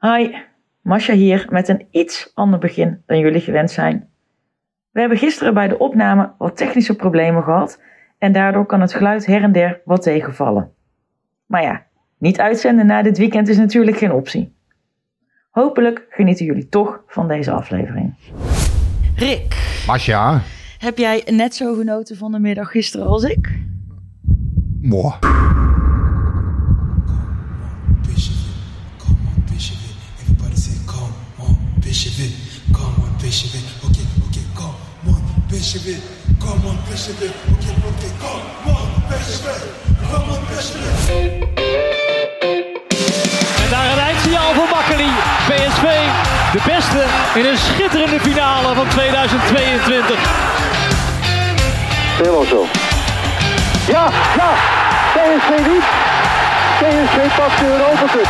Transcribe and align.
Hi, 0.00 0.34
Masha 0.82 1.12
hier 1.12 1.46
met 1.50 1.68
een 1.68 1.86
iets 1.90 2.30
ander 2.34 2.58
begin 2.58 3.02
dan 3.06 3.18
jullie 3.18 3.40
gewend 3.40 3.70
zijn. 3.70 4.08
We 4.90 5.00
hebben 5.00 5.18
gisteren 5.18 5.54
bij 5.54 5.68
de 5.68 5.78
opname 5.78 6.32
wat 6.38 6.56
technische 6.56 6.96
problemen 6.96 7.42
gehad 7.42 7.80
en 8.18 8.32
daardoor 8.32 8.66
kan 8.66 8.80
het 8.80 8.94
geluid 8.94 9.26
her 9.26 9.42
en 9.42 9.52
der 9.52 9.80
wat 9.84 10.02
tegenvallen. 10.02 10.72
Maar 11.46 11.62
ja, 11.62 11.86
niet 12.18 12.40
uitzenden 12.40 12.86
na 12.86 13.02
dit 13.02 13.18
weekend 13.18 13.48
is 13.48 13.56
natuurlijk 13.56 13.96
geen 13.96 14.12
optie. 14.12 14.56
Hopelijk 15.50 16.06
genieten 16.10 16.44
jullie 16.44 16.68
toch 16.68 17.02
van 17.06 17.28
deze 17.28 17.50
aflevering. 17.50 18.14
Rick, 19.16 19.82
Masja, 19.86 20.42
heb 20.78 20.98
jij 20.98 21.22
net 21.30 21.54
zo 21.54 21.74
genoten 21.74 22.16
van 22.16 22.32
de 22.32 22.38
middag 22.38 22.70
gisteren 22.70 23.06
als 23.06 23.24
ik? 23.24 23.58
mooi. 24.80 25.14
It, 31.90 32.32
come 32.72 33.02
on, 33.02 33.10
it. 33.18 33.42
Okay, 33.84 34.06
okay, 34.26 34.44
come 34.54 34.74
on, 35.06 35.18
it, 35.50 35.98
come 36.38 36.66
on, 36.66 36.78
it. 36.86 37.10
Okay, 37.10 37.74
okay, 37.88 38.12
come 38.18 38.38
on, 38.38 39.18
it, 39.18 39.34
come 40.10 40.30
on, 40.30 40.42
it. 40.54 40.66
En 43.64 43.70
daar 43.70 43.92
een 43.92 43.98
eindsignaal 43.98 44.54
voor 44.54 44.68
Makkeli. 44.70 45.10
PSV, 45.48 45.84
de 46.52 46.60
beste 46.66 47.04
in 47.34 47.46
een 47.46 47.58
schitterende 47.58 48.20
finale 48.20 48.74
van 48.74 48.88
2022. 48.88 50.18
Helemaal 52.16 52.44
zo. 52.44 52.66
Ja, 53.86 54.10
ja. 54.36 54.50
PSV 55.12 55.66
niet. 55.66 55.84
PSV 56.78 57.36
pakt 57.36 57.58
de 57.58 57.66
Europa 57.66 58.06
Cup. 58.12 58.28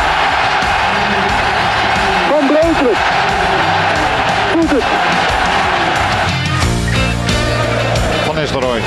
Van 2.29 2.47
Breukelen. 2.47 3.30
Doet 4.51 4.69
het. 4.71 4.83
Van 8.25 8.35
Nistelrooy. 8.35 8.77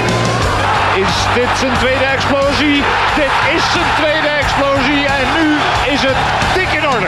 Is 0.97 1.27
dit 1.35 1.59
zijn 1.59 1.75
tweede 1.79 2.05
explosie? 2.05 2.83
Dit 3.17 3.33
is 3.55 3.73
zijn 3.73 3.95
tweede 3.97 4.29
explosie 4.29 5.07
en 5.07 5.27
nu 5.37 5.55
is 5.93 6.03
het 6.03 6.17
dik 6.55 6.81
in 6.83 6.89
orde. 6.89 7.07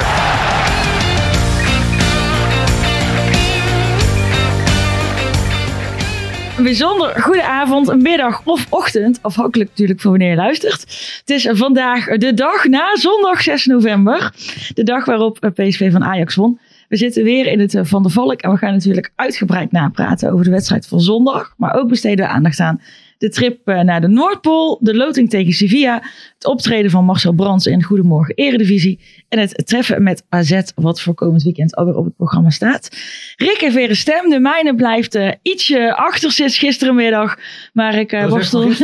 Een 6.57 6.63
bijzonder 6.63 7.23
goede 7.23 7.45
avond, 7.45 8.03
middag 8.03 8.41
of 8.45 8.67
ochtend, 8.71 9.19
afhankelijk 9.23 9.71
natuurlijk 9.71 10.01
van 10.01 10.11
wanneer 10.11 10.31
je 10.31 10.37
luistert. 10.37 10.81
Het 11.21 11.31
is 11.31 11.49
vandaag 11.51 12.05
de 12.07 12.35
dag 12.35 12.65
na 12.65 12.97
zondag 12.97 13.43
6 13.43 13.67
november, 13.67 14.33
de 14.75 14.83
dag 14.83 15.05
waarop 15.05 15.39
eh, 15.41 15.51
PSV 15.51 15.93
van 15.93 16.05
Ajax 16.05 16.35
won. 16.35 16.61
We 16.89 16.97
zitten 16.97 17.25
weer 17.25 17.47
in 17.47 17.61
het 17.61 17.75
eh, 17.75 17.85
Van 17.85 18.03
der 18.03 18.13
Valk 18.13 18.41
en 18.41 18.51
we 18.51 18.57
gaan 18.57 18.73
natuurlijk 18.73 19.13
uitgebreid 19.15 19.73
napraten 19.73 20.33
over 20.33 20.45
de 20.45 20.51
wedstrijd 20.51 20.87
van 20.87 21.01
zondag. 21.01 21.55
Maar 21.57 21.75
ook 21.75 21.89
besteden 21.89 22.27
we 22.27 22.31
aandacht 22.31 22.61
aan 22.61 22.81
de 23.19 23.29
trip 23.29 23.69
eh, 23.69 23.81
naar 23.81 24.01
de 24.01 24.09
Noordpool, 24.09 24.79
de 24.81 24.95
loting 24.95 25.31
tegen 25.31 25.53
Sevilla, 25.53 26.03
het 26.35 26.47
optreden 26.47 26.91
van 26.91 27.05
Marcel 27.05 27.33
Brands 27.33 27.67
in 27.67 27.83
Goedemorgen 27.83 28.35
Eredivisie 28.35 29.01
en 29.29 29.39
het 29.39 29.67
treffen 29.67 30.03
met 30.03 30.25
AZ, 30.29 30.61
wat 30.75 31.01
voor 31.01 31.15
komend 31.15 31.43
weekend 31.43 31.75
alweer 31.75 31.97
op 31.97 32.05
het 32.05 32.17
programma 32.17 32.51
staat. 32.51 32.89
Rick 33.37 33.59
heeft 33.61 33.75
weer 33.75 33.91
een 33.91 33.97
stem, 33.97 34.31
de 34.31 34.41
mijne 34.41 34.75
blijft 34.75 35.15
eh, 35.15 35.33
ietsje 35.43 35.97
achter 35.97 36.31
sinds 36.31 36.59
gisterenmiddag, 36.59 37.39
maar 37.73 37.95
ik 37.95 38.13
eh, 38.13 38.29
worstel... 38.29 38.69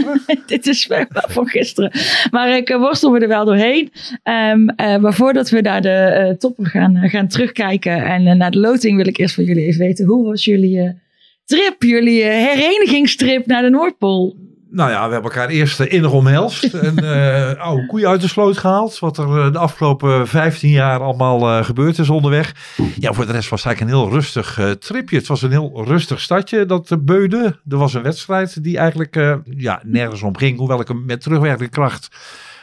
Dit 0.47 0.67
is 0.67 0.87
wel 0.87 1.05
van 1.37 1.49
gisteren, 1.49 1.91
maar 2.31 2.57
ik 2.57 2.69
worstel 2.69 3.11
me 3.11 3.19
er 3.19 3.29
wel 3.29 3.45
doorheen. 3.45 3.93
Ehm, 4.23 4.69
eh, 4.69 4.97
maar 4.97 5.15
voordat 5.15 5.51
we 5.51 5.61
naar 5.61 5.83
de 5.83 6.35
toppen 6.39 6.67
gaan, 6.67 6.97
gaan 6.97 7.29
terugkijken 7.29 8.05
en 8.05 8.37
naar 8.37 8.51
de 8.51 8.59
loting 8.59 8.97
wil 8.97 9.07
ik 9.07 9.19
eerst 9.19 9.35
van 9.35 9.45
jullie 9.45 9.67
even 9.67 9.81
weten, 9.81 10.07
hoe 10.07 10.25
was 10.25 10.45
jullie 10.45 11.01
trip, 11.45 11.83
jullie 11.83 12.23
eh, 12.23 12.31
herenigingstrip 12.31 13.47
naar 13.47 13.63
de 13.63 13.71
Noordpool? 13.71 14.37
Nou 14.71 14.91
ja, 14.91 15.07
we 15.07 15.13
hebben 15.13 15.31
elkaar 15.31 15.49
eerst 15.49 15.81
eh, 15.81 15.93
innig 15.93 16.13
omhelst. 16.13 16.65
en 16.75 16.99
eh, 16.99 17.61
oude 17.61 17.87
koeien 17.87 18.09
uit 18.09 18.21
de 18.21 18.29
sloot 18.29 18.59
gehaald. 18.59 18.99
Wat 18.99 19.19
er 19.19 19.53
de 19.53 19.59
afgelopen 19.59 20.29
15 20.29 20.71
jaar 20.71 21.01
allemaal 21.01 21.65
gebeurd 21.65 21.99
is 21.99 22.09
onderweg. 22.09 22.55
Ja, 22.99 23.13
voor 23.13 23.27
de 23.27 23.33
rest 23.33 23.49
was 23.49 23.65
het 23.65 23.69
eigenlijk 23.69 23.97
een 23.97 24.03
heel 24.03 24.19
rustig 24.19 24.77
tripje. 24.79 25.17
Het 25.17 25.27
was 25.27 25.43
een 25.43 25.51
heel 25.51 25.85
rustig 25.85 26.21
stadje, 26.21 26.67
dat 26.67 26.91
uh, 26.91 26.99
Beude. 27.01 27.61
Er 27.69 27.77
was 27.77 27.95
een 27.95 28.03
wedstrijd 28.03 28.63
die 28.63 28.79
eigenlijk 28.79 29.43
ja, 29.57 29.83
nergens 29.85 30.23
om 30.23 30.37
ging. 30.37 30.59
Hoewel 30.59 30.81
ik 30.81 30.89
hem 30.89 31.05
met 31.05 31.21
terugwerkende 31.21 31.71
kracht 31.71 32.09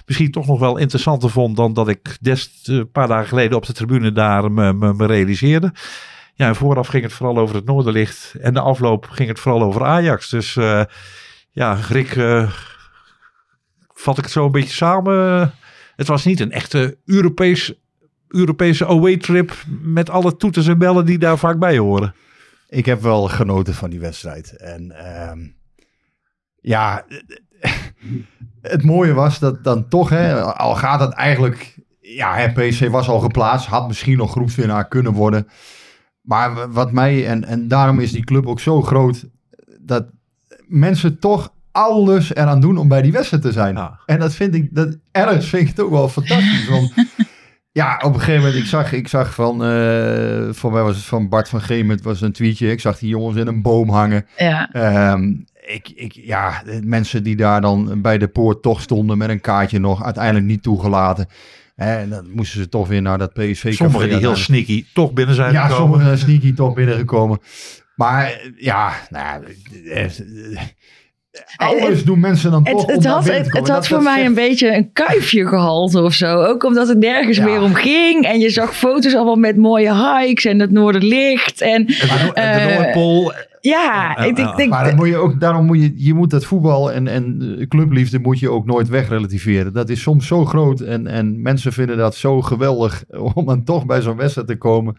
misschien 0.10 0.32
toch 0.32 0.48
nog 0.48 0.60
wel 0.60 0.78
interessanter 0.78 1.30
vond... 1.30 1.56
dan 1.56 1.74
dat 1.74 1.88
ik 1.88 2.18
des 2.22 2.60
een 2.64 2.92
paar 2.92 3.08
dagen 3.08 3.28
geleden 3.28 3.58
op 3.58 3.66
de 3.66 3.74
tribune 3.74 4.12
daar 4.12 4.52
me, 4.52 4.74
me, 4.74 4.94
me 4.94 5.06
realiseerde. 5.06 5.74
Ja, 6.40 6.54
vooraf 6.54 6.88
ging 6.88 7.04
het 7.04 7.14
vooral 7.14 7.38
over 7.38 7.56
het 7.56 7.66
Noorderlicht. 7.66 8.36
En 8.42 8.54
de 8.54 8.60
afloop 8.60 9.06
ging 9.10 9.30
het 9.30 9.40
vooral 9.40 9.64
over 9.64 9.86
Ajax. 9.86 10.30
Dus... 10.30 10.56
eh, 10.56 10.84
ja, 11.52 11.74
Rick, 11.74 12.16
eh, 12.16 12.52
vat 13.94 14.18
ik 14.18 14.24
het 14.24 14.34
zo 14.34 14.46
een 14.46 14.52
beetje 14.52 14.74
samen. 14.74 15.54
Het 15.96 16.08
was 16.08 16.26
niet 16.26 16.40
een 16.40 16.52
echte 16.52 16.98
Europees, 17.06 17.74
Europese 18.28 18.88
away 18.88 19.18
trip 19.18 19.54
met 19.82 20.10
alle 20.10 20.36
toeters 20.36 20.68
en 20.68 20.78
bellen 20.78 21.06
die 21.06 21.18
daar 21.18 21.38
vaak 21.38 21.60
bij 21.60 21.78
horen. 21.78 22.16
Ik 22.70 22.86
heb 22.86 23.02
wel 23.02 23.28
genoten 23.28 23.74
van 23.74 23.90
die 23.90 24.00
wedstrijd. 24.00 24.58
En 24.58 24.92
ehm, 24.92 25.40
ja, 26.62 27.06
het 28.62 28.84
mooie 28.84 29.14
was 29.14 29.40
dat 29.40 29.64
dan 29.64 29.88
toch, 29.88 30.10
hè, 30.10 30.42
al 30.44 30.76
gaat 30.76 31.00
het 31.00 31.14
eigenlijk... 31.14 31.78
Ja, 32.02 32.52
PSV 32.54 32.90
was 32.90 33.08
al 33.10 33.20
geplaatst, 33.20 33.68
had 33.68 33.88
misschien 33.88 34.18
nog 34.18 34.32
groepswinnaar 34.32 34.88
kunnen 34.88 35.14
worden. 35.14 35.48
Maar 36.30 36.72
wat 36.72 36.92
mij, 36.92 37.28
en, 37.28 37.46
en 37.46 37.68
daarom 37.68 38.00
is 38.00 38.12
die 38.12 38.24
club 38.24 38.48
ook 38.48 38.60
zo 38.60 38.82
groot, 38.82 39.26
dat 39.80 40.06
mensen 40.68 41.20
toch 41.20 41.54
alles 41.72 42.36
eraan 42.36 42.60
doen 42.60 42.78
om 42.78 42.88
bij 42.88 43.02
die 43.02 43.12
wedstrijd 43.12 43.44
te 43.44 43.52
zijn. 43.52 43.76
Ja. 43.76 44.00
En 44.06 44.20
dat 44.20 44.34
vind 44.34 44.56
ik, 44.56 44.76
dat, 44.76 44.98
ergens 45.12 45.50
vind 45.50 45.62
ik 45.62 45.68
het 45.68 45.80
ook 45.80 45.92
wel 45.92 46.10
fantastisch. 46.10 46.68
Want 46.70 46.94
ja, 47.72 48.02
op 48.04 48.14
een 48.14 48.20
gegeven 48.20 48.42
moment, 48.42 48.60
ik 48.60 48.66
zag, 48.66 48.92
ik 48.92 49.08
zag 49.08 49.34
van, 49.34 49.64
eh 49.64 50.50
voor 50.52 50.72
mij 50.72 50.84
was 50.84 50.96
het 50.96 51.06
van 51.06 51.30
Bart 51.30 51.50
van 51.50 51.62
Geem, 51.62 51.90
het 51.90 52.04
was 52.04 52.22
een 52.22 52.32
tweetje. 52.32 52.72
Ik 52.72 52.80
zag 52.80 53.00
die 53.00 53.10
jongens 53.10 53.38
in 53.38 53.48
een 53.48 53.62
boom 53.62 53.90
hangen. 53.90 54.26
Ja, 54.38 54.72
Ehm, 54.72 55.34
ik, 55.68 55.92
ik, 55.96 56.14
ja, 56.14 56.64
mensen 56.84 57.24
die 57.24 57.36
daar 57.36 57.62
dan 57.62 58.02
bij 58.02 58.18
de 58.18 58.28
poort 58.28 58.62
toch 58.62 58.82
stonden 58.82 59.18
met 59.18 59.30
een 59.30 59.42
kaartje 59.42 59.80
nog, 59.80 60.04
uiteindelijk 60.04 60.46
niet 60.46 60.64
toegelaten. 60.64 61.28
En 61.80 62.10
dan 62.10 62.26
moesten 62.32 62.60
ze 62.62 62.70
toch 62.70 62.88
weer 62.88 63.02
naar 63.02 63.18
dat 63.18 63.34
PSV. 63.34 63.74
Sommigen 63.74 64.10
die 64.10 64.18
heel 64.18 64.36
sneaky 64.36 64.86
toch 64.94 65.14
binnen 65.14 65.36
zijn 65.36 65.54
Ja, 65.54 65.68
gekomen. 65.68 65.92
sommigen 66.00 66.18
sneaky 66.18 66.54
toch 66.54 66.74
binnengekomen. 66.74 67.40
Maar 67.96 68.26
eh, 68.26 68.34
ja, 68.58 68.94
nou, 69.10 69.44
eh, 69.86 70.04
eh, 70.04 70.10
alles 71.58 72.04
doen 72.04 72.20
mensen 72.20 72.52
dan 72.52 72.64
toch 72.64 72.82
het, 72.86 72.96
het 72.96 73.06
had, 73.06 73.24
binnen 73.24 73.44
het, 73.44 73.54
het 73.58 73.68
had 73.68 73.88
voor 73.88 73.98
dat 73.98 74.06
mij 74.06 74.16
zegt- 74.16 74.28
een 74.28 74.34
beetje 74.34 74.76
een 74.76 74.92
kuifje 74.94 75.48
gehalte 75.48 76.02
of 76.02 76.14
zo. 76.14 76.42
Ook 76.44 76.64
omdat 76.64 76.88
het 76.88 76.98
nergens 76.98 77.38
Ja. 77.38 77.44
meer 77.46 77.62
om 77.62 77.74
ging. 77.74 78.26
En 78.26 78.40
je 78.40 78.50
zag 78.50 78.76
foto's 78.78 79.16
allemaal 79.16 79.36
met 79.36 79.58
mooie 79.58 79.94
hikes 80.20 80.46
en 80.46 80.60
het 80.60 80.72
Noorderlicht. 80.72 81.62
En 81.62 81.70
En 81.72 81.86
de, 81.86 82.32
en 82.34 82.68
de 82.68 82.74
Eh, 82.74 82.78
Noordpool, 82.78 83.34
Ja, 83.62 84.18
ik, 84.18 84.38
ik 84.38 84.56
denk... 84.56 84.70
Maar 84.70 84.86
dan 84.86 84.96
moet 84.96 85.08
je 85.08 85.18
ook, 85.18 85.40
daarom 85.40 85.66
moet 85.66 85.82
je, 85.82 85.94
je 85.96 86.14
moet 86.14 86.30
dat 86.30 86.46
voetbal 86.46 86.92
en, 86.92 87.08
en 87.08 87.56
eh, 87.60 87.68
clubliefde 87.68 88.20
moet 88.20 88.40
je 88.40 88.50
ook 88.50 88.66
nooit 88.66 88.90
wegrelativeren. 88.90 89.74
Dat 89.74 89.90
is 89.90 90.02
soms 90.02 90.28
zo 90.28 90.46
groot 90.46 90.80
en, 90.80 91.08
en 91.08 91.42
mensen 91.42 91.74
vinden 91.74 91.98
dat 91.98 92.16
zo 92.16 92.42
geweldig 92.42 93.04
om 93.36 93.46
dan 93.46 93.64
toch 93.64 93.86
bij 93.86 94.02
zo'n 94.02 94.18
wedstrijd 94.18 94.48
te 94.48 94.58
komen. 94.58 94.98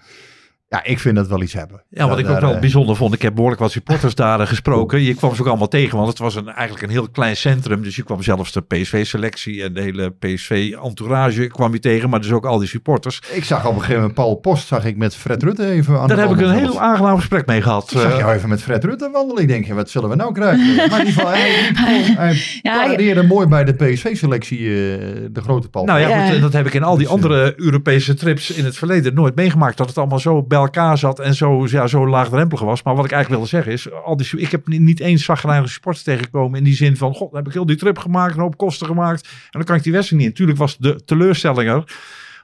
Ja, 0.72 0.84
ik 0.84 0.98
vind 0.98 1.16
dat 1.16 1.28
wel 1.28 1.42
iets 1.42 1.52
hebben. 1.52 1.82
Ja, 1.88 2.00
wat 2.00 2.08
Dat 2.10 2.18
ik 2.18 2.24
ook 2.24 2.32
daar, 2.32 2.40
wel 2.40 2.54
eh, 2.54 2.60
bijzonder 2.60 2.96
vond. 2.96 3.14
Ik 3.14 3.22
heb 3.22 3.34
behoorlijk 3.34 3.60
wat 3.60 3.70
supporters 3.70 4.14
daar 4.14 4.40
eh, 4.40 4.46
gesproken. 4.46 5.02
Je 5.02 5.14
kwam 5.14 5.34
ze 5.34 5.40
ook 5.40 5.46
allemaal 5.48 5.68
tegen, 5.68 5.96
want 5.96 6.08
het 6.08 6.18
was 6.18 6.34
een, 6.34 6.48
eigenlijk 6.48 6.82
een 6.82 6.90
heel 6.90 7.08
klein 7.08 7.36
centrum. 7.36 7.82
Dus 7.82 7.96
je 7.96 8.02
kwam 8.02 8.22
zelfs 8.22 8.52
de 8.52 8.60
PSV-selectie 8.60 9.62
en 9.62 9.72
de 9.74 9.80
hele 9.80 10.10
PSV-entourage 10.10 11.46
kwam 11.46 11.72
je 11.72 11.78
tegen. 11.78 12.10
Maar 12.10 12.20
dus 12.20 12.32
ook 12.32 12.46
al 12.46 12.58
die 12.58 12.68
supporters. 12.68 13.22
Ik 13.32 13.44
zag 13.44 13.58
op 13.66 13.72
een 13.72 13.78
gegeven 13.78 13.94
moment 13.96 14.14
Paul 14.14 14.34
Post, 14.34 14.66
zag 14.66 14.84
ik 14.84 14.96
met 14.96 15.14
Fred 15.16 15.42
Rutte 15.42 15.66
even 15.70 15.98
aan 16.00 16.08
Daar 16.08 16.16
de 16.16 16.22
heb 16.22 16.32
ik 16.32 16.40
een 16.40 16.50
heel 16.54 16.80
aangenaam 16.80 17.16
gesprek 17.16 17.46
mee 17.46 17.62
gehad. 17.62 17.82
Ik 17.92 17.98
zag 17.98 18.12
Eh, 18.12 18.18
jou 18.18 18.34
even 18.34 18.48
met 18.48 18.62
Fred 18.62 18.84
Rutte 18.84 19.10
wandelen. 19.12 19.42
Ik 19.42 19.48
denk, 19.48 19.66
wat 19.72 19.90
zullen 19.90 20.08
we 20.08 20.14
nou 20.16 20.32
krijgen? 20.32 20.76
Maar 20.90 21.00
in 21.00 21.06
ieder 21.06 21.22
geval, 21.22 21.30
hij, 21.30 22.94
hij 22.96 23.22
mooi 23.26 23.46
bij 23.46 23.64
de 23.64 23.72
PSV-selectie, 23.74 24.58
eh, 24.58 24.64
de 25.30 25.40
grote 25.42 25.68
Paul. 25.68 25.84
Nou 25.84 26.00
ja, 26.00 26.08
Ja. 26.08 26.30
goed, 26.30 26.40
dat 26.40 26.52
heb 26.52 26.66
ik 26.66 26.74
in 26.74 26.82
al 26.82 26.96
die 26.96 27.04
Dus, 27.04 27.14
andere 27.14 27.52
Europese 27.56 28.14
trips 28.14 28.50
in 28.50 28.64
het 28.64 28.76
verleden 28.76 29.14
nooit 29.14 29.34
meegemaakt. 29.34 29.76
Dat 29.76 29.88
het 29.88 29.98
allemaal 29.98 30.18
zo 30.18 30.42
bij 30.42 30.58
elkaar 30.60 30.98
zat 30.98 31.18
en 31.18 31.34
zo, 31.34 31.66
ja, 31.66 31.86
zo 31.86 32.08
laagdrempelig 32.08 32.60
was. 32.60 32.82
Maar 32.82 32.94
wat 32.94 33.04
ik 33.04 33.12
eigenlijk 33.12 33.42
wilde 33.42 33.56
zeggen 33.56 33.72
is, 33.72 34.02
al 34.04 34.16
die, 34.16 34.40
ik 34.40 34.50
heb 34.50 34.66
niet- 34.66 35.00
eens 35.00 35.24
zagrijnige 35.24 35.72
sports 35.72 36.02
tegengekomen 36.02 36.58
in 36.58 36.64
die 36.64 36.74
zin 36.74 36.96
van, 36.96 37.14
god, 37.14 37.28
dan 37.30 37.38
heb 37.38 37.46
ik 37.48 37.52
heel 37.52 37.66
die 37.66 37.76
trip 37.76 37.98
gemaakt, 37.98 38.34
een 38.34 38.40
hoop 38.40 38.56
kosten 38.56 38.86
gemaakt. 38.86 39.22
En 39.24 39.48
dan 39.50 39.64
kan 39.64 39.76
ik 39.76 39.82
die 39.82 39.92
wedstrijd 39.92 40.22
niet. 40.22 40.30
Natuurlijk 40.30 40.58
was 40.58 40.76
de 40.78 41.04
teleurstelling 41.04 41.68
er. 41.70 41.84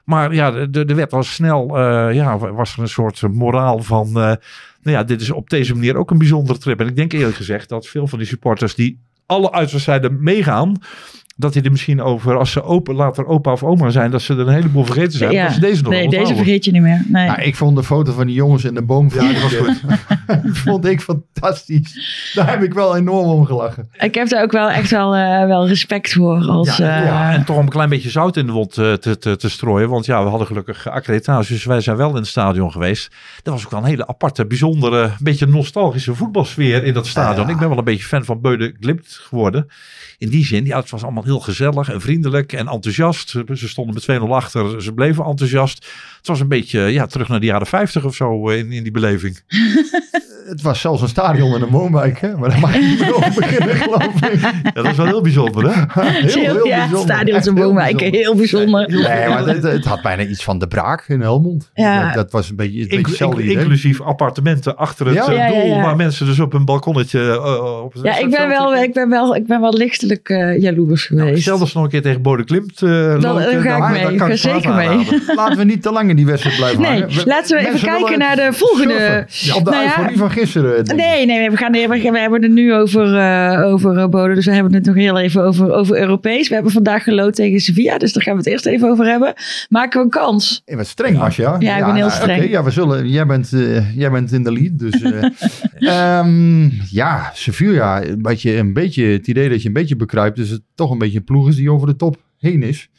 Maar 0.03 0.33
ja, 0.33 0.51
de, 0.51 0.85
de, 0.85 0.93
wet 0.93 1.11
was 1.11 1.33
snel, 1.33 1.77
eh, 1.77 2.13
ja, 2.13 2.37
was 2.37 2.73
er 2.73 2.81
een 2.81 2.87
soort 2.89 3.21
moraal 3.33 3.79
van, 3.79 4.07
eh, 4.07 4.13
nou 4.13 4.37
ja, 4.81 5.03
dit 5.03 5.21
is 5.21 5.31
op 5.31 5.49
deze 5.49 5.73
manier 5.73 5.97
ook 5.97 6.11
een 6.11 6.17
bijzondere 6.17 6.59
trip. 6.59 6.79
En 6.79 6.87
ik 6.87 6.95
denk 6.95 7.13
eerlijk 7.13 7.35
gezegd 7.35 7.69
dat 7.69 7.87
veel 7.87 8.07
van 8.07 8.17
die 8.19 8.27
supporters 8.27 8.75
die 8.75 8.99
alle 9.25 9.51
uitwedstrijden 9.51 10.23
meegaan, 10.23 10.81
dat 11.39 11.53
die 11.53 11.61
er 11.61 11.71
misschien 11.71 12.01
over, 12.01 12.37
als 12.37 12.51
ze 12.51 12.63
open, 12.63 12.95
later 12.95 13.25
opa 13.25 13.51
of 13.51 13.63
oma 13.63 13.89
zijn, 13.89 14.11
dat 14.11 14.21
ze 14.21 14.33
er 14.33 14.39
een 14.39 14.53
heleboel 14.53 14.85
vergeten 14.85 15.17
zijn. 15.17 15.31
Ja. 15.31 15.43
Dat 15.43 15.53
ze 15.53 15.59
deze 15.59 15.81
nog 15.83 15.91
nee, 15.91 16.09
deze 16.09 16.35
vergeet 16.35 16.65
je 16.65 16.71
niet 16.71 16.81
meer. 16.81 17.05
Nee. 17.07 17.25
Ja, 17.25 17.37
ik 17.37 17.55
vond 17.55 17.75
de 17.75 17.83
foto 17.83 18.13
van 18.13 18.27
die 18.27 18.35
jongens 18.35 18.63
in 18.63 18.73
de 18.73 18.81
boom 18.81 19.09
Ja, 19.13 19.33
dat 19.33 19.41
was 19.41 19.55
goed. 19.55 19.81
vond 20.65 20.85
ik 20.85 21.01
fantastisch. 21.01 22.31
Daar 22.33 22.49
heb 22.49 22.63
ik 22.63 22.73
wel 22.73 22.95
enorm 22.95 23.27
om 23.29 23.45
gelachen. 23.45 23.89
Ik 23.99 24.15
heb 24.15 24.29
daar 24.29 24.43
ook 24.43 24.51
wel 24.51 24.69
echt 24.69 24.91
wel, 24.91 25.15
eh, 25.15 25.45
wel 25.45 25.67
respect 25.67 26.13
voor. 26.13 26.45
Als, 26.47 26.77
Ja, 26.77 26.99
eh, 26.99 27.05
ja, 27.05 27.33
en 27.33 27.45
toch 27.45 27.55
om 27.57 27.63
een 27.63 27.69
klein 27.69 27.89
beetje 27.89 28.09
zout 28.09 28.37
in 28.37 28.45
de 28.45 28.51
wond 28.51 28.77
eh, 28.77 28.93
te, 28.93 29.17
te, 29.17 29.35
te 29.35 29.49
strooien. 29.49 29.89
Want 29.89 30.05
ja, 30.05 30.23
we 30.23 30.29
hadden 30.29 30.47
gelukkig 30.47 30.87
accreditatie, 30.87 31.53
dus 31.53 31.65
wij 31.65 31.81
zijn 31.81 31.97
wel 31.97 32.09
in 32.09 32.15
het 32.15 32.27
stadion 32.27 32.71
geweest. 32.71 33.15
Dat 33.43 33.53
was 33.53 33.65
ook 33.65 33.71
wel 33.71 33.79
een 33.79 33.85
hele 33.85 34.07
aparte, 34.07 34.45
bijzondere, 34.45 35.03
een 35.03 35.11
beetje 35.19 35.47
nostalgische 35.47 36.15
voetbalsfeer 36.15 36.83
in 36.83 36.93
dat 36.93 37.07
stadion. 37.07 37.45
Ja. 37.45 37.53
Ik 37.53 37.59
ben 37.59 37.69
wel 37.69 37.77
een 37.77 37.83
beetje 37.83 38.07
fan 38.07 38.25
van 38.25 38.41
Beude 38.41 38.75
Glimt 38.79 39.19
geworden. 39.21 39.67
In 40.19 40.29
die 40.29 40.45
zin, 40.45 40.65
ja, 40.65 40.79
het 40.79 40.89
was 40.89 41.03
allemaal 41.03 41.23
heel 41.23 41.39
gezellig 41.39 41.89
en 41.89 42.01
vriendelijk 42.01 42.53
en 42.53 42.67
enthousiast. 42.67 43.29
Ze 43.29 43.67
stonden 43.67 43.93
met 43.93 44.19
2-0 44.21 44.23
achter, 44.29 44.81
ze 44.81 44.93
bleven 44.93 45.25
enthousiast. 45.25 45.85
Het 46.17 46.27
was 46.27 46.39
een 46.39 46.47
beetje, 46.47 46.79
ja, 46.79 47.05
terug 47.05 47.27
naar 47.27 47.39
de 47.39 47.45
jaren 47.45 47.67
50 47.67 48.05
of 48.05 48.15
zo 48.15 48.49
eh, 48.49 48.57
in, 48.57 48.71
in 48.71 48.83
die 48.83 48.91
beleving. 48.91 49.39
Het 50.49 50.61
was 50.61 50.81
zelfs 50.81 51.01
een 51.01 51.07
stadion 51.07 51.55
in 51.55 51.61
een 51.61 51.69
woonwijk, 51.69 52.19
hè? 52.19 52.37
maar 52.37 52.49
daar 52.49 52.59
mag 52.59 52.73
je 52.73 52.81
niet 52.81 52.99
meer 52.99 53.15
over 53.15 53.33
beginnen, 53.35 53.75
geloof 53.83 54.21
ik. 54.31 54.39
Ja, 54.41 54.51
dat 54.73 54.85
is 54.85 54.95
wel 54.97 55.05
heel 55.05 55.21
bijzonder, 55.21 55.63
hè? 55.73 56.01
Heel, 56.27 56.67
ja, 56.67 56.77
bijzonder. 56.77 56.99
stadions 57.15 57.37
Echt 57.37 57.47
en 57.47 57.55
heel 57.55 57.65
woonwijken, 57.65 58.11
bijzonder. 58.11 58.21
heel 58.21 58.35
bijzonder. 58.35 58.89
Nee, 58.89 59.27
maar 59.29 59.45
het, 59.47 59.63
het 59.63 59.85
had 59.85 60.01
bijna 60.01 60.23
iets 60.23 60.43
van 60.43 60.59
de 60.59 60.67
braak 60.67 61.05
in 61.07 61.21
Helmond. 61.21 61.69
Ja. 61.73 62.05
Dat, 62.05 62.13
dat 62.13 62.31
was 62.31 62.49
een 62.49 62.55
beetje, 62.55 62.81
een 62.81 62.87
beetje 63.03 63.25
inclu- 63.25 63.43
idee. 63.43 63.55
inclusief 63.57 64.01
appartementen 64.01 64.77
achter 64.77 65.05
het 65.05 65.15
Ja. 65.15 65.27
eh, 65.27 65.35
Ja, 65.37 65.45
ja, 65.45 65.51
doel, 65.53 65.65
ja. 65.65 65.81
waar 65.81 65.95
mensen 65.95 66.25
dus 66.25 66.39
op 66.39 66.53
een 66.53 66.65
balkonnetje 66.65 67.19
eh, 67.31 67.83
op 67.83 67.93
Ja, 68.03 68.17
ik 68.17 68.29
ben 68.29 68.47
wel, 68.47 68.75
ik 68.75 68.93
ben 68.93 69.09
wel, 69.09 69.35
ik 69.35 69.47
ben 69.47 69.61
wel 69.61 69.73
lichtelijk 69.73 70.29
eh 70.29 70.61
jaloers 70.61 71.09
Nou, 71.09 71.21
geweest. 71.27 71.41
stel 71.41 71.57
dat 71.59 71.67
ze 71.67 71.75
nog 71.75 71.85
een 71.85 71.91
keer 71.91 72.01
tegen 72.01 72.21
Bode 72.21 72.43
Klimt 72.43 72.81
eh 72.81 72.89
Dan- 72.89 73.19
dan 73.21 73.37
ga 73.41 73.49
ik 73.49 73.63
dan- 73.63 73.91
mee. 73.91 74.03
dan 74.03 74.13
Ik 74.13 74.19
ga 74.21 74.35
zeker 74.35 74.73
mee. 74.73 75.07
Laten 75.35 75.57
we 75.57 75.63
niet 75.63 75.81
te 75.81 75.91
lang 75.91 76.09
in 76.09 76.15
die 76.15 76.25
wedstrijd 76.25 76.55
blijven 76.57 76.81
Nee, 76.81 76.91
hangen. 77.01 77.21
laten 77.25 77.57
we 77.57 77.67
even 77.67 77.79
kijken 77.87 78.19
naar 78.19 78.35
de 78.35 78.49
volgende-. 78.51 79.25
Op 79.55 79.65
de 79.65 79.71
Nou 79.71 80.17
van 80.17 80.31
gisteren. 80.37 80.85
denk. 80.85 80.99
Nee, 80.99 81.25
nee, 81.25 81.37
nee, 81.37 81.49
we, 81.49 81.57
gaan, 81.57 81.71
we, 81.71 81.87
we 81.87 82.19
hebben 82.19 82.41
het 82.41 82.51
nu 82.51 82.73
over, 82.73 83.17
eh 83.17 83.63
over 83.65 84.09
Bodo, 84.09 84.33
dus 84.33 84.45
we 84.45 84.51
hebben 84.51 84.73
het 84.73 84.85
nog 84.85 84.95
heel 84.95 85.19
even 85.19 85.43
over, 85.43 85.71
over 85.71 85.99
Europees. 85.99 86.47
We 86.47 86.53
hebben 86.53 86.71
vandaag 86.71 87.03
geloot 87.03 87.35
tegen 87.35 87.59
Sevilla, 87.59 87.97
dus 87.97 88.13
daar 88.13 88.23
gaan 88.23 88.33
we 88.33 88.39
het 88.39 88.47
eerst 88.47 88.65
even 88.65 88.89
over 88.89 89.05
hebben. 89.05 89.33
Maken 89.69 89.99
we 89.99 90.05
een 90.05 90.11
kans? 90.11 90.61
Je 90.65 90.75
bent 90.75 90.87
streng, 90.87 91.19
Asja. 91.19 91.55
Ja, 91.59 91.77
ik 91.77 91.85
ben 91.85 91.95
heel 91.95 92.07
nou, 92.07 92.21
streng. 92.21 92.49
ja, 92.49 92.63
we 92.63 92.71
zullen, 92.71 93.09
jij, 93.09 93.25
bent, 93.25 93.53
eh, 93.53 93.97
jij 93.97 94.11
bent 94.11 94.31
in 94.31 94.43
de 94.43 94.51
lead. 94.51 94.79
Dus, 94.79 95.01
eh, 95.01 95.23
ehm, 96.19 96.69
ja, 96.89 97.31
Sevilla, 97.33 98.03
een 98.03 98.21
beetje, 98.21 98.55
een 98.55 98.73
beetje 98.73 99.05
het 99.05 99.27
idee 99.27 99.49
dat 99.49 99.61
je 99.61 99.67
een 99.67 99.73
beetje 99.73 99.95
bekruipt. 99.95 100.37
Dus 100.37 100.49
het 100.49 100.61
toch 100.75 100.91
een 100.91 100.97
beetje 100.97 101.17
een 101.17 101.23
ploeg 101.23 101.47
is 101.47 101.55
die 101.55 101.71
over 101.71 101.87
de 101.87 101.95
top 101.95 102.17
heen 102.37 102.63
is. 102.63 102.89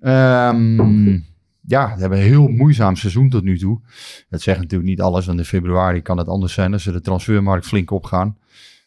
Ehm, 0.00 1.18
ja, 1.66 1.94
we 1.94 2.00
hebben 2.00 2.18
een 2.18 2.24
heel 2.24 2.48
moeizaam 2.48 2.96
seizoen 2.96 3.28
tot 3.28 3.42
nu 3.42 3.58
toe. 3.58 3.80
Dat 4.28 4.40
zegt 4.42 4.58
natuurlijk 4.60 4.88
niet 4.90 5.00
alles, 5.00 5.26
want 5.26 5.38
in 5.38 5.44
februari 5.44 6.02
kan 6.02 6.18
het 6.18 6.28
anders 6.28 6.52
zijn 6.52 6.72
als 6.72 6.82
ze 6.82 6.92
de 6.92 7.00
transfermarkt 7.00 7.66
flink 7.66 7.90
opgaan. 7.90 8.36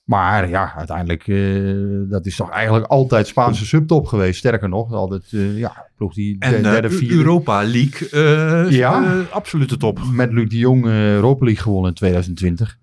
Maar 0.04 0.50
ja, 0.50 0.74
uiteindelijk, 0.76 1.28
eh, 1.28 2.10
dat 2.10 2.26
is 2.26 2.36
toch 2.36 2.50
eigenlijk 2.50 2.86
altijd 2.86 3.28
Spaanse 3.28 3.66
subtop 3.66 4.06
geweest. 4.08 4.40
Sterker 4.40 4.70
nog, 4.70 4.92
altijd, 4.94 5.24
eh, 5.32 5.58
ja, 5.58 5.86
ploeg 5.98 6.14
die 6.14 6.36
En 6.40 6.50
de- 6.52 6.58
eh, 6.58 6.64
derde, 6.64 6.90
vierde... 6.90 7.14
Europa 7.16 7.64
League, 7.64 8.72
Ja. 8.72 9.22
absolute 9.32 9.78
top. 9.78 10.00
met 10.12 10.32
Luc 10.34 10.50
de 10.50 10.58
Jong 10.58 10.86
Europa 10.86 11.46
League 11.46 11.64
gewonnen 11.64 11.90
in 11.90 11.96
2020. 11.96 12.78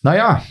Nou 0.00 0.16
ja, 0.16 0.42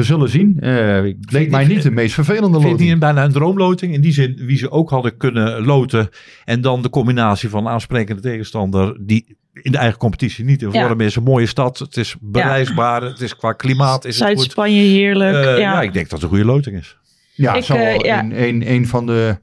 we 0.00 0.06
zullen 0.06 0.28
zien. 0.28 0.56
Eh 0.60 1.02
het 1.02 1.32
leek 1.32 1.50
mij 1.50 1.66
niet 1.66 1.82
de 1.82 1.90
meest 1.90 2.14
vervelende 2.14 2.56
Ik 2.56 2.62
vind 2.62 2.70
het 2.70 2.80
niet 2.80 2.88
loting. 2.88 2.92
een, 2.92 2.98
bijna 2.98 3.24
een 3.24 3.32
droomloting. 3.32 3.94
In 3.94 4.00
die 4.00 4.12
zin, 4.12 4.36
wie 4.40 4.56
ze 4.56 4.70
ook 4.70 4.90
hadden 4.90 5.16
kunnen 5.16 5.64
loten. 5.64 6.08
En 6.44 6.60
dan 6.60 6.82
de 6.82 6.90
combinatie 6.90 7.48
van 7.48 7.68
aansprekende 7.68 8.22
tegenstander. 8.22 8.96
Die 9.00 9.36
in 9.52 9.72
de 9.72 9.78
eigen 9.78 9.98
competitie 9.98 10.44
niet 10.44 10.62
in 10.62 10.70
Ja. 10.72 10.86
vorm 10.86 11.00
is. 11.00 11.16
Een 11.16 11.22
mooie 11.22 11.46
stad. 11.46 11.78
Het 11.78 11.96
is 11.96 12.16
bereisbaar. 12.20 13.02
Het 13.02 13.20
is 13.20 13.36
qua 13.36 13.52
klimaat 13.52 14.04
is 14.04 14.18
het 14.18 14.28
goed. 14.28 14.36
Zuid-Spanje, 14.38 14.80
heerlijk. 14.80 15.36
Eh, 15.36 15.42
ja. 15.44 15.56
ja. 15.56 15.82
ik 15.82 15.92
denk 15.92 16.08
dat 16.08 16.20
het 16.20 16.22
een 16.22 16.36
goede 16.36 16.52
loting 16.52 16.76
is. 16.76 16.96
Ja, 17.34 17.54
Ik, 17.54 17.64
zou 17.64 17.78
wel 17.78 18.04
ja. 18.04 18.20
een, 18.20 18.42
een, 18.42 18.70
een 18.70 18.86
van 18.86 19.06
de... 19.06 19.38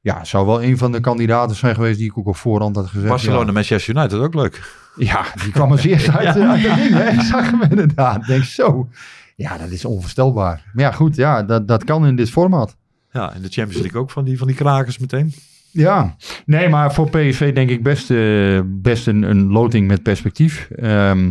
Ja, 0.00 0.24
zou 0.24 0.46
wel 0.46 0.62
een 0.62 0.78
van 0.78 0.92
de 0.92 1.00
kandidaten 1.00 1.56
zijn 1.56 1.74
geweest 1.74 1.98
die 1.98 2.06
ik 2.10 2.18
ook 2.18 2.26
op 2.26 2.36
voorhand 2.36 2.76
had 2.76 2.86
gezegd. 2.86 3.08
Barcelona, 3.08 3.52
Manchester 3.52 3.96
United 3.96 4.18
ook 4.18 4.34
leuk. 4.34 4.60
Ja, 4.96 5.04
ja 5.06 5.42
die 5.42 5.52
kwam 5.52 5.70
als 5.70 5.84
eerste 5.84 6.12
uit, 6.18 6.26
uit 6.26 6.62
dat 6.62 6.76
ding. 6.76 6.90
Hè? 6.94 7.08
Ik 7.10 7.20
zag 7.20 7.50
hem 7.50 7.62
inderdaad. 7.70 8.16
Ik 8.20 8.26
Denk 8.26 8.44
zo. 8.44 8.88
Ja, 9.38 9.58
dat 9.58 9.70
is 9.70 9.84
onvoorstelbaar. 9.84 10.62
Maar 10.72 10.84
ja, 10.84 10.92
goed. 10.92 11.16
Ja, 11.16 11.42
dat, 11.42 11.68
dat 11.68 11.84
kan 11.84 12.06
in 12.06 12.16
dit 12.16 12.30
format. 12.30 12.76
Ja, 13.12 13.34
in 13.34 13.42
de 13.42 13.48
Champions 13.48 13.82
League 13.82 14.00
ook 14.00 14.10
van 14.10 14.24
die, 14.24 14.38
van 14.38 14.46
die 14.46 14.56
krakers 14.56 14.98
meteen. 14.98 15.32
Ja, 15.70 16.16
nee, 16.46 16.68
maar 16.68 16.94
voor 16.94 17.10
PSV 17.10 17.54
denk 17.54 17.70
ik 17.70 17.82
best, 17.82 18.10
eh, 18.10 18.60
best 18.64 19.06
een, 19.06 19.22
een 19.22 19.46
loting 19.52 19.86
met 19.88 20.02
perspectief. 20.02 20.68
Ehm, 20.70 21.30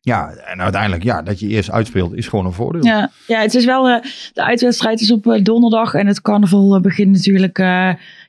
ja, 0.00 0.30
en 0.30 0.60
uiteindelijk, 0.60 1.02
ja, 1.02 1.22
dat 1.22 1.40
je 1.40 1.48
eerst 1.48 1.70
uitspeelt 1.70 2.14
is 2.14 2.28
gewoon 2.28 2.46
een 2.46 2.52
voordeel. 2.52 2.84
Ja, 2.84 3.10
ja, 3.26 3.40
het 3.40 3.54
is 3.54 3.64
wel. 3.64 3.88
eh, 3.88 4.02
de 4.32 4.44
uitwedstrijd 4.44 5.00
is 5.00 5.12
op 5.12 5.26
eh, 5.26 5.42
donderdag. 5.44 5.94
En 5.94 6.06
het 6.06 6.20
carnaval 6.20 6.80
begint 6.80 7.12
natuurlijk. 7.12 7.58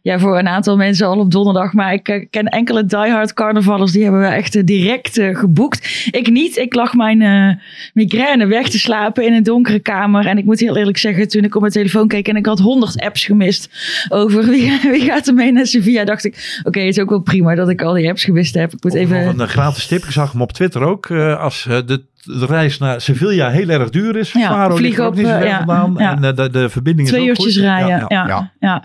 Ja, 0.01 0.20
voor 0.20 0.38
een 0.39 0.48
aantal 0.48 0.77
mensen 0.77 1.08
al 1.08 1.20
op 1.20 1.32
donderdag. 1.32 1.74
Maar 1.74 1.94
ik 1.94 2.08
eh, 2.08 2.25
ken 2.30 2.46
enkele 2.46 2.86
diehard 2.86 3.34
carnavallers. 3.34 3.92
Die 3.92 4.04
hebben 4.04 4.22
we 4.22 4.27
echt 4.27 4.56
eh, 4.56 4.63
direct 4.66 5.18
eh, 5.18 5.36
geboekt. 5.38 6.08
Ik 6.12 6.30
niet. 6.30 6.58
Ik 6.58 6.74
lag 6.75 6.94
mijn 6.94 7.22
eh, 7.22 7.56
migraine 7.94 8.46
weg 8.46 8.70
te 8.70 8.80
slapen 8.80 9.25
in 9.25 9.34
een 9.34 9.44
donkere 9.44 9.80
kamer. 9.80 10.25
En 10.25 10.38
ik 10.38 10.46
moet 10.46 10.60
heel 10.60 10.77
eerlijk 10.77 10.98
zeggen. 10.98 11.27
Toen 11.27 11.44
ik 11.44 11.56
op 11.56 11.62
mijn 11.62 11.74
telefoon 11.74 12.08
keek. 12.08 12.27
En 12.27 12.36
ik 12.36 12.46
had 12.46 12.60
honderd 12.60 13.00
apps 13.01 13.25
gemist. 13.25 13.70
Over 14.10 14.46
wie, 14.46 14.80
wie 14.92 15.01
gaat 15.01 15.27
er 15.27 15.34
mee 15.34 15.51
naar 15.51 15.66
Sevilla. 15.68 16.04
Dacht 16.06 16.25
ik. 16.25 16.62
Oké, 16.63 16.80
het 16.80 16.98
is 16.98 17.00
ook 17.00 17.10
wel 17.10 17.20
prima 17.22 17.56
dat 17.56 17.70
ik 17.70 17.82
al 17.82 17.94
die 17.94 18.10
apps 18.10 18.24
gemist 18.24 18.54
heb. 18.56 18.74
Ik 18.74 18.84
moet 18.84 18.94
Even... 18.94 19.39
een 19.39 19.48
gratis 19.48 19.88
tip. 19.88 20.04
Ik 20.04 20.12
zag 20.12 20.32
hem 20.32 20.42
op 20.42 20.51
Twitter 20.51 20.82
ook. 20.84 21.06
eh, 21.10 21.39
als 21.39 21.63
de, 21.63 22.04
de 22.24 22.46
reis 22.46 22.77
naar 22.77 23.01
Sevilla 23.01 23.50
heel 23.50 23.70
erg 23.70 23.89
duur 23.89 24.16
is. 24.16 24.32
Ja, 24.32 24.48
Faro 24.48 24.75
vliegen 24.75 25.04
ook 25.04 25.10
op, 25.10 25.16
niet 25.18 25.25
zo 25.27 25.32
ver 25.32 25.46
ja, 25.46 25.58
vandaan. 25.66 25.96
ja. 25.98 26.22
En 26.22 26.36
de, 26.36 26.50
de 26.50 26.70
verbinding 26.70 27.08
Twee 27.08 27.22
is 27.22 27.30
ook 27.30 27.36
uurtjes 27.36 27.54
goed. 27.56 27.63
rijden. 27.63 28.06
Ja, 28.08 28.51
ja. 28.60 28.84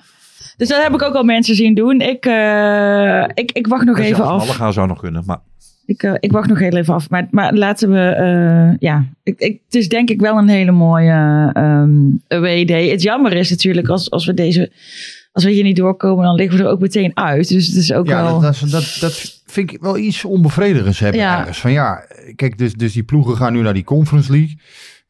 Dus 0.62 0.70
dat 0.70 0.82
heb 0.82 0.94
ik 0.94 1.02
ook 1.02 1.14
al 1.14 1.24
mensen 1.24 1.54
zien 1.54 1.74
doen. 1.74 2.00
Ik, 2.00 2.26
eh, 2.26 3.24
ik, 3.34 3.52
ik 3.52 3.66
wacht 3.66 3.84
nog 3.84 3.98
even 3.98 4.24
af. 4.24 4.48
gaan 4.48 4.72
zou 4.72 4.86
nog 4.88 5.00
kunnen. 5.00 5.22
Maar 5.26 5.38
Ik, 5.86 6.02
eh, 6.02 6.14
ik 6.20 6.32
wacht 6.32 6.48
nog 6.48 6.58
heel 6.58 6.76
even 6.76 6.94
af. 6.94 7.10
Maar, 7.10 7.26
maar 7.30 7.52
laten 7.54 7.90
we. 7.92 7.98
eh, 8.00 8.76
ja, 8.78 9.04
ik, 9.22 9.38
ik, 9.40 9.60
het 9.64 9.74
is 9.74 9.88
denk 9.88 10.10
ik 10.10 10.20
wel 10.20 10.38
een 10.38 10.48
hele 10.48 10.70
mooie 10.70 11.50
ehm 11.52 11.90
away 12.28 12.64
day. 12.64 12.88
Het 12.88 13.02
jammer 13.02 13.32
is 13.32 13.50
natuurlijk 13.50 13.88
als, 13.88 14.10
als 14.10 14.26
we 14.26 14.34
deze. 14.34 14.72
Als 15.32 15.44
we 15.44 15.50
hier 15.50 15.62
niet 15.62 15.76
doorkomen, 15.76 16.24
dan 16.24 16.34
liggen 16.34 16.58
we 16.58 16.64
er 16.64 16.70
ook 16.70 16.80
meteen 16.80 17.16
uit. 17.16 17.48
Dus 17.48 17.66
het 17.66 17.76
is 17.76 17.92
ook 17.92 18.06
Ja, 18.06 18.22
wel. 18.22 18.40
dat, 18.40 18.58
dat, 18.60 18.70
dat, 18.70 18.96
dat 19.00 19.42
vind 19.46 19.72
ik 19.72 19.80
wel 19.80 19.98
iets 19.98 20.24
onbevredigends 20.24 20.98
hebben 21.00 21.20
Ja. 21.20 21.38
ergens. 21.38 21.60
Van 21.60 21.72
ja, 21.72 22.04
kijk, 22.36 22.58
dus, 22.58 22.72
dus 22.74 22.92
die 22.92 23.02
ploegen 23.02 23.36
gaan 23.36 23.52
nu 23.52 23.60
naar 23.62 23.74
die 23.74 23.84
Conference 23.84 24.30
League. 24.32 24.58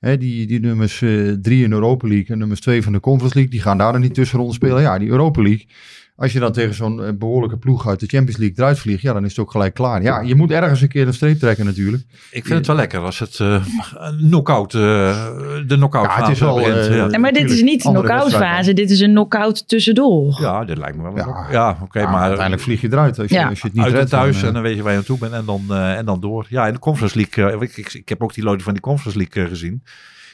Hè, 0.03 0.19
die, 0.19 0.47
die 0.47 0.61
nummers 0.61 1.03
eh, 1.03 1.31
drie 1.43 1.65
in 1.65 1.73
Europa 1.73 2.09
League 2.09 2.27
en 2.27 2.39
nummers 2.39 2.61
twee 2.61 2.83
van 2.83 2.93
de 2.93 3.01
Conference 3.01 3.35
League, 3.35 3.53
die 3.53 3.63
gaan 3.63 3.79
daar 3.79 3.93
dan 3.93 4.01
niet 4.01 4.15
tussen 4.15 4.39
rond 4.39 4.55
spelen. 4.55 4.83
Ja, 4.83 4.99
die 4.99 5.09
Europa 5.09 5.43
League. 5.43 5.67
Als 6.17 6.33
je 6.33 6.39
dan 6.39 6.53
tegen 6.53 6.75
zo'n 6.75 7.03
eh, 7.05 7.11
behoorlijke 7.19 7.57
ploeg 7.57 7.89
uit 7.89 8.01
de 8.01 8.07
Champions 8.07 8.37
League 8.39 8.57
eruit 8.59 8.79
vliegt, 8.79 9.03
ja, 9.03 9.13
dan 9.13 9.25
is 9.25 9.31
het 9.31 9.39
ook 9.39 9.51
gelijk 9.51 9.75
klaar. 9.75 10.03
Ja, 10.03 10.21
je 10.21 10.35
moet 10.35 10.51
ergens 10.51 10.81
een 10.81 10.89
keer 10.89 11.07
een 11.07 11.15
streep 11.15 11.39
trekken 11.39 11.65
natuurlijk. 11.65 12.03
Ik 12.31 12.45
vind 12.47 12.59
het 12.59 12.67
wel 12.67 12.77
lekker 12.77 13.01
als 13.01 13.19
het 13.19 13.41
eh 13.41 13.65
een 13.95 14.19
knock-out, 14.29 14.75
eh, 14.75 14.81
de 14.81 15.75
knock-out 15.75 16.05
Ja, 16.07 16.15
het 16.17 16.29
is 16.29 16.39
fase 16.39 16.45
wel, 16.45 16.55
begint. 16.55 16.77
eh, 16.77 16.97
ja. 16.97 17.07
Nee, 17.07 17.19
maar 17.19 17.33
dit 17.33 17.51
is 17.51 17.63
niet 17.63 17.83
de 17.83 17.89
knock-out 17.89 18.35
fase. 18.35 18.73
Dit 18.73 18.91
is 18.91 19.01
een 19.01 19.11
knock-out 19.11 19.69
tussendoor. 19.69 20.37
ja, 20.41 20.65
dit 20.65 20.79
lijkt 20.79 20.97
me 20.97 21.03
wel. 21.13 21.17
Ja. 21.17 21.47
Ja, 21.51 21.79
oké, 21.83 22.01
Ja, 22.01 22.11
maar 22.11 22.21
uiteindelijk 22.23 22.63
vlieg 22.63 22.81
je 22.81 22.89
eruit 22.93 23.19
als 23.19 23.29
je, 23.29 23.35
Ja. 23.35 23.49
als 23.49 23.61
je 23.61 23.67
het 23.67 23.77
niet 23.77 23.85
uit 23.85 23.93
redt. 23.95 24.11
thuis 24.11 24.39
dan, 24.39 24.47
en 24.49 24.53
dan 24.55 24.63
weet 24.63 24.77
je 24.77 24.83
waar 24.83 24.93
je 24.93 24.99
aan 24.99 25.05
toe 25.05 25.19
bent 25.19 25.33
en 25.33 25.45
dan, 25.45 25.65
eh, 25.69 25.97
en 25.97 26.05
dan 26.05 26.21
door. 26.21 26.47
Ja, 26.49 26.67
in 26.67 26.73
de 26.73 26.79
Conference 26.79 27.17
League, 27.17 27.61
ik, 27.63 27.77
ik, 27.77 27.93
ik 27.95 28.09
heb 28.09 28.23
ook 28.23 28.35
die 28.35 28.45
loting 28.45 28.63
van 28.63 28.73
die 28.73 28.83
Conference 28.83 29.19
League 29.19 29.49
gezien. 29.49 29.83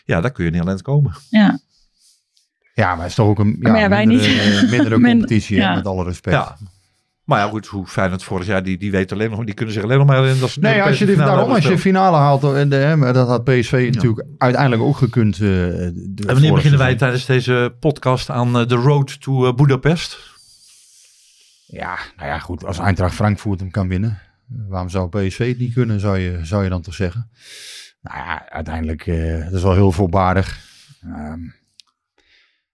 Ja, 0.05 0.21
daar 0.21 0.31
kun 0.31 0.45
je 0.45 0.51
niet 0.51 0.61
aan 0.61 0.69
het 0.69 0.83
komen. 0.83 1.13
Ja. 1.31 1.59
Ja, 2.79 2.89
maar 2.91 2.99
het 3.01 3.09
is 3.09 3.15
toch 3.15 3.27
ook 3.27 3.39
een 3.39 3.57
ja, 3.61 3.77
ja, 3.77 3.89
wij 3.89 4.07
mindere, 4.07 4.29
niet. 4.29 4.39
eh, 4.41 4.61
mindere 4.71 4.99
Minder- 4.99 5.01
competitie, 5.11 5.57
ja. 5.57 5.75
met 5.75 5.87
alle 5.87 6.05
respect. 6.05 6.37
Ja. 6.37 6.57
Maar 7.25 7.39
ja, 7.41 7.49
goed, 7.49 7.67
hoe 7.67 7.87
fijn 7.87 8.11
het 8.11 8.23
vorig 8.23 8.47
jaar, 8.47 8.63
die, 8.63 8.79
die 8.79 8.91
weten 8.91 9.17
alleen 9.17 9.31
nog, 9.31 9.45
die 9.45 9.55
kunnen 9.55 9.75
zich 9.75 9.83
alleen 9.83 9.99
nog 9.99 10.07
maar 10.07 10.17
herinneren 10.17 10.47
dat 10.47 10.55
ze 10.55 10.61
Nee, 10.61 10.83
als 10.83 10.99
je, 10.99 11.07
finale 11.07 11.31
daarom, 11.31 11.51
als 11.51 11.65
je 11.67 11.79
finale 11.79 12.17
haalt, 12.17 12.43
en 12.55 12.69
de, 12.69 12.77
hè, 12.77 12.97
maar 12.97 13.13
dat 13.13 13.29
had 13.29 13.45
PSV 13.45 13.89
natuurlijk 13.93 14.25
uiteindelijk 14.39 14.83
ook 14.83 14.97
gekund. 14.97 15.41
eh. 15.41 15.83
En 15.87 16.11
wanneer 16.17 16.53
beginnen 16.53 16.79
wij 16.79 16.95
tijdens 16.95 17.27
deze 17.27 17.75
podcast 17.81 18.31
aan 18.31 18.59
eh, 18.59 18.67
de 18.67 18.75
road 18.75 19.21
to 19.21 19.47
eh, 19.47 19.55
Budapest? 19.55 20.19
Ja, 21.67 21.99
nou 22.17 22.29
ja, 22.29 22.39
goed. 22.39 22.65
Als 22.65 22.79
Eintracht 22.79 23.15
Frankfurt 23.15 23.61
hem 23.61 23.71
kan 23.71 23.89
winnen, 23.89 24.19
waarom 24.69 24.89
zou 24.89 25.09
PSV 25.09 25.49
het 25.49 25.59
niet 25.59 25.73
kunnen, 25.75 26.01
zou 26.01 26.19
je, 26.19 26.39
zou 26.43 26.63
je 26.65 26.69
dan 26.71 26.83
toch 26.83 26.95
zeggen? 26.95 27.31
Nou 28.03 28.17
ja, 28.17 28.49
uiteindelijk, 28.51 29.07
eh 29.07 29.45
dat 29.45 29.53
is 29.53 29.63
wel 29.63 29.75
heel 29.75 29.93
voorbaardig. 29.93 30.59
Ehm, 31.03 31.41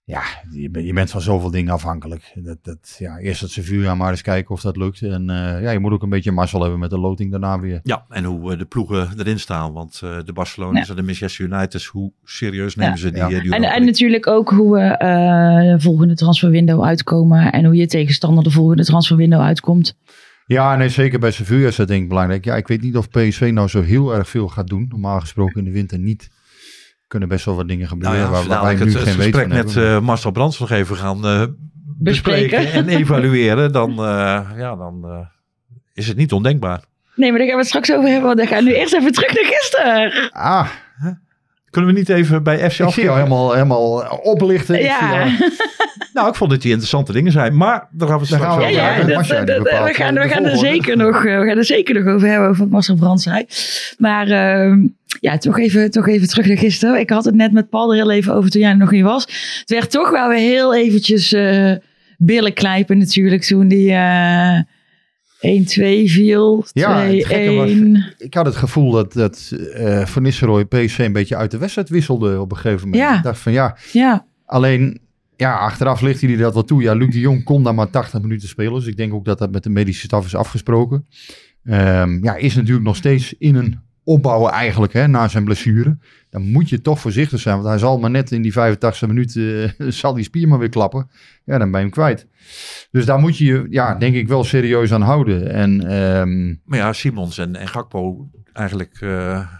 ja, 0.07 0.21
je, 0.51 0.69
bent- 0.69 0.85
je 0.85 0.93
bent 0.93 1.11
van 1.11 1.21
zoveel 1.21 1.51
dingen 1.51 1.73
afhankelijk. 1.73 2.31
Dat, 2.35 2.57
dat, 2.61 2.95
ja, 2.99 3.17
eerst 3.17 3.41
het 3.41 3.51
Sevilla 3.51 3.95
maar 3.95 4.09
eens 4.11 4.21
kijken 4.21 4.51
of 4.55 4.61
dat 4.61 4.77
lukt. 4.77 5.01
En 5.01 5.29
eh, 5.29 5.61
ja, 5.61 5.71
je 5.71 5.79
moet 5.79 5.91
ook 5.91 6.03
een 6.03 6.09
beetje 6.09 6.31
mazzel 6.31 6.61
hebben 6.61 6.79
met 6.79 6.89
de 6.89 6.97
loting 6.99 7.31
daarna 7.31 7.59
weer. 7.59 7.79
Ja, 7.83 8.05
en 8.09 8.23
hoe 8.23 8.51
eh, 8.51 8.57
de 8.59 8.65
ploegen 8.65 9.09
erin 9.19 9.39
staan. 9.39 9.73
Want 9.73 9.99
eh, 10.03 10.17
de 10.25 10.33
Barcelona's 10.33 10.89
en 10.89 10.95
de 10.95 11.01
Manchester 11.03 11.45
Uniteds, 11.45 11.85
hoe 11.85 12.11
serieus 12.23 12.75
nemen 12.75 12.93
Ja. 12.93 12.99
ze 12.99 13.09
die, 13.11 13.19
Ja. 13.21 13.27
die 13.41 13.53
En, 13.53 13.63
en 13.63 13.85
natuurlijk 13.85 14.27
ook 14.27 14.49
hoe 14.49 14.73
we 14.75 14.81
eh, 14.81 15.71
de 15.71 15.79
volgende 15.79 16.15
transferwindow 16.15 16.83
uitkomen. 16.83 17.51
En 17.51 17.65
hoe 17.65 17.75
je 17.75 17.87
tegenstander 17.87 18.43
de 18.43 18.51
volgende 18.51 18.85
transferwindow 18.85 19.41
uitkomt. 19.41 19.97
Ja, 20.47 20.75
nee, 20.75 20.89
zeker 20.89 21.19
bij 21.19 21.31
Sevilla 21.31 21.67
is 21.67 21.75
dat 21.75 21.87
denk 21.87 22.03
ik 22.03 22.09
belangrijk. 22.09 22.45
Ja, 22.45 22.55
ik 22.55 22.67
weet 22.67 22.81
niet 22.81 22.97
of 22.97 23.09
PSV 23.09 23.49
nou 23.53 23.67
zo 23.67 23.81
heel 23.81 24.15
erg 24.15 24.29
veel 24.29 24.47
gaat 24.47 24.67
doen. 24.67 24.85
Normaal 24.89 25.19
gesproken 25.19 25.57
in 25.59 25.63
de 25.63 25.71
winter 25.71 25.99
niet. 25.99 26.29
Kunnen 27.07 27.29
best 27.29 27.45
wel 27.45 27.55
wat 27.55 27.67
dingen 27.67 27.87
gebeuren 27.87 28.19
Nou 28.19 28.31
ja, 28.33 28.37
waar, 28.37 28.47
waar 28.47 28.63
wij 28.63 28.73
nu 28.73 28.79
het, 28.79 28.93
het 28.93 29.09
geen 29.09 29.31
van 29.33 29.51
hebben. 29.51 29.95
eh, 29.95 29.99
Marcel 29.99 30.31
Brands 30.31 30.59
nog 30.59 30.71
even 30.71 30.95
gaan 30.95 31.25
eh, 31.25 31.43
bespreken. 31.97 32.59
Bespreken. 32.61 32.73
en 32.73 32.89
evalueren, 32.99 33.71
dan, 33.71 33.89
eh, 33.91 34.41
ja, 34.57 34.75
dan 34.75 35.01
eh, 35.05 35.19
is 35.93 36.07
het 36.07 36.17
niet 36.17 36.31
ondenkbaar. 36.31 36.83
Nee, 37.15 37.29
maar 37.29 37.37
daar 37.39 37.47
gaan 37.47 37.55
we 37.57 37.61
het 37.61 37.69
straks 37.71 37.91
over 37.91 38.09
hebben. 38.09 38.25
Want 38.25 38.37
dan 38.37 38.47
gaan 38.47 38.63
we 38.63 38.69
nu 38.69 38.75
eerst 38.75 38.93
even 38.93 39.11
terug 39.11 39.33
naar 39.33 39.45
gisteren. 39.45 40.29
Ah, 40.31 40.67
Kunnen 41.69 41.93
we 41.93 41.99
niet 41.99 42.09
even 42.09 42.43
bij 42.43 42.57
FC 42.57 42.63
ik 42.63 42.71
zie 42.71 42.77
jou 42.77 42.89
afkijken? 42.89 43.13
helemaal, 43.15 43.53
helemaal 43.53 44.01
oplichten. 44.23 44.81
Ja, 44.81 45.27
Nou, 46.13 46.27
ik 46.27 46.35
vond 46.35 46.49
dat 46.51 46.61
die 46.61 46.69
interessante 46.69 47.11
dingen 47.11 47.31
zijn. 47.31 47.57
Maar 47.57 47.87
daar 47.91 48.07
gaan 48.07 48.19
we 48.19 48.27
Daar 48.29 48.39
straks 48.39 48.43
gaan 48.43 48.57
we 48.57 48.71
ja, 48.71 48.89
over 48.91 49.01
ja, 49.01 49.07
dat 49.07 49.07
dat- 49.07 49.27
we 49.27 49.33
gaan, 49.93 50.17
eh, 50.17 50.23
we 50.23 50.29
gaan, 50.29 50.45
er 50.45 50.57
zeker 50.57 50.97
nog, 50.97 51.15
eh, 51.25 51.39
we 51.39 51.45
gaan 51.47 51.57
er 51.57 51.65
zeker 51.65 52.03
nog 52.03 52.13
over 52.13 52.27
hebben, 52.27 52.47
over 52.49 52.61
wat 52.61 52.69
Marcel 52.71 52.95
Brands 52.95 53.23
zei. 53.23 53.45
Maar 53.97 54.27
ehm, 54.27 54.87
ja, 55.19 55.37
toch 55.37 55.59
even, 55.59 55.91
toch 55.91 56.07
even 56.07 56.27
terug 56.27 56.47
naar 56.47 56.57
gisteren. 56.57 56.99
Ik 56.99 57.09
had 57.09 57.25
het 57.25 57.35
net 57.35 57.51
met 57.51 57.69
Paul 57.69 57.89
er 57.89 57.95
heel 57.95 58.11
even 58.11 58.33
over 58.33 58.49
toen 58.49 58.61
jij 58.61 58.69
er 58.69 58.77
nog 58.77 58.91
niet 58.91 59.03
was. 59.03 59.23
Het 59.59 59.69
werd 59.69 59.91
toch 59.91 60.09
wel 60.11 60.29
weer 60.29 60.37
heel 60.37 60.75
eventjes 60.75 61.33
eh 61.33 61.73
billen 62.17 62.53
knijpen 62.53 62.97
natuurlijk 62.97 63.43
toen 63.43 63.67
die 63.67 63.91
eh 63.91 64.59
1-2 65.39 66.09
viel. 66.09 66.63
2-1. 66.65 66.69
Ja, 66.73 66.99
het 66.99 67.25
gekke 67.25 67.51
was- 67.51 68.11
ik 68.17 68.33
had 68.33 68.45
het 68.45 68.55
gevoel 68.55 68.91
dat, 68.91 69.13
dat 69.13 69.51
eh 69.73 70.05
Van 70.05 70.21
Nistelrooy 70.23 70.65
PSV 70.65 70.97
een 70.99 71.13
beetje 71.13 71.35
uit 71.35 71.51
de 71.51 71.57
wedstrijd 71.57 71.89
wisselde 71.89 72.41
op 72.41 72.51
een 72.51 72.57
gegeven 72.57 72.89
moment. 72.89 73.09
Ja. 73.09 73.17
Ik 73.17 73.23
dacht 73.23 73.39
van 73.39 73.51
ja, 73.51 73.77
Ja, 73.91 74.25
alleen 74.45 74.99
ja, 75.35 75.57
achteraf 75.57 76.01
ligt 76.01 76.21
hij 76.21 76.35
dat 76.35 76.53
wel 76.53 76.63
toe. 76.63 76.81
Ja, 76.81 76.93
Luc 76.93 77.09
de 77.11 77.19
Jong 77.19 77.43
kon 77.43 77.63
daar 77.63 77.75
maar 77.75 77.89
80 77.89 78.21
minuten 78.21 78.47
spelen. 78.47 78.73
Dus 78.73 78.85
ik 78.85 78.97
denk 78.97 79.13
ook 79.13 79.25
dat 79.25 79.37
dat 79.37 79.51
met 79.51 79.63
de 79.63 79.69
medische 79.69 80.05
staf 80.05 80.25
is 80.25 80.35
afgesproken. 80.35 81.05
Ehm, 81.63 82.23
ja, 82.23 82.35
is 82.35 82.55
natuurlijk 82.55 82.85
nog 82.85 82.95
steeds 82.95 83.33
in 83.37 83.55
een 83.55 83.79
opbouwen 84.05 84.51
eigenlijk, 84.51 84.93
hè, 84.93 85.07
na 85.07 85.27
zijn 85.27 85.43
blessure. 85.43 85.97
Dan 86.29 86.41
moet 86.51 86.69
je 86.69 86.81
toch 86.81 86.99
voorzichtig 86.99 87.39
zijn, 87.39 87.55
want 87.55 87.67
hij 87.67 87.77
zal 87.77 87.99
maar 87.99 88.09
net 88.09 88.31
in 88.31 88.41
die 88.41 88.51
85 88.51 89.07
minuten, 89.07 89.73
eh, 89.77 89.87
zal 90.01 90.13
die 90.13 90.23
spier 90.23 90.47
maar 90.47 90.59
weer 90.59 90.69
klappen. 90.69 91.09
Ja, 91.45 91.57
dan 91.57 91.71
ben 91.71 91.79
je 91.79 91.85
hem 91.85 91.95
kwijt. 91.95 92.27
Dus 92.91 93.05
daar 93.05 93.19
moet 93.19 93.37
je 93.37 93.45
je, 93.45 93.67
ja, 93.69 93.95
denk 93.95 94.15
ik 94.15 94.27
wel 94.27 94.43
serieus 94.43 94.93
aan 94.93 95.01
houden. 95.01 95.51
En 95.53 95.87
ehm, 95.89 96.47
Maar 96.65 96.79
ja, 96.79 96.93
Simons 96.93 97.37
en, 97.37 97.55
en 97.55 97.67
Gakpo 97.67 98.29
eigenlijk... 98.53 98.97
eh, 98.99 99.09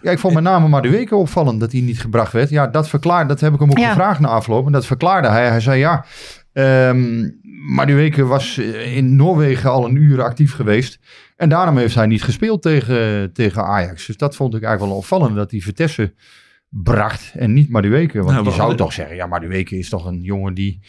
ja, 0.02 0.10
ik 0.10 0.18
vond 0.18 0.34
met 0.34 0.42
name 0.42 0.68
Madueke 0.68 1.16
opvallend 1.16 1.60
dat 1.60 1.72
hij 1.72 1.80
niet 1.80 2.00
gebracht 2.00 2.32
werd. 2.32 2.48
Ja, 2.50 2.66
dat 2.66 2.88
verklaart, 2.88 3.28
dat 3.28 3.40
heb 3.40 3.52
ik 3.54 3.60
hem 3.60 3.70
ook 3.70 3.78
Ja. 3.78 3.88
gevraagd 3.88 4.20
na 4.20 4.28
afloop. 4.28 4.66
En 4.66 4.72
dat 4.72 4.86
verklaarde 4.86 5.28
hij. 5.28 5.48
Hij 5.48 5.60
zei 5.60 5.78
ja, 5.78 6.04
ehm 6.52 7.28
Madueke 7.74 8.24
was 8.24 8.58
eh, 8.58 8.96
in 8.96 9.16
Noorwegen 9.16 9.70
al 9.70 9.84
een 9.84 9.96
uur 9.96 10.22
actief 10.22 10.52
geweest. 10.54 10.98
En 11.36 11.48
daarom 11.48 11.76
heeft 11.76 11.94
hij 11.94 12.06
niet 12.06 12.22
gespeeld 12.22 12.62
tegen, 12.62 13.32
tegen 13.32 13.64
Ajax. 13.64 14.06
Dus 14.06 14.16
dat 14.16 14.36
vond 14.36 14.54
ik 14.54 14.62
eigenlijk 14.62 14.92
wel 14.92 15.00
opvallend 15.02 15.36
dat 15.36 15.50
hij 15.50 15.60
Vitesse 15.60 16.14
bracht 16.68 17.32
en 17.34 17.52
niet 17.52 17.68
Madueke. 17.70 18.18
Want 18.18 18.30
Nou, 18.30 18.44
je 18.44 18.52
zou 18.52 18.76
toch 18.76 18.92
zeggen, 18.92 19.16
ja, 19.16 19.26
Madueke 19.26 19.78
is 19.78 19.88
toch 19.88 20.04
een 20.06 20.20
jongen 20.22 20.54
die... 20.54 20.80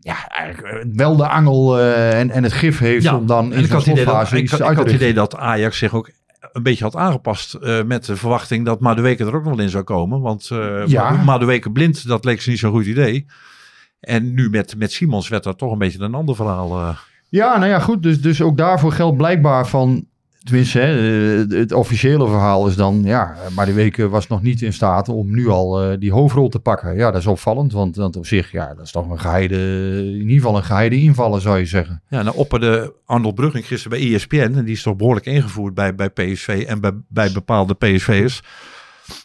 Ja, 0.00 0.28
eigenlijk 0.28 0.74
eh, 0.74 0.84
wel 0.92 1.16
de 1.16 1.28
angel 1.28 1.78
eh, 1.80 2.18
en, 2.20 2.30
en 2.30 2.42
het 2.42 2.52
gif 2.52 2.78
heeft 2.78 3.04
om 3.18 3.26
dan 3.26 3.52
in 3.52 3.68
dat, 3.68 3.82
slotfase 3.82 4.36
ik, 4.38 4.50
had- 4.50 4.70
ik 4.70 4.76
het 4.78 4.90
idee 4.92 5.14
dat 5.14 5.36
Ajax 5.36 5.78
zich 5.78 5.94
ook 5.94 6.10
een 6.52 6.62
beetje 6.62 6.84
had 6.84 6.96
aangepast 6.96 7.54
eh, 7.54 7.82
met 7.82 8.04
de 8.04 8.16
verwachting 8.16 8.64
dat 8.64 8.80
Madueke 8.80 9.24
er 9.24 9.34
ook 9.36 9.44
nog 9.44 9.54
wel 9.54 9.64
in 9.64 9.70
zou 9.70 9.84
komen. 9.84 10.20
Want 10.20 10.46
Ja. 10.86 11.10
Madueke 11.10 11.70
blind, 11.70 12.06
dat 12.06 12.24
leek 12.24 12.40
ze 12.42 12.50
niet 12.50 12.58
zo'n 12.58 12.72
goed 12.72 12.86
idee. 12.86 13.26
En 14.00 14.34
nu 14.34 14.50
met, 14.50 14.76
met 14.76 14.92
Simons 14.92 15.28
werd 15.28 15.44
dat 15.44 15.58
toch 15.58 15.72
een 15.72 15.78
beetje 15.78 16.00
een 16.00 16.14
ander 16.14 16.36
verhaal. 16.36 16.96
Ja, 17.34 17.58
nou 17.58 17.70
ja, 17.70 17.78
goed. 17.78 18.02
Dus, 18.02 18.20
dus 18.20 18.42
ook 18.42 18.56
daarvoor 18.56 18.92
geldt 18.92 19.16
blijkbaar 19.16 19.66
van. 19.66 20.06
Tenminste, 20.42 20.78
hè, 20.78 20.86
het 21.58 21.72
officiële 21.72 22.26
verhaal 22.26 22.66
is 22.66 22.76
dan. 22.76 23.02
Ja, 23.04 23.36
maar 23.54 23.66
die 23.66 23.74
weken 23.74 24.10
was 24.10 24.26
nog 24.26 24.42
niet 24.42 24.62
in 24.62 24.72
staat 24.72 25.08
om 25.08 25.34
nu 25.34 25.48
al 25.48 25.82
eh, 25.82 25.98
die 25.98 26.12
hoofdrol 26.12 26.48
te 26.48 26.58
pakken. 26.58 26.96
Ja, 26.96 27.10
dat 27.10 27.20
is 27.20 27.26
opvallend. 27.26 27.72
Want, 27.72 27.96
want 27.96 28.16
op 28.16 28.26
zich, 28.26 28.52
ja, 28.52 28.74
dat 28.74 28.84
is 28.84 28.90
toch 28.90 29.10
een 29.10 29.20
geheide. 29.20 29.56
In 30.06 30.20
ieder 30.20 30.36
geval 30.36 30.56
een 30.56 30.64
geheide 30.64 31.00
invallen, 31.00 31.40
zou 31.40 31.58
je 31.58 31.64
zeggen. 31.64 32.02
Ja, 32.08 32.22
nou 32.22 32.36
opperde 32.36 32.94
Arnold 33.04 33.34
Brugging 33.34 33.66
gisteren 33.66 33.98
bij 33.98 34.14
ESPN. 34.14 34.36
En 34.36 34.64
die 34.64 34.74
is 34.74 34.82
toch 34.82 34.96
behoorlijk 34.96 35.26
ingevoerd 35.26 35.74
bij, 35.74 35.94
bij 35.94 36.10
PSV 36.10 36.64
en 36.68 36.80
bij, 36.80 36.92
bij 37.08 37.32
bepaalde 37.32 37.74
PSV'ers. 37.74 38.42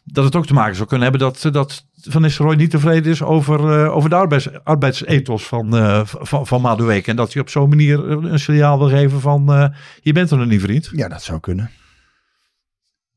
Dat 0.04 0.24
het 0.24 0.36
ook 0.36 0.46
te 0.46 0.54
maken 0.54 0.76
zou 0.76 0.88
kunnen 0.88 1.10
hebben 1.10 1.34
dat, 1.34 1.54
dat 1.54 1.86
Van 2.02 2.22
Nistelrooy 2.22 2.56
niet 2.56 2.70
tevreden 2.70 3.12
is 3.12 3.22
over, 3.22 3.84
eh, 3.84 3.96
over 3.96 4.10
de 4.10 4.16
arbeids, 4.16 4.64
arbeidsethos 4.64 5.48
van, 5.48 5.76
eh, 5.76 6.02
van, 6.06 6.48
van. 6.48 6.80
En 7.04 7.16
dat 7.16 7.34
hij 7.34 7.42
op 7.42 7.50
zo'n 7.50 7.70
manier 7.70 8.10
een 8.10 8.40
signaal 8.40 8.78
wil 8.78 8.90
geven 8.90 9.22
van 9.22 9.54
eh, 9.54 9.68
je 10.02 10.14
bent 10.14 10.32
er 10.32 10.38
nog 10.38 10.48
niet 10.48 10.62
vriend. 10.62 10.90
Ja, 10.94 11.08
dat 11.08 11.24
zou 11.24 11.40
kunnen. 11.40 11.72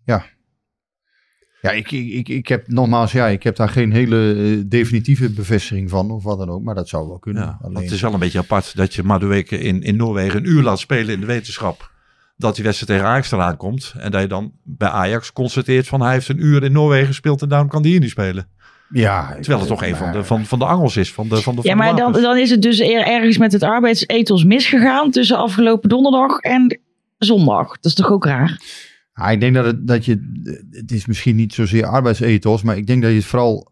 Ja. 0.04 0.24
Ja, 1.60 1.70
ik, 1.70 1.90
ik, 1.90 2.12
ik, 2.12 2.28
ik 2.28 2.48
heb 2.48 2.68
nogmaals, 2.68 3.12
ja, 3.12 3.26
ik 3.26 3.42
heb 3.42 3.56
daar 3.56 3.68
geen 3.68 3.92
hele 3.92 4.34
eh, 4.34 4.62
definitieve 4.66 5.30
bevestiging 5.30 5.90
van 5.90 6.10
of 6.10 6.22
wat 6.22 6.38
dan 6.38 6.48
ook. 6.50 6.62
Maar 6.62 6.74
dat 6.74 6.88
zou 6.88 7.08
wel 7.08 7.18
kunnen. 7.18 7.42
Ja, 7.42 7.58
Alleen- 7.62 7.82
het 7.82 7.92
is 7.92 8.00
wel 8.00 8.12
een 8.12 8.18
beetje 8.18 8.38
apart 8.38 8.76
dat 8.76 8.94
je 8.94 9.02
Madueke 9.02 9.58
in, 9.58 9.82
in 9.82 9.96
Noorwegen 9.96 10.38
een 10.38 10.48
uur 10.50 10.62
laat 10.62 10.78
spelen 10.78 11.14
in 11.14 11.20
de 11.20 11.26
wetenschap. 11.26 11.91
Dat 12.42 12.54
die 12.54 12.64
wedstrijd 12.64 12.92
tegen 12.92 13.12
Ajax 13.12 13.32
eraan 13.32 13.56
komt. 13.56 13.94
En 13.98 14.10
dat 14.10 14.20
je 14.20 14.26
dan 14.26 14.52
bij 14.62 14.88
Ajax 14.88 15.32
constateert 15.32 15.86
van 15.88 16.00
hij 16.02 16.12
heeft 16.12 16.28
een 16.28 16.44
uur 16.44 16.62
in 16.62 16.72
Noorwegen 16.72 17.06
gespeeld 17.06 17.42
en 17.42 17.48
daarom 17.48 17.68
kan 17.68 17.80
hij 17.82 17.90
hier 17.90 18.00
niet 18.00 18.10
spelen. 18.10 18.48
ja, 18.90 19.28
Terwijl 19.34 19.58
het 19.58 19.68
toch 19.68 19.82
een 19.84 19.96
van 19.96 20.12
de, 20.12 20.24
van, 20.24 20.44
van 20.46 20.58
de 20.58 20.64
angels 20.64 20.96
is. 20.96 21.12
Van 21.12 21.28
de, 21.28 21.42
van 21.42 21.54
de, 21.54 21.60
ja 21.62 21.68
van 21.68 21.78
de 21.78 21.84
maar 21.84 21.96
dan, 22.12 22.22
dan 22.22 22.36
is 22.38 22.50
het 22.50 22.62
dus 22.62 22.80
er- 22.80 23.06
ergens 23.06 23.38
met 23.38 23.52
het 23.52 23.62
arbeidsethos 23.62 24.44
misgegaan 24.44 25.10
tussen 25.10 25.36
afgelopen 25.36 25.88
donderdag 25.88 26.38
en 26.38 26.80
zondag. 27.18 27.66
Dat 27.68 27.84
is 27.84 27.94
toch 27.94 28.10
ook 28.10 28.24
raar? 28.24 28.60
Ja, 29.14 29.30
ik 29.30 29.40
denk 29.40 29.54
dat, 29.54 29.64
het, 29.64 29.86
dat 29.86 30.04
je, 30.04 30.40
het 30.70 30.92
is 30.92 31.06
misschien 31.06 31.36
niet 31.36 31.54
zozeer 31.54 31.86
arbeidsethos, 31.86 32.62
maar 32.62 32.76
ik 32.76 32.86
denk 32.86 33.02
dat 33.02 33.10
je 33.10 33.16
het 33.16 33.26
vooral, 33.26 33.70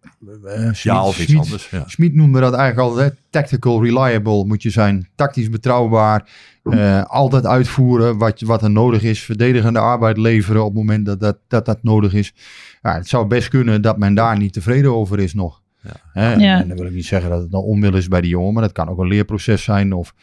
Smit, 0.50 0.78
Ja, 0.82 1.04
of 1.04 1.20
iets 1.20 1.36
anders. 1.36 1.70
Ja. 1.70 1.84
Smit 1.86 2.14
noemde 2.14 2.40
dat 2.40 2.54
eigenlijk 2.54 2.88
altijd, 2.88 3.12
hè, 3.12 3.18
tactical 3.30 3.84
reliable 3.84 4.44
moet 4.44 4.62
je 4.62 4.70
zijn, 4.70 5.08
tactisch 5.14 5.50
betrouwbaar, 5.50 6.28
eh, 6.62 7.04
altijd 7.04 7.46
uitvoeren 7.46 8.18
wat, 8.18 8.40
wat 8.40 8.62
er 8.62 8.70
nodig 8.70 9.02
is, 9.02 9.22
verdedigende 9.22 9.78
arbeid 9.78 10.16
leveren 10.16 10.60
op 10.60 10.66
het 10.66 10.76
moment 10.76 11.06
dat 11.06 11.20
dat, 11.20 11.38
dat, 11.48 11.66
dat 11.66 11.82
nodig 11.82 12.14
is. 12.14 12.34
Ja, 12.82 12.94
het 12.94 13.08
zou 13.08 13.26
best 13.26 13.48
kunnen 13.48 13.82
dat 13.82 13.98
men 13.98 14.14
daar 14.14 14.38
niet 14.38 14.52
tevreden 14.52 14.94
over 14.94 15.18
is 15.18 15.34
nog. 15.34 15.62
Ja. 15.82 15.90
Hè, 16.12 16.34
Ja. 16.34 16.60
En 16.60 16.68
dan 16.68 16.76
wil 16.76 16.86
ik 16.86 16.92
niet 16.92 17.06
zeggen 17.06 17.30
dat 17.30 17.42
het 17.42 17.50
nou 17.50 17.64
onwil 17.64 17.94
is 17.96 18.08
bij 18.08 18.20
die 18.20 18.30
jongen, 18.30 18.52
maar 18.52 18.62
dat 18.62 18.72
kan 18.72 18.88
ook 18.88 18.98
een 18.98 19.08
leerproces 19.08 19.62
zijn 19.62 19.92
of... 19.92 20.14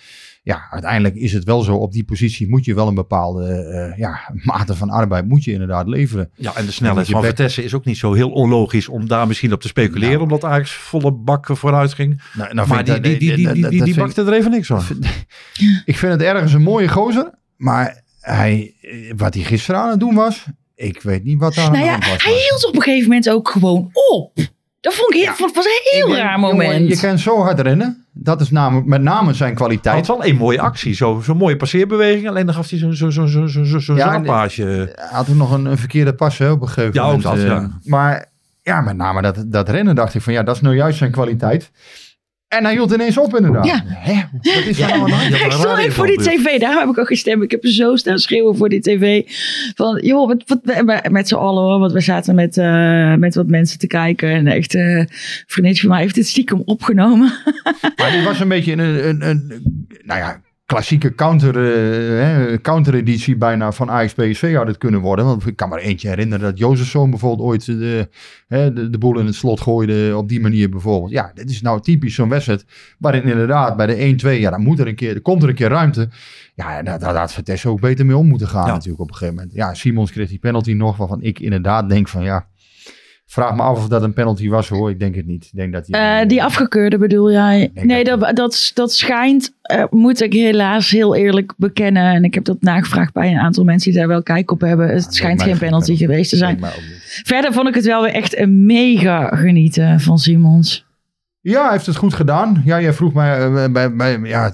ja, 0.48 0.68
uiteindelijk 0.72 1.16
is 1.16 1.34
het 1.34 1.44
wel 1.44 1.62
zo. 1.62 1.76
Op 1.76 1.92
die 1.92 2.04
positie 2.04 2.50
moet 2.50 2.66
je 2.66 2.74
wel 2.74 2.88
een 2.88 2.96
bepaalde 2.96 3.48
eh, 3.54 3.98
ja, 3.98 4.20
mate 4.44 4.76
van 4.76 4.90
arbeid 4.90 5.28
moet 5.28 5.44
je 5.44 5.52
inderdaad 5.52 5.88
leveren. 5.88 6.30
Ja, 6.36 6.56
en 6.56 6.66
de 6.66 6.72
snelheid 6.72 7.10
van 7.10 7.24
Vitesse 7.24 7.64
is 7.64 7.74
ook 7.74 7.86
niet 7.86 7.98
zo 7.98 8.14
heel 8.14 8.30
onlogisch 8.32 8.88
om 8.88 9.08
daar 9.08 9.28
misschien 9.28 9.54
op 9.54 9.62
te 9.62 9.68
speculeren. 9.68 10.10
Nou. 10.12 10.22
omdat 10.24 10.44
Ajax 10.44 10.72
volle 10.74 11.12
bak 11.12 11.48
vooruit 11.52 11.94
ging. 11.94 12.22
Nou, 12.34 12.54
nou 12.54 12.68
maar 12.68 12.86
vind 12.86 13.04
die, 13.04 13.14
ik 13.14 13.20
die, 13.20 13.30
dat- 13.30 13.38
die, 13.38 13.54
die, 13.70 13.78
dat- 13.78 13.86
die, 13.88 13.96
bakte 13.96 14.22
er 14.22 14.34
even 14.34 14.52
niks 14.52 14.68
van. 14.68 14.82
Ik 15.86 15.98
vind 15.98 16.12
het 16.12 16.22
ergens 16.22 16.54
een 16.54 16.62
mooie 16.62 16.88
gozer, 16.88 17.32
maar 17.56 18.04
hij, 18.20 18.74
eh, 18.82 19.12
wat 19.18 19.34
hij 19.34 19.44
gisteren 19.44 19.82
aan 19.82 19.90
het 19.90 20.00
doen 20.00 20.16
was, 20.16 20.46
ik 20.76 21.02
weet 21.02 21.24
niet 21.24 21.40
wat 21.40 21.54
daar 21.56 21.66
aan 21.66 21.72
Nou 21.72 21.86
ja, 21.86 21.98
was. 21.98 22.24
hij 22.24 22.34
hield 22.34 22.66
op 22.68 22.76
een 22.76 22.82
gegeven 22.82 23.08
moment 23.08 23.30
ook 23.30 23.50
gewoon 23.50 23.90
op. 24.12 24.38
Dat 24.88 24.96
vond 24.96 25.14
ik 25.14 25.22
heel, 25.24 25.34
vond- 25.34 25.56
was 25.56 25.66
een 25.66 25.72
heel 26.00 26.16
raar 26.16 26.40
jongen, 26.40 26.56
moment. 26.56 26.88
je 26.90 26.98
kan 27.08 27.18
zo 27.20 27.42
hard 27.42 27.60
rennen. 27.60 28.06
Dat 28.14 28.42
is 28.42 28.52
namelijk 28.52 28.88
met 28.88 29.02
name 29.02 29.34
zijn 29.34 29.50
Hij 29.50 29.58
kwaliteit. 29.58 30.08
had 30.08 30.18
wel 30.18 30.26
een 30.26 30.36
mooie 30.36 30.62
actie, 30.62 30.94
zo'n 30.94 31.24
zo 31.24 31.36
mooie 31.36 31.56
passeerbeweging. 31.58 32.28
Alleen 32.30 32.46
dan 32.46 32.56
gaf 32.56 32.70
hij 32.70 32.80
zo'n 32.80 32.94
zo, 32.94 33.10
zo, 33.10 33.26
zo, 33.26 33.48
zo, 33.48 33.64
zo, 33.64 33.80
zo 33.80 33.96
Ja, 33.96 34.12
zappaasje. 34.14 34.64
Hij 34.96 35.08
had 35.12 35.30
ook 35.30 35.36
nog 35.36 35.52
een, 35.52 35.66
een 35.66 35.78
verkeerde 35.78 36.14
pas 36.14 36.38
hè, 36.38 36.50
op 36.52 36.62
een 36.62 36.68
gegeven 36.68 36.94
Ja, 36.94 37.02
ook 37.02 37.08
moment. 37.08 37.24
dat, 37.24 37.36
eh, 37.38 37.46
ja. 37.46 37.70
Maar 37.84 38.26
ja, 38.62 38.82
met 38.82 38.96
name 38.98 39.22
dat, 39.22 39.44
dat 39.48 39.70
rennen 39.70 39.96
dacht 39.96 40.14
ik 40.16 40.22
van 40.22 40.34
ja, 40.34 40.44
dat 40.44 40.56
is 40.56 40.62
nou 40.62 40.76
juist 40.76 40.98
zijn 40.98 41.12
kwaliteit. 41.12 41.72
En 42.48 42.64
hij 42.64 42.74
hield 42.74 42.92
ineens 42.92 43.18
op 43.18 43.36
inderdaad. 43.36 43.66
Ja. 43.66 43.84
Hè? 43.86 44.22
Wat 44.42 44.66
is 44.66 44.80
er 44.80 44.88
nou 44.88 45.12
aan? 45.12 45.30
Ja, 45.30 45.78
even 45.78 45.92
voor 45.92 46.08
die 46.08 46.18
tv, 46.18 46.60
daar 46.60 46.80
heb 46.80 46.90
ik 46.90 46.98
ook 46.98 47.08
gestemd. 47.08 47.44
Ik 47.44 47.52
heb 47.52 47.64
er 47.64 47.72
zo 47.72 47.96
staan 47.96 48.20
schreeuwen 48.20 48.58
voor 48.58 48.70
die 48.70 48.82
tv. 48.82 49.24
Van, 49.76 50.00
joh, 50.04 50.28
wat, 50.28 50.44
wat, 50.46 50.86
met, 50.86 51.10
met 51.12 51.28
z'n 51.28 51.36
allen 51.36 51.64
hoor. 51.64 51.80
Want 51.80 51.92
we 51.92 52.02
zaten 52.02 52.36
met, 52.36 52.58
eh, 52.58 53.16
met 53.16 53.36
wat 53.36 53.48
mensen 53.48 53.80
te 53.80 53.88
kijken. 53.88 54.30
En 54.30 54.48
echt, 54.48 54.76
eh, 54.76 54.98
een 54.98 55.08
vriendinnetje 55.46 55.88
van 55.88 55.90
mij 55.90 56.02
heeft 56.02 56.16
dit 56.16 56.28
stiekem 56.28 56.62
opgenomen. 56.66 57.34
Maar 57.96 58.12
dit 58.12 58.24
was 58.24 58.40
een 58.40 58.48
beetje 58.48 58.72
een, 58.72 59.08
een, 59.08 59.28
een 59.30 59.66
nou 60.04 60.20
ja, 60.20 60.42
klassieke 60.68 61.16
counter, 61.16 61.56
hè, 62.24 62.62
countereditie 62.62 63.38
bijna 63.38 63.72
van 63.72 63.90
Ajax 63.90 64.14
PSV 64.14 64.56
had 64.56 64.68
het 64.68 64.78
kunnen 64.78 65.00
worden. 65.00 65.26
Want 65.26 65.48
ik 65.48 65.56
kan 65.56 65.70
me 65.70 65.76
er 65.76 65.82
eentje 65.82 66.08
herinneren 66.08 66.46
dat 66.46 66.58
Jozefzoon 66.58 67.10
bijvoorbeeld 67.10 67.48
ooit 67.50 67.66
de, 67.66 68.10
de, 68.48 68.90
de 68.90 68.98
boel 68.98 69.20
in 69.20 69.26
het 69.26 69.36
slot 69.36 69.62
gooide 69.62 70.18
op 70.18 70.30
die 70.30 70.42
manier 70.42 70.70
bijvoorbeeld. 70.70 71.12
Ja, 71.12 71.32
dit 71.34 71.50
is 71.50 71.62
nou 71.62 71.82
typisch 71.82 72.16
zo'n 72.16 72.30
wedstrijd 72.30 72.66
waarin 73.00 73.24
inderdaad 73.24 73.78
bij 73.78 73.86
de 73.86 74.18
1-2, 74.38 74.40
ja, 74.40 74.50
dan 74.50 74.62
moet 74.62 74.80
er 74.80 74.88
een 74.88 74.96
keer, 74.96 75.16
er 75.16 75.22
komt 75.22 75.44
er 75.44 75.50
een 75.50 75.56
keer 75.56 75.70
ruimte. 75.70 76.10
Ja, 76.56 76.82
daar, 76.84 77.00
daar 77.00 77.16
had 77.16 77.34
Vitesse 77.34 77.70
ook 77.70 77.80
beter 77.82 78.06
mee 78.06 78.18
om 78.18 78.28
moeten 78.28 78.48
gaan 78.48 78.66
Ja. 78.68 78.74
natuurlijk 78.74 79.02
op 79.02 79.10
een 79.10 79.16
gegeven 79.16 79.36
moment. 79.36 79.54
Ja, 79.56 79.74
Simons 79.74 80.12
kreeg 80.12 80.30
die 80.30 80.40
penalty 80.40 80.74
nog, 80.74 80.98
waarvan 80.98 81.22
ik 81.22 81.40
inderdaad 81.40 81.90
denk 81.90 82.08
van 82.08 82.24
ja, 82.24 82.48
vraag 83.30 83.56
me 83.56 83.62
af 83.62 83.78
of 83.78 83.88
dat 83.88 84.04
een 84.04 84.14
penalty 84.14 84.50
was 84.50 84.70
hoor. 84.70 84.90
Ik 84.90 85.00
denk 85.00 85.16
het 85.16 85.26
niet. 85.26 85.44
Ik 85.46 85.52
denk 85.56 85.74
dat 85.74 85.88
hij, 85.90 86.22
Eh, 86.22 86.28
die 86.28 86.44
afgekeurde 86.44 86.98
bedoel 86.98 87.32
jij? 87.32 87.72
Nee, 87.74 88.04
dat- 88.04 88.20
dat, 88.20 88.36
dat, 88.36 88.72
dat 88.74 88.94
schijnt, 88.94 89.54
eh, 89.62 89.84
moet 89.90 90.22
ik 90.22 90.34
helaas 90.34 90.90
heel 90.90 91.16
eerlijk 91.16 91.54
bekennen. 91.58 92.04
En 92.14 92.24
ik 92.24 92.34
heb 92.34 92.44
dat 92.44 92.62
nagevraagd 92.62 93.14
bij 93.14 93.32
een 93.32 93.40
aantal 93.40 93.64
mensen 93.64 93.92
die 93.92 94.00
daar 94.00 94.08
wel 94.08 94.24
kijk 94.24 94.52
op 94.52 94.62
hebben. 94.62 94.90
Het 94.90 95.14
schijnt 95.16 95.42
geen 95.44 95.58
penalty 95.58 95.96
geweest 95.96 96.30
te 96.30 96.36
zijn. 96.38 96.60
Verder 97.24 97.54
vond 97.54 97.68
ik 97.68 97.76
het 97.76 97.86
wel 97.86 98.02
weer 98.02 98.14
echt 98.14 98.38
een 98.38 98.66
mega 98.66 99.28
genieten 99.36 100.00
van 100.00 100.18
Simons. 100.18 100.86
Ja, 101.50 101.64
hij 101.64 101.72
heeft 101.72 101.86
het 101.86 101.96
goed 101.96 102.14
gedaan. 102.14 102.62
Ja, 102.66 102.82
jij 102.82 102.94
vroeg 102.94 103.14
mij, 103.14 103.46
eh, 103.46 103.72
bij, 103.72 103.96
bij, 103.96 104.20
ja, 104.20 104.52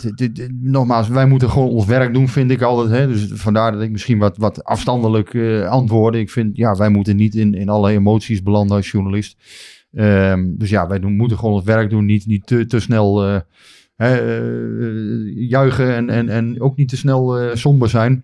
nogmaals, 0.51 1.07
wij 1.07 1.25
moeten 1.25 1.49
gewoon 1.49 1.69
ons 1.69 1.85
werk 1.85 2.13
doen, 2.13 2.27
vind 2.27 2.51
ik 2.51 2.61
altijd. 2.61 2.99
Hè? 2.99 3.07
Dus 3.07 3.27
vandaar 3.33 3.71
dat 3.71 3.81
ik 3.81 3.91
misschien 3.91 4.17
wat, 4.17 4.37
wat 4.37 4.63
afstandelijk 4.63 5.33
eh 5.33 5.69
antwoordde. 5.69 6.19
Ik 6.19 6.29
vind, 6.29 6.57
ja, 6.57 6.75
wij 6.75 6.89
moeten 6.89 7.15
niet 7.15 7.35
in, 7.35 7.53
in 7.53 7.69
alle 7.69 7.91
emoties 7.91 8.43
belanden 8.43 8.75
als 8.75 8.91
journalist. 8.91 9.37
Ehm, 9.93 10.45
dus 10.57 10.69
ja, 10.69 10.87
wij 10.87 10.99
doen, 10.99 11.15
moeten 11.15 11.37
gewoon 11.37 11.53
ons 11.53 11.63
werk 11.63 11.89
doen, 11.89 12.05
niet, 12.05 12.25
niet 12.25 12.45
te, 12.45 12.65
te 12.65 12.79
snel 12.79 13.25
eh, 13.95 14.17
juichen 15.49 15.95
en, 15.95 16.09
en, 16.09 16.29
en 16.29 16.61
ook 16.61 16.77
niet 16.77 16.89
te 16.89 16.97
snel 16.97 17.55
somber 17.55 17.89
zijn. 17.89 18.23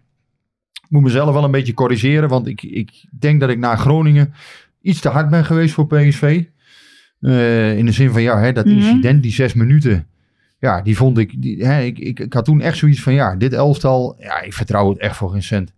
Ik 0.73 0.89
moet 0.89 1.03
mezelf 1.03 1.33
wel 1.33 1.43
een 1.43 1.51
beetje 1.51 1.73
corrigeren, 1.73 2.29
want 2.29 2.47
ik, 2.47 2.63
ik 2.63 3.05
denk 3.19 3.39
dat 3.39 3.49
ik 3.49 3.57
na 3.57 3.75
Groningen 3.75 4.33
iets 4.81 4.99
te 4.99 5.09
hard 5.09 5.29
ben 5.29 5.45
geweest 5.45 5.73
voor 5.73 5.87
PSV. 5.87 6.43
Eh, 7.21 7.77
in 7.77 7.85
de 7.85 7.91
zin 7.91 8.11
van, 8.11 8.21
ja, 8.21 8.39
hè, 8.39 8.51
dat 8.53 8.65
Mhm. 8.65 8.75
incident, 8.75 9.23
die 9.23 9.31
zes 9.31 9.53
minuten. 9.53 10.07
Ja, 10.59 10.81
die 10.81 10.97
vond 10.97 11.17
ik, 11.17 11.41
die, 11.41 11.65
hè, 11.65 11.81
ik, 11.81 11.99
ik. 11.99 12.19
Ik 12.19 12.33
had 12.33 12.45
toen 12.45 12.61
echt 12.61 12.77
zoiets 12.77 13.01
van, 13.01 13.13
ja, 13.13 13.35
dit 13.35 13.53
elftal, 13.53 14.15
ja, 14.19 14.41
ik 14.41 14.53
vertrouw 14.53 14.89
het 14.89 14.97
echt 14.97 15.15
voor 15.15 15.29
geen 15.31 15.43
cent. 15.43 15.71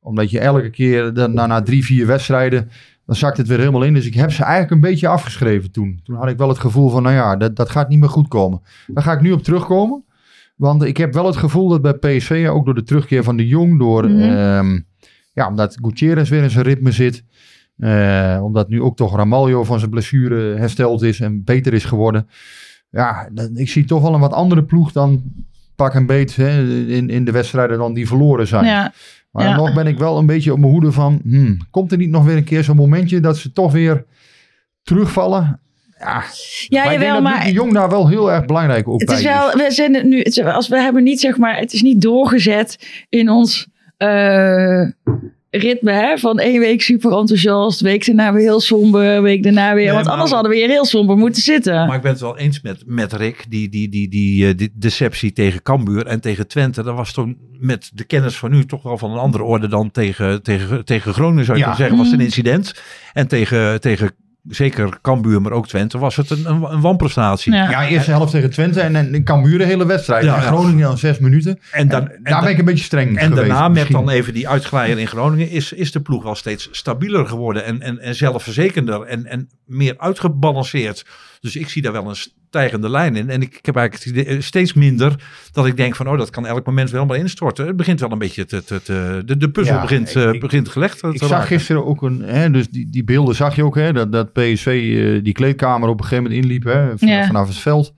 Omdat 0.00 0.30
je 0.30 0.38
elke 0.40 0.70
keer, 0.70 1.12
dan, 1.14 1.34
na, 1.34 1.46
na 1.46 1.62
drie, 1.62 1.84
vier 1.84 2.06
wedstrijden, 2.06 2.70
dan 3.06 3.16
zakt 3.16 3.36
het 3.36 3.46
weer 3.48 3.58
helemaal 3.58 3.82
in. 3.82 3.94
Dus 3.94 4.06
ik 4.06 4.14
heb 4.14 4.32
ze 4.32 4.42
eigenlijk 4.42 4.72
een 4.72 4.90
beetje 4.90 5.08
afgeschreven 5.08 5.70
toen. 5.70 6.00
Toen 6.04 6.16
had 6.16 6.28
ik 6.28 6.36
wel 6.36 6.48
het 6.48 6.58
gevoel 6.58 6.90
van, 6.90 7.02
nou 7.02 7.14
ja, 7.14 7.36
dat, 7.36 7.56
dat 7.56 7.70
gaat 7.70 7.88
niet 7.88 7.98
meer 8.00 8.08
goed 8.08 8.28
komen. 8.28 8.60
Daar 8.86 9.02
ga 9.04 9.12
ik 9.12 9.20
nu 9.20 9.32
op 9.32 9.42
terugkomen. 9.42 10.04
Want 10.56 10.82
ik 10.82 10.96
heb 10.96 11.12
wel 11.14 11.26
het 11.26 11.36
gevoel 11.36 11.68
dat 11.68 11.82
bij 11.82 11.92
PSV, 12.16 12.46
ook 12.50 12.64
door 12.64 12.74
de 12.74 12.82
terugkeer 12.82 13.22
van 13.22 13.36
de 13.36 13.46
Jong, 13.46 13.78
door, 13.78 14.10
Mhm. 14.10 14.20
ehm, 14.20 14.80
ja, 15.32 15.48
omdat 15.48 15.78
Gutierrez 15.82 16.30
weer 16.30 16.42
in 16.42 16.50
zijn 16.50 16.64
ritme 16.64 16.92
zit. 16.92 17.24
Eh, 17.82 18.40
omdat 18.42 18.68
nu 18.68 18.82
ook 18.82 18.96
toch 18.96 19.16
Ramaljo 19.16 19.64
van 19.64 19.78
zijn 19.78 19.90
blessure 19.90 20.56
hersteld 20.56 21.02
is 21.02 21.20
en 21.20 21.44
beter 21.44 21.72
is 21.72 21.84
geworden. 21.84 22.28
Ja, 22.90 23.28
dan- 23.32 23.56
ik 23.56 23.68
zie 23.68 23.84
toch 23.84 24.02
wel 24.02 24.14
een 24.14 24.20
wat 24.20 24.32
andere 24.32 24.64
ploeg 24.64 24.92
dan 24.92 25.22
pak 25.76 25.94
en 25.94 26.06
beet 26.06 26.36
hè, 26.36 26.62
in, 26.86 27.10
in 27.10 27.24
de 27.24 27.32
wedstrijden 27.32 27.78
dan 27.78 27.94
die 27.94 28.06
verloren 28.06 28.46
zijn. 28.46 28.64
Ja, 28.64 28.92
Maar 29.30 29.44
Ja. 29.48 29.56
nog 29.56 29.74
ben 29.74 29.86
ik 29.86 29.98
wel 29.98 30.18
een 30.18 30.26
beetje 30.26 30.52
op 30.52 30.58
mijn 30.58 30.72
hoede 30.72 30.92
van, 30.92 31.20
hmm, 31.24 31.56
komt 31.70 31.92
er 31.92 31.98
niet 31.98 32.10
nog 32.10 32.24
weer 32.24 32.36
een 32.36 32.44
keer 32.44 32.64
zo'n 32.64 32.76
momentje 32.76 33.20
dat 33.20 33.36
ze 33.36 33.52
toch 33.52 33.72
weer 33.72 34.04
terugvallen? 34.82 35.60
Ja, 35.98 36.22
ja 36.68 36.84
maar 36.84 36.92
jawel, 36.92 37.12
dat 37.12 37.22
maar 37.22 37.44
de 37.44 37.52
Jong 37.52 37.72
daar 37.72 37.88
wel 37.90 38.08
heel 38.08 38.32
erg 38.32 38.44
belangrijk 38.44 38.88
ook 38.88 39.00
het 39.00 39.08
bij 39.08 39.18
is 39.18 39.24
wel, 39.24 39.52
we 39.52 39.66
zijn 39.70 39.94
het 39.94 40.04
nu, 40.04 40.18
het 40.20 40.42
als 40.44 40.68
we 40.68 40.76
hebben 40.80 41.02
niet 41.02 41.20
zeg 41.20 41.36
maar, 41.38 41.56
het 41.56 41.72
is 41.72 41.82
niet 41.82 42.00
doorgezet 42.02 43.04
in 43.08 43.28
ons 43.30 43.68
eh, 43.96 44.82
ritme 45.54 45.90
hè, 45.92 46.18
van 46.18 46.38
één 46.38 46.60
week 46.60 46.82
super 46.82 47.12
enthousiast, 47.12 47.80
week 47.80 48.06
daarna 48.06 48.32
weer 48.32 48.42
heel 48.42 48.60
somber, 48.60 49.22
week 49.22 49.42
daarna 49.42 49.74
weer, 49.74 49.84
Nee, 49.84 49.92
want 49.92 50.04
maar- 50.04 50.14
anders 50.14 50.32
hadden 50.32 50.50
we 50.50 50.56
hier 50.56 50.68
heel 50.68 50.84
somber 50.84 51.16
moeten 51.16 51.42
zitten. 51.42 51.86
Maar 51.86 51.96
ik 51.96 52.02
ben 52.02 52.10
het 52.10 52.20
wel 52.20 52.38
eens 52.38 52.60
met, 52.60 52.82
met 52.86 53.12
Rick. 53.12 53.44
Die, 53.48 53.68
die, 53.68 53.88
die, 53.88 54.08
die, 54.08 54.46
eh, 54.48 54.56
die 54.56 54.72
deceptie 54.74 55.32
tegen 55.32 55.62
Cambuur 55.62 56.06
en 56.06 56.20
tegen 56.20 56.48
Twente. 56.48 56.82
Dat 56.82 56.96
was 56.96 57.12
toen 57.12 57.38
met 57.60 57.90
de 57.94 58.04
kennis 58.04 58.36
van 58.36 58.50
nu 58.50 58.64
toch 58.64 58.82
wel 58.82 58.98
van 58.98 59.10
een 59.12 59.18
andere 59.18 59.44
orde 59.44 59.68
dan 59.68 59.90
tegen, 59.90 60.42
tegen, 60.42 60.84
tegen 60.84 61.14
Groningen 61.14 61.44
zou 61.44 61.58
je 61.58 61.64
Ja. 61.64 61.70
kunnen 61.70 61.88
zeggen. 61.88 61.96
Was 62.04 62.12
een 62.12 62.24
Mhm. 62.24 62.24
incident. 62.26 62.82
En 63.12 63.28
tegen, 63.28 63.80
tegen 63.80 64.10
zeker 64.48 64.98
Cambuur, 65.02 65.42
maar 65.42 65.52
ook 65.52 65.68
Twente 65.68 65.98
was 65.98 66.16
het 66.16 66.30
een, 66.30 66.50
een, 66.50 66.62
een 66.62 66.80
wanprestatie. 66.80 67.52
ja. 67.52 67.70
Ja, 67.70 67.86
eerste 67.88 68.10
helft 68.10 68.30
tegen 68.32 68.50
Twente 68.50 68.80
en, 68.80 68.96
en 68.96 69.14
in 69.14 69.24
Cambuur 69.24 69.58
de 69.58 69.64
hele 69.64 69.86
wedstrijd. 69.86 70.24
Ja, 70.24 70.36
en 70.36 70.42
ja. 70.42 70.46
Groningen 70.46 70.82
dan 70.82 70.98
zes 70.98 71.18
minuten. 71.18 71.58
En, 71.70 71.88
dan, 71.88 72.08
En 72.10 72.22
daar 72.22 72.40
ben 72.42 72.50
ik 72.50 72.58
een 72.58 72.64
beetje 72.64 72.84
streng 72.84 73.08
en 73.18 73.28
geweest. 73.28 73.36
daarna 73.48 73.62
met 73.68 73.72
misschien. 73.72 73.96
dan 73.96 74.08
even 74.08 74.34
die 74.34 74.48
uitglijer 74.48 74.98
in 74.98 75.06
Groningen 75.06 75.50
is, 75.50 75.72
is 75.72 75.92
de 75.92 76.00
ploeg 76.00 76.22
wel 76.22 76.34
steeds 76.34 76.68
stabieler 76.70 77.26
geworden 77.26 77.64
en, 77.64 77.80
en, 77.80 77.98
en 77.98 78.14
zelfverzekender 78.14 79.02
en, 79.02 79.26
en 79.26 79.48
meer 79.66 79.94
uitgebalanceerd. 79.98 81.06
Dus 81.40 81.56
ik 81.56 81.68
zie 81.68 81.82
daar 81.82 81.92
wel 81.92 82.08
een 82.08 82.16
stijgende 82.52 82.88
lijn 82.90 83.16
in. 83.16 83.30
En 83.30 83.42
ik, 83.42 83.54
ik 83.56 83.66
heb 83.66 83.76
eigenlijk 83.76 84.04
het 84.04 84.14
idee, 84.14 84.36
eh, 84.36 84.42
steeds 84.42 84.72
minder 84.72 85.14
dat 85.52 85.66
ik 85.66 85.76
denk 85.76 85.96
van, 85.96 86.08
oh, 86.08 86.18
dat 86.18 86.30
kan 86.30 86.46
elk 86.46 86.66
moment 86.66 86.90
wel 86.90 87.06
maar 87.06 87.16
instorten. 87.16 87.66
Het 87.66 87.76
begint 87.76 88.00
wel 88.00 88.10
een 88.12 88.18
beetje 88.18 88.44
te, 88.44 88.64
te, 88.64 88.82
te- 88.82 89.22
de, 89.24 89.36
de 89.36 89.50
puzzel 89.50 89.74
Ja, 89.74 89.80
begint, 89.80 90.08
ik- 90.14 90.34
eh, 90.34 90.40
begint 90.40 90.68
gelegd 90.68 90.98
te 90.98 91.08
Ik 91.08 91.18
zag 91.18 91.30
raken. 91.30 91.46
gisteren 91.46 91.86
ook 91.86 92.02
een, 92.02 92.20
hè, 92.22 92.50
dus 92.50 92.68
die, 92.68 92.90
die 92.90 93.04
beelden 93.04 93.34
zag 93.34 93.56
je 93.56 93.64
ook, 93.64 93.74
hè, 93.74 93.92
dat, 93.92 94.12
dat 94.12 94.32
PSV 94.32 94.66
eh, 94.66 95.24
die 95.24 95.32
kleedkamer 95.32 95.88
op 95.88 95.98
een 95.98 96.04
gegeven 96.04 96.24
moment 96.24 96.44
inliep, 96.44 96.64
hè, 96.64 96.98
van- 96.98 97.08
Ja. 97.08 97.26
vanaf 97.26 97.46
het 97.48 97.56
veld. 97.56 97.94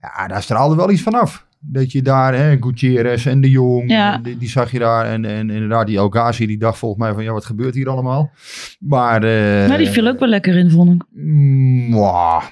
Ja, 0.00 0.26
daar 0.26 0.42
straalde 0.42 0.76
wel 0.76 0.90
iets 0.90 1.02
vanaf. 1.02 1.46
Dat 1.60 1.92
je 1.92 2.02
daar, 2.02 2.34
hè, 2.34 2.56
Gutierrez 2.60 3.26
en 3.26 3.40
de 3.40 3.50
Jong, 3.50 3.90
Ja. 3.90 4.18
die, 4.18 4.36
die 4.38 4.48
zag 4.48 4.70
je 4.70 4.78
daar. 4.78 5.04
En, 5.06 5.24
en 5.24 5.50
inderdaad, 5.50 5.86
die 5.86 5.96
El 5.96 6.08
Ghazi, 6.08 6.46
die 6.46 6.58
dacht 6.58 6.78
volgens 6.78 7.00
mij 7.02 7.12
van, 7.14 7.22
ja, 7.24 7.32
wat 7.32 7.44
gebeurt 7.44 7.74
hier 7.74 7.88
allemaal? 7.88 8.30
Maar, 8.78 9.22
eh, 9.22 9.68
maar 9.68 9.78
die 9.78 9.88
viel 9.88 10.06
ook 10.08 10.18
wel 10.18 10.28
lekker 10.28 10.56
in, 10.56 10.70
vond 10.70 10.94
ik. 10.94 11.06
mm, 11.10 11.88
mwah, 11.90 12.42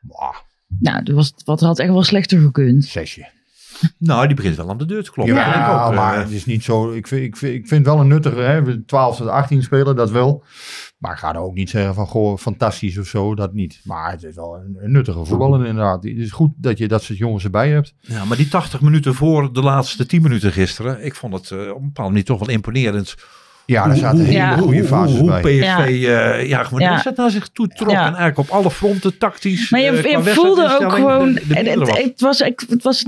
mwah, 0.00 0.34
Nou, 0.78 1.02
dat 1.02 1.14
was, 1.14 1.32
wat 1.44 1.60
had 1.60 1.78
echt 1.78 1.90
wel 1.90 2.02
slechter 2.02 2.40
gekund. 2.40 2.84
zesje. 2.84 3.28
Nou, 3.98 4.26
die 4.26 4.36
begint 4.36 4.56
wel 4.56 4.70
aan 4.70 4.78
de 4.78 4.84
deur 4.86 5.04
te 5.04 5.10
kloppen. 5.10 5.34
Ja, 5.34 5.44
Dat 5.44 5.54
denk 5.54 5.66
ik 5.66 5.72
ook, 5.72 5.90
eh. 5.90 5.96
maar 5.96 6.18
het 6.18 6.30
is 6.30 6.44
niet 6.44 6.64
zo. 6.64 6.92
Ik 6.92 7.06
vind, 7.06 7.22
ik 7.22 7.36
vind, 7.36 7.54
ik 7.54 7.68
vind 7.68 7.84
het 7.84 7.94
wel 7.94 8.00
een 8.02 8.08
nuttige. 8.08 8.40
Hè, 8.40 8.62
we 8.62 8.84
12 8.84 9.16
tot 9.16 9.28
18 9.28 9.62
spelen, 9.62 9.96
dat 9.96 10.10
wel. 10.10 10.44
Maar 10.98 11.12
ik 11.12 11.18
ga 11.18 11.34
er 11.34 11.40
ook 11.40 11.54
niet 11.54 11.70
zeggen 11.70 11.94
van 11.94 12.06
goh, 12.06 12.38
fantastisch 12.38 12.98
of 12.98 13.06
zo, 13.06 13.34
dat 13.34 13.52
niet. 13.52 13.80
Maar 13.84 14.10
het 14.10 14.22
is 14.22 14.34
wel 14.34 14.56
een, 14.56 14.76
een 14.80 14.90
nuttige 14.90 15.24
voetballer 15.24 15.66
inderdaad. 15.66 16.02
Het 16.02 16.16
is 16.16 16.30
goed 16.30 16.50
dat 16.56 16.78
je 16.78 16.88
dat 16.88 17.02
soort 17.02 17.18
jongens 17.18 17.44
erbij 17.44 17.70
hebt. 17.70 17.94
Ja, 18.00 18.24
maar 18.24 18.36
die 18.36 18.48
80 18.48 18.80
minuten 18.80 19.14
voor 19.14 19.52
de 19.52 19.62
laatste 19.62 20.06
10 20.06 20.22
minuten 20.22 20.52
gisteren. 20.52 21.04
Ik 21.04 21.14
vond 21.14 21.34
het 21.34 21.50
eh, 21.50 21.58
op 21.58 21.76
een 21.76 21.86
bepaalde 21.86 22.10
manier 22.10 22.24
toch 22.24 22.38
wel 22.38 22.48
imponerend. 22.48 23.14
Ja, 23.68 23.86
daar 23.86 23.96
zaten 23.96 24.18
hele 24.24 24.32
Ja. 24.32 24.56
goede 24.56 24.78
hoe, 24.78 24.86
fases 24.86 25.18
hoe 25.18 25.28
bij. 25.28 25.40
PSV 25.40 25.62
Ja. 25.62 25.84
eh, 25.86 26.48
ja, 26.48 26.62
gewoon 26.64 26.80
Ja. 26.80 27.02
de 27.02 27.12
naar 27.16 27.30
zich 27.30 27.48
toe 27.48 27.68
trok. 27.68 27.90
Ja. 27.90 27.98
En 28.06 28.14
eigenlijk 28.14 28.38
op 28.38 28.48
alle 28.50 28.70
fronten 28.70 29.18
tactisch. 29.18 29.70
Maar 29.70 29.80
je, 29.80 29.90
eh, 29.90 30.10
je 30.10 30.22
voelde 30.22 30.78
ook 30.80 30.92
gewoon. 30.92 31.32
de- 31.32 31.40
de 31.48 31.54
en 31.54 31.64
mindere 31.64 31.78
het, 31.80 31.88
was. 31.88 31.98
het 32.04 32.20
was, 32.20 32.40
ik, 32.40 32.62
het 32.68 32.82
was 32.82 33.04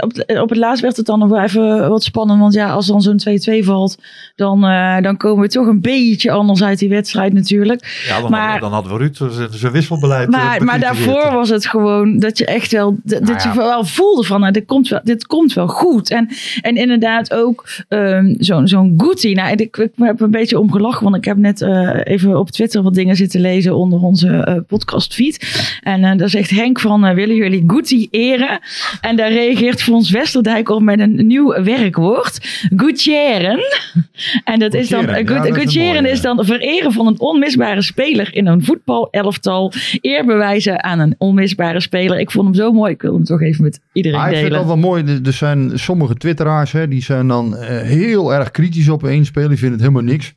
op, 0.00 0.24
op 0.40 0.48
het 0.48 0.58
laatst 0.58 0.82
werd 0.82 0.96
het 0.96 1.06
dan 1.06 1.18
nog 1.18 1.28
wel 1.28 1.40
even 1.42 1.88
wat 1.88 2.02
spannend. 2.04 2.40
Want 2.40 2.54
ja, 2.54 2.70
als 2.70 2.86
dan 2.86 3.00
zo'n 3.02 3.16
2-2 3.16 3.64
valt, 3.64 3.98
dan, 4.36 4.64
eh, 4.64 5.00
dan 5.00 5.16
komen 5.16 5.42
we 5.42 5.48
toch 5.48 5.66
een 5.66 5.80
beetje 5.80 6.30
anders 6.30 6.62
uit 6.62 6.78
die 6.78 6.88
wedstrijd 6.88 7.32
natuurlijk. 7.32 8.02
Ja, 8.08 8.20
dan, 8.20 8.30
Maar- 8.30 8.40
hadden, 8.42 8.60
dan 8.60 8.72
hadden 8.72 8.92
we 8.92 8.98
Ruud 8.98 9.16
zijn- 9.16 9.48
zijn 9.52 9.72
wisselbeleid. 9.72 10.24
eh, 10.34 10.40
Maar, 10.44 10.64
maar 10.64 10.80
daarvoor 10.80 11.32
was 11.32 11.48
het 11.48 11.66
gewoon 11.66 12.18
dat 12.18 12.38
je 12.38 12.46
echt 12.46 12.72
wel, 12.72 12.96
dat, 13.02 13.20
Nou 13.20 13.32
dat 13.32 13.42
je 13.42 13.52
wel 13.54 13.84
voelde 13.84 14.22
van, 14.24 14.40
nou, 14.40 14.52
dit, 14.52 14.64
komt 14.66 14.88
wel, 14.88 15.00
dit 15.04 15.26
komt 15.26 15.52
wel 15.52 15.68
goed. 15.68 16.10
En, 16.10 16.28
en 16.60 16.76
inderdaad 16.76 17.34
ook 17.34 17.64
ehm, 17.88 18.34
zo'n 18.38 18.68
zo'n 18.68 18.94
Guti. 18.96 19.32
Nou, 19.34 19.52
ik, 19.56 19.76
ik 19.76 19.90
heb 20.02 20.20
een 20.20 20.30
beetje 20.30 20.58
om 20.58 20.72
gelachen, 20.72 21.02
want 21.04 21.16
ik 21.16 21.24
heb 21.24 21.36
net 21.36 21.60
eh, 21.62 22.00
even 22.04 22.38
op 22.38 22.50
Twitter 22.50 22.82
wat 22.82 22.94
dingen 22.94 23.16
zitten 23.16 23.40
lezen 23.40 23.76
onder 23.76 24.00
onze 24.00 24.28
eh 24.28 24.56
podcastfeed. 24.66 25.70
En 25.82 26.04
eh, 26.04 26.16
daar 26.18 26.28
zegt 26.28 26.50
Henk 26.50 26.80
van, 26.80 27.14
willen 27.14 27.36
jullie 27.36 27.64
Guti 27.66 28.08
eren? 28.10 28.60
En 29.00 29.16
daar 29.16 29.32
reageert 29.32 29.82
Fons 29.82 30.10
Westerdijk 30.10 30.68
op 30.68 30.82
met 30.82 31.00
een 31.00 31.26
nieuw 31.26 31.62
werkwoord. 31.62 32.38
Gutieren. 32.76 33.60
En 34.44 34.58
dat 34.58 34.74
is 34.74 34.88
dan, 34.88 35.08
Gutieren, 35.08 35.24
uh, 35.26 35.66
ja, 35.78 35.92
is 35.92 35.98
een 35.98 36.06
is 36.06 36.20
dan 36.20 36.44
vereren 36.44 36.92
van 36.92 37.06
een 37.06 37.20
onmisbare 37.20 37.82
speler 37.82 38.34
in 38.34 38.46
een 38.46 38.64
voetbalelftal. 38.64 39.72
Eer 40.00 40.24
bewijzen 40.24 40.84
aan 40.84 40.98
een 40.98 41.14
onmisbare 41.18 41.80
speler. 41.80 42.18
Ik 42.18 42.30
vond 42.30 42.44
hem 42.44 42.54
zo 42.54 42.72
mooi. 42.72 42.92
Ik 42.92 43.02
wil 43.02 43.14
hem 43.14 43.24
toch 43.24 43.42
even 43.42 43.64
met 43.64 43.80
iedereen 43.92 44.18
Maar 44.18 44.28
ik 44.28 44.36
vind 44.36 44.48
delen. 44.48 44.66
dat 44.66 44.74
wel 44.74 44.90
mooi. 44.90 45.04
Er- 45.24 45.30
zijn 45.32 45.70
sommige 45.74 46.14
twitteraars, 46.14 46.72
hè, 46.72 46.88
die 46.88 47.02
zijn 47.02 47.28
dan 47.28 47.56
heel 47.62 48.34
erg 48.34 48.50
kritisch 48.50 48.88
op 48.88 49.04
één 49.04 49.24
speler. 49.24 49.48
Die 49.48 49.58
vinden 49.58 49.78
het 49.78 49.88
helemaal 49.88 49.91
niks. 50.00 50.34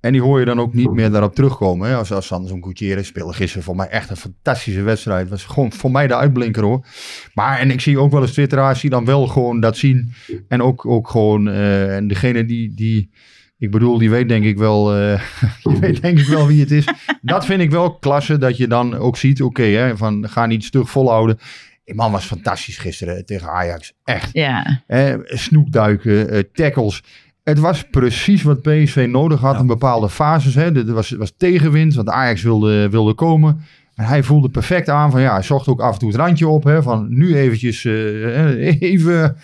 En 0.00 0.12
die 0.12 0.22
hoor 0.22 0.38
je 0.38 0.44
dan 0.44 0.60
ook 0.60 0.74
niet 0.74 0.92
meer 0.92 1.10
daarop 1.10 1.34
terugkomen. 1.34 1.88
Hè. 1.88 1.96
Als, 1.96 2.12
als 2.12 2.28
dan 2.28 2.46
zo'n 2.46 2.64
Gutierrez 2.64 3.06
speelde 3.06 3.32
gisteren 3.32 3.64
voor 3.64 3.76
mij 3.76 3.88
echt 3.88 4.10
een 4.10 4.16
fantastische 4.16 4.82
wedstrijd. 4.82 5.28
Was 5.28 5.44
gewoon 5.44 5.72
voor 5.72 5.90
mij 5.90 6.06
de 6.06 6.16
uitblinker 6.16 6.62
hoor. 6.62 6.86
Maar 7.34 7.58
en 7.58 7.70
ik 7.70 7.80
zie 7.80 7.98
ook 7.98 8.10
wel 8.10 8.22
eens 8.22 8.32
twitteraars 8.32 8.80
die 8.80 8.90
dan 8.90 9.04
wel 9.04 9.26
gewoon 9.26 9.60
dat 9.60 9.76
zien. 9.76 10.12
En 10.48 10.62
ook, 10.62 10.86
ook 10.86 11.08
gewoon, 11.08 11.48
eh, 11.48 11.96
en 11.96 12.08
degene 12.08 12.44
die, 12.44 12.74
die, 12.74 13.10
ik 13.58 13.70
bedoel, 13.70 13.98
die 13.98 14.10
weet 14.10 14.28
denk 14.28 14.44
ik 14.44 14.58
wel, 14.58 14.96
eh, 14.96 15.22
die 15.64 15.78
weet 15.78 16.02
denk 16.02 16.18
ik 16.18 16.26
wel 16.26 16.46
wie 16.46 16.60
het 16.60 16.70
is. 16.70 16.88
Dat 17.22 17.44
vind 17.44 17.60
ik 17.60 17.70
wel 17.70 17.98
klasse, 17.98 18.38
dat 18.38 18.56
je 18.56 18.66
dan 18.66 18.94
ook 18.94 19.16
ziet, 19.16 19.42
oké, 19.42 19.62
hè, 19.62 19.96
van 19.96 20.28
ga 20.28 20.46
niet 20.46 20.64
stug 20.64 20.90
volhouden. 20.90 21.38
Die 21.84 21.94
man 21.94 22.12
was 22.12 22.24
fantastisch 22.24 22.78
gisteren 22.78 23.26
tegen 23.26 23.48
Ajax. 23.48 23.92
Echt. 24.04 24.30
Ja, 24.32 24.82
Hè, 24.86 25.16
snoekduiken, 25.22 26.30
eh, 26.30 26.42
tackles. 26.52 27.02
Het 27.44 27.58
was 27.58 27.84
precies 27.90 28.42
wat 28.42 28.62
PSV 28.62 29.06
nodig 29.10 29.40
had 29.40 29.60
in 29.60 29.66
bepaalde 29.66 30.08
fases. 30.10 30.54
Hè. 30.54 30.76
Er 30.88 30.92
was, 30.92 31.10
was 31.10 31.32
tegenwind, 31.36 31.94
want 31.94 32.08
Ajax 32.08 32.42
wilde, 32.42 32.88
wilde 32.88 33.14
komen. 33.14 33.60
En 33.94 34.04
hij 34.04 34.22
voelde 34.22 34.48
perfect 34.48 34.88
aan 34.88 35.10
van 35.10 35.20
ja, 35.20 35.32
hij 35.32 35.42
zocht 35.42 35.68
ook 35.68 35.80
af 35.80 35.92
en 35.92 35.98
toe 35.98 36.08
het 36.08 36.18
randje 36.18 36.48
op. 36.48 36.64
Hè, 36.64 36.82
van 36.82 37.06
nu 37.08 37.36
eventjes 37.36 37.84
eh, 37.84 38.80
even, 38.92 39.36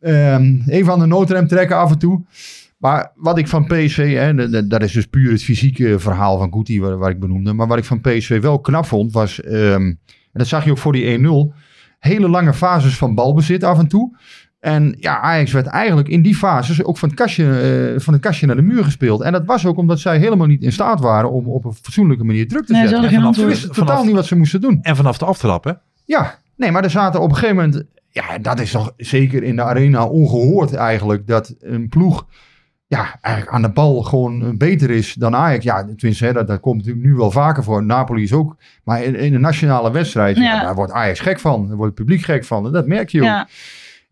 ehm, 0.00 0.54
even 0.66 0.92
aan 0.92 0.98
de 0.98 1.06
noodrem 1.06 1.46
trekken 1.46 1.76
af 1.76 1.90
en 1.90 1.98
toe. 1.98 2.24
Maar 2.78 3.12
wat 3.14 3.38
ik 3.38 3.48
van 3.48 3.66
PSV, 3.66 4.14
hè, 4.14 4.66
dat- 4.68 4.82
is 4.82 4.92
dus 4.92 5.06
puur 5.06 5.30
het 5.32 5.42
fysieke 5.42 5.98
verhaal 5.98 6.38
van 6.38 6.52
Guti 6.52 6.80
waar, 6.80 6.98
waar 6.98 7.10
ik 7.10 7.20
benoemde. 7.20 7.52
Maar 7.52 7.66
wat 7.66 7.78
ik 7.78 7.84
van 7.84 8.00
PSV 8.00 8.40
wel 8.40 8.58
knap 8.60 8.86
vond 8.86 9.12
was, 9.12 9.40
ehm, 9.40 9.82
en 9.82 9.98
dat 10.32 10.46
zag 10.46 10.64
je 10.64 10.70
ook 10.70 10.78
voor 10.78 10.92
die 10.92 11.06
1-0, 11.12 11.52
hele 11.98 12.28
lange 12.28 12.54
fases 12.54 12.96
van 12.96 13.14
balbezit 13.14 13.64
af 13.64 13.78
en 13.78 13.88
toe. 13.88 14.16
En 14.66 14.96
ja, 14.98 15.20
Ajax 15.20 15.52
werd 15.52 15.66
eigenlijk 15.66 16.08
in 16.08 16.22
die 16.22 16.34
fases 16.34 16.84
ook 16.84 16.98
van 16.98 17.08
het, 17.08 17.18
kastje, 17.18 17.44
eh, 17.94 18.00
van 18.00 18.12
het 18.12 18.22
kastje 18.22 18.46
naar 18.46 18.56
de 18.56 18.62
muur 18.62 18.84
gespeeld. 18.84 19.20
En 19.20 19.32
dat 19.32 19.44
was 19.44 19.66
ook 19.66 19.76
omdat 19.76 20.00
zij 20.00 20.18
helemaal 20.18 20.46
niet 20.46 20.62
in 20.62 20.72
staat 20.72 21.00
waren 21.00 21.30
om 21.30 21.46
op 21.46 21.64
een 21.64 21.74
fatsoenlijke 21.74 22.24
manier 22.24 22.48
druk 22.48 22.66
te 22.66 22.72
Nee, 22.72 22.88
zetten. 22.88 23.24
En. 23.24 23.34
Ze 23.34 23.46
wisten 23.46 23.72
totaal 23.72 24.04
niet 24.04 24.14
wat 24.14 24.26
ze 24.26 24.36
moesten 24.36 24.60
doen. 24.60 24.78
En 24.82 24.96
vanaf 24.96 25.18
de 25.18 25.24
aftrap, 25.24 25.64
hè? 25.64 25.72
Ja, 26.04 26.38
nee, 26.56 26.70
maar 26.70 26.84
er 26.84 26.90
zaten 26.90 27.20
op 27.20 27.28
een 27.28 27.34
gegeven 27.34 27.56
moment... 27.56 27.84
Ja, 28.10 28.38
dat 28.38 28.60
is 28.60 28.70
toch 28.70 28.92
zeker 28.96 29.42
in 29.42 29.56
de 29.56 29.62
arena 29.62 30.06
ongehoord 30.06 30.74
eigenlijk. 30.74 31.26
Dat 31.26 31.54
een 31.60 31.88
ploeg 31.88 32.26
ja, 32.86 33.18
eigenlijk 33.20 33.54
aan 33.54 33.62
de 33.62 33.72
bal 33.72 34.02
gewoon 34.02 34.56
beter 34.56 34.90
is 34.90 35.14
dan 35.14 35.34
Ajax. 35.34 35.64
Ja, 35.64 35.84
tenminste, 35.96 36.24
hè, 36.24 36.32
dat, 36.32 36.46
dat 36.46 36.60
komt 36.60 36.76
natuurlijk 36.76 37.06
nu 37.06 37.14
wel 37.14 37.30
vaker 37.30 37.62
voor. 37.64 37.84
Napoli 37.84 38.22
is 38.22 38.32
ook. 38.32 38.56
Maar 38.84 39.02
in, 39.02 39.14
in 39.14 39.34
een 39.34 39.40
nationale 39.40 39.90
wedstrijd, 39.90 40.36
ja. 40.36 40.42
Ja. 40.42 40.62
daar 40.62 40.74
wordt 40.74 40.92
Ajax 40.92 41.20
gek 41.20 41.40
van. 41.40 41.66
Daar 41.66 41.76
wordt 41.76 41.98
het 41.98 42.06
publiek 42.06 42.24
gek 42.24 42.44
van. 42.44 42.66
En 42.66 42.72
dat 42.72 42.86
merk 42.86 43.08
je 43.08 43.20
ook. 43.20 43.26
ja. 43.26 43.48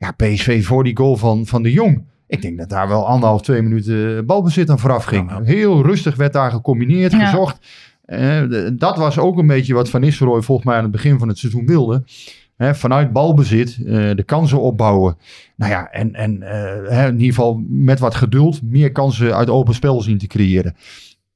Ja, 0.05 0.11
PSV 0.11 0.65
voor 0.65 0.85
die 0.85 0.97
goal 0.97 1.17
van, 1.17 1.47
van 1.47 1.63
de 1.63 1.73
Jong. 1.73 2.05
Ik 2.27 2.43
denk 2.43 2.59
dat 2.59 2.69
daar 2.69 2.89
wel 2.89 3.07
anderhalf, 3.07 3.43
twee 3.43 3.63
minuten 3.63 4.27
balbezit 4.27 4.71
aan 4.71 4.79
vooraf 4.79 5.05
ging. 5.05 5.31
Ja. 5.31 5.43
Heel 5.43 5.83
rustig 5.83 6.17
werd 6.17 6.33
daar 6.33 6.51
gecombineerd, 6.51 7.13
Ja. 7.13 7.27
gezocht. 7.27 7.67
Eh, 8.05 8.43
dat 8.73 8.97
was 8.97 9.19
ook 9.19 9.39
een 9.39 9.47
beetje 9.47 9.75
wat 9.75 9.91
Van 9.91 10.01
Nistelrooy 10.01 10.43
volgens 10.43 10.67
mij 10.67 10.77
aan 10.77 10.83
het 10.83 10.93
begin 10.93 11.19
van 11.19 11.29
het 11.29 11.39
seizoen 11.39 11.67
wilde. 11.67 12.05
Hè, 12.57 12.75
vanuit 12.75 13.13
balbezit 13.13 13.79
eh, 13.79 13.85
de 14.15 14.23
kansen 14.27 14.61
opbouwen. 14.61 15.17
Nou 15.57 15.71
ja, 15.73 15.91
en, 15.91 16.15
en 16.15 16.43
eh, 16.43 16.91
hè, 16.91 17.07
in 17.07 17.13
ieder 17.13 17.35
geval 17.35 17.63
met 17.69 17.99
wat 17.99 18.15
geduld 18.15 18.63
meer 18.63 18.93
kansen 18.93 19.37
uit 19.37 19.51
open 19.51 19.75
spel 19.75 20.01
zien 20.03 20.19
te 20.19 20.27
creëren. 20.27 20.75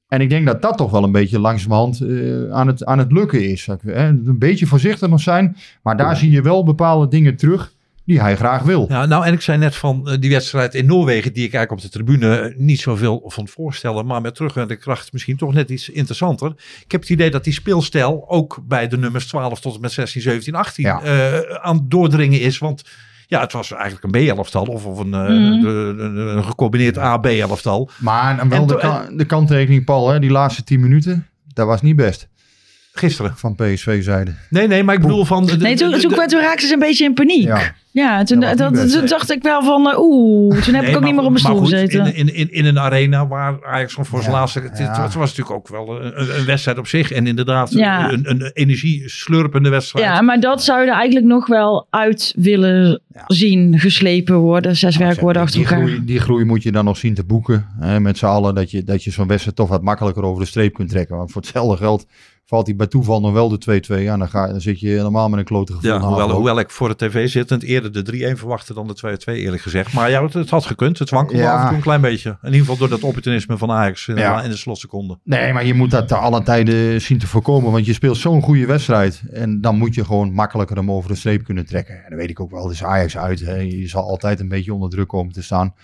En 0.08 0.20
ik 0.20 0.30
denk 0.30 0.46
dat 0.46 0.62
dat 0.62 0.76
toch 0.76 0.90
wel 0.90 1.04
een 1.04 1.12
beetje 1.12 1.38
langzamerhand 1.38 2.00
eh, 2.00 2.50
aan, 2.50 2.66
het, 2.66 2.84
aan 2.84 2.98
het 2.98 3.12
lukken 3.12 3.50
is. 3.50 3.68
Een 3.82 4.38
beetje 4.38 4.66
voorzichtig 4.66 5.08
nog 5.08 5.20
zijn. 5.20 5.56
Maar 5.82 5.96
daar 5.96 6.16
zie 6.16 6.30
je 6.30 6.42
wel 6.42 6.64
bepaalde 6.64 7.08
dingen 7.08 7.36
terug 7.36 7.76
die 8.08 8.20
hij 8.20 8.36
graag 8.36 8.62
wil. 8.62 8.86
Ja, 8.88 9.06
nou, 9.06 9.24
en 9.24 9.32
ik 9.32 9.40
zei 9.40 9.58
net 9.58 9.76
van 9.76 10.08
eh, 10.08 10.16
die 10.20 10.30
wedstrijd 10.30 10.74
in 10.74 10.86
Noorwegen, 10.86 11.32
die 11.32 11.44
ik 11.44 11.52
eigenlijk 11.54 11.84
op 11.84 11.90
de 11.92 11.98
tribune 11.98 12.36
eh, 12.38 12.56
niet 12.56 12.80
zoveel 12.80 13.22
vond 13.26 13.50
voorstellen, 13.50 14.06
maar 14.06 14.20
met 14.20 14.34
terugwerkende 14.34 14.80
kracht 14.80 15.12
misschien 15.12 15.36
toch 15.36 15.52
net 15.54 15.70
iets 15.70 15.88
interessanter. 15.88 16.52
Ik 16.84 16.92
heb 16.92 17.00
het 17.00 17.10
idee 17.10 17.30
dat 17.30 17.44
die 17.44 17.52
speelstijl 17.52 18.24
ook 18.28 18.60
bij 18.68 18.88
de 18.88 18.98
nummers 18.98 19.26
12 19.26 19.60
tot 19.60 19.74
en 19.74 19.80
met 19.80 19.92
16, 19.92 20.20
17, 20.22 20.54
18 20.54 20.84
Ja. 20.84 21.00
eh, 21.02 21.38
aan 21.56 21.76
het 21.76 21.90
doordringen 21.90 22.40
is. 22.40 22.58
Want 22.58 22.82
ja, 23.26 23.40
het 23.40 23.52
was 23.52 23.72
eigenlijk 23.72 24.04
een 24.04 24.10
B-elftal 24.26 24.64
of, 24.64 24.84
of 24.86 24.98
een, 24.98 25.14
eh, 25.14 25.20
Mhm. 25.20 25.60
de- 25.60 25.94
een, 25.98 26.16
een 26.36 26.44
gecombineerd 26.44 26.98
A-B-elftal. 26.98 27.90
Maar 27.98 28.36
dan 28.36 28.48
wel 28.48 28.60
En 28.60 28.66
de, 28.66 28.76
kan- 28.76 29.16
de 29.16 29.24
kanttekening, 29.24 29.84
Paul, 29.84 30.08
hè, 30.08 30.18
die 30.20 30.30
laatste 30.30 30.64
10 30.64 30.80
minuten, 30.80 31.26
dat 31.54 31.66
was 31.66 31.82
niet 31.82 31.96
best 31.96 32.28
Gisteren. 32.98 33.32
van 33.36 33.54
PSV-zijde. 33.54 34.30
Nee, 34.50 34.66
nee, 34.66 34.82
maar 34.84 34.94
ik 34.94 35.00
bedoel 35.00 35.24
van... 35.24 35.46
de- 35.46 35.56
Nee, 35.56 35.76
toen, 35.76 35.90
toen, 35.90 36.10
toen 36.26 36.40
raakten 36.40 36.66
ze 36.68 36.72
een 36.72 36.78
beetje 36.78 37.04
in 37.04 37.14
paniek. 37.14 37.42
Ja. 37.46 37.74
Ja, 37.90 38.22
toen, 38.24 38.40
Dat 38.40 38.48
was 38.48 38.58
dat, 38.58 38.70
niet 38.70 38.80
best, 38.80 38.92
toen 38.92 39.00
nee. 39.00 39.10
dacht 39.10 39.30
ik 39.30 39.42
wel 39.42 39.62
van, 39.62 39.90
eh, 39.90 39.98
oeh, 39.98 40.62
toen 40.62 40.74
heb 40.74 40.82
Nee, 40.82 40.90
ik 40.90 40.96
ook 40.96 41.04
niet 41.04 41.14
meer 41.14 41.24
op 41.24 41.30
mijn 41.30 41.44
stoel 41.44 41.58
gezeten. 41.60 42.06
In, 42.06 42.14
in, 42.14 42.34
in, 42.34 42.52
in 42.52 42.64
een 42.64 42.78
arena 42.78 43.26
waar 43.26 43.64
Ajax 43.66 43.90
gewoon 43.90 44.06
voor 44.06 44.20
zijn 44.22 44.32
Ja, 44.32 44.38
laatste... 44.38 44.60
Het, 44.60 44.78
ja. 44.78 45.02
het 45.02 45.14
was 45.14 45.28
natuurlijk 45.36 45.56
ook 45.56 45.68
wel 45.68 46.02
een, 46.02 46.38
een 46.38 46.44
wedstrijd 46.44 46.78
op 46.78 46.86
zich. 46.86 47.10
En 47.12 47.26
inderdaad 47.26 47.72
Ja. 47.72 48.12
een, 48.12 48.30
een 48.30 48.50
energie-slurpende 48.52 49.68
wedstrijd. 49.68 50.04
Ja, 50.06 50.20
maar 50.20 50.40
dat 50.40 50.62
zou 50.64 50.86
er 50.86 50.92
eigenlijk 50.94 51.26
nog 51.26 51.46
wel 51.46 51.86
uit 51.90 52.34
willen 52.36 53.00
zien 53.26 53.78
geslepen 53.78 54.36
worden. 54.36 54.76
Zes 54.76 54.96
werkwoorden 54.96 55.42
achter 55.42 55.58
die, 55.60 55.68
elkaar. 55.68 55.86
groei, 55.86 56.04
die 56.04 56.20
groei 56.20 56.44
moet 56.44 56.62
je 56.62 56.72
dan 56.72 56.84
nog 56.84 56.96
zien 56.96 57.14
te 57.14 57.24
boeken. 57.24 57.66
Hè, 57.80 58.00
met 58.00 58.18
z'n 58.18 58.26
allen 58.26 58.54
dat 58.54 58.70
je, 58.70 58.84
dat 58.84 59.04
je 59.04 59.10
zo'n 59.10 59.26
wedstrijd 59.26 59.56
toch 59.56 59.68
wat 59.68 59.82
makkelijker 59.82 60.22
over 60.22 60.42
de 60.42 60.48
streep 60.48 60.74
kunt 60.74 60.88
trekken. 60.90 61.16
Want 61.16 61.32
voor 61.32 61.40
hetzelfde 61.42 61.76
geld 61.76 62.06
valt 62.48 62.66
hij 62.66 62.76
bij 62.76 62.86
toeval 62.86 63.20
nog 63.20 63.32
wel 63.32 63.48
de 63.48 63.82
2-2. 63.98 64.02
Ja, 64.02 64.16
dan, 64.16 64.28
ga, 64.28 64.46
dan 64.46 64.60
zit 64.60 64.80
je 64.80 64.88
helemaal 64.88 65.28
met 65.28 65.38
een 65.38 65.44
klote 65.44 65.72
gevoel. 65.72 65.90
Ja, 65.90 66.00
hoewel, 66.00 66.30
hoewel 66.30 66.58
ik 66.58 66.70
voor 66.70 66.88
de 66.88 66.96
tv 66.96 67.28
zittend 67.28 67.62
eerder 67.62 67.92
de 68.04 68.34
3-1 68.34 68.38
verwachtte 68.38 68.74
dan 68.74 68.86
de 68.86 69.18
2-2 69.24 69.34
eerlijk 69.34 69.62
gezegd. 69.62 69.92
Maar 69.92 70.10
ja, 70.10 70.22
het, 70.24 70.32
het 70.32 70.50
had 70.50 70.66
gekund. 70.66 70.98
Het 70.98 71.10
wankelde 71.10 71.40
Ja. 71.42 71.52
af 71.54 71.60
en 71.60 71.66
toe 71.66 71.76
een 71.76 71.82
klein 71.82 72.00
beetje. 72.00 72.30
In 72.30 72.36
ieder 72.46 72.60
geval 72.60 72.76
door 72.76 72.88
dat 72.88 73.02
opportunisme 73.02 73.58
van 73.58 73.70
Ajax 73.70 74.08
in, 74.08 74.14
de, 74.14 74.20
Ja. 74.20 74.42
de 74.42 74.56
slotseconde. 74.56 75.18
Nee, 75.24 75.52
maar 75.52 75.64
je 75.66 75.74
moet 75.74 75.90
dat 75.90 76.08
te 76.08 76.14
alle 76.16 76.42
tijden 76.42 77.00
zien 77.00 77.18
te 77.18 77.26
voorkomen. 77.26 77.72
Want 77.72 77.86
je 77.86 77.92
speelt 77.92 78.16
zo'n 78.16 78.42
goede 78.42 78.66
wedstrijd. 78.66 79.22
En 79.32 79.60
dan 79.60 79.76
moet 79.78 79.94
je 79.94 80.04
gewoon 80.04 80.32
makkelijker 80.32 80.76
hem 80.76 80.90
over 80.90 81.10
de 81.10 81.16
streep 81.16 81.44
kunnen 81.44 81.66
trekken. 81.66 81.94
En 81.94 82.10
dat 82.10 82.18
weet 82.18 82.30
ik 82.30 82.40
ook 82.40 82.50
wel. 82.50 82.62
Het 82.64 82.72
is 82.72 82.84
Ajax 82.84 83.16
uit. 83.18 83.40
Hè. 83.40 83.54
Je 83.56 83.88
zal 83.88 84.02
altijd 84.08 84.40
een 84.40 84.48
beetje 84.48 84.74
onder 84.74 84.90
druk 84.90 85.08
komen 85.08 85.32
te 85.32 85.42
staan. 85.42 85.74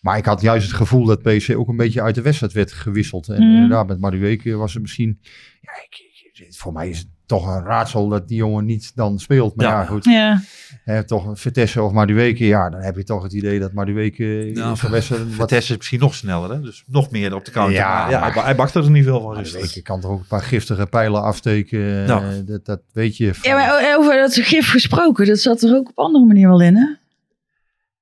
Maar 0.00 0.16
ik 0.18 0.24
had 0.24 0.40
juist 0.40 0.66
het 0.66 0.76
gevoel 0.76 1.04
dat 1.04 1.22
PSV 1.22 1.54
ook 1.56 1.68
een 1.68 1.76
beetje 1.76 2.02
uit 2.02 2.14
de 2.14 2.22
wedstrijd 2.22 2.52
werd 2.52 2.72
gewisseld. 2.72 3.28
En 3.28 3.42
Mm. 3.42 3.54
inderdaad, 3.54 3.86
met 3.86 4.00
Madueke 4.00 4.56
was 4.56 4.72
het 4.72 4.82
misschien... 4.82 5.18
Ja, 5.60 5.70
ik- 5.88 6.12
voor 6.50 6.72
mij 6.72 6.88
is 6.88 6.98
het 6.98 7.06
toch 7.26 7.46
een 7.46 7.64
raadsel 7.64 8.08
dat 8.08 8.28
die 8.28 8.36
jongen 8.36 8.64
niet 8.64 8.92
dan 8.94 9.18
speelt. 9.18 9.56
Maar 9.56 9.66
ja, 9.66 9.80
Ja. 9.80 9.86
goed. 9.86 10.04
Ja, 10.04 10.40
Hè, 10.84 11.04
toch 11.04 11.40
Vitesse 11.40 11.82
of 11.82 11.92
Madueke. 11.92 12.46
Ja, 12.46 12.70
dan 12.70 12.80
heb 12.80 12.96
je 12.96 13.04
toch 13.04 13.22
het 13.22 13.32
idee 13.32 13.58
dat 13.58 13.72
Madueke 13.72 14.24
Ja, 14.54 14.68
in 14.70 14.76
zo'n 14.76 14.90
wedstrijd... 14.90 15.22
Wat, 15.22 15.48
Vitesse 15.48 15.70
is 15.72 15.76
misschien 15.76 15.98
nog 16.00 16.14
sneller, 16.14 16.50
hè? 16.50 16.60
dus 16.60 16.84
nog 16.86 17.10
meer 17.10 17.34
op 17.34 17.44
de 17.44 17.50
counter. 17.50 17.74
Ja, 17.74 18.00
maar 18.02 18.10
ja, 18.10 18.20
maar- 18.20 18.34
hij, 18.34 18.42
hij 18.42 18.54
bakte 18.56 18.78
er 18.82 18.90
niet 18.90 19.04
veel 19.04 19.20
van. 19.20 19.34
Madueke 19.34 19.82
kan 19.82 20.00
toch 20.00 20.10
ook 20.10 20.20
een 20.20 20.26
paar 20.26 20.42
giftige 20.42 20.86
pijlen 20.86 21.22
afsteken. 21.22 21.78
Ja. 21.80 22.22
Eh, 22.30 22.36
Dat, 22.46 22.64
dat 22.64 22.80
weet 22.92 23.16
je. 23.16 23.34
van- 23.34 23.50
ja 23.50 23.56
maar 23.56 23.96
over 23.98 24.16
dat 24.16 24.34
gif 24.34 24.70
gesproken, 24.70 25.26
dat 25.26 25.38
zat 25.38 25.62
er 25.62 25.74
ook 25.76 25.88
op 25.88 25.98
andere 25.98 26.24
manier 26.24 26.48
wel 26.48 26.60
in, 26.60 26.76
hè? 26.76 26.86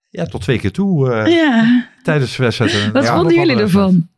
Ja, 0.08 0.24
tot 0.26 0.40
twee 0.40 0.58
keer 0.58 0.72
toe 0.72 1.12
eh, 1.12 1.32
Ja, 1.36 1.86
tijdens 2.02 2.36
de 2.36 2.42
wedstrijd. 2.42 2.72
En- 2.74 2.92
wat 2.92 3.04
ja, 3.04 3.14
vonden 3.14 3.34
jullie 3.34 3.56
ervan? 3.56 4.08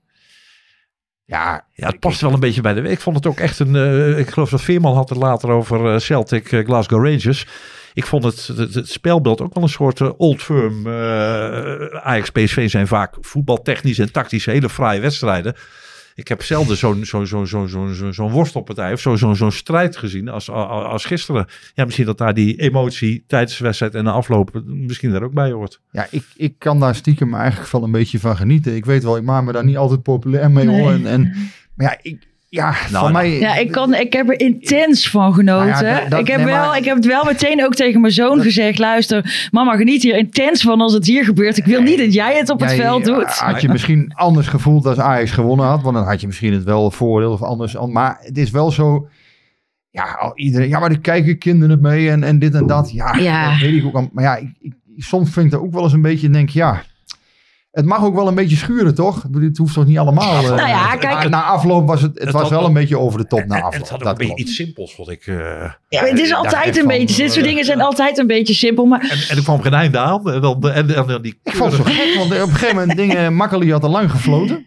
Ja, 1.27 1.65
Ja, 1.73 1.87
het 1.87 2.01
past 2.01 2.21
wel 2.21 2.33
een 2.33 2.41
beetje 2.41 2.61
bij 2.61 2.75
de 2.75 2.81
week. 2.81 2.93
Ik 2.93 3.01
vond 3.01 3.17
het 3.17 3.27
ook 3.27 3.39
echt 3.39 3.59
een. 3.59 3.77
eh, 3.77 4.19
ik 4.19 4.29
geloof 4.31 4.51
dat 4.51 4.63
Veerman 4.63 4.95
had 4.95 5.09
het 5.09 5.19
later 5.19 5.51
over 5.51 5.93
eh, 5.93 5.99
Celtic 5.99 6.53
eh, 6.53 6.65
Glasgow 6.65 7.05
Rangers. 7.05 7.47
ik 7.93 8.07
vond 8.07 8.25
het, 8.25 8.47
het, 8.47 8.75
het 8.75 8.89
spelbeeld 8.89 9.41
ook 9.41 9.55
wel 9.55 9.63
een 9.63 9.69
soort 9.69 10.17
old 10.17 10.43
firm. 10.43 10.89
Ajax 11.99 12.31
PSV 12.31 12.71
zijn 12.71 12.87
vaak 12.87 13.15
voetbaltechnisch 13.21 13.99
en 13.99 14.13
tactisch 14.13 14.47
hele 14.47 14.69
fraaie 14.69 15.01
wedstrijden. 15.01 15.55
Ik 16.15 16.29
heb 16.29 16.43
zelden 16.43 16.77
zo'n 16.77 17.05
zo'n 17.05 17.27
zo'n 17.27 17.47
zo'n 17.47 17.69
zo'n 17.69 17.95
zo'n 17.95 18.13
zo'n 18.13 18.31
worstelpartij 18.31 18.93
of 18.93 19.01
zo'n 19.01 19.19
zo'n 19.19 19.37
zo'n 19.37 19.53
strijd 19.53 19.97
gezien 19.97 20.29
als, 20.29 20.51
als, 20.51 20.85
als 20.87 21.05
gisteren. 21.05 21.47
Ja, 21.75 21.85
misschien 21.85 22.07
dat 22.07 22.19
daar 22.19 22.35
die 22.35 22.57
emotie 22.61 23.25
tijdens 23.27 23.59
de 23.59 23.65
wedstrijd 23.65 23.95
en 23.95 24.05
de 24.05 24.11
afloop 24.11 24.63
misschien 24.65 25.11
daar 25.13 25.23
ook 25.23 25.33
bij 25.35 25.51
hoort. 25.51 25.81
Ja, 25.91 26.07
ik, 26.11 26.25
ik 26.37 26.59
kan 26.59 26.81
daar 26.81 26.95
stiekem 26.95 27.35
eigenlijk 27.35 27.71
wel 27.71 27.83
een 27.83 27.91
beetje 27.91 28.21
van 28.21 28.37
genieten. 28.37 28.75
Ik 28.77 28.85
weet 28.85 29.03
wel, 29.03 29.17
ik 29.17 29.23
maak 29.23 29.45
me 29.45 29.53
daar 29.53 29.65
niet 29.65 29.77
altijd 29.77 30.03
populair 30.03 30.51
mee 30.51 30.65
Nee. 30.65 30.81
hoor. 30.81 30.93
En, 30.93 31.07
en, 31.07 31.23
maar 31.75 31.87
ja, 31.87 31.99
ik, 32.03 32.27
ja 32.55 32.71
Nou, 32.71 32.81
van 32.91 33.01
nou. 33.01 33.13
mij... 33.13 33.39
Ja, 33.39 33.55
ik, 33.57 33.71
kan, 33.73 33.95
ik 33.95 34.13
heb 34.13 34.29
er 34.29 34.41
intens 34.41 35.11
van 35.11 35.35
genoten. 35.35 35.69
Nou 35.71 35.85
ja, 35.87 36.01
dat- 36.01 36.11
dat- 36.11 36.21
ik, 36.21 36.27
heb 36.27 36.37
nee, 36.37 36.47
wel, 36.47 36.67
maar- 36.67 36.77
ik 36.79 36.85
heb 36.85 36.97
het 36.97 37.07
wel 37.07 37.25
meteen 37.25 37.65
ook 37.65 37.75
tegen 37.75 38.01
mijn 38.01 38.13
zoon 38.13 38.41
gezegd. 38.41 38.79
Luister, 38.79 39.49
mama 39.51 39.77
geniet 39.77 40.03
hier 40.03 40.17
intens 40.17 40.63
van 40.63 40.81
als 40.81 40.93
het 40.93 41.07
hier 41.07 41.25
gebeurt. 41.25 41.57
Ik 41.57 41.65
wil 41.65 41.83
niet 41.83 41.99
dat 41.99 42.13
jij 42.15 42.37
het 42.37 42.51
op 42.51 42.61
het 42.61 42.73
veld 42.73 43.05
doet. 43.05 43.25
Had 43.39 43.61
je 43.61 43.69
misschien 43.69 44.13
anders 44.15 44.47
gevoeld 44.47 44.87
als 44.87 44.99
Ajax 44.99 45.31
gewonnen 45.31 45.67
had. 45.67 45.83
Want 45.83 45.95
dan 45.95 46.05
had 46.05 46.21
je 46.21 46.27
misschien 46.27 46.53
het 46.53 46.65
wel 46.65 46.91
voordeel 46.91 47.33
of 47.33 47.43
anders. 47.43 47.77
Maar 47.89 48.17
het 48.21 48.39
is 48.39 48.51
wel 48.51 48.71
zo... 48.71 49.09
Ja, 49.91 50.17
al 50.21 50.33
iedereen, 50.35 50.69
ja, 50.69 50.79
maar 50.79 50.91
er 50.91 51.01
kijken 51.01 51.39
kinderen 51.39 51.71
het 51.71 51.81
mee 51.81 52.11
en, 52.11 52.23
en 52.25 52.39
dit 52.39 52.55
en 52.55 52.67
dat. 52.67 52.91
Ja, 52.93 53.15
Ja. 53.15 53.51
dat 53.51 53.61
weet 53.61 53.75
ik 53.75 53.85
ook. 53.87 53.95
al. 53.95 54.09
Maar 54.13 54.25
ja, 54.25 54.37
ik, 54.37 54.49
ik, 54.61 54.73
soms 54.97 55.31
vind 55.31 55.47
ik 55.47 55.53
dat 55.53 55.61
ook 55.61 55.73
wel 55.73 55.83
eens 55.83 55.93
een 55.93 56.03
beetje, 56.03 56.31
denk 56.31 56.49
ik, 56.49 56.55
ja... 56.55 56.83
Het 57.75 57.85
mag 57.85 58.05
ook 58.05 58.15
wel 58.15 58.29
een 58.29 58.35
beetje 58.35 58.57
schuren, 58.57 58.95
toch? 58.95 59.25
Ik 59.25 59.43
Het 59.43 59.57
hoeft 59.57 59.75
toch 59.75 59.87
niet 59.87 59.99
allemaal... 59.99 60.43
eh, 60.43 60.49
Nou 60.49 60.69
ja, 60.69 60.97
kijk- 60.97 61.29
na, 61.29 61.43
afloop 61.43 61.87
was 61.87 62.03
het, 62.03 62.15
het, 62.15 62.23
Het 62.25 62.33
was 62.33 62.49
wel 62.51 62.65
een 62.65 62.73
beetje 62.73 62.99
over 62.99 63.19
de 63.19 63.27
top 63.27 63.45
na 63.47 63.55
afloop. 63.57 63.73
het 63.73 63.89
had 63.91 63.99
ook 63.99 64.05
Dat 64.05 64.21
een 64.21 64.27
beetje 64.27 64.43
iets 64.45 64.55
simpels, 64.55 64.95
vond 64.95 65.11
ik. 65.11 65.27
eh. 65.27 65.37
Ja, 65.89 66.05
het 66.05 66.19
is 66.19 66.33
altijd 66.35 66.77
een 66.77 66.87
beetje. 66.87 67.17
Dit 67.17 67.33
soort 67.33 67.45
eh, 67.45 67.51
dingen 67.51 67.65
zijn 67.65 67.81
altijd 67.81 68.19
een 68.19 68.27
beetje 68.27 68.55
simpel. 68.55 68.85
Maar 68.87 69.01
En, 69.01 69.19
en 69.29 69.37
er 69.37 69.43
kwam 69.43 69.61
geen 69.63 69.75
einde 69.75 69.99
aan. 69.99 70.31
En 70.33 70.41
dan, 70.41 70.71
en, 70.71 70.95
en 70.97 71.07
dan 71.07 71.23
die 71.23 71.39
Ik 71.43 71.55
vond 71.57 71.73
het 71.73 71.87
zo 71.87 71.93
gek, 71.93 72.15
want 72.19 72.31
op 72.33 72.49
een 72.49 72.55
gegeven 72.55 72.77
moment 72.77 72.97
dingen, 72.99 73.35
Makkeli 73.35 73.73
had 73.73 73.83
al 73.85 73.91
lang 73.91 74.11
gefloten. 74.11 74.67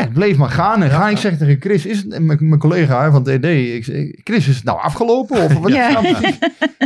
Ja, 0.00 0.06
het 0.06 0.12
bleef 0.12 0.36
maar 0.36 0.50
gaan 0.50 0.82
en 0.82 0.90
gaan. 0.90 1.10
Ik 1.10 1.16
zeg 1.16 1.36
tegen 1.38 1.56
Chris, 1.60 1.86
is 1.86 1.96
het, 1.96 2.18
mijn, 2.22 2.38
mijn 2.48 2.60
collega 2.60 3.10
van 3.10 3.22
het 3.28 3.44
ED, 3.44 3.44
ik 3.76 3.84
zeg, 3.84 4.04
Chris, 4.24 4.48
is 4.48 4.56
het 4.56 4.64
nou 4.64 4.80
afgelopen? 4.80 5.42
Of 5.42 5.52
wat 5.52 5.72
Ja. 5.72 5.88
is 5.88 5.94
het 5.94 6.02
nou 6.02 6.14
precies? 6.16 6.38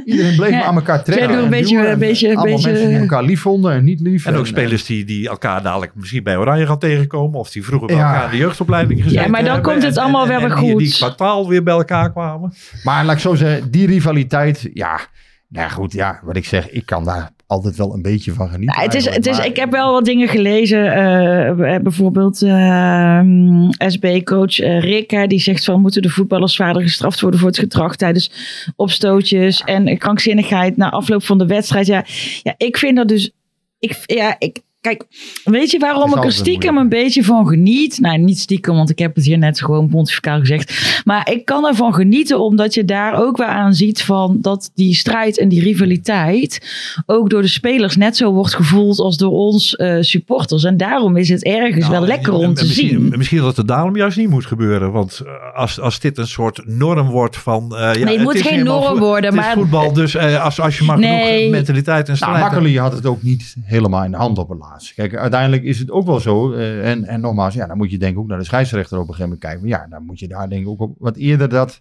Iedereen 0.04 0.36
bleef 0.36 0.50
Ja. 0.50 0.56
maar 0.58 0.66
aan 0.66 0.74
elkaar 0.74 1.04
trekken. 1.04 1.28
Een 1.38 1.44
en 1.44 1.50
beetje- 1.50 1.88
een 1.88 1.98
beetje- 1.98 2.28
een 2.28 2.36
allemaal 2.36 2.54
beetje- 2.54 2.70
mensen 2.70 2.88
die 2.88 2.98
elkaar 2.98 3.22
lief 3.22 3.40
vonden 3.40 3.72
en 3.72 3.84
niet 3.84 4.00
lief. 4.00 4.26
En 4.26 4.34
ook 4.34 4.40
eh, 4.44 4.50
spelers 4.50 4.84
die, 4.86 5.04
die 5.04 5.28
elkaar 5.28 5.62
dadelijk 5.62 5.92
misschien 5.94 6.22
bij 6.22 6.36
Oranje 6.36 6.66
gaan 6.66 6.78
tegenkomen. 6.78 7.38
Of 7.38 7.50
die 7.50 7.64
vroeger 7.64 7.86
bij 7.88 7.96
Ja. 7.96 8.14
elkaar 8.14 8.30
de 8.30 8.36
jeugdopleiding 8.36 9.02
gezeten 9.02 9.22
Ja, 9.22 9.28
maar 9.30 9.42
dan 9.44 9.52
hebben. 9.52 9.72
komt 9.72 9.84
het 9.84 9.96
En- 9.96 10.02
allemaal 10.02 10.22
en- 10.22 10.28
wel 10.28 10.40
en 10.40 10.48
weer 10.48 10.56
die- 10.58 10.70
goed. 10.72 10.78
Die 10.80 10.94
kwartaal 10.94 11.48
weer 11.48 11.62
bij 11.62 11.74
elkaar 11.74 12.10
kwamen. 12.12 12.54
Maar 12.84 13.04
laat 13.04 13.14
ik 13.14 13.20
zo 13.20 13.34
zeggen, 13.34 13.70
die 13.70 13.86
rivaliteit, 13.86 14.70
ja, 14.74 15.00
nou 15.48 15.66
ja, 15.66 15.68
goed, 15.68 15.92
ja, 15.92 16.20
wat 16.22 16.36
ik 16.36 16.44
zeg, 16.44 16.70
ik 16.70 16.86
kan 16.86 17.04
daar 17.04 17.30
altijd 17.46 17.76
wel 17.76 17.94
een 17.94 18.02
beetje 18.02 18.32
van 18.32 18.48
genieten. 18.48 18.74
Nou, 18.76 18.86
het 18.86 18.94
is, 18.94 19.14
het 19.14 19.26
is, 19.26 19.36
maar- 19.36 19.46
ik 19.46 19.56
heb 19.56 19.70
wel 19.70 19.92
wat 19.92 20.04
dingen 20.04 20.28
gelezen. 20.28 20.92
eh, 20.92 21.78
bijvoorbeeld 21.82 22.42
ehm, 22.42 23.70
SB-coach 23.70 24.58
eh, 24.58 24.80
Rick, 24.80 25.10
hè, 25.10 25.26
die 25.26 25.40
zegt 25.40 25.64
van 25.64 25.80
moeten 25.80 26.02
de 26.02 26.08
voetballers 26.10 26.54
zwaarder 26.54 26.82
gestraft 26.82 27.20
worden 27.20 27.40
voor 27.40 27.48
het 27.48 27.58
gedrag 27.58 27.96
tijdens 27.96 28.30
opstootjes 28.76 29.60
en 29.60 29.98
krankzinnigheid 29.98 30.76
na 30.76 30.90
afloop 30.90 31.22
van 31.24 31.38
de 31.38 31.46
wedstrijd. 31.46 31.86
Ja, 31.86 32.04
ja 32.42 32.54
ik 32.56 32.76
vind 32.76 32.96
dat 32.96 33.08
dus. 33.08 33.30
Ik, 33.78 34.02
ja, 34.06 34.36
ik, 34.38 34.60
kijk, 34.84 35.04
weet 35.44 35.70
je 35.70 35.78
waarom 35.78 36.10
is 36.10 36.16
ik 36.16 36.24
er 36.24 36.32
stiekem 36.32 36.74
moeilijk. 36.74 36.94
een 36.94 37.02
beetje 37.02 37.24
van 37.24 37.46
geniet? 37.48 37.98
Nou, 38.00 38.18
niet 38.18 38.38
stiekem, 38.38 38.74
want 38.74 38.90
ik 38.90 38.98
heb 38.98 39.14
het 39.14 39.24
hier 39.24 39.38
net 39.38 39.60
gewoon 39.60 39.88
pontificaal 39.88 40.38
gezegd. 40.38 41.00
Maar 41.04 41.30
ik 41.30 41.44
kan 41.44 41.66
ervan 41.66 41.94
genieten 41.94 42.40
omdat 42.40 42.74
je 42.74 42.84
daar 42.84 43.22
ook 43.22 43.36
weer 43.36 43.46
aan 43.46 43.74
ziet 43.74 44.02
van 44.02 44.38
dat 44.40 44.70
die 44.74 44.94
strijd 44.94 45.38
en 45.38 45.48
die 45.48 45.62
rivaliteit 45.62 46.60
ook 47.06 47.30
door 47.30 47.42
de 47.42 47.48
spelers 47.48 47.96
net 47.96 48.16
zo 48.16 48.32
wordt 48.32 48.54
gevoeld 48.54 48.98
als 48.98 49.16
door 49.16 49.30
ons 49.32 49.76
eh, 49.76 49.96
supporters. 50.00 50.64
En 50.64 50.76
daarom 50.76 51.16
is 51.16 51.28
het 51.28 51.44
ergens 51.44 51.88
wel 51.88 51.96
Nou, 51.96 52.06
lekker 52.06 52.32
en- 52.32 52.38
om 52.38 52.44
en 52.44 52.54
te 52.54 52.64
misschien, 52.64 52.88
zien. 52.88 53.12
Misschien 53.16 53.38
dat 53.40 53.56
het 53.56 53.68
daarom 53.68 53.96
juist 53.96 54.16
niet 54.16 54.28
moet 54.30 54.46
gebeuren. 54.46 54.92
Want 54.92 55.20
eh, 55.24 55.58
als, 55.60 55.80
als 55.80 56.00
dit 56.00 56.18
een 56.18 56.26
soort 56.26 56.62
norm 56.66 57.08
wordt 57.10 57.36
van... 57.36 57.76
eh, 57.76 57.94
ja, 57.94 58.06
het 58.06 58.22
moet 58.22 58.34
is 58.34 58.40
geen 58.42 58.64
norm 58.64 58.98
worden, 58.98 59.30
Het 59.30 59.38
is 59.40 59.46
maar- 59.46 59.54
voetbal, 59.54 59.92
dus 59.92 60.14
eh, 60.14 60.44
als, 60.44 60.60
als 60.60 60.78
je 60.78 60.84
maar 60.84 60.98
Nee. 60.98 61.36
genoeg 61.36 61.50
mentaliteit 61.50 62.08
en 62.08 62.16
Nou, 62.20 62.32
strijd... 62.32 62.40
Makkeli 62.52 62.78
had 62.78 62.92
het 62.92 63.06
ook 63.06 63.22
niet 63.22 63.54
helemaal 63.64 64.04
in 64.04 64.10
de 64.10 64.16
hand 64.16 64.38
op 64.38 64.48
Kijk, 64.96 65.16
uiteindelijk 65.16 65.62
is 65.62 65.78
het 65.78 65.90
ook 65.90 66.06
wel 66.06 66.20
zo. 66.20 66.52
eh, 66.52 66.90
en, 66.90 67.04
en 67.04 67.20
nogmaals, 67.20 67.54
ja, 67.54 67.66
dan 67.66 67.76
moet 67.76 67.90
je 67.90 67.98
denk 67.98 68.12
ik 68.12 68.18
ook 68.18 68.26
naar 68.28 68.38
de 68.38 68.44
scheidsrechter 68.44 68.96
op 68.98 69.08
een 69.08 69.14
gegeven 69.14 69.38
moment 69.40 69.40
kijken. 69.50 69.68
Ja, 69.68 69.86
dan 69.90 70.04
moet 70.06 70.18
je 70.18 70.28
daar 70.28 70.48
denk 70.48 70.62
ik 70.62 70.68
ook 70.68 70.80
op 70.80 70.94
wat 70.98 71.16
eerder 71.16 71.48
dat... 71.48 71.80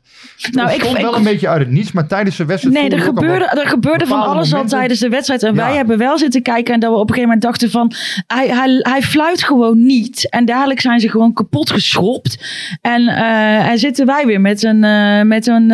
Nou, 0.52 0.72
ik- 0.72 0.84
ik- 0.84 1.02
wel 1.02 1.16
een 1.16 1.24
beetje 1.24 1.48
uit 1.48 1.60
het 1.60 1.70
niets, 1.72 1.92
maar 1.92 2.08
tijdens 2.08 2.36
de 2.36 2.46
wedstrijd... 2.46 2.76
Nee, 2.76 2.90
er 2.90 2.98
ik 2.98 3.04
gebeurde, 3.04 3.46
er 3.46 3.68
gebeurde 3.68 4.06
van 4.06 4.22
alles 4.22 4.54
al 4.54 4.66
tijdens 4.66 5.00
de 5.00 5.10
wedstrijd. 5.10 5.44
En 5.44 5.56
Ja. 5.56 5.66
wij 5.66 5.76
hebben 5.76 5.98
wel 5.98 6.18
zitten 6.18 6.42
kijken 6.42 6.74
en 6.74 6.80
dat 6.80 6.90
we 6.92 6.96
op 6.98 7.10
een 7.10 7.16
gegeven 7.16 7.28
moment 7.34 7.42
dachten 7.42 7.70
van... 7.72 7.92
Hij, 8.28 8.48
hij, 8.48 8.78
hij 8.80 9.02
fluit 9.02 9.44
gewoon 9.44 9.86
niet. 9.86 10.30
En 10.30 10.46
dadelijk 10.46 10.80
zijn 10.82 11.00
ze 11.00 11.10
gewoon 11.10 11.34
kapot 11.34 11.72
geschropt. 11.72 12.46
En, 12.82 13.08
eh, 13.08 13.70
en 13.70 13.78
zitten 13.80 14.06
wij 14.06 14.26
weer 14.26 14.42
met 14.42 14.64
een, 14.64 14.84
eh, 14.84 15.22
met 15.22 15.48
een 15.48 15.72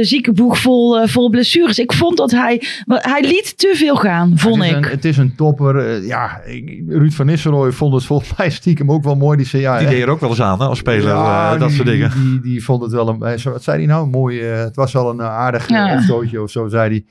ziekenboeg 0.00 0.58
vol, 0.58 1.06
vol 1.06 1.30
blessures. 1.30 1.78
Ik 1.78 1.92
vond 1.92 2.16
dat 2.16 2.30
hij... 2.30 2.62
Hij 2.86 3.20
liet 3.22 3.58
te 3.58 3.72
veel 3.76 3.96
gaan, 3.96 4.32
vond 4.34 4.62
ik. 4.62 4.72
een, 4.76 4.84
het 4.84 5.04
is 5.04 5.16
een 5.16 5.34
topper. 5.36 5.78
eh, 5.78 6.06
ja, 6.18 6.40
Ruud 6.88 7.12
van 7.12 7.26
Nistelrooy 7.26 7.72
vond 7.72 7.94
het 7.94 8.04
volgens 8.04 8.36
mij 8.36 8.50
stiekem 8.50 8.90
ook 8.92 9.02
wel 9.04 9.14
mooi. 9.16 9.36
Die 9.36 9.46
zei, 9.46 9.62
ja, 9.62 9.78
Die 9.78 9.86
eh, 9.86 9.92
deed 9.92 10.02
er 10.02 10.08
ook 10.08 10.20
wel 10.20 10.30
eens 10.30 10.40
aan 10.42 10.60
hè, 10.60 10.66
als 10.66 10.78
speler, 10.78 11.08
ja, 11.08 11.52
eh, 11.54 11.58
dat 11.60 11.68
die- 11.68 11.76
soort 11.76 11.88
dingen. 11.88 12.10
Die, 12.10 12.22
die, 12.30 12.40
die 12.40 12.64
vond 12.64 12.82
het 12.82 12.92
wel 12.92 13.08
een... 13.22 13.38
zo- 13.38 13.52
Wat 13.52 13.62
zei 13.62 13.76
hij 13.76 13.86
nou? 13.86 14.06
Mooi, 14.08 14.40
eh, 14.40 14.58
het 14.58 14.76
was 14.76 14.92
wel 14.92 15.10
een 15.10 15.20
eh, 15.20 15.26
aardig 15.26 15.68
Ja. 15.68 15.86
ja. 15.88 16.00
stootje 16.00 16.42
of 16.42 16.50
zo, 16.50 16.68
zei 16.68 16.88
hij. 16.90 17.04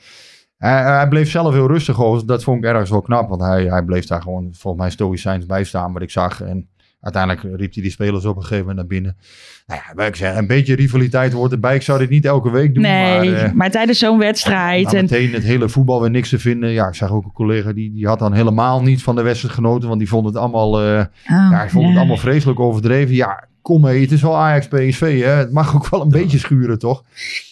Hij, 0.57 0.81
hij 0.95 1.07
bleef 1.07 1.29
zelf 1.29 1.53
heel 1.53 1.67
rustig 1.67 2.01
over. 2.03 2.25
Dat 2.27 2.43
vond 2.43 2.57
ik 2.63 2.69
ergens 2.69 2.89
wel 2.89 3.01
knap. 3.01 3.29
Want 3.29 3.41
hij, 3.41 3.65
hij 3.65 3.83
bleef 3.83 4.05
daar 4.05 4.21
gewoon 4.21 4.49
volgens 4.51 4.83
mij 4.83 4.91
stoïcijns 4.91 5.45
bij 5.45 5.63
staan, 5.63 5.93
wat 5.93 6.01
ik 6.01 6.11
zag. 6.11 6.41
En 6.41 6.69
uiteindelijk 7.01 7.59
riep 7.59 7.73
hij 7.73 7.83
die 7.83 7.91
spelers 7.91 8.25
op 8.25 8.35
een 8.35 8.41
gegeven 8.41 8.59
moment 8.65 8.77
naar 8.77 8.87
binnen. 8.87 9.17
Nou 9.67 9.81
ja, 9.95 10.05
ik 10.05 10.15
zeg, 10.15 10.35
een 10.35 10.47
beetje 10.47 10.75
rivaliteit 10.75 11.33
hoort 11.33 11.51
erbij. 11.51 11.75
Ik 11.75 11.81
zou 11.81 11.99
dit 11.99 12.09
niet 12.09 12.25
elke 12.25 12.51
week 12.51 12.73
doen. 12.73 12.83
Nee, 12.83 13.31
maar, 13.31 13.55
maar, 13.55 13.65
eh, 13.67 13.71
tijdens 13.71 13.99
zo'n 13.99 14.17
wedstrijd. 14.17 14.83
nou, 14.83 14.97
En, 14.97 15.01
meteen 15.03 15.33
het 15.33 15.43
hele 15.43 15.69
voetbal 15.69 16.01
weer 16.01 16.09
niks 16.09 16.29
te 16.29 16.39
vinden. 16.39 16.69
Ja, 16.69 16.87
ik 16.87 16.95
zag 16.95 17.11
ook 17.11 17.25
een 17.25 17.31
collega 17.31 17.73
die, 17.73 17.91
die 17.91 18.07
had 18.07 18.19
dan 18.19 18.33
helemaal 18.33 18.81
niet 18.81 19.03
van 19.03 19.15
de 19.15 19.21
wedstrijd 19.21 19.53
genoten. 19.53 19.87
Want 19.87 19.99
die 19.99 20.09
vond 20.09 20.25
het 20.25 20.35
allemaal, 20.35 20.81
eh, 20.81 20.99
Oh, 20.99 21.05
ja, 21.25 21.63
ik 21.63 21.69
vond 21.69 21.87
het 21.87 21.97
allemaal 21.97 22.17
vreselijk 22.17 22.59
overdreven. 22.59 23.15
Ja, 23.15 23.47
kom 23.61 23.81
mee, 23.81 24.01
het 24.01 24.11
is 24.11 24.21
wel 24.21 24.37
Ajax 24.37 24.67
PSV. 24.67 25.21
Hè? 25.23 25.29
Het 25.29 25.51
mag 25.51 25.75
ook 25.75 25.89
wel 25.89 26.01
een 26.01 26.09
beetje 26.09 26.37
schuren, 26.37 26.79
toch? 26.79 27.03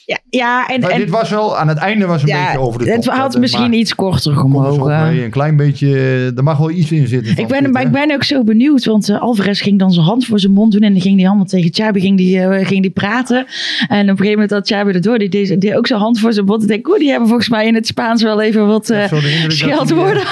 Ja, 0.06 0.20
ja, 0.30 0.68
en, 0.68 0.82
Maar 0.82 0.90
en 0.90 1.00
dit 1.00 1.10
was 1.10 1.30
wel, 1.30 1.58
aan 1.58 1.68
het 1.68 1.78
einde 1.78 2.06
was 2.06 2.22
een 2.22 2.28
ja, 2.28 2.46
beetje 2.46 2.60
over 2.60 2.80
de 2.80 2.86
top. 2.86 2.96
het 2.96 3.06
had 3.06 3.32
Dat, 3.32 3.42
misschien 3.42 3.74
iets 3.74 3.96
korter 3.96 4.36
gemogen. 4.36 5.24
Een 5.24 5.30
klein 5.30 5.56
beetje, 5.56 5.88
eh, 5.88 6.38
er 6.38 6.44
mag 6.44 6.58
wel 6.58 6.72
iets 6.72 6.92
in 6.92 7.08
zitten. 7.08 7.38
Ik 7.38 7.48
ben, 7.48 7.64
dit, 7.64 7.72
maar 7.72 7.82
hè? 7.82 7.88
ik 7.88 7.94
ben 7.94 8.12
ook 8.12 8.24
zo 8.24 8.44
benieuwd, 8.44 8.86
want 8.86 9.10
eh, 9.10 9.22
Alvarez 9.22 9.62
ging 9.62 9.80
dan 9.80 9.92
zijn 9.92 10.06
hand 10.06 10.26
voor 10.26 10.40
zijn 10.40 10.52
mond 10.52 10.72
doen 10.72 10.82
en 10.82 10.94
dan 10.94 11.02
ging 11.02 11.18
die 11.18 11.28
allemaal 11.28 11.46
tegen 11.46 11.74
Chabi 11.74 12.00
ging 12.00 12.18
die, 12.18 12.40
eh, 12.40 12.68
ging 12.68 12.82
die 12.82 12.92
praten. 12.92 13.46
En 13.88 14.02
op 14.02 14.10
een 14.10 14.18
gegeven 14.18 14.32
moment 14.32 14.52
had 14.52 14.68
Chabi 14.68 14.92
erdoor, 14.92 15.18
die 15.18 15.30
deed, 15.30 15.76
ook 15.76 15.88
zijn 15.88 16.00
hand 16.00 16.20
voor 16.20 16.34
zijn 16.34 16.46
mond. 16.46 16.62
Ik 16.62 16.68
denk, 16.68 16.98
die 16.98 17.10
hebben 17.10 17.28
volgens 17.28 17.50
mij 17.50 17.68
in 17.68 17.76
het 17.76 17.88
Spaans 17.88 18.24
wel 18.24 18.42
even 18.42 18.68
wat 18.68 18.90
eh 18.90 19.10
die, 19.10 19.52
scheldwoorden 19.52 20.22
eh, 20.22 20.30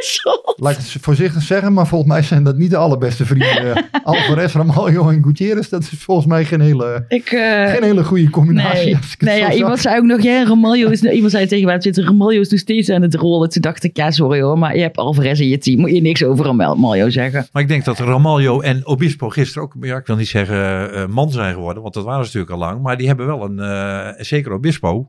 uitgewisseld. 0.00 0.54
Laat 0.56 0.72
ik 0.72 0.78
het 0.78 1.02
voorzichtig 1.02 1.42
zeggen, 1.42 1.72
maar 1.72 1.86
volgens 1.86 2.10
mij 2.10 2.22
zijn 2.22 2.44
dat 2.44 2.56
niet 2.56 2.70
de 2.70 2.76
allerbeste 2.76 3.24
vrienden. 3.24 3.88
Alvarez, 4.02 4.54
Ramaljo 4.54 5.08
en 5.08 5.22
Gutierrez, 5.24 5.68
dat 5.68 5.82
is 5.82 5.88
volgens 5.98 6.26
mij 6.26 6.44
geen 6.44 6.60
hele, 6.60 7.04
Ik, 7.08 7.30
eh, 7.30 7.70
geen 7.70 7.82
hele 7.82 8.04
goede 8.04 8.30
combinatie. 8.30 8.84
Nee, 8.84 8.96
als 8.96 9.12
ik 9.12 9.20
het 9.20 9.28
nee 9.28 9.38
zo 9.38 9.44
ja, 9.44 9.50
zag. 9.50 9.58
iemand 9.58 9.80
zei 9.80 9.98
ook 9.98 10.04
nog, 10.04 10.20
ja, 10.20 10.44
Ramaljo 10.44 10.88
is, 10.88 11.02
iemand 11.02 11.32
zei 11.32 11.46
tegen 11.46 11.66
mij 11.66 11.74
op 11.74 11.80
Twitter, 11.80 12.04
Ramaljo 12.04 12.40
is 12.40 12.48
nog 12.48 12.60
steeds 12.60 12.90
aan 12.90 13.02
het 13.02 13.14
rollen. 13.14 13.48
Toen 13.48 13.62
dacht 13.62 13.84
ik, 13.84 13.96
ja, 13.96 14.10
sorry 14.10 14.40
hoor, 14.40 14.58
maar 14.58 14.76
je 14.76 14.82
hebt 14.82 14.96
Alvarez 14.96 15.40
in 15.40 15.48
je 15.48 15.58
team. 15.58 15.80
Moet 15.80 15.90
je 15.90 16.00
niks 16.00 16.24
over 16.24 16.44
Ramaljo 16.44 17.10
zeggen. 17.10 17.46
Maar 17.52 17.62
ik 17.62 17.68
denk 17.68 17.84
dat 17.84 17.98
Ramaljo 17.98 18.60
en 18.60 18.86
Obispo 18.86 19.28
gisteren 19.28 19.62
ook, 19.62 19.74
ja, 19.80 19.96
ik 19.96 20.06
wil 20.06 20.16
niet 20.16 20.28
zeggen 20.28 20.92
eh, 20.94 21.06
man 21.06 21.30
zijn 21.30 21.54
geworden, 21.54 21.82
want 21.82 21.94
dat 21.94 22.04
waren 22.04 22.26
ze 22.26 22.36
natuurlijk 22.36 22.52
al 22.52 22.68
lang. 22.68 22.82
Maar 22.82 22.96
die 22.96 23.06
hebben 23.06 23.26
wel 23.26 23.44
een, 23.44 23.58
eh, 23.58 24.24
zeker 24.24 24.52
Obispo, 24.52 25.08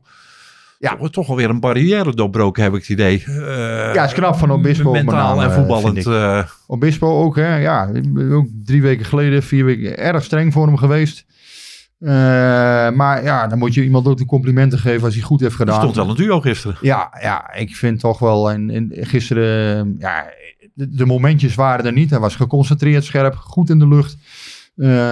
Ja. 0.82 0.96
toch, 0.96 1.10
toch 1.10 1.28
alweer 1.28 1.50
een 1.50 1.60
barrière 1.60 2.14
doorbroken, 2.14 2.62
heb 2.62 2.72
ik 2.72 2.80
het 2.80 2.88
idee. 2.88 3.24
Eh, 3.26 3.94
Ja, 3.94 4.04
is 4.04 4.12
knap 4.12 4.36
van 4.36 4.50
Obispo, 4.50 4.90
Mentaal 4.90 5.28
name, 5.36 5.42
en 5.42 5.48
eh, 5.50 5.56
voetballend. 5.56 6.06
eh, 6.06 6.42
Obispo 6.66 7.22
ook, 7.22 7.36
hè? 7.36 7.56
Ja, 7.56 7.90
ook 8.30 8.46
drie 8.64 8.82
weken 8.82 9.04
geleden, 9.04 9.42
vier 9.42 9.64
weken, 9.64 9.98
erg 9.98 10.24
streng 10.24 10.52
voor 10.52 10.66
hem 10.66 10.76
geweest. 10.76 11.24
Maar 12.94 13.22
ja, 13.22 13.46
dan 13.46 13.58
moet 13.58 13.74
je 13.74 13.84
iemand 13.84 14.06
ook 14.06 14.18
de 14.18 14.26
complimenten 14.26 14.78
geven 14.78 15.04
als 15.04 15.14
hij 15.14 15.22
goed 15.22 15.40
heeft 15.40 15.52
er 15.52 15.58
gedaan. 15.58 15.80
stond 15.80 15.96
wel 15.96 16.08
een 16.08 16.16
duo 16.16 16.40
gisteren. 16.40 16.76
Ja, 16.80 17.18
ja, 17.20 17.52
ik 17.54 17.76
vind 17.76 18.00
toch 18.00 18.18
wel. 18.18 18.50
En, 18.50 18.70
en 18.70 18.90
gisteren, 18.92 19.94
ja, 19.98 20.24
de, 20.74 20.88
de 20.94 21.06
momentjes 21.06 21.54
waren 21.54 21.84
er 21.86 21.92
niet. 21.92 22.10
Hij 22.10 22.18
was 22.18 22.36
geconcentreerd, 22.36 23.04
scherp, 23.04 23.34
goed 23.36 23.70
in 23.70 23.78
de 23.78 23.88
lucht. 23.88 24.16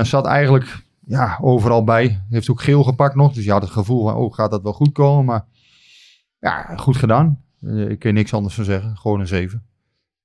Zat 0.06 0.26
eigenlijk 0.26 0.82
ja, 1.06 1.38
overal 1.40 1.84
bij. 1.84 2.20
Heeft 2.30 2.50
ook 2.50 2.62
geel 2.62 2.82
gepakt 2.84 3.14
nog. 3.14 3.32
Dus 3.32 3.44
je 3.44 3.50
had 3.52 3.62
het 3.62 3.70
gevoel 3.70 4.04
van, 4.04 4.14
oh, 4.14 4.34
gaat 4.34 4.50
dat 4.50 4.62
wel 4.62 4.72
goed 4.72 4.92
komen? 4.92 5.24
Maar 5.24 5.44
ja, 6.40 6.76
goed 6.76 6.96
gedaan. 6.96 7.40
Eh, 7.62 7.88
ik 7.88 7.98
kan 7.98 8.14
niks 8.14 8.34
anders 8.34 8.54
van 8.54 8.64
zeggen. 8.64 8.96
Gewoon 8.96 9.20
een 9.20 9.26
7. 9.26 9.62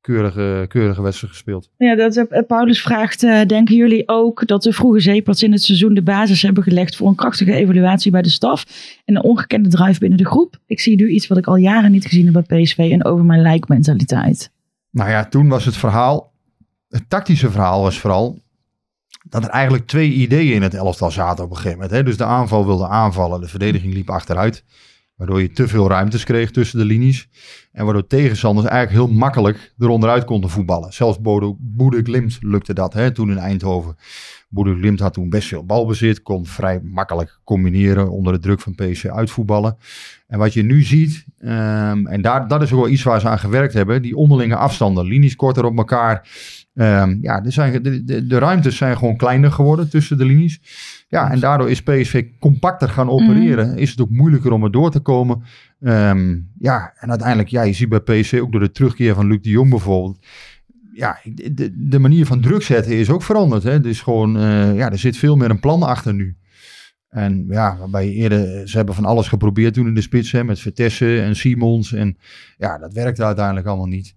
keurige, 0.02 0.66
keurige 0.68 1.02
wedstrijd 1.02 1.34
gespeeld. 1.34 1.70
Ja, 1.78 1.96
dat, 1.96 2.16
eh, 2.16 2.42
Paulus 2.48 2.82
vraagt, 2.82 3.24
eh, 3.24 3.46
denken 3.46 3.76
jullie 3.76 4.08
ook 4.08 4.48
dat 4.48 4.64
de 4.64 4.74
vroege 4.74 5.00
zeeparts 5.00 5.44
in 5.44 5.52
het 5.52 5.64
seizoen 5.64 5.94
de 5.94 6.04
basis 6.04 6.42
hebben 6.42 6.64
gelegd 6.64 6.96
voor 6.96 7.08
een 7.08 7.16
krachtige 7.16 7.54
evaluatie 7.54 8.12
bij 8.12 8.22
de 8.22 8.30
staf 8.30 8.66
en 9.06 9.16
een 9.16 9.24
ongekende 9.24 9.70
drive 9.70 10.00
binnen 10.00 10.18
de 10.18 10.26
groep? 10.26 10.58
Ik 10.66 10.80
zie 10.80 10.96
nu 10.96 11.10
iets 11.10 11.28
wat 11.28 11.38
ik 11.38 11.48
al 11.48 11.56
jaren 11.56 11.92
niet 11.92 12.06
gezien 12.06 12.34
heb 12.34 12.46
bij 12.48 12.62
PSV 12.62 12.78
en 12.78 13.06
over 13.06 13.26
mijn 13.26 13.42
lijkmentaliteit. 13.42 14.52
Nou 14.92 15.10
ja, 15.10 15.26
toen 15.26 15.48
was 15.48 15.66
het 15.66 15.78
verhaal, 15.78 16.34
het 16.90 17.10
tactische 17.10 17.52
verhaal 17.52 17.82
was 17.82 18.00
vooral 18.00 18.44
dat 19.30 19.44
er 19.44 19.50
eigenlijk 19.50 19.88
twee 19.88 20.12
ideeën 20.12 20.54
in 20.54 20.62
het 20.62 20.74
elftal 20.74 21.12
zaten 21.12 21.44
op 21.44 21.50
een 21.50 21.56
gegeven 21.56 21.78
moment. 21.78 21.96
Hè? 21.96 22.04
Dus 22.04 22.18
de 22.18 22.24
aanval 22.24 22.66
wilde 22.66 22.88
aanvallen, 22.88 23.42
de 23.42 23.48
verdediging 23.48 23.94
liep 23.94 24.10
achteruit. 24.10 24.64
Waardoor 25.16 25.42
je 25.42 25.52
te 25.52 25.68
veel 25.68 25.88
ruimtes 25.88 26.24
kreeg 26.24 26.52
tussen 26.52 26.80
de 26.80 26.86
linies. 26.86 27.30
En 27.72 27.86
waardoor 27.86 28.08
tegenstanders 28.08 28.68
eigenlijk 28.68 29.08
heel 29.08 29.18
makkelijk 29.18 29.74
eronderuit 29.80 30.24
konden 30.24 30.50
voetballen. 30.50 30.94
Zelfs 30.94 31.18
Boede 31.60 32.02
Glimt 32.04 32.38
lukte 32.42 32.74
dat 32.74 32.94
hè, 32.94 33.12
toen 33.12 33.32
in 33.32 33.38
Eindhoven. 33.38 33.96
Boede 34.50 34.76
Glimt 34.76 35.00
had 35.00 35.14
toen 35.14 35.30
best 35.30 35.48
veel 35.48 35.66
balbezit. 35.66 36.22
Kon 36.22 36.46
vrij 36.46 36.80
makkelijk 36.84 37.40
combineren 37.44 38.10
onder 38.10 38.34
de 38.34 38.40
druk 38.40 38.60
van 38.60 38.76
PSV 38.76 39.06
uitvoetballen. 39.06 39.78
En 40.28 40.40
wat 40.40 40.54
je 40.54 40.64
nu 40.64 40.82
ziet, 40.84 41.26
ehm, 41.40 42.08
en 42.08 42.22
daar, 42.22 42.48
dat 42.48 42.62
is 42.62 42.72
ook 42.72 42.80
wel 42.80 42.90
iets 42.90 43.04
waar 43.04 43.20
ze 43.20 43.30
aan 43.30 43.40
gewerkt 43.40 43.74
hebben. 43.74 44.02
Die 44.02 44.16
onderlinge 44.16 44.56
afstanden, 44.56 45.06
linies 45.06 45.36
korter 45.36 45.66
op 45.66 45.78
elkaar. 45.78 46.30
Ehm, 46.76 47.18
ja, 47.22 47.44
er 47.44 47.52
zijn, 47.52 47.84
de, 47.84 48.04
de, 48.04 48.28
de 48.28 48.38
ruimtes 48.38 48.78
zijn 48.78 48.98
gewoon 48.98 49.18
kleiner 49.18 49.52
geworden 49.52 49.90
tussen 49.90 50.18
de 50.18 50.26
linies. 50.26 50.60
Ja, 51.08 51.32
en 51.32 51.40
daardoor 51.40 51.70
is 51.70 51.84
PSV 51.84 52.26
compacter 52.40 52.90
gaan 52.90 53.10
opereren. 53.10 53.78
Is 53.78 53.90
het 53.90 54.02
ook 54.02 54.10
moeilijker 54.10 54.52
om 54.52 54.64
er 54.64 54.72
door 54.72 54.92
te 54.92 55.00
komen. 55.00 55.44
Ehm, 55.82 56.38
ja, 56.60 56.94
en 56.96 57.10
uiteindelijk, 57.10 57.50
ja, 57.50 57.62
je 57.62 57.74
ziet 57.74 57.90
bij 57.90 58.00
PSV 58.00 58.40
ook 58.42 58.52
door 58.52 58.62
de 58.62 58.72
terugkeer 58.72 59.16
van 59.16 59.28
Luc 59.28 59.42
de 59.42 59.50
Jong 59.50 59.70
bijvoorbeeld. 59.70 60.26
Ja, 60.94 61.20
de, 61.52 61.74
de 61.76 62.00
manier 62.00 62.26
van 62.26 62.42
druk 62.42 62.62
zetten 62.62 62.94
is 62.94 63.10
ook 63.10 63.24
veranderd. 63.24 63.64
Hè. 63.64 63.80
Dus 63.80 64.02
gewoon, 64.02 64.38
eh, 64.38 64.76
ja, 64.76 64.92
er 64.92 65.00
zit 65.00 65.18
veel 65.18 65.36
meer 65.36 65.50
een 65.50 65.60
plan 65.60 65.84
achter 65.84 66.14
nu. 66.14 66.38
En 67.10 67.46
ja, 67.50 67.78
waarbij 67.78 68.10
eerder, 68.10 68.70
ze 68.70 68.78
hebben 68.78 68.96
van 68.96 69.06
alles 69.06 69.28
geprobeerd 69.28 69.74
toen 69.74 69.88
in 69.88 69.96
de 69.96 70.02
spits, 70.02 70.32
hè, 70.32 70.44
met 70.44 70.60
Vertessen 70.60 71.24
en 71.24 71.36
Simons. 71.36 71.94
En 71.94 72.18
ja, 72.58 72.78
dat 72.78 72.94
werkte 72.94 73.24
uiteindelijk 73.24 73.68
allemaal 73.68 73.86
niet. 73.86 74.16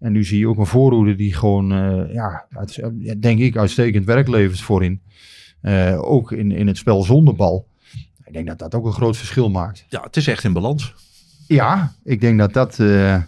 En 0.00 0.12
nu 0.12 0.24
zie 0.24 0.38
je 0.38 0.48
ook 0.48 0.58
een 0.58 0.66
voorhoede 0.66 1.14
die 1.14 1.34
gewoon, 1.34 1.72
uh, 1.72 2.14
ja, 2.14 2.46
uit, 2.50 2.82
denk 3.22 3.38
ik, 3.38 3.56
uitstekend 3.56 4.04
werk 4.04 4.28
levert 4.28 4.60
voorin. 4.60 5.00
Uh, 5.62 6.02
ook 6.02 6.32
in, 6.32 6.52
in 6.52 6.66
het 6.66 6.76
spel 6.76 7.02
zonder 7.02 7.34
bal. 7.34 7.68
Ik 8.24 8.32
denk 8.32 8.46
dat 8.46 8.58
dat 8.58 8.74
ook 8.74 8.86
een 8.86 8.92
groot 8.92 9.16
verschil 9.16 9.50
maakt. 9.50 9.86
Ja, 9.88 10.02
het 10.02 10.16
is 10.16 10.26
echt 10.26 10.44
in 10.44 10.52
balans. 10.52 10.94
Ja, 11.46 11.92
ik 12.04 12.20
denk 12.20 12.38
dat 12.38 12.52
dat 12.52 12.78
uh, 12.78 13.22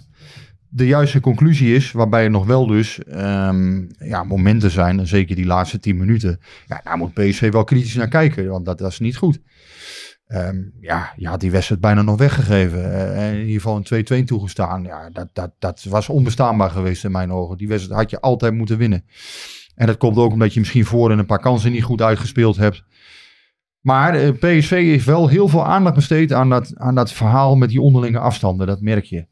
de 0.68 0.86
juiste 0.86 1.20
conclusie 1.20 1.74
is. 1.74 1.92
Waarbij 1.92 2.24
er 2.24 2.30
nog 2.30 2.46
wel 2.46 2.66
dus 2.66 2.98
um, 3.08 3.88
ja, 3.98 4.24
momenten 4.24 4.70
zijn, 4.70 4.98
en 4.98 5.06
zeker 5.06 5.36
die 5.36 5.46
laatste 5.46 5.80
tien 5.80 5.96
minuten. 5.96 6.40
Ja, 6.66 6.80
daar 6.84 6.96
moet 6.96 7.14
PSV 7.14 7.52
wel 7.52 7.64
kritisch 7.64 7.94
naar 7.94 8.08
kijken, 8.08 8.48
want 8.48 8.64
dat, 8.64 8.78
dat 8.78 8.90
is 8.90 8.98
niet 8.98 9.16
goed. 9.16 9.40
Um, 10.32 10.72
ja, 11.16 11.36
die 11.36 11.50
wedstrijd 11.50 11.80
bijna 11.80 12.02
nog 12.02 12.18
weggegeven. 12.18 12.78
Uh, 12.78 13.32
in 13.32 13.38
ieder 13.38 13.60
geval 13.60 13.82
een 13.84 14.22
2-2 14.22 14.24
toegestaan. 14.24 14.82
Ja, 14.82 15.10
dat, 15.10 15.28
dat, 15.32 15.52
dat 15.58 15.84
was 15.88 16.08
onbestaanbaar 16.08 16.70
geweest 16.70 17.04
in 17.04 17.10
mijn 17.10 17.32
ogen. 17.32 17.56
Die 17.56 17.68
wedstrijd 17.68 18.00
had 18.00 18.10
je 18.10 18.20
altijd 18.20 18.54
moeten 18.54 18.78
winnen. 18.78 19.04
En 19.74 19.86
dat 19.86 19.96
komt 19.96 20.16
ook 20.16 20.32
omdat 20.32 20.54
je 20.54 20.60
misschien 20.60 20.84
voor 20.84 21.10
een 21.10 21.26
paar 21.26 21.40
kansen 21.40 21.72
niet 21.72 21.82
goed 21.82 22.02
uitgespeeld 22.02 22.56
hebt. 22.56 22.84
Maar 23.80 24.22
uh, 24.22 24.30
PSV 24.30 24.70
heeft 24.70 25.04
wel 25.04 25.28
heel 25.28 25.48
veel 25.48 25.66
aandacht 25.66 25.94
besteed 25.94 26.32
aan 26.32 26.50
dat, 26.50 26.72
aan 26.76 26.94
dat 26.94 27.12
verhaal 27.12 27.56
met 27.56 27.68
die 27.68 27.80
onderlinge 27.80 28.18
afstanden. 28.18 28.66
Dat 28.66 28.80
merk 28.80 29.04
je. 29.04 29.26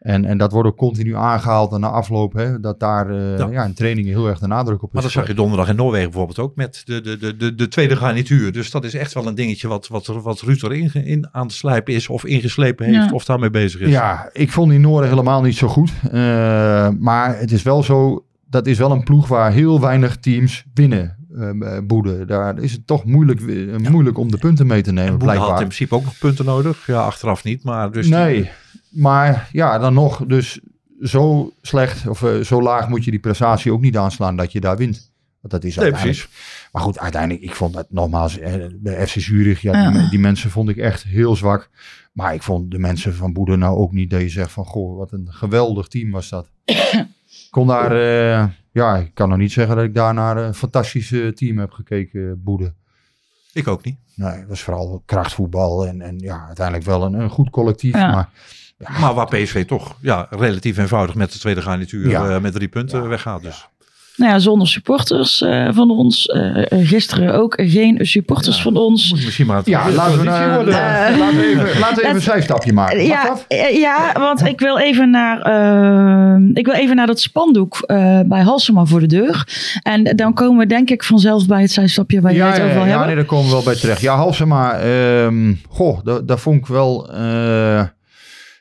En, 0.00 0.24
en 0.24 0.38
dat 0.38 0.52
wordt 0.52 0.68
ook 0.68 0.76
continu 0.76 1.16
aangehaald 1.16 1.72
en 1.72 1.80
na 1.80 1.88
afloop, 1.88 2.32
hè, 2.32 2.60
dat 2.60 2.80
daar 2.80 3.10
uh, 3.10 3.38
ja. 3.38 3.48
ja. 3.50 3.64
in 3.64 3.74
trainingen 3.74 4.12
heel 4.12 4.28
erg 4.28 4.38
de 4.38 4.46
nadruk 4.46 4.82
op 4.82 4.88
is. 4.88 4.94
Maar 4.94 5.02
dat 5.02 5.10
zag 5.10 5.26
je 5.26 5.34
donderdag 5.34 5.68
in 5.68 5.76
Noorwegen 5.76 6.10
bijvoorbeeld 6.10 6.38
ook 6.38 6.56
met 6.56 6.82
de, 6.84 7.00
de, 7.00 7.18
de, 7.18 7.36
de, 7.36 7.54
de 7.54 7.68
tweede 7.68 7.96
garnituur. 7.96 8.52
Dus 8.52 8.70
dat 8.70 8.84
is 8.84 8.94
echt 8.94 9.14
wel 9.14 9.26
een 9.26 9.34
dingetje 9.34 9.68
wat, 9.68 9.88
wat, 9.88 10.06
wat 10.06 10.40
Ruud 10.40 10.62
erin 10.62 10.90
in, 10.92 11.28
aan 11.32 11.46
het 11.46 11.52
slijpen 11.52 11.94
is 11.94 12.08
of 12.08 12.24
ingeslepen 12.24 12.86
heeft 12.86 13.08
ja. 13.08 13.10
of 13.14 13.24
daarmee 13.24 13.50
bezig 13.50 13.80
is. 13.80 13.90
Ja, 13.90 14.30
ik 14.32 14.50
vond 14.52 14.70
die 14.70 14.78
Noorden 14.78 15.10
helemaal 15.10 15.42
niet 15.42 15.56
zo 15.56 15.68
goed. 15.68 15.92
Uh, 16.04 16.12
maar 16.98 17.38
het 17.38 17.52
is 17.52 17.62
wel 17.62 17.82
zo, 17.82 18.24
dat 18.46 18.66
is 18.66 18.78
wel 18.78 18.90
een 18.90 19.04
ploeg 19.04 19.28
waar 19.28 19.52
heel 19.52 19.80
weinig 19.80 20.16
teams 20.16 20.64
winnen. 20.74 21.18
Uh, 21.34 21.78
Boede. 21.84 22.24
Daar 22.24 22.58
is 22.58 22.72
het 22.72 22.86
toch 22.86 23.04
moeilijk, 23.04 23.40
uh, 23.40 23.78
ja. 23.78 23.90
moeilijk 23.90 24.18
om 24.18 24.30
de 24.30 24.38
punten 24.38 24.66
mee 24.66 24.82
te 24.82 24.92
nemen. 24.92 25.18
Boede 25.18 25.36
had 25.36 25.50
in 25.50 25.56
principe 25.56 25.94
ook 25.94 26.04
nog 26.04 26.18
punten 26.18 26.44
nodig. 26.44 26.86
Ja, 26.86 27.00
achteraf 27.00 27.44
niet. 27.44 27.64
Maar 27.64 27.90
dus 27.90 28.08
nee, 28.08 28.34
die... 28.34 28.50
maar 28.90 29.48
ja, 29.52 29.78
dan 29.78 29.94
nog. 29.94 30.26
Dus 30.26 30.60
zo 31.00 31.52
slecht 31.62 32.06
of 32.06 32.22
uh, 32.22 32.40
zo 32.40 32.62
laag 32.62 32.88
moet 32.88 33.04
je 33.04 33.10
die 33.10 33.20
prestatie 33.20 33.72
ook 33.72 33.80
niet 33.80 33.96
aanslaan 33.96 34.36
dat 34.36 34.52
je 34.52 34.60
daar 34.60 34.76
wint. 34.76 35.12
Want 35.40 35.52
dat 35.52 35.64
is 35.64 35.74
nee, 35.76 35.84
uiteindelijk. 35.84 36.28
precies. 36.28 36.68
Maar 36.72 36.82
goed, 36.82 36.98
uiteindelijk, 36.98 37.42
ik 37.42 37.54
vond 37.54 37.74
dat 37.74 37.86
nogmaals, 37.90 38.38
bij 38.72 39.06
FC 39.06 39.20
Zurich, 39.20 39.60
ja, 39.60 39.90
die, 39.90 40.08
die, 40.08 40.18
mensen 40.18 40.50
vond 40.50 40.68
ik 40.68 40.76
echt 40.76 41.02
heel 41.02 41.36
zwak. 41.36 41.70
Maar 42.12 42.34
ik 42.34 42.42
vond 42.42 42.70
de 42.70 42.78
mensen 42.78 43.14
van 43.14 43.32
Boede 43.32 43.56
nou 43.56 43.76
ook 43.76 43.92
niet 43.92 44.10
dat 44.10 44.20
je 44.20 44.28
zegt 44.28 44.52
van, 44.52 44.64
goh, 44.64 44.96
wat 44.96 45.12
een 45.12 45.28
geweldig 45.30 45.88
team 45.88 46.10
was 46.10 46.28
dat. 46.28 46.48
kon 47.50 47.66
daar, 47.66 47.92
uh, 47.92 48.48
ja, 48.72 48.96
ik 48.96 49.14
kan 49.14 49.28
nog 49.28 49.38
niet 49.38 49.52
zeggen 49.52 49.76
dat 49.76 49.84
ik 49.84 49.94
daar 49.94 50.14
naar 50.14 50.36
een 50.36 50.54
fantastische 50.54 51.32
team 51.34 51.58
heb 51.58 51.70
gekeken, 51.70 52.42
Boede. 52.42 52.74
Ik 53.52 53.68
ook 53.68 53.84
niet. 53.84 53.96
Nee, 54.14 54.38
het 54.38 54.48
was 54.48 54.62
vooral 54.62 55.02
krachtvoetbal 55.06 55.86
en, 55.86 56.00
en 56.00 56.18
ja, 56.18 56.46
uiteindelijk 56.46 56.86
wel 56.86 57.04
een, 57.04 57.14
een 57.14 57.30
goed 57.30 57.50
collectief. 57.50 57.94
Ja. 57.94 58.10
Maar, 58.10 58.28
ja. 58.32 58.40
Maar 59.00 59.14
waar 59.14 59.26
PSV 59.26 59.66
toch 59.66 59.96
ja, 60.00 60.26
relatief 60.30 60.76
eenvoudig 60.76 61.14
met 61.14 61.32
de 61.32 61.38
tweede 61.38 61.62
garnituur 61.62 62.08
ja. 62.08 62.28
uh, 62.28 62.38
met 62.38 62.52
drie 62.52 62.68
punten 62.68 63.08
weggaat. 63.08 63.42
Dus. 63.42 63.68
Nou 64.20 64.32
ja, 64.32 64.38
zonder 64.38 64.68
supporters 64.68 65.42
uh, 65.42 65.68
van 65.72 65.90
ons. 65.90 66.26
Uh, 66.26 66.64
gisteren 66.70 67.34
ook 67.34 67.54
geen 67.62 67.98
supporters 68.06 68.56
ja. 68.56 68.62
van 68.62 68.76
ons. 68.76 69.10
Moet 69.10 69.24
misschien 69.24 69.46
maar 69.46 69.62
ja, 69.64 69.90
laten 69.90 70.18
we, 70.18 70.24
uh, 70.24 70.54
worden. 70.54 70.74
laten 71.18 71.36
we 71.36 71.46
even, 71.46 71.78
laten 71.80 71.96
we 71.96 72.02
even 72.02 72.14
een 72.14 72.20
zijstapje 72.20 72.72
maken. 72.72 73.04
Ja, 73.04 73.36
ja, 73.72 74.12
want 74.18 74.46
ik 74.46 74.60
wil 74.60 74.78
even 74.78 75.10
naar, 75.10 75.38
ik 76.54 76.66
wil 76.66 76.74
even 76.74 76.96
naar 76.96 77.06
dat 77.06 77.20
spandoek 77.20 77.84
bij 78.26 78.42
Halsema 78.42 78.84
voor 78.84 79.00
de 79.00 79.06
deur. 79.06 79.48
En 79.82 80.04
dan 80.16 80.34
komen 80.34 80.58
we 80.58 80.66
denk 80.66 80.90
ik 80.90 81.04
vanzelf 81.04 81.46
bij 81.46 81.60
het 81.62 81.70
zijstapje 81.70 82.20
waar 82.20 82.32
je 82.32 82.38
ja, 82.38 82.46
het 82.46 82.54
over 82.54 82.66
ja, 82.66 82.72
hebben. 82.72 82.98
Ja, 82.98 83.04
nee, 83.04 83.14
daar 83.14 83.24
komen 83.24 83.44
we 83.44 83.52
wel 83.52 83.62
bij 83.62 83.76
terecht. 83.76 84.00
Ja, 84.00 84.16
Halsema, 84.16 84.82
um, 85.24 85.60
goh, 85.68 85.98
daar, 86.04 86.26
daar 86.26 86.38
vond 86.38 86.56
ik 86.56 86.66
wel... 86.66 87.10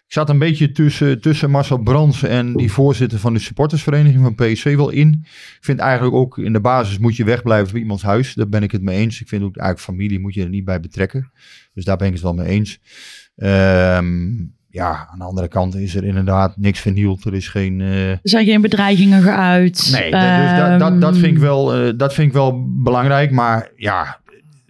Ik 0.09 0.15
zat 0.15 0.29
een 0.29 0.39
beetje 0.39 0.71
tussen, 0.71 1.21
tussen 1.21 1.49
Marcel 1.49 1.77
Brands 1.77 2.23
en 2.23 2.53
die 2.53 2.71
voorzitter 2.71 3.19
van 3.19 3.33
de 3.33 3.39
supportersvereniging 3.39 4.23
van 4.23 4.35
PSV 4.35 4.75
wel 4.75 4.89
in. 4.89 5.19
Ik 5.21 5.57
vind 5.61 5.79
eigenlijk 5.79 6.15
ook 6.15 6.37
in 6.37 6.53
de 6.53 6.59
basis 6.59 6.97
moet 6.97 7.15
je 7.15 7.23
wegblijven 7.23 7.71
bij 7.71 7.81
iemands 7.81 8.03
huis. 8.03 8.33
Daar 8.33 8.49
ben 8.49 8.63
ik 8.63 8.71
het 8.71 8.81
mee 8.81 8.97
eens. 8.97 9.21
Ik 9.21 9.27
vind 9.27 9.43
ook 9.43 9.57
eigenlijk 9.57 9.87
familie 9.87 10.19
moet 10.19 10.33
je 10.33 10.43
er 10.43 10.49
niet 10.49 10.65
bij 10.65 10.79
betrekken. 10.79 11.31
Dus 11.73 11.85
daar 11.85 11.97
ben 11.97 12.07
ik 12.07 12.13
het 12.13 12.21
wel 12.21 12.33
mee 12.33 12.47
eens. 12.47 12.79
Um, 13.35 14.53
ja, 14.69 15.07
aan 15.11 15.19
de 15.19 15.25
andere 15.25 15.47
kant 15.47 15.75
is 15.75 15.95
er 15.95 16.03
inderdaad 16.03 16.57
niks 16.57 16.79
vernield. 16.79 17.25
Er 17.25 17.33
is 17.33 17.47
geen... 17.47 17.79
Uh... 17.79 18.09
Er 18.09 18.19
zijn 18.21 18.45
geen 18.45 18.61
bedreigingen 18.61 19.21
geuit. 19.21 19.89
Nee, 19.91 20.13
um... 20.13 20.41
dus 20.41 20.59
dat, 20.59 20.79
dat, 20.79 21.01
dat, 21.01 21.17
vind 21.17 21.35
ik 21.35 21.41
wel, 21.41 21.85
uh, 21.85 21.93
dat 21.97 22.13
vind 22.13 22.27
ik 22.27 22.33
wel 22.33 22.65
belangrijk. 22.83 23.31
Maar 23.31 23.71
ja, 23.75 24.18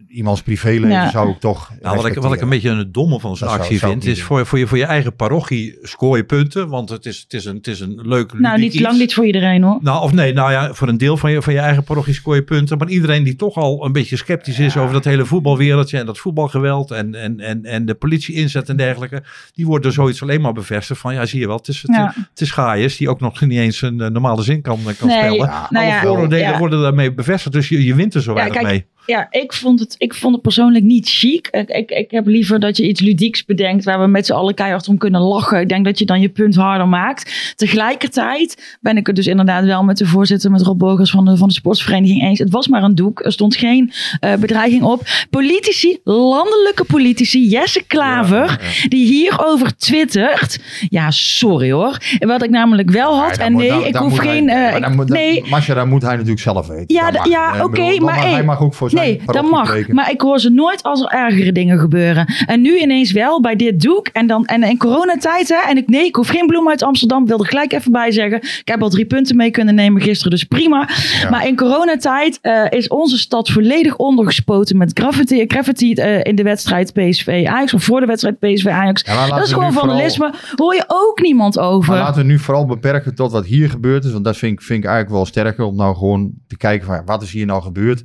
iemands 0.10 0.41
privéleven 0.41 0.89
ja. 0.89 1.10
zou 1.10 1.30
ik 1.30 1.39
toch. 1.39 1.72
Nou, 1.82 1.95
wat, 1.95 2.06
ik, 2.06 2.13
wat 2.13 2.34
ik 2.34 2.41
een 2.41 2.50
beetje 2.50 2.69
een 2.69 2.91
domme 2.91 3.19
van 3.19 3.38
zo'n 3.38 3.48
actie 3.48 3.78
zou, 3.78 3.91
vind, 3.91 4.06
is 4.06 4.24
voor, 4.24 4.45
voor, 4.45 4.60
je, 4.60 4.67
voor 4.67 4.78
je 4.78 4.86
eigen 4.86 5.15
parochie 5.15 5.78
scoor 5.82 6.17
je 6.17 6.24
punten. 6.24 6.69
Want 6.69 6.89
het 6.89 7.06
is, 7.06 7.19
het 7.19 7.34
is, 7.34 7.45
een, 7.45 7.56
het 7.56 7.67
is 7.67 7.80
een 7.80 8.00
leuk. 8.04 8.39
Nou, 8.39 8.60
niet 8.60 8.74
iets. 8.74 8.84
lang 8.84 8.98
niet 8.98 9.13
voor 9.13 9.26
iedereen 9.26 9.63
hoor. 9.63 9.78
Nou, 9.82 10.04
of 10.04 10.13
nee, 10.13 10.34
nou 10.34 10.52
ja, 10.52 10.74
voor 10.74 10.88
een 10.88 10.98
deel 10.98 11.17
van 11.17 11.32
je, 11.32 11.41
van 11.41 11.54
je 11.54 11.60
eigen 11.60 11.84
parochie 11.84 12.13
scoor 12.13 12.36
je 12.36 12.43
punten. 12.43 12.78
Maar 12.78 12.89
iedereen 12.89 13.24
die 13.24 13.36
toch 13.36 13.56
al 13.56 13.86
een 13.86 13.91
beetje 13.91 14.17
sceptisch 14.17 14.58
ja. 14.58 14.65
is 14.65 14.78
over 14.78 14.93
dat 14.93 15.04
hele 15.04 15.26
voetbalwereldje 15.26 15.98
en 15.98 16.06
dat 16.06 16.17
voetbalgeweld 16.17 16.91
en, 16.91 17.15
en, 17.15 17.39
en, 17.39 17.65
en 17.65 17.86
de 17.86 17.95
politie 17.95 18.36
inzet 18.36 18.69
en 18.69 18.78
dergelijke, 18.78 19.24
die 19.54 19.65
wordt 19.65 19.84
door 19.84 19.93
zoiets 19.93 20.22
alleen 20.22 20.41
maar 20.41 20.54
bevestigd 20.54 21.00
van 21.00 21.13
ja, 21.13 21.26
zie 21.26 21.39
je 21.39 21.48
wel, 21.48 21.58
het 21.58 21.67
is, 21.67 21.82
het, 21.82 21.95
ja. 21.95 22.13
het 22.30 22.41
is 22.41 22.52
Gaius 22.52 22.98
die 22.98 23.10
ook 23.10 23.19
nog 23.19 23.41
niet 23.41 23.60
eens 23.60 23.82
een 23.82 24.00
uh, 24.00 24.08
normale 24.08 24.41
zin 24.41 24.62
kan, 24.62 24.80
kan 24.98 25.08
nee, 25.08 25.17
spelen. 25.17 25.48
Ja, 25.48 25.67
nou 25.69 25.86
Alle 25.86 26.00
vooroordelen 26.02 26.58
worden 26.58 26.82
daarmee 26.82 27.13
bevestigd, 27.13 27.56
dus 27.56 27.69
je, 27.69 27.86
je 27.86 27.95
wint 27.95 28.13
er 28.13 28.22
zo 28.22 28.34
weinig 28.34 28.56
kijk, 28.56 28.67
mee. 28.67 28.86
Ja, 29.10 29.28
ik 29.30 29.54
vond, 29.54 29.80
het, 29.80 29.95
ik 29.98 30.13
vond 30.13 30.34
het 30.34 30.41
persoonlijk 30.41 30.86
niet 30.86 31.10
chic. 31.10 31.48
Ik, 31.52 31.69
ik, 31.69 31.91
ik 31.91 32.12
heb 32.12 32.28
liever 32.28 32.60
dat 32.60 32.78
je 32.78 32.88
iets 32.88 33.02
ludieks 33.02 33.45
bedenkt 33.45 33.84
waar 33.86 34.00
we 34.00 34.08
met 34.08 34.26
z'n 34.26 34.34
allen 34.34 34.54
keihard 34.54 34.88
om 34.88 34.98
kunnen 34.98 35.22
lachen. 35.22 35.60
Ik 35.60 35.69
denk 35.69 35.86
dat 35.86 36.00
je 36.00 36.06
dan 36.06 36.22
je 36.22 36.30
punt 36.30 36.56
harder 36.56 36.88
maakt. 36.88 37.54
Tegelijkertijd 37.56 38.78
ben 38.82 38.98
ik 38.98 39.08
het 39.08 39.15
dus 39.15 39.28
inderdaad 39.28 39.65
wel 39.65 39.84
met 39.84 39.98
de 39.98 40.06
voorzitter, 40.06 40.52
met 40.52 40.62
Rob 40.62 40.80
Bogers 40.80 41.12
van 41.12 41.26
de, 41.26 41.38
van 41.38 41.48
de 41.48 41.54
sportsvereniging 41.54 42.22
eens. 42.22 42.39
Het 42.39 42.50
was 42.50 42.67
maar 42.67 42.84
een 42.84 42.95
doek. 42.95 43.26
Er 43.26 43.32
stond 43.32 43.56
geen 43.56 43.91
uh, 44.26 44.34
bedreiging 44.34 44.84
op. 44.84 45.02
Politici, 45.30 46.00
landelijke 46.04 46.84
politici, 46.84 47.48
Jesse 47.48 47.84
Klaver, 47.88 48.45
ja, 48.45 48.58
ja. 48.62 48.88
die 48.88 49.06
hierover 49.06 49.76
twittert. 49.78 50.60
Ja, 50.89 51.12
sorry 51.12 51.72
hoor. 51.72 51.98
Wat 52.19 52.43
ik 52.43 52.50
namelijk 52.50 52.89
wel 52.89 53.17
had. 53.19 53.36
Ja, 53.36 53.43
en 53.43 53.56
nee, 53.56 53.72
moet, 53.72 53.86
ik 53.86 53.95
hoef 53.95 54.17
geen. 54.17 54.50
Hij, 54.50 54.76
uh, 54.76 54.82
dan 54.82 54.95
moet, 54.95 55.10
nee. 55.10 55.43
Masha, 55.50 55.74
dat 55.74 55.88
moet 55.88 56.02
hij 56.02 56.13
natuurlijk 56.13 56.41
zelf 56.41 56.67
weten. 56.67 56.95
Ja, 56.95 57.26
ja 57.30 57.54
oké, 57.54 57.63
okay, 57.63 57.98
maar, 57.98 58.15
maar 58.15 58.30
hij 58.30 58.43
mag 58.43 58.62
ook 58.62 58.74
voor 58.74 58.89
zijn. 58.89 58.98
Nee, 58.99 59.21
dat 59.25 59.49
mag. 59.49 59.88
Maar 59.88 60.12
ik 60.12 60.21
hoor 60.21 60.39
ze 60.39 60.49
nooit 60.49 60.83
als 60.83 61.01
er 61.01 61.07
ergere 61.07 61.51
dingen 61.51 61.79
gebeuren. 61.79 62.33
En 62.45 62.62
nu 62.62 62.77
ineens 62.79 63.12
wel, 63.12 63.41
bij 63.41 63.55
dit 63.55 63.81
doek. 63.81 64.07
En 64.07 64.27
dan 64.27 64.45
en 64.45 64.63
in 64.63 64.77
coronatijd, 64.77 65.47
hè. 65.49 65.69
En 65.69 65.77
ik, 65.77 65.88
nee, 65.88 66.05
ik 66.05 66.15
hoef 66.15 66.27
geen 66.27 66.47
bloem 66.47 66.69
uit 66.69 66.83
Amsterdam. 66.83 67.25
Wilde 67.25 67.43
er 67.43 67.49
gelijk 67.49 67.73
even 67.73 67.91
bij 67.91 68.12
zeggen. 68.12 68.38
Ik 68.41 68.62
heb 68.63 68.81
al 68.81 68.89
drie 68.89 69.05
punten 69.05 69.35
mee 69.35 69.51
kunnen 69.51 69.75
nemen 69.75 70.01
gisteren, 70.01 70.31
dus 70.31 70.43
prima. 70.43 70.89
Maar 71.29 71.47
in 71.47 71.55
coronatijd 71.55 72.39
eh, 72.41 72.63
is 72.69 72.88
onze 72.88 73.17
stad 73.17 73.49
volledig 73.49 73.95
ondergespoten 73.95 74.77
met 74.77 74.91
graffiti, 74.99 75.43
graffiti 75.47 75.93
eh, 75.93 76.23
in 76.23 76.35
de 76.35 76.43
wedstrijd 76.43 76.93
PSV 76.93 77.27
Ajax. 77.47 77.73
Of 77.73 77.83
voor 77.83 77.99
de 77.99 78.05
wedstrijd 78.05 78.39
PSV 78.39 78.65
Ajax. 78.67 79.03
Ja, 79.05 79.27
dat 79.27 79.43
is 79.45 79.51
gewoon 79.53 79.73
vooral- 79.73 79.89
vandalisme. 79.89 80.33
Hoor 80.55 80.75
je 80.75 80.83
ook 80.88 81.21
niemand 81.21 81.59
over. 81.59 81.91
Maar 81.93 82.01
laten 82.03 82.21
we 82.21 82.27
nu 82.27 82.39
vooral 82.39 82.65
beperken 82.65 83.15
tot 83.15 83.31
wat 83.31 83.45
hier 83.45 83.69
gebeurd 83.69 84.03
is. 84.05 84.12
Want 84.12 84.23
dat 84.23 84.38
vind 84.38 84.51
ik, 84.51 84.62
vind 84.62 84.79
ik 84.79 84.85
eigenlijk 84.89 85.15
wel 85.15 85.25
sterker. 85.25 85.63
Om 85.65 85.75
nou 85.75 85.95
gewoon 85.95 86.31
te 86.47 86.57
kijken 86.57 86.88
van 86.88 87.01
wat 87.05 87.21
is 87.21 87.31
hier 87.31 87.45
nou 87.45 87.62
gebeurd. 87.62 88.03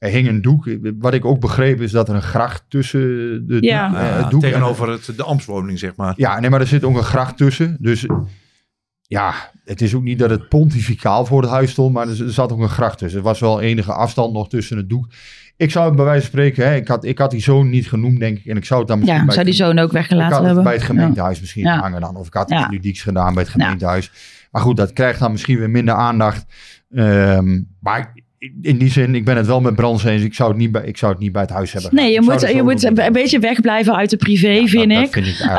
Er 0.00 0.10
hing 0.10 0.28
een 0.28 0.42
doek. 0.42 0.68
Wat 0.98 1.14
ik 1.14 1.24
ook 1.24 1.40
begreep 1.40 1.80
is 1.80 1.90
dat 1.90 2.08
er 2.08 2.14
een 2.14 2.22
gracht 2.22 2.64
tussen 2.68 3.00
de, 3.46 3.56
Ja. 3.60 3.90
Ja, 3.92 3.94
het 4.22 4.30
doek 4.30 4.42
en- 4.42 4.48
tegenover 4.48 4.88
het, 4.88 5.12
de 5.16 5.22
ambtswoning, 5.22 5.78
zeg 5.78 5.96
maar. 5.96 6.14
Ja, 6.16 6.40
nee, 6.40 6.50
maar 6.50 6.60
er 6.60 6.66
zit 6.66 6.84
ook 6.84 6.96
een 6.96 7.02
gracht 7.02 7.36
tussen. 7.36 7.76
Dus 7.80 8.06
ja, 9.02 9.34
het 9.64 9.80
is 9.80 9.94
ook 9.94 10.02
niet 10.02 10.18
dat 10.18 10.30
het 10.30 10.48
pontificaal 10.48 11.24
voor 11.26 11.42
het 11.42 11.50
huis 11.50 11.70
stond, 11.70 11.92
maar 11.94 12.08
er, 12.08 12.24
er 12.24 12.32
zat 12.32 12.52
ook 12.52 12.60
een 12.60 12.68
gracht 12.68 12.98
tussen. 12.98 13.18
Er 13.18 13.24
was 13.24 13.40
wel 13.40 13.60
enige 13.60 13.92
afstand 13.92 14.32
nog 14.32 14.48
tussen 14.48 14.76
het 14.76 14.88
doek. 14.88 15.06
Ik 15.56 15.70
zou 15.70 15.86
het 15.86 15.96
bij 15.96 16.04
wijze 16.04 16.20
van 16.20 16.28
spreken, 16.30 16.66
hè, 16.68 16.74
ik, 16.74 16.88
had, 16.88 17.04
ik 17.04 17.18
had 17.18 17.30
die 17.30 17.40
zoon 17.42 17.68
niet 17.70 17.88
genoemd, 17.88 18.18
denk 18.20 18.38
ik. 18.38 18.46
En 18.46 18.56
ik 18.56 18.64
zou 18.64 18.80
het 18.80 18.88
dan 18.88 18.98
misschien 18.98 19.18
ja, 19.20 19.24
bij 19.26 19.34
zou 19.34 19.46
die 19.46 19.54
het, 19.54 19.64
zoon 19.64 19.78
ook 19.78 19.86
ik 19.86 19.92
weggelaten 19.92 20.28
had 20.28 20.36
het 20.38 20.46
hebben. 20.46 20.64
bij 20.64 20.74
het 20.74 20.82
gemeentehuis 20.82 21.40
misschien 21.40 21.64
Ja. 21.64 21.78
hangen 21.78 22.00
dan. 22.00 22.16
Of 22.16 22.26
ik 22.26 22.34
had 22.34 22.50
Ja. 22.50 22.60
iets 22.60 22.70
ludieks 22.70 23.02
gedaan 23.02 23.34
bij 23.34 23.42
het 23.42 23.52
gemeentehuis. 23.52 24.10
Maar 24.50 24.62
goed, 24.62 24.76
dat 24.76 24.92
krijgt 24.92 25.20
dan 25.20 25.30
misschien 25.32 25.58
weer 25.58 25.70
minder 25.70 25.94
aandacht. 25.94 26.44
Ehm, 26.90 27.60
maar 27.80 28.14
in 28.62 28.78
die 28.78 28.90
zin, 28.90 29.14
ik 29.14 29.24
ben 29.24 29.36
het 29.36 29.46
wel 29.46 29.60
met 29.60 29.74
Brans 29.74 30.04
eens. 30.04 30.22
Ik 30.22 30.34
zou 30.34 30.48
het 30.50 30.58
niet 30.58 30.72
bij, 30.72 30.82
ik 30.84 30.96
zou 30.96 31.12
het 31.12 31.20
niet 31.20 31.32
bij 31.32 31.42
het 31.42 31.50
huis 31.50 31.72
hebben. 31.72 31.94
Nee, 31.94 32.10
je 32.12 32.14
Ik 32.14 32.20
moet, 32.20 32.40
je 32.40 32.62
moet 32.62 32.80
doen. 32.80 33.04
een 33.04 33.12
beetje 33.12 33.38
wegblijven 33.38 33.96
uit 33.96 34.10
de 34.10 34.16
privé, 34.16 34.48
Ja, 34.48 34.66
vind 34.66 34.88
dat, 34.88 34.98
ik. 34.98 35.04
Dat 35.04 35.12
vind 35.24 35.26
ik. 35.26 35.40
Ehm, 35.40 35.52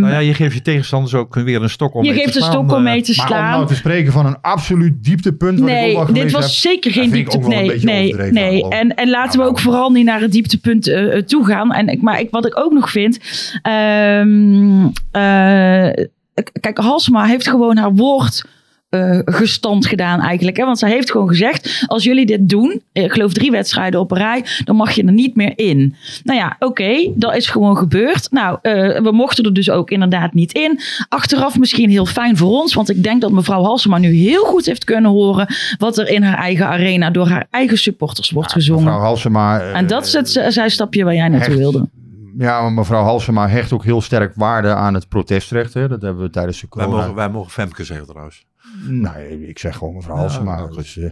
Nou 0.00 0.08
ja, 0.08 0.18
je 0.18 0.34
geeft 0.34 0.54
je 0.54 0.62
tegenstanders 0.62 1.14
ook 1.14 1.34
weer 1.34 1.62
een 1.62 1.70
stok 1.70 1.94
om 1.94 2.04
je 2.04 2.10
mee 2.10 2.18
geeft 2.20 2.32
te 2.32 2.38
een 2.38 2.44
slaan, 2.44 2.56
stok 2.64 2.70
om 2.78 2.86
eh. 2.86 2.92
mee 2.92 3.02
te 3.02 3.12
Maar 3.16 3.26
om 3.26 3.32
slaan. 3.32 3.50
nou 3.50 3.66
te 3.66 3.74
spreken 3.74 4.12
van 4.12 4.26
een 4.26 4.40
absoluut 4.40 5.04
dieptepunt. 5.04 5.58
Wat 5.60 5.68
ik 5.68 5.96
ook 5.98 6.10
Nee, 6.10 6.22
dit 6.22 6.32
was 6.32 6.42
heb, 6.44 6.72
zeker 6.72 6.90
geen 6.92 7.10
dieptepunt. 7.10 7.52
een 7.52 7.80
Nee, 7.84 8.14
nee, 8.14 8.32
nee. 8.32 8.68
En, 8.68 8.94
en 8.94 9.10
laten 9.10 9.30
we 9.32 9.36
Nou, 9.38 9.50
ook 9.50 9.58
vooral 9.60 9.90
niet 9.90 10.04
naar 10.04 10.20
het 10.20 10.32
dieptepunt 10.32 10.88
eh, 10.88 11.16
eh, 11.16 11.24
toe 11.24 11.44
gaan. 11.46 11.72
En, 11.72 11.88
ik- 11.88 12.02
maar 12.02 12.20
ik, 12.20 12.30
wat 12.30 12.46
ik 12.46 12.58
ook 12.58 12.72
nog 12.72 12.90
vind. 12.90 13.18
ehm, 13.62 14.84
eh, 15.10 16.04
kijk, 16.60 16.78
Halsema 16.78 17.24
heeft 17.24 17.48
gewoon 17.48 17.76
haar 17.76 17.94
woord. 17.94 18.44
Eh, 18.88 19.18
gestand 19.24 19.86
gedaan 19.86 20.20
eigenlijk. 20.20 20.56
Hè? 20.56 20.64
Want 20.64 20.78
zij 20.78 20.90
heeft 20.90 21.10
gewoon 21.10 21.28
gezegd, 21.28 21.84
als 21.86 22.04
jullie 22.04 22.26
dit 22.26 22.48
doen, 22.48 22.82
eh, 22.92 23.04
ik 23.04 23.12
geloof 23.12 23.32
drie 23.32 23.50
wedstrijden 23.50 24.00
op 24.00 24.10
een 24.10 24.18
rij, 24.18 24.44
dan 24.64 24.76
mag 24.76 24.92
je 24.92 25.04
er 25.04 25.12
niet 25.12 25.36
meer 25.36 25.52
in. 25.56 25.94
Nou 26.24 26.38
ja, 26.38 26.56
oké, 26.58 27.10
dat 27.14 27.36
is 27.36 27.46
gewoon 27.46 27.76
gebeurd. 27.76 28.30
Nou, 28.30 28.58
eh, 28.62 28.72
we 29.00 29.12
mochten 29.12 29.44
er 29.44 29.54
dus 29.54 29.70
ook 29.70 29.90
inderdaad 29.90 30.34
niet 30.34 30.52
in. 30.52 30.80
Achteraf 31.08 31.58
misschien 31.58 31.90
heel 31.90 32.06
fijn 32.06 32.36
voor 32.36 32.50
ons, 32.50 32.74
want 32.74 32.90
ik 32.90 33.02
denk 33.02 33.20
dat 33.20 33.30
mevrouw 33.30 33.62
Halsema 33.62 33.98
nu 33.98 34.12
heel 34.12 34.44
goed 34.44 34.66
heeft 34.66 34.84
kunnen 34.84 35.10
horen 35.10 35.46
wat 35.78 35.98
er 35.98 36.08
in 36.08 36.22
haar 36.22 36.38
eigen 36.38 36.66
arena 36.66 37.10
door 37.10 37.26
haar 37.26 37.46
eigen 37.50 37.78
supporters 37.78 38.30
wordt 38.30 38.52
gezongen. 38.52 38.84
Mevrouw 38.84 39.00
Halsema. 39.00 39.60
en 39.60 39.86
dat 39.86 40.06
is 40.06 40.12
het 40.12 40.28
zijstapje 40.48 41.04
waar 41.04 41.14
jij 41.14 41.28
naartoe 41.28 41.56
wilde. 41.56 41.88
Ja, 42.38 42.60
maar 42.62 42.72
mevrouw 42.72 43.02
Halsema 43.02 43.48
hecht 43.48 43.72
ook 43.72 43.84
heel 43.84 44.00
sterk 44.00 44.34
waarde 44.34 44.74
aan 44.74 44.94
het 44.94 45.08
protestrecht. 45.08 45.74
Hè. 45.74 45.88
Dat 45.88 46.02
hebben 46.02 46.22
we 46.22 46.30
tijdens 46.30 46.60
de 46.60 46.66
Wij 46.70 46.84
corona. 46.84 47.00
mogen, 47.02 47.16
wij 47.16 47.30
mogen 47.30 47.50
Femke 47.50 47.84
zeggen 47.84 48.06
trouwens. 48.06 48.46
Nee, 48.86 49.48
ik 49.48 49.58
zeg 49.58 49.76
gewoon 49.76 49.94
mevrouw 49.94 50.14
Ja, 50.14 50.20
Halsema. 50.20 50.66
dus, 50.66 50.96
eh, 50.96 51.10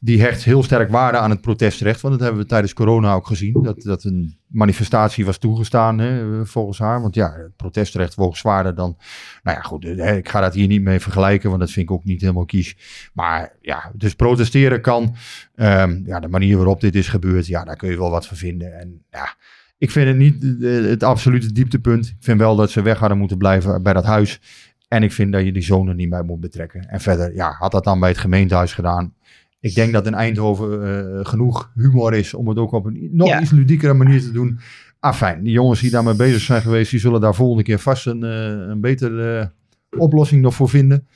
die 0.00 0.20
hecht 0.20 0.44
heel 0.44 0.62
sterk 0.62 0.90
waarde 0.90 1.18
aan 1.18 1.30
het 1.30 1.40
protestrecht. 1.40 2.00
Want 2.00 2.14
dat 2.14 2.22
hebben 2.22 2.42
we 2.42 2.48
tijdens 2.48 2.72
corona 2.72 3.14
ook 3.14 3.26
gezien. 3.26 3.62
Dat, 3.62 3.82
dat 3.82 4.04
een 4.04 4.38
manifestatie 4.46 5.24
was 5.24 5.38
toegestaan 5.38 5.98
hè, 5.98 6.46
volgens 6.46 6.78
haar. 6.78 7.00
Want 7.00 7.14
ja, 7.14 7.32
het 7.32 7.56
protestrecht 7.56 8.14
woog 8.14 8.36
zwaarder 8.36 8.74
dan... 8.74 8.96
Nou 9.42 9.56
ja, 9.56 9.62
goed. 9.62 9.84
eh, 9.84 10.16
ik 10.16 10.28
ga 10.28 10.40
dat 10.40 10.54
hier 10.54 10.66
niet 10.66 10.82
mee 10.82 11.00
vergelijken. 11.00 11.48
Want 11.48 11.60
dat 11.60 11.70
vind 11.70 11.88
ik 11.90 11.94
ook 11.96 12.04
niet 12.04 12.20
helemaal 12.20 12.44
kies. 12.44 12.76
Maar 13.12 13.56
ja, 13.60 13.90
dus 13.94 14.14
protesteren 14.14 14.80
kan. 14.80 15.14
Ehm, 15.54 16.00
ja, 16.04 16.20
de 16.20 16.28
manier 16.28 16.56
waarop 16.56 16.80
dit 16.80 16.94
is 16.94 17.08
gebeurd. 17.08 17.46
Ja, 17.46 17.64
daar 17.64 17.76
kun 17.76 17.90
je 17.90 17.98
wel 17.98 18.10
wat 18.10 18.26
van 18.26 18.36
vinden. 18.36 18.78
En 18.80 19.04
ja... 19.10 19.34
Ik 19.78 19.90
vind 19.90 20.06
het 20.08 20.16
niet 20.16 20.62
eh, 20.62 20.70
het 20.90 21.02
absolute 21.02 21.52
dieptepunt. 21.52 22.06
Ik 22.06 22.16
vind 22.20 22.38
wel 22.38 22.56
dat 22.56 22.70
ze 22.70 22.82
weg 22.82 22.98
hadden 22.98 23.18
moeten 23.18 23.38
blijven 23.38 23.82
bij 23.82 23.92
dat 23.92 24.04
huis. 24.04 24.40
En 24.88 25.02
ik 25.02 25.12
vind 25.12 25.32
dat 25.32 25.44
je 25.44 25.52
die 25.52 25.62
zoon 25.62 25.88
er 25.88 25.94
niet 25.94 26.10
bij 26.10 26.22
moet 26.22 26.40
betrekken. 26.40 26.88
En 26.88 27.00
verder, 27.00 27.34
ja, 27.34 27.54
had 27.58 27.72
dat 27.72 27.84
dan 27.84 28.00
bij 28.00 28.08
het 28.08 28.18
gemeentehuis 28.18 28.72
gedaan. 28.74 29.14
Ik 29.60 29.74
denk 29.74 29.92
dat 29.92 30.06
in 30.06 30.14
Eindhoven 30.14 30.82
eh, 31.18 31.24
genoeg 31.26 31.70
humor 31.74 32.14
is 32.14 32.34
om 32.34 32.48
het 32.48 32.58
ook 32.58 32.72
op 32.72 32.84
een 32.84 33.08
nog 33.12 33.28
Ja. 33.28 33.40
iets 33.40 33.50
ludiekere 33.50 33.94
manier 33.94 34.20
te 34.20 34.32
doen. 34.32 34.58
Ah, 35.00 35.14
fijn. 35.14 35.42
Die 35.42 35.52
jongens 35.52 35.80
die 35.80 35.90
daarmee 35.90 36.14
bezig 36.16 36.40
zijn 36.40 36.62
geweest, 36.62 36.90
die 36.90 37.00
zullen 37.00 37.20
daar 37.20 37.34
volgende 37.34 37.62
keer 37.62 37.78
vast 37.78 38.06
een, 38.06 38.22
eh, 38.24 38.68
een 38.68 38.80
betere 38.80 39.50
oplossing 39.98 40.42
nog 40.42 40.54
voor 40.54 40.68
vinden. 40.68 41.06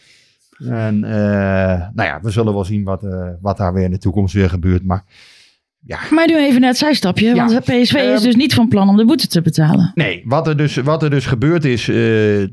En 0.58 0.98
nou 1.00 2.02
ja, 2.08 2.20
we 2.22 2.30
zullen 2.30 2.52
wel 2.54 2.64
zien 2.64 2.84
wat, 2.84 3.06
wat 3.40 3.56
daar 3.56 3.72
weer 3.74 3.84
in 3.84 3.90
de 3.90 3.98
toekomst 3.98 4.34
weer 4.34 4.48
gebeurt. 4.48 4.84
Maar 4.84 5.04
ja, 5.84 5.98
Maar 6.10 6.26
nu 6.26 6.36
even 6.36 6.60
net 6.60 6.68
het 6.68 6.78
zijstapje, 6.78 7.34
Ja. 7.34 7.46
want 7.46 7.60
PSV 7.60 7.74
is 7.74 7.92
Ehm, 7.94 8.22
dus 8.22 8.36
niet 8.36 8.54
van 8.54 8.68
plan 8.68 8.88
om 8.88 8.96
de 8.96 9.04
boete 9.04 9.26
te 9.26 9.42
betalen. 9.42 9.90
Nee, 9.94 10.22
wat 10.24 10.46
er 10.46 10.56
dus, 10.56 10.76
wat 10.76 11.02
er 11.02 11.10
dus 11.10 11.26
gebeurd 11.26 11.64
is 11.64 11.88
eh, 11.88 11.96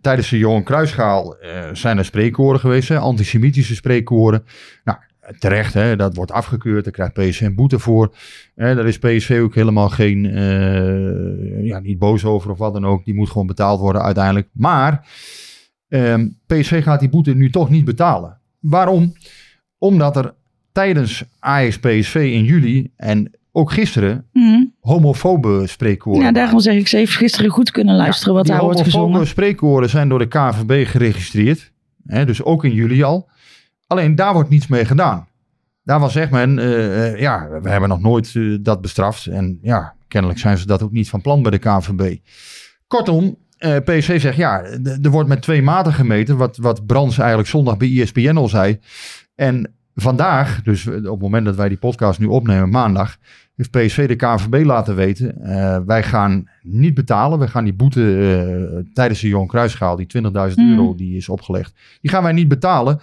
tijdens 0.02 0.30
de 0.30 0.38
Johan 0.38 0.64
Kruisschaal 0.64 1.36
eh, 1.38 1.70
zijn 1.74 1.98
er 1.98 2.06
spreekkoren 2.06 2.60
geweest, 2.60 2.90
hè, 2.90 2.98
antisemitische 3.00 3.76
spreekkoren. 3.76 4.44
Nou, 4.84 4.98
terecht, 5.40 5.74
hè, 5.74 5.96
dat 5.96 6.16
wordt 6.16 6.32
afgekeurd, 6.32 6.84
daar 6.84 6.94
krijgt 6.94 7.14
PSV 7.14 7.42
een 7.42 7.56
boete 7.56 7.80
voor. 7.80 8.16
Hè, 8.56 8.76
daar 8.76 8.88
is 8.88 9.00
PSV 9.00 9.40
ook 9.44 9.56
helemaal 9.56 9.90
geen, 9.90 10.26
eh, 10.26 11.66
ja, 11.66 11.80
niet 11.80 12.00
boos 12.00 12.26
over 12.26 12.52
of 12.52 12.58
wat 12.58 12.74
dan 12.74 12.86
ook. 12.86 13.06
Die 13.06 13.14
moet 13.14 13.30
gewoon 13.30 13.48
betaald 13.48 13.80
worden 13.80 14.02
uiteindelijk. 14.02 14.48
Maar 14.54 15.08
ehm, 15.90 16.28
PSV 16.48 16.84
gaat 16.84 17.00
die 17.00 17.10
boete 17.10 17.34
nu 17.36 17.50
toch 17.50 17.70
niet 17.70 17.86
betalen. 17.86 18.38
Waarom? 18.60 19.14
Omdat 19.78 20.16
er 20.18 20.34
tijdens 20.72 21.24
Ajax-PSV 21.40 22.16
in 22.16 22.44
juli 22.44 22.92
en 22.96 23.32
ook 23.52 23.72
gisteren 23.72 24.26
Mhm. 24.34 24.64
homofobe 24.80 25.68
spreekkoren 25.68 26.22
Ja, 26.22 26.32
daarom 26.32 26.60
zeg 26.60 26.76
ik, 26.76 26.88
ze 26.88 26.98
heeft 26.98 27.16
gisteren 27.16 27.52
goed 27.52 27.72
kunnen 27.72 27.96
luisteren 27.96 28.34
wat 28.34 28.46
daar 28.46 28.62
wordt 28.62 28.92
homofobe 28.92 29.26
spreekkoren 29.26 29.90
zijn 29.90 30.10
door 30.10 30.20
de 30.20 30.28
KVB 30.28 30.88
geregistreerd. 30.88 31.72
Hè, 32.06 32.26
dus 32.26 32.44
ook 32.44 32.64
in 32.64 32.74
juli 32.74 33.04
al. 33.04 33.30
Alleen 33.88 34.16
daar 34.16 34.34
wordt 34.34 34.50
niets 34.50 34.68
mee 34.68 34.86
gedaan. 34.86 35.28
Daar 35.84 36.00
was 36.00 36.14
zegt 36.14 36.32
men, 36.32 36.60
eh, 36.60 37.20
ja, 37.20 37.48
we 37.62 37.70
hebben 37.70 37.90
nog 37.90 38.02
nooit 38.02 38.32
eh, 38.36 38.58
dat 38.62 38.82
bestraft. 38.82 39.26
En 39.26 39.60
ja, 39.62 39.96
kennelijk 40.08 40.40
zijn 40.40 40.58
ze 40.58 40.66
dat 40.66 40.84
ook 40.84 40.92
niet 40.92 41.10
van 41.10 41.22
plan 41.22 41.42
bij 41.42 41.52
de 41.52 41.58
KVB. 41.58 42.18
Kortom, 42.88 43.38
PSV 43.60 44.22
zegt 44.22 44.38
ja, 44.38 44.62
er 45.02 45.10
wordt 45.10 45.30
met 45.30 45.42
twee 45.42 45.62
maten 45.62 45.94
gemeten. 45.94 46.38
Wat, 46.38 46.58
wat 46.58 46.86
Brands 46.86 47.18
eigenlijk 47.18 47.50
zondag 47.50 47.78
bij 47.78 48.02
ESPN 48.02 48.36
al 48.36 48.48
zei. 48.48 48.80
En 49.36 49.74
vandaag, 50.02 50.62
dus 50.64 50.88
op 50.88 50.94
het 51.04 51.20
moment 51.22 51.46
dat 51.46 51.56
wij 51.56 51.70
die 51.70 51.78
podcast 51.78 52.20
nu 52.20 52.26
opnemen, 52.26 52.70
maandag, 52.70 53.18
heeft 53.56 53.72
PSV 53.72 54.08
de 54.08 54.16
KNVB 54.16 54.66
laten 54.66 54.96
weten. 54.96 55.42
eh, 55.42 55.78
wij 55.86 56.04
gaan 56.04 56.50
niet 56.62 56.94
betalen. 56.94 57.40
We 57.40 57.48
gaan 57.48 57.64
die 57.64 57.74
boete 57.74 58.18
eh, 58.84 58.92
tijdens 58.94 59.20
de 59.22 59.28
Johan 59.28 59.48
Cruijffschaal, 59.48 59.96
die 59.96 60.06
20.000 60.08 60.60
Hmm. 60.60 60.70
euro 60.72 60.96
die 60.96 61.18
is 61.18 61.30
opgelegd, 61.30 61.74
die 62.02 62.12
gaan 62.12 62.24
wij 62.24 62.32
niet 62.32 62.48
betalen 62.48 63.00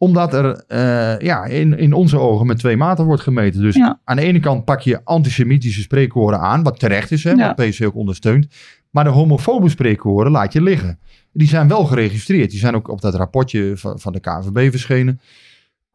omdat 0.00 0.34
er 0.34 0.64
eh, 0.66 1.18
ja, 1.26 1.44
in, 1.44 1.78
in 1.78 1.92
onze 1.92 2.18
ogen 2.18 2.46
met 2.46 2.58
twee 2.58 2.76
maten 2.76 3.04
wordt 3.04 3.22
gemeten. 3.22 3.60
Dus 3.60 3.74
Ja. 3.74 4.00
aan 4.04 4.16
de 4.16 4.22
ene 4.22 4.40
kant 4.40 4.64
pak 4.64 4.80
je 4.80 5.00
antisemitische 5.04 5.80
spreekwoorden 5.80 6.40
aan, 6.40 6.62
wat 6.62 6.78
terecht 6.80 7.10
is, 7.10 7.24
hè, 7.24 7.30
Ja. 7.30 7.54
wat 7.54 7.66
PSV 7.68 7.84
ook 7.86 7.94
ondersteunt. 7.94 8.46
Maar 8.90 9.04
de 9.04 9.10
homofobe 9.10 9.68
spreekwoorden 9.68 10.32
laat 10.32 10.52
je 10.52 10.62
liggen. 10.62 10.98
Die 11.32 11.48
zijn 11.48 11.68
wel 11.68 11.84
geregistreerd. 11.84 12.50
Die 12.50 12.58
zijn 12.58 12.74
ook 12.74 12.88
op 12.88 13.00
dat 13.00 13.14
rapportje 13.14 13.72
van, 13.76 13.98
van 14.00 14.12
de 14.12 14.20
KNVB 14.20 14.70
verschenen. 14.70 15.20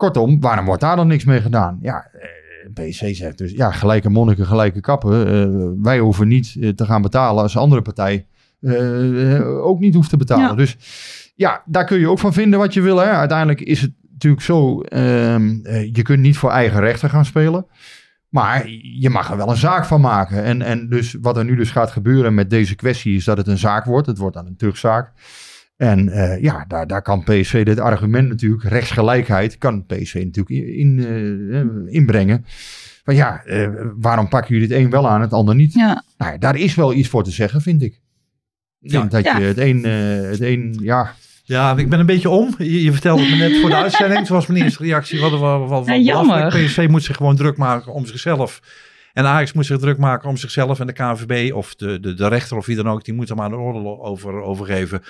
Kortom, 0.04 0.42
waarom 0.42 0.66
wordt 0.66 0.82
daar 0.82 0.96
dan 0.96 1.08
niks 1.08 1.24
mee 1.24 1.42
gedaan? 1.42 1.80
Ja, 1.82 2.08
eh, 2.14 2.30
PSV 2.74 3.16
zegt 3.16 3.38
dus, 3.38 3.52
ja, 3.52 3.72
gelijke 3.72 4.10
monniken, 4.10 4.46
gelijke 4.46 4.82
kappen. 4.82 5.28
Eh, 5.28 5.84
wij 5.84 6.00
hoeven 6.00 6.28
niet 6.28 6.56
eh, 6.60 6.70
te 6.70 6.86
gaan 6.86 7.02
betalen 7.02 7.44
als 7.44 7.54
de 7.54 7.60
andere 7.60 7.82
partij 7.82 8.28
ook 9.62 9.80
niet 9.80 9.94
hoeft 9.94 10.10
te 10.10 10.18
betalen. 10.18 10.50
Ja. 10.50 10.56
Dus 10.56 10.78
ja, 11.36 11.64
daar 11.66 11.86
kun 11.86 12.00
je 12.00 12.10
ook 12.10 12.20
van 12.20 12.34
vinden 12.34 12.60
wat 12.60 12.74
je 12.74 12.82
wil. 12.82 12.98
Hè. 12.98 13.06
Uiteindelijk 13.06 13.62
is 13.62 13.82
het 13.82 13.92
natuurlijk 14.12 14.42
zo, 14.42 14.82
ehm, 14.82 15.60
eh, 15.64 15.94
je 15.94 16.02
kunt 16.02 16.20
niet 16.20 16.38
voor 16.38 16.52
eigen 16.52 16.80
rechten 16.80 17.10
gaan 17.10 17.26
spelen. 17.26 17.66
Maar 18.30 18.68
je 19.00 19.10
mag 19.10 19.32
er 19.32 19.38
wel 19.38 19.50
een 19.50 19.58
zaak 19.58 19.86
van 19.86 20.02
maken. 20.02 20.44
En, 20.44 20.62
en 20.62 20.90
dus 20.90 21.18
wat 21.22 21.38
er 21.38 21.46
nu 21.46 21.56
dus 21.56 21.72
gaat 21.72 21.92
gebeuren 21.92 22.34
met 22.34 22.50
deze 22.50 22.76
kwestie 22.76 23.16
is 23.16 23.26
dat 23.26 23.38
het 23.38 23.48
een 23.48 23.58
zaak 23.58 23.86
wordt. 23.86 24.08
Het 24.08 24.18
wordt 24.18 24.36
dan 24.36 24.46
een 24.46 24.58
terugzaak. 24.58 25.12
En 25.78 26.10
eh, 26.10 26.42
ja, 26.42 26.66
daar, 26.68 26.88
daar 26.88 27.02
kan 27.02 27.24
PSV 27.24 27.66
dit 27.66 27.80
argument 27.80 28.30
natuurlijk, 28.30 28.64
rechtsgelijkheid, 28.64 29.58
kan 29.58 29.86
PSV 29.86 30.14
natuurlijk 30.26 30.68
in, 30.78 31.00
eh, 31.00 31.60
eh, 31.60 31.66
inbrengen. 31.86 32.46
Maar 33.04 33.16
ja, 33.16 33.44
eh, 33.44 33.70
waarom 33.96 34.28
pakken 34.28 34.54
jullie 34.56 34.70
het 34.76 34.78
een 34.84 34.90
wel 34.90 35.10
aan, 35.10 35.22
het 35.22 35.34
ander 35.34 35.56
niet? 35.56 35.74
Ja. 35.74 36.04
Nou, 36.18 36.38
daar 36.38 36.56
is 36.56 36.76
wel 36.76 36.94
iets 36.94 37.10
voor 37.10 37.24
te 37.24 37.32
zeggen, 37.32 37.62
vind 37.62 37.82
ik. 37.82 38.02
Ik 38.82 38.90
denk 38.90 39.12
dat 39.12 39.24
Ja. 39.24 39.38
je 39.38 39.44
het 39.46 39.58
een, 39.58 39.86
eh, 39.86 40.30
het 40.30 40.42
een, 40.42 40.78
ja, 40.82 41.14
Ja, 41.46 41.78
ik 41.78 41.90
ben 41.90 42.00
een 42.00 42.06
beetje 42.06 42.30
om. 42.30 42.56
Je, 42.58 42.84
je 42.84 42.92
vertelde 42.92 43.22
het 43.22 43.32
me 43.32 43.36
net 43.38 43.60
voor 43.60 43.70
de 43.70 43.76
uitzending. 43.76 44.26
Toen 44.26 44.36
was 44.36 44.48
mijn 44.48 44.64
eerste 44.64 44.84
reactie. 44.84 45.20
Wat, 45.20 45.32
wat, 45.32 45.40
wat, 45.40 45.70
wat 45.70 45.86
Ja, 45.86 45.96
jammer. 45.96 46.48
PSV 46.48 46.88
moet 46.90 47.04
zich 47.04 47.16
gewoon 47.16 47.36
druk 47.36 47.58
maken 47.58 47.94
om 47.94 48.06
zichzelf 48.06 48.62
En 49.14 49.26
Ajax 49.26 49.54
moet 49.54 49.66
zich 49.66 49.80
druk 49.80 49.98
maken 49.98 50.30
om 50.30 50.38
zichzelf 50.38 50.80
en 50.80 50.88
de 50.88 50.94
KNVB 50.94 51.54
of 51.54 51.76
de, 51.76 52.00
de, 52.00 52.14
de 52.14 52.28
rechter 52.28 52.58
of 52.58 52.66
wie 52.66 52.76
dan 52.76 52.90
ook, 52.90 53.04
die 53.06 53.14
moet 53.14 53.30
er 53.30 53.36
maar 53.36 53.46
een 53.46 53.56
oordeel 53.58 54.06
over, 54.06 54.34
over 54.42 54.66
geven. 54.66 55.02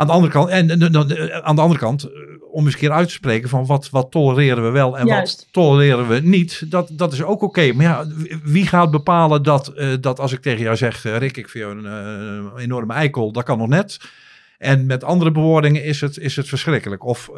Aan 0.00 0.06
de 0.06 0.12
andere 0.12 0.32
kant, 0.32 0.48
en, 0.48 0.70
en, 0.70 0.82
en, 0.82 0.94
en, 0.94 1.44
aan 1.44 1.54
de 1.54 1.60
andere 1.60 1.80
kant, 1.80 2.02
eh, 2.04 2.10
om 2.52 2.64
eens 2.64 2.72
een 2.74 2.80
keer 2.80 2.90
uit 2.92 3.06
te 3.06 3.12
spreken 3.14 3.48
van 3.48 3.66
wat, 3.66 3.90
wat 3.90 4.10
tolereren 4.10 4.64
we 4.64 4.70
wel 4.70 4.98
en 4.98 5.06
Juist. 5.06 5.36
wat 5.36 5.48
tolereren 5.50 6.08
we 6.08 6.20
niet, 6.20 6.70
dat, 6.70 6.88
dat 6.92 7.12
is 7.12 7.22
ook 7.22 7.42
oké. 7.42 7.72
Maar 7.72 7.84
ja, 7.84 8.06
wie 8.42 8.66
gaat 8.66 8.90
bepalen 8.90 9.42
dat, 9.42 9.68
eh, 9.68 9.88
dat 10.00 10.20
als 10.20 10.32
ik 10.32 10.40
tegen 10.40 10.62
jou 10.62 10.76
zeg, 10.76 11.04
eh, 11.04 11.16
Rick, 11.16 11.36
ik 11.36 11.48
vind 11.48 11.64
jou 11.64 11.86
een 11.86 12.56
enorme 12.56 12.92
eikel, 12.92 13.32
dat 13.32 13.44
kan 13.44 13.58
nog 13.58 13.68
net. 13.68 13.98
En 14.58 14.86
met 14.86 15.04
andere 15.04 15.30
bewoordingen 15.30 15.84
is 15.84 16.00
het, 16.00 16.18
is 16.18 16.36
het 16.36 16.48
verschrikkelijk. 16.48 17.04
Of 17.04 17.30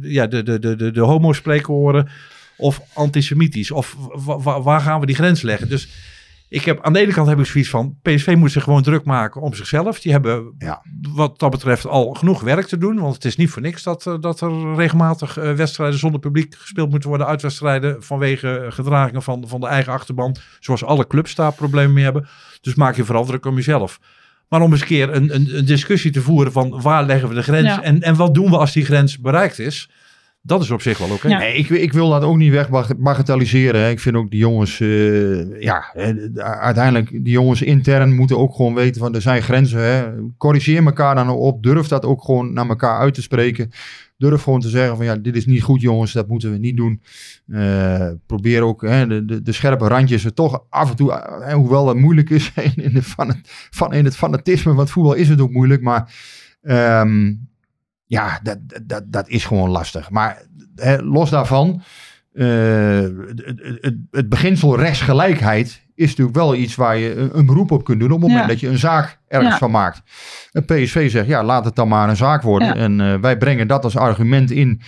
ja, 0.00 0.26
de, 0.26 0.42
de, 0.42 0.58
de, 0.58 0.76
de, 0.76 0.90
de 0.90 1.00
homo-spreekwoorden 1.00 2.08
of 2.56 2.80
antisemitisch. 2.92 3.70
Of 3.70 3.96
wa- 4.24 4.38
wa- 4.38 4.62
waar 4.62 4.80
gaan 4.80 5.00
we 5.00 5.06
die 5.06 5.14
grens 5.14 5.42
leggen? 5.42 5.68
Dus 5.68 5.88
ik 6.52 6.64
heb, 6.64 6.82
aan 6.82 6.92
de 6.92 6.98
ene 6.98 7.12
kant 7.12 7.28
heb 7.28 7.38
ik 7.38 7.46
zoiets 7.46 7.70
van... 7.70 7.96
PSV 8.02 8.34
moet 8.38 8.52
zich 8.52 8.62
gewoon 8.62 8.82
druk 8.82 9.04
maken 9.04 9.40
om 9.40 9.54
zichzelf. 9.54 10.00
Die 10.00 10.12
hebben 10.12 10.54
Ja. 10.58 10.82
wat 11.14 11.38
dat 11.38 11.50
betreft 11.50 11.86
al 11.86 12.12
genoeg 12.14 12.40
werk 12.40 12.66
te 12.66 12.78
doen. 12.78 12.98
Want 13.00 13.14
het 13.14 13.24
is 13.24 13.36
niet 13.36 13.50
voor 13.50 13.62
niks 13.62 13.82
dat, 13.82 14.06
eh, 14.06 14.14
dat 14.20 14.40
er 14.40 14.74
regelmatig 14.74 15.36
eh, 15.38 15.52
wedstrijden 15.52 15.98
zonder 15.98 16.20
publiek 16.20 16.54
gespeeld 16.58 16.90
moeten 16.90 17.08
worden. 17.08 17.26
Uitwedstrijden 17.26 18.02
vanwege 18.02 18.66
gedragingen 18.68 19.22
van, 19.22 19.44
van 19.48 19.60
de 19.60 19.66
eigen 19.66 19.92
achterban. 19.92 20.36
Zoals 20.60 20.84
alle 20.84 21.06
clubs 21.06 21.34
daar 21.34 21.52
problemen 21.52 21.92
mee 21.92 22.04
hebben. 22.04 22.28
Dus 22.60 22.74
maak 22.74 22.96
je 22.96 23.04
vooral 23.04 23.24
druk 23.24 23.46
om 23.46 23.54
jezelf. 23.54 24.00
Maar 24.48 24.60
om 24.60 24.72
eens 24.72 24.80
een 24.80 24.86
keer 24.86 25.14
een, 25.14 25.34
een, 25.34 25.56
een 25.56 25.64
discussie 25.64 26.10
te 26.10 26.20
voeren 26.20 26.52
van 26.52 26.80
waar 26.82 27.04
leggen 27.04 27.28
we 27.28 27.34
de 27.34 27.42
grens 27.42 27.66
Ja. 27.68 27.82
en, 27.82 28.00
en 28.00 28.16
wat 28.16 28.34
doen 28.34 28.50
we 28.50 28.56
als 28.58 28.72
die 28.72 28.84
grens 28.84 29.18
bereikt 29.18 29.58
is. 29.58 29.90
Dat 30.44 30.62
is 30.62 30.70
op 30.70 30.82
zich 30.82 30.98
wel 30.98 31.10
oké. 31.10 31.28
Ja. 31.28 31.38
Nee, 31.38 31.54
ik, 31.54 31.68
ik 31.68 31.92
wil 31.92 32.08
dat 32.10 32.22
ook 32.22 32.36
niet 32.36 32.52
weg 32.52 32.68
bag- 32.70 32.96
bagatelliseren. 32.96 33.80
hè. 33.80 33.90
Ik 33.90 34.00
vind 34.00 34.16
ook 34.16 34.30
die 34.30 34.38
jongens, 34.40 34.80
eh, 34.80 35.60
ja, 35.60 35.84
hè, 35.92 36.14
de- 36.14 36.30
de- 36.32 36.42
uiteindelijk, 36.42 37.10
die 37.10 37.32
jongens 37.32 37.62
intern 37.62 38.14
moeten 38.14 38.38
ook 38.38 38.54
gewoon 38.54 38.74
weten 38.74 39.00
van 39.00 39.14
er 39.14 39.20
zijn 39.22 39.42
grenzen. 39.42 39.80
Hè. 39.80 40.04
Corrigeer 40.38 40.84
elkaar 40.84 41.14
dan 41.14 41.28
op. 41.28 41.62
Durf 41.62 41.86
dat 41.88 42.04
ook 42.04 42.24
gewoon 42.24 42.52
naar 42.52 42.68
elkaar 42.68 42.98
uit 42.98 43.14
te 43.14 43.22
spreken. 43.22 43.70
Durf 44.16 44.42
gewoon 44.42 44.60
te 44.60 44.68
zeggen 44.68 44.96
van 44.96 45.04
ja, 45.04 45.16
dit 45.16 45.36
is 45.36 45.46
niet 45.46 45.62
goed 45.62 45.80
jongens, 45.80 46.12
dat 46.12 46.28
moeten 46.28 46.52
we 46.52 46.58
niet 46.58 46.76
doen. 46.76 47.00
Eh, 47.48 48.08
probeer 48.26 48.62
ook 48.62 48.82
hè, 48.82 49.06
de, 49.06 49.24
de, 49.24 49.42
de 49.42 49.52
scherpe 49.52 49.88
randjes 49.88 50.24
er 50.24 50.34
toch 50.34 50.64
af 50.68 50.90
en 50.90 50.96
toe, 50.96 51.12
eh, 51.12 51.54
hoewel 51.54 51.84
dat 51.84 51.96
moeilijk 51.96 52.30
is 52.30 52.52
in, 52.76 52.92
de 52.94 53.02
fan, 53.02 53.34
van, 53.70 53.92
in 53.92 54.04
het 54.04 54.16
fanatisme, 54.16 54.74
want 54.74 54.90
voetbal 54.90 55.14
is 55.14 55.28
het 55.28 55.40
ook 55.40 55.50
moeilijk, 55.52 55.82
maar 55.82 56.14
ehm, 56.62 57.32
ja, 58.12 58.40
dat, 58.42 58.58
dat, 58.82 59.02
dat 59.06 59.28
is 59.28 59.44
gewoon 59.44 59.70
lastig. 59.70 60.10
Maar 60.10 60.42
hè, 60.74 60.98
los 60.98 61.30
daarvan, 61.30 61.82
eh, 62.32 62.46
het, 63.00 63.42
het, 63.80 63.96
het, 64.10 64.28
beginsel 64.28 64.78
rechtsgelijkheid 64.78 65.86
is 65.94 66.08
natuurlijk 66.08 66.36
wel 66.36 66.54
iets 66.54 66.74
waar 66.74 66.96
je 66.96 67.14
een, 67.16 67.38
een 67.38 67.46
beroep 67.46 67.70
op 67.70 67.84
kunt 67.84 68.00
doen 68.00 68.10
op 68.10 68.20
het 68.20 68.28
moment 68.28 68.46
Ja. 68.46 68.52
dat 68.52 68.60
je 68.60 68.68
een 68.68 68.78
zaak 68.78 69.18
ergens 69.28 69.52
Ja. 69.52 69.58
van 69.58 69.70
maakt. 69.70 70.02
En 70.52 70.64
PSV 70.64 71.10
zegt, 71.10 71.26
ja, 71.26 71.44
laat 71.44 71.64
het 71.64 71.74
dan 71.74 71.88
maar 71.88 72.08
een 72.08 72.16
zaak 72.16 72.42
worden. 72.42 72.68
Ja. 72.68 72.74
En 72.74 73.00
eh, 73.00 73.20
wij 73.20 73.36
brengen 73.36 73.68
dat 73.68 73.84
als 73.84 73.96
argument 73.96 74.50
in. 74.50 74.80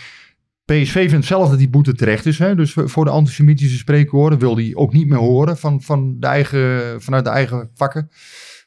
PSV 0.64 1.10
vindt 1.10 1.26
zelf 1.26 1.48
dat 1.48 1.58
die 1.58 1.68
boete 1.70 1.94
terecht 1.94 2.26
is. 2.26 2.38
Hè? 2.38 2.54
Dus 2.54 2.72
voor 2.72 2.88
voor 2.88 3.04
de 3.04 3.10
antisemitische 3.10 3.78
spreekwoorden 3.78 4.38
wil 4.38 4.56
hij 4.56 4.70
ook 4.74 4.92
niet 4.92 5.08
meer 5.08 5.18
horen 5.18 5.58
van, 5.58 5.82
van 5.82 6.16
de 6.18 6.26
eigen, 6.26 7.02
vanuit 7.02 7.24
de 7.24 7.30
eigen 7.30 7.70
vakken. 7.74 8.10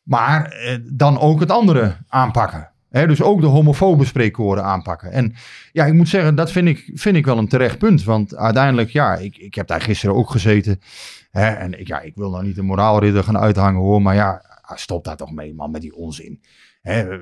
Maar 0.04 0.46
eh, 0.46 0.78
dan 0.84 1.20
ook 1.20 1.40
het 1.40 1.52
andere 1.52 1.98
aanpakken. 2.08 2.72
Dus 3.06 3.22
ook 3.22 3.42
de 3.42 3.48
homofobe 3.48 4.06
spreekwoorden 4.06 4.64
aanpakken. 4.64 5.12
En 5.12 5.36
ja, 5.72 5.86
ik 5.86 5.94
moet 5.94 6.10
zeggen, 6.10 6.36
dat 6.36 6.52
vind 6.52 6.68
ik, 6.68 6.92
vind 6.94 7.16
ik 7.16 7.26
wel 7.26 7.38
een 7.38 7.48
terecht 7.48 7.78
punt. 7.78 8.04
Want 8.04 8.36
uiteindelijk, 8.36 8.90
ja, 8.90 9.16
ik, 9.16 9.38
ik 9.38 9.56
heb 9.56 9.68
daar 9.68 9.82
gisteren 9.82 10.16
ook 10.16 10.30
gezeten. 10.30 10.82
En 11.32 11.80
ik, 11.80 11.88
ja, 11.88 12.02
ik 12.02 12.16
wil 12.16 12.30
nou 12.30 12.44
niet 12.44 12.56
de 12.56 12.62
moraalridder 12.62 13.24
gaan 13.24 13.38
uithangen 13.38 13.82
hoor. 13.82 14.02
Maar 14.02 14.16
ja, 14.16 14.42
stop 14.76 15.04
daar 15.04 15.18
toch 15.18 15.32
mee 15.32 15.54
man, 15.54 15.72
met 15.72 15.82
die 15.82 15.96
onzin. 15.96 16.42
Hè? 16.82 17.06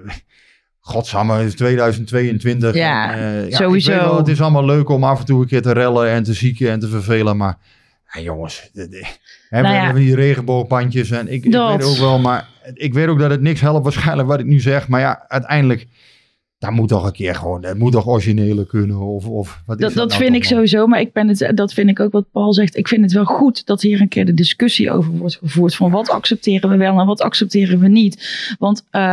Godsamme, 0.80 1.34
het 1.34 1.48
is 1.48 1.56
2022. 1.56 2.74
Ja, 2.74 3.14
en, 3.14 3.48
eh, 3.48 3.56
sowieso. 3.56 3.92
Wel, 3.92 4.18
het 4.18 4.28
is 4.28 4.42
allemaal 4.42 4.66
leuk 4.66 4.90
om 4.90 5.04
af 5.04 5.20
en 5.20 5.26
toe 5.26 5.42
een 5.42 5.48
keer 5.48 5.62
te 5.62 5.72
rellen 5.72 6.10
en 6.10 6.24
te 6.24 6.34
zieken 6.34 6.72
en 6.72 6.80
te 6.80 6.88
vervelen. 6.88 7.38
Maar 7.38 7.58
ja, 8.14 8.22
jongens, 8.22 8.70
de, 8.74 8.90
de, 8.90 9.06
hè, 9.56 9.62
we 9.62 9.68
Nou 9.68 9.76
ja. 9.80 9.84
hebben 9.84 10.02
die 10.02 10.16
regenboogpandjes. 10.16 11.12
En 11.12 11.34
ik, 11.34 11.44
weet 11.44 11.84
ook 11.84 11.98
wel, 11.98 12.20
maar 12.20 12.48
ik 12.74 12.94
weet 12.94 13.08
ook 13.08 13.20
dat 13.20 13.30
het 13.30 13.42
niks 13.42 13.62
helpt 13.62 13.84
waarschijnlijk 13.84 14.28
wat 14.28 14.40
ik 14.40 14.46
nu 14.46 14.60
zeg. 14.60 14.88
Maar 14.88 15.00
ja, 15.00 15.26
uiteindelijk, 15.28 15.88
daar 16.66 16.74
moet 16.74 16.88
toch 16.90 17.06
een 17.06 17.12
keer 17.12 17.36
gewoon, 17.36 17.66
het 17.66 17.78
moet 17.78 17.92
toch 17.92 18.08
originele 18.08 18.66
kunnen. 18.66 18.98
Of, 19.00 19.26
of 19.28 19.62
wat 19.66 19.76
is 19.80 19.86
Dat, 19.86 19.94
dat 19.94 20.08
nou 20.10 20.22
vind 20.22 20.36
ik 20.36 20.44
sowieso, 20.44 20.88
maar 20.88 21.00
ik 21.00 21.14
ben 21.14 21.28
het, 21.28 21.52
dat 21.56 21.74
vind 21.74 21.90
ik 21.90 22.00
ook 22.00 22.12
wat 22.12 22.26
Paul 22.32 22.54
zegt. 22.54 22.78
Ik 22.78 22.88
vind 22.88 23.02
het 23.02 23.12
wel 23.12 23.26
goed 23.26 23.66
dat 23.66 23.82
hier 23.82 24.02
een 24.02 24.08
keer 24.08 24.26
de 24.26 24.34
discussie 24.34 24.92
over 24.92 25.12
wordt 25.12 25.36
gevoerd. 25.36 25.76
Van 25.76 25.92
wat 25.92 26.10
accepteren 26.10 26.70
we 26.70 26.78
wel 26.78 27.00
en 27.00 27.06
wat 27.06 27.22
accepteren 27.22 27.80
we 27.80 27.88
niet. 27.88 28.46
Want 28.60 28.84
ehm, 28.92 29.04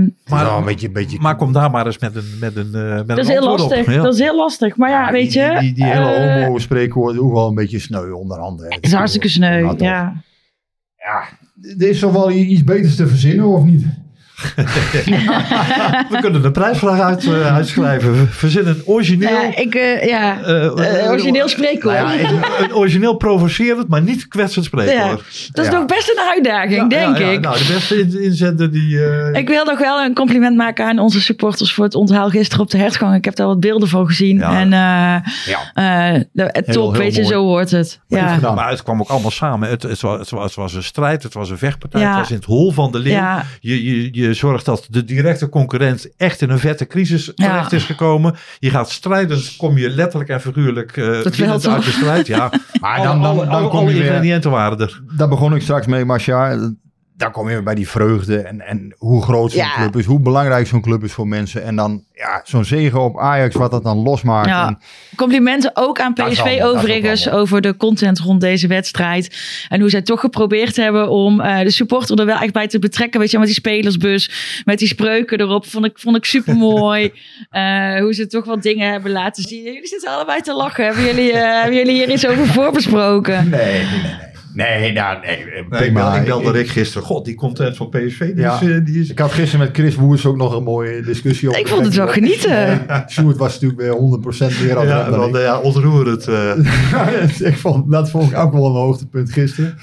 Maar, 0.00 0.08
Maar, 0.28 0.56
een 0.58 0.64
beetje, 0.64 0.86
een 0.86 0.92
beetje, 0.92 1.18
maar 1.20 1.36
kom 1.36 1.52
daar 1.52 1.70
maar 1.70 1.86
eens 1.86 1.98
met 1.98 2.16
een, 2.16 2.24
met 2.40 2.56
een, 2.56 2.74
eh, 2.74 2.94
met 2.96 3.06
dat 3.06 3.16
een 3.18 3.22
is 3.24 3.28
heel 3.28 3.44
lastig. 3.44 3.80
op. 3.80 3.86
Ja. 3.86 4.02
Dat 4.02 4.14
is 4.14 4.20
heel 4.20 4.36
lastig. 4.36 4.76
Maar 4.76 4.90
ja, 4.90 5.06
Ja, 5.06 5.12
weet 5.12 5.32
die, 5.32 5.40
je. 5.42 5.48
Die, 5.50 5.60
die, 5.60 5.74
die 5.74 5.84
hele 5.84 6.10
eh, 6.10 6.44
homo-spreekwoorden 6.44 7.22
ook 7.22 7.32
wel 7.32 7.48
een 7.48 7.54
beetje 7.54 7.78
sneu 7.78 8.10
onderhand. 8.10 8.60
hè. 8.60 8.66
Het 8.68 8.84
is 8.84 8.92
hartstikke 8.92 9.28
sneu. 9.28 9.62
Nou, 9.62 9.82
ja. 9.84 10.22
Ja, 10.96 11.22
er 11.78 11.88
is 11.88 11.98
toch 11.98 12.12
wel 12.12 12.30
iets 12.30 12.64
beters 12.64 12.96
te 12.96 13.06
verzinnen, 13.06 13.46
of 13.46 13.64
niet? 13.64 13.84
We 16.10 16.18
kunnen 16.20 16.42
de 16.42 16.50
prijsvraag 16.50 17.00
uit, 17.00 17.24
eh, 17.24 17.54
uitschrijven. 17.54 18.28
Verzin 18.30 18.66
een 18.66 18.82
origineel... 18.84 19.28
Ja, 19.30 19.56
ik, 19.56 19.74
eh, 19.74 20.06
ja. 20.08 20.40
eh, 20.42 21.10
origineel 21.10 21.48
spreekwoord. 21.48 21.96
nou 21.98 22.18
ja, 22.18 22.28
een, 22.58 22.74
origineel 22.74 23.14
provocerend, 23.16 23.88
maar 23.88 24.02
niet 24.02 24.28
kwetsend 24.28 24.64
Ja, 24.64 24.70
spreekwoord. 24.70 25.48
dat 25.52 25.64
is 25.64 25.70
Ja. 25.70 25.76
nog 25.78 25.86
best 25.86 26.08
een 26.10 26.22
uitdaging, 26.34 26.72
Ja, 26.74 26.88
denk 26.88 27.16
ja, 27.18 27.24
ja. 27.26 27.30
ik. 27.32 27.40
Nou, 27.40 27.58
de 27.58 27.72
beste 27.72 27.98
in- 28.00 28.22
inzender 28.22 28.70
die... 28.72 29.04
eh, 29.04 29.40
Ik 29.40 29.48
wil 29.48 29.64
nog 29.64 29.78
wel 29.78 30.00
een 30.04 30.14
compliment 30.14 30.56
maken 30.56 30.86
aan 30.86 30.98
onze 30.98 31.20
supporters 31.20 31.72
voor 31.74 31.84
het 31.84 31.94
onthaal 31.94 32.28
gisteren 32.28 32.64
op 32.64 32.70
de 32.70 32.78
hertgang. 32.78 33.14
Ik 33.16 33.24
heb 33.24 33.36
daar 33.36 33.46
wat 33.46 33.60
beelden 33.60 33.88
van 33.88 34.06
gezien. 34.06 34.38
Ja. 34.38 34.58
En 34.60 34.72
eh, 34.72 35.32
Ja. 35.52 35.70
eh, 36.14 36.20
de- 36.32 36.42
het 36.52 36.66
Heel, 36.66 36.74
top, 36.74 36.92
heel 36.92 37.00
weet 37.02 37.14
je, 37.16 37.24
zo 37.24 37.42
hoort 37.44 37.70
het. 37.70 38.00
Goed 38.08 38.18
Ja. 38.18 38.52
Maar 38.54 38.70
het 38.70 38.82
kwam 38.82 39.00
ook 39.00 39.08
allemaal 39.08 39.30
samen. 39.30 39.68
Het, 39.68 39.82
het, 39.82 40.00
was, 40.00 40.18
het, 40.18 40.30
was, 40.30 40.44
het 40.44 40.54
was 40.54 40.74
een 40.74 40.82
strijd, 40.82 41.22
het 41.22 41.34
was 41.34 41.50
een 41.50 41.58
vechtpartij, 41.58 42.00
Ja. 42.00 42.08
het 42.08 42.18
was 42.18 42.30
in 42.30 42.36
het 42.36 42.44
hol 42.44 42.72
van 42.72 42.92
de 42.92 42.98
leeuw. 42.98 43.12
Ja. 43.12 43.44
Je, 43.60 43.84
je, 44.12 44.29
je 44.30 44.36
zorgt 44.36 44.64
dat 44.64 44.86
de 44.90 45.04
directe 45.04 45.48
concurrent 45.48 46.08
echt 46.16 46.42
in 46.42 46.50
een 46.50 46.58
vette 46.58 46.86
crisis 46.86 47.32
Ja. 47.34 47.46
terecht 47.48 47.72
is 47.72 47.84
gekomen. 47.84 48.34
Je 48.58 48.70
gaat 48.70 48.90
strijden, 48.90 49.40
kom 49.56 49.78
je 49.78 49.90
letterlijk 49.90 50.30
en 50.30 50.40
figuurlijk 50.40 50.96
eh 50.96 51.04
winnend 51.22 51.66
op. 51.66 51.72
uit 51.72 51.84
de 51.84 51.90
strijd. 51.90 52.26
Ja, 52.26 52.52
Maar 52.80 52.96
dan, 53.02 53.22
dan, 53.22 53.30
alle, 53.30 53.44
dan 53.44 53.54
alle, 53.54 53.68
kom 53.68 53.78
alle 53.78 53.88
je 53.90 53.94
weer... 53.98 54.06
ingrediënten 54.06 54.50
waren 54.50 54.78
er. 54.78 55.02
Daar 55.16 55.28
begon 55.28 55.54
ik 55.54 55.62
straks 55.62 55.86
mee, 55.86 56.04
Marcia. 56.04 56.72
Daar 57.20 57.30
kom 57.30 57.48
je 57.48 57.54
weer 57.54 57.62
bij 57.62 57.74
die 57.74 57.88
vreugde 57.88 58.38
en, 58.38 58.60
en 58.60 58.94
hoe 58.98 59.22
groot 59.22 59.50
zo'n 59.52 59.60
Ja. 59.60 59.74
club 59.74 59.96
is, 59.96 60.04
hoe 60.04 60.20
belangrijk 60.20 60.66
zo'n 60.66 60.80
club 60.80 61.04
is 61.04 61.12
voor 61.12 61.28
mensen. 61.28 61.62
En 61.64 61.76
dan 61.76 62.04
ja, 62.14 62.40
zo'n 62.44 62.64
zegen 62.64 63.00
op 63.00 63.18
Ajax, 63.18 63.54
wat 63.54 63.70
dat 63.70 63.82
dan 63.82 63.98
losmaakt. 63.98 64.48
Ja. 64.48 64.66
En, 64.66 64.78
Complimenten 65.16 65.70
ook 65.74 66.00
aan 66.00 66.14
Dat 66.14 66.26
is 66.26 66.32
PSV 66.32 66.40
allemaal- 66.44 66.58
dat 66.66 66.74
is 66.74 66.78
overigens 66.80 67.20
ook 67.20 67.26
allemaal. 67.26 67.42
over 67.42 67.60
de 67.60 67.76
content 67.76 68.18
rond 68.18 68.40
deze 68.40 68.66
wedstrijd. 68.66 69.36
En 69.68 69.80
hoe 69.80 69.90
zij 69.90 70.02
toch 70.02 70.20
geprobeerd 70.20 70.76
hebben 70.76 71.08
om 71.10 71.40
eh, 71.40 71.58
de 71.60 71.70
supporter 71.70 72.18
er 72.18 72.26
wel 72.26 72.38
echt 72.38 72.52
bij 72.52 72.66
te 72.66 72.78
betrekken. 72.78 73.20
Weet 73.20 73.30
je, 73.30 73.38
met 73.38 73.46
die 73.46 73.56
spelersbus, 73.56 74.30
met 74.64 74.78
die 74.78 74.88
spreuken 74.88 75.40
erop. 75.40 75.66
Vond 75.66 75.84
ik, 75.84 75.98
vond 75.98 76.16
ik 76.16 76.24
super 76.24 76.56
mooi. 76.56 77.12
hoe 78.02 78.12
ze 78.14 78.26
toch 78.26 78.44
wat 78.44 78.62
dingen 78.62 78.90
hebben 78.90 79.10
laten 79.12 79.42
zien. 79.42 79.62
Jullie 79.62 79.86
zitten 79.86 80.10
allebei 80.10 80.40
te 80.40 80.54
lachen. 80.54 80.84
Hebben 80.84 81.04
jullie, 81.04 81.32
eh, 81.32 81.60
hebben 81.60 81.76
jullie 81.76 81.94
hier 81.94 82.10
iets 82.10 82.26
over 82.26 82.46
voorbesproken? 82.46 83.48
nee, 83.50 83.60
nee, 83.72 84.02
nee. 84.02 84.28
Nee. 84.54 84.78
Nee, 84.80 84.92
nou, 84.92 85.18
nee. 85.26 85.36
Nee, 85.70 85.88
ik, 86.20 86.24
belde 86.24 86.50
Rick 86.50 86.68
gisteren. 86.68 87.06
God, 87.06 87.24
die 87.24 87.34
content 87.34 87.76
van 87.76 87.88
PSV, 87.88 88.18
die 88.18 88.34
Ja. 88.36 88.60
is... 88.60 88.68
eh, 88.68 88.76
die 88.84 89.00
is 89.00 89.10
Ik 89.10 89.18
had 89.18 89.32
gisteren 89.32 89.66
met 89.66 89.76
Chris 89.76 89.94
Woers 89.94 90.26
ook 90.26 90.36
nog 90.36 90.54
een 90.56 90.62
mooie 90.62 91.02
discussie 91.02 91.48
over. 91.48 91.60
Ik 91.60 91.68
vond 91.68 91.84
het 91.84 91.94
wel 91.94 92.08
genieten. 92.08 92.86
Sjoerd 93.08 93.36
was 93.36 93.60
natuurlijk 93.60 93.80
weer 93.80 93.92
100% 93.92 94.62
meer 94.62 94.78
aan 94.78 94.86
ja, 94.86 95.04
het 95.04 95.14
dan 95.32 95.40
ja, 95.42 95.58
ontroerend. 95.58 96.28
eh. 96.28 96.52
ik 97.50 97.56
vond, 97.56 97.90
dat 97.90 98.10
vond 98.10 98.30
ik 98.30 98.36
ook 98.38 98.52
wel 98.52 98.66
een 98.66 98.72
hoogtepunt 98.72 99.32
gisteren. 99.32 99.74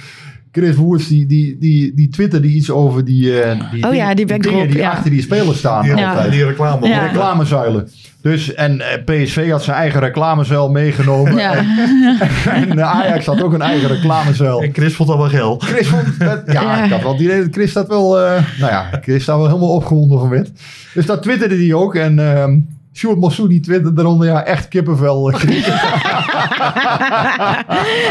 Chris 0.51 0.76
Woers, 0.76 1.07
die, 1.07 1.26
die, 1.26 1.57
die, 1.59 1.93
die 1.95 2.09
twitterde 2.09 2.47
iets 2.47 2.70
over 2.72 3.05
die, 3.05 3.41
eh, 3.41 3.72
die, 3.72 3.88
Oh 3.88 3.93
ja, 3.95 4.13
die 4.13 4.26
dingen 4.26 4.68
die 4.68 4.78
ja. 4.78 4.89
achter 4.91 5.11
die 5.11 5.22
spelers 5.22 5.57
staan. 5.57 5.84
die, 5.84 5.93
altijd. 5.93 6.32
die 6.32 6.45
reclame. 6.45 6.88
Ja. 6.88 7.05
Reclamezuilen. 7.05 7.89
Dus, 8.28 8.53
en 8.53 8.82
eh, 8.82 9.03
PSV 9.23 9.49
had 9.49 9.63
zijn 9.63 9.78
eigen 9.78 9.99
reclamezuil 9.99 10.69
meegenomen. 10.69 11.36
Ja. 11.36 11.53
En 12.53 12.80
eh, 12.80 12.95
Ajax 12.95 13.25
had 13.25 13.41
ook 13.43 13.53
een 13.53 13.61
eigen 13.61 13.88
reclamezuil. 13.88 14.61
En 14.61 14.73
Chris 14.73 14.95
vond 14.95 15.09
dat 15.09 15.17
wel 15.17 15.30
geil. 15.30 15.57
Chris 15.59 15.88
vond 15.88 16.19
dat, 16.19 16.41
ja, 16.45 16.61
Ja. 16.61 16.84
ik 16.84 16.91
had 16.91 17.01
wel 17.01 17.11
het 17.11 17.21
idee 17.21 17.47
Chris 17.51 17.73
dat 17.73 17.88
wel, 17.88 18.19
eh, 18.19 18.43
nou 18.59 18.71
ja, 18.71 18.89
Chris 19.01 19.25
daar 19.25 19.38
wel 19.38 19.47
helemaal 19.47 19.73
opgewonden 19.73 20.19
van 20.19 20.30
werd. 20.30 20.49
Dus 20.93 21.05
dat 21.05 21.21
twitterde 21.21 21.55
hij 21.55 21.73
ook. 21.73 21.95
En 21.95 22.19
ehm 22.19 22.59
Sjoerd 22.97 23.17
Mossou 23.17 23.47
die 23.47 23.59
twittert 23.59 23.99
eronder, 23.99 24.27
ja, 24.27 24.43
echt 24.43 24.67
kippenvel. 24.67 25.31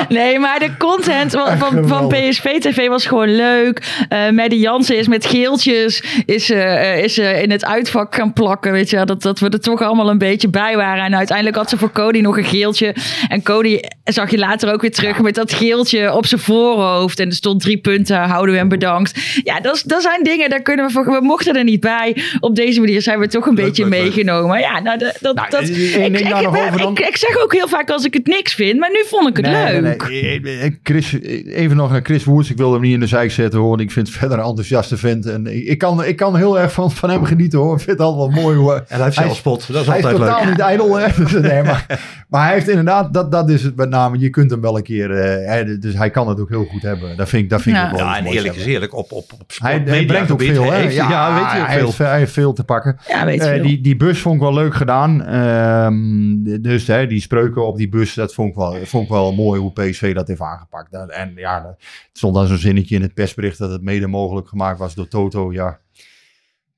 nee, 0.09 0.39
maar 0.39 0.59
de 0.59 0.71
content 0.79 1.33
van, 1.33 1.59
van, 1.59 1.89
van 1.89 2.09
PSV 2.09 2.59
TV 2.59 2.89
was 2.89 3.07
gewoon 3.07 3.37
leuk. 3.37 4.07
Uh, 4.13 4.31
Maddie 4.31 4.61
Jansen 4.61 4.99
is 4.99 5.09
met 5.09 5.27
geeltjes 5.27 6.03
is, 6.27 6.51
uh, 6.51 6.99
is 7.03 7.19
uh, 7.19 7.43
in 7.43 7.51
het 7.51 7.65
uitvak 7.65 8.15
gaan 8.15 8.33
plakken, 8.33 8.73
weet 8.73 8.91
je. 8.91 9.05
Dat, 9.05 9.23
dat 9.23 9.39
we 9.39 9.49
er 9.49 9.61
toch 9.61 9.83
allemaal 9.83 10.11
een 10.11 10.19
beetje 10.19 10.49
bij 10.49 10.77
waren. 10.77 11.05
En 11.05 11.17
uiteindelijk 11.17 11.57
had 11.57 11.69
ze 11.69 11.79
voor 11.79 11.93
Cody 11.93 12.21
nog 12.21 12.37
een 12.37 12.45
geeltje. 12.45 12.95
En 13.29 13.43
Cody 13.43 13.81
zag 14.05 14.31
je 14.31 14.39
later 14.39 14.73
ook 14.73 14.81
weer 14.81 14.93
terug 14.93 15.21
met 15.21 15.35
dat 15.35 15.53
geeltje 15.53 16.15
op 16.15 16.27
zijn 16.27 16.41
voorhoofd. 16.41 17.21
En 17.21 17.29
er 17.29 17.35
stond 17.35 17.61
drie 17.61 17.79
punten, 17.79 18.19
houden 18.19 18.53
we 18.53 18.59
hem 18.59 18.69
bedankt. 18.69 19.41
Ja, 19.45 19.61
dat, 19.61 19.83
dat 19.87 20.03
zijn 20.03 20.23
dingen, 20.23 20.51
daar 20.51 20.63
kunnen 20.63 20.87
we 20.87 20.93
voor, 20.93 21.05
we 21.05 21.21
mochten 21.21 21.57
er 21.57 21.65
niet 21.65 21.81
bij. 21.81 22.17
Op 22.41 22.57
deze 22.57 22.81
manier 22.81 23.03
zijn 23.03 23.19
we 23.19 23.29
toch 23.29 23.47
een 23.47 23.55
leuk, 23.55 23.65
beetje 23.65 23.89
leuk, 23.89 24.01
meegenomen. 24.01 24.57
Leuk. 24.57 24.76
Ja, 24.77 24.83
nou, 24.83 24.99
dat, 24.99 25.35
nou, 25.35 25.51
dat, 25.51 25.63
ik, 25.63 25.77
ik, 25.77 26.19
ik, 26.19 26.79
dan... 26.79 26.97
ik, 26.97 27.17
zeg 27.17 27.43
ook 27.43 27.53
heel 27.53 27.69
vaak 27.69 27.91
als 27.91 28.05
ik 28.05 28.15
het 28.15 28.27
niks 28.27 28.55
vind, 28.55 28.79
maar 28.79 28.91
nu 28.91 29.05
vond 29.07 29.29
ik 29.29 29.37
het 29.37 29.47
nee, 29.47 29.81
leuk. 29.81 30.09
Nee, 30.09 30.41
nee. 30.41 30.79
Chris, 30.83 31.21
even 31.45 31.77
nog 31.77 31.91
naar 31.91 32.01
Chris 32.03 32.25
Woerts. 32.25 32.51
Ik 32.51 32.57
wil 32.57 32.73
hem 32.73 32.81
niet 32.81 32.93
in 32.93 33.01
de 33.01 33.07
zijk 33.07 33.31
zetten 33.31 33.61
hoor. 33.61 33.81
Ik 33.81 33.91
vind 33.91 34.07
het 34.07 34.17
verder 34.17 34.39
een 34.39 34.45
enthousiaste 34.45 34.97
vent. 34.97 35.27
En 35.27 35.69
ik 35.69 35.79
kan, 35.79 36.05
ik 36.05 36.17
kan 36.17 36.37
heel 36.37 36.59
erg 36.59 36.73
van, 36.73 36.91
van 36.91 37.11
hem 37.11 37.25
genieten 37.25 37.59
hoor. 37.59 37.75
Ik 37.75 37.81
vind 37.81 37.99
het 37.99 38.07
wel 38.07 38.29
mooi 38.29 38.57
hoor. 38.57 38.75
En 38.75 38.85
hij 38.89 39.05
heeft 39.05 39.17
zelfspot. 39.17 39.67
Dat 39.73 39.81
is 39.81 39.87
hij 39.87 39.97
altijd 39.97 40.15
is 40.15 40.21
totaal 40.21 40.41
leuk. 40.41 40.51
niet 40.51 40.59
ijdel. 40.59 40.99
Hè? 40.99 41.07
Nee, 41.47 41.63
maar, 41.63 41.87
maar 42.29 42.45
hij 42.45 42.55
heeft 42.55 42.69
inderdaad, 42.69 43.15
dat, 43.15 43.33
dat 43.33 43.51
is 43.51 43.63
het 43.63 43.77
met 43.77 43.89
name. 43.89 44.19
Je 44.19 44.31
kunt 44.31 44.51
hem 44.51 44.61
wel 44.61 44.77
een 44.77 44.83
keer, 44.83 45.11
uh, 45.11 45.49
hij, 45.49 45.79
dus 45.79 45.95
hij 45.95 46.11
kan 46.11 46.29
het 46.29 46.41
ook 46.41 46.49
heel 46.49 46.65
goed 46.65 46.83
hebben. 46.83 47.17
Dat 47.17 47.29
vind 47.29 47.43
ik, 47.43 47.51
dat 47.51 47.63
vind 47.63 47.77
ja. 47.77 47.85
ik 47.85 47.91
wel 47.91 48.01
Ja, 48.01 48.17
en 48.17 48.27
eerlijk 48.27 48.55
is 48.55 48.65
eerlijk, 48.65 48.95
op, 48.95 49.13
op, 49.13 49.33
op 49.33 49.53
hij, 49.59 49.83
hij 49.85 50.05
brengt 50.05 50.31
ook 50.31 50.43
veel. 50.43 50.73
Hè? 50.73 50.79
Heeft, 50.79 50.95
ja, 50.95 51.11
ja, 51.11 51.35
weet 51.35 51.53
je 51.53 51.67
hij, 51.67 51.77
veel. 51.77 51.87
Heeft, 51.87 51.99
hij 51.99 52.19
heeft 52.19 52.33
veel 52.33 52.53
te 52.53 52.65
pakken. 52.65 52.99
Ja, 53.09 53.25
weet 53.25 53.41
uh, 53.41 53.47
veel. 53.47 53.63
die, 53.63 53.81
die 53.81 53.97
bus 53.97 54.19
vond 54.19 54.35
ik 54.35 54.41
wel 54.41 54.55
leuk 54.55 54.66
gedaan. 54.75 55.35
Um, 55.35 56.63
dus 56.63 56.87
hè, 56.87 57.07
die 57.07 57.21
spreuken 57.21 57.67
op 57.67 57.77
die 57.77 57.89
bus, 57.89 58.15
dat 58.15 58.35
vond 58.35 58.49
ik, 58.51 58.55
wel, 58.57 58.77
vond 58.85 59.05
ik 59.05 59.11
wel 59.11 59.33
mooi 59.35 59.61
hoe 59.61 59.73
PSV 59.73 60.15
dat 60.15 60.29
heeft 60.29 60.41
aangepakt. 60.41 60.95
En 61.11 61.33
ja, 61.37 61.65
het 61.67 61.89
stond 62.13 62.35
dan 62.35 62.47
zo'n 62.47 62.57
zinnetje 62.57 62.95
in 62.95 63.03
het 63.03 63.15
persbericht 63.15 63.59
dat 63.59 63.71
het 63.71 63.83
mede 63.83 64.07
mogelijk 64.07 64.49
gemaakt 64.49 64.79
was 64.79 64.95
door 64.95 65.09
Toto. 65.09 65.53
Ja, 65.53 65.79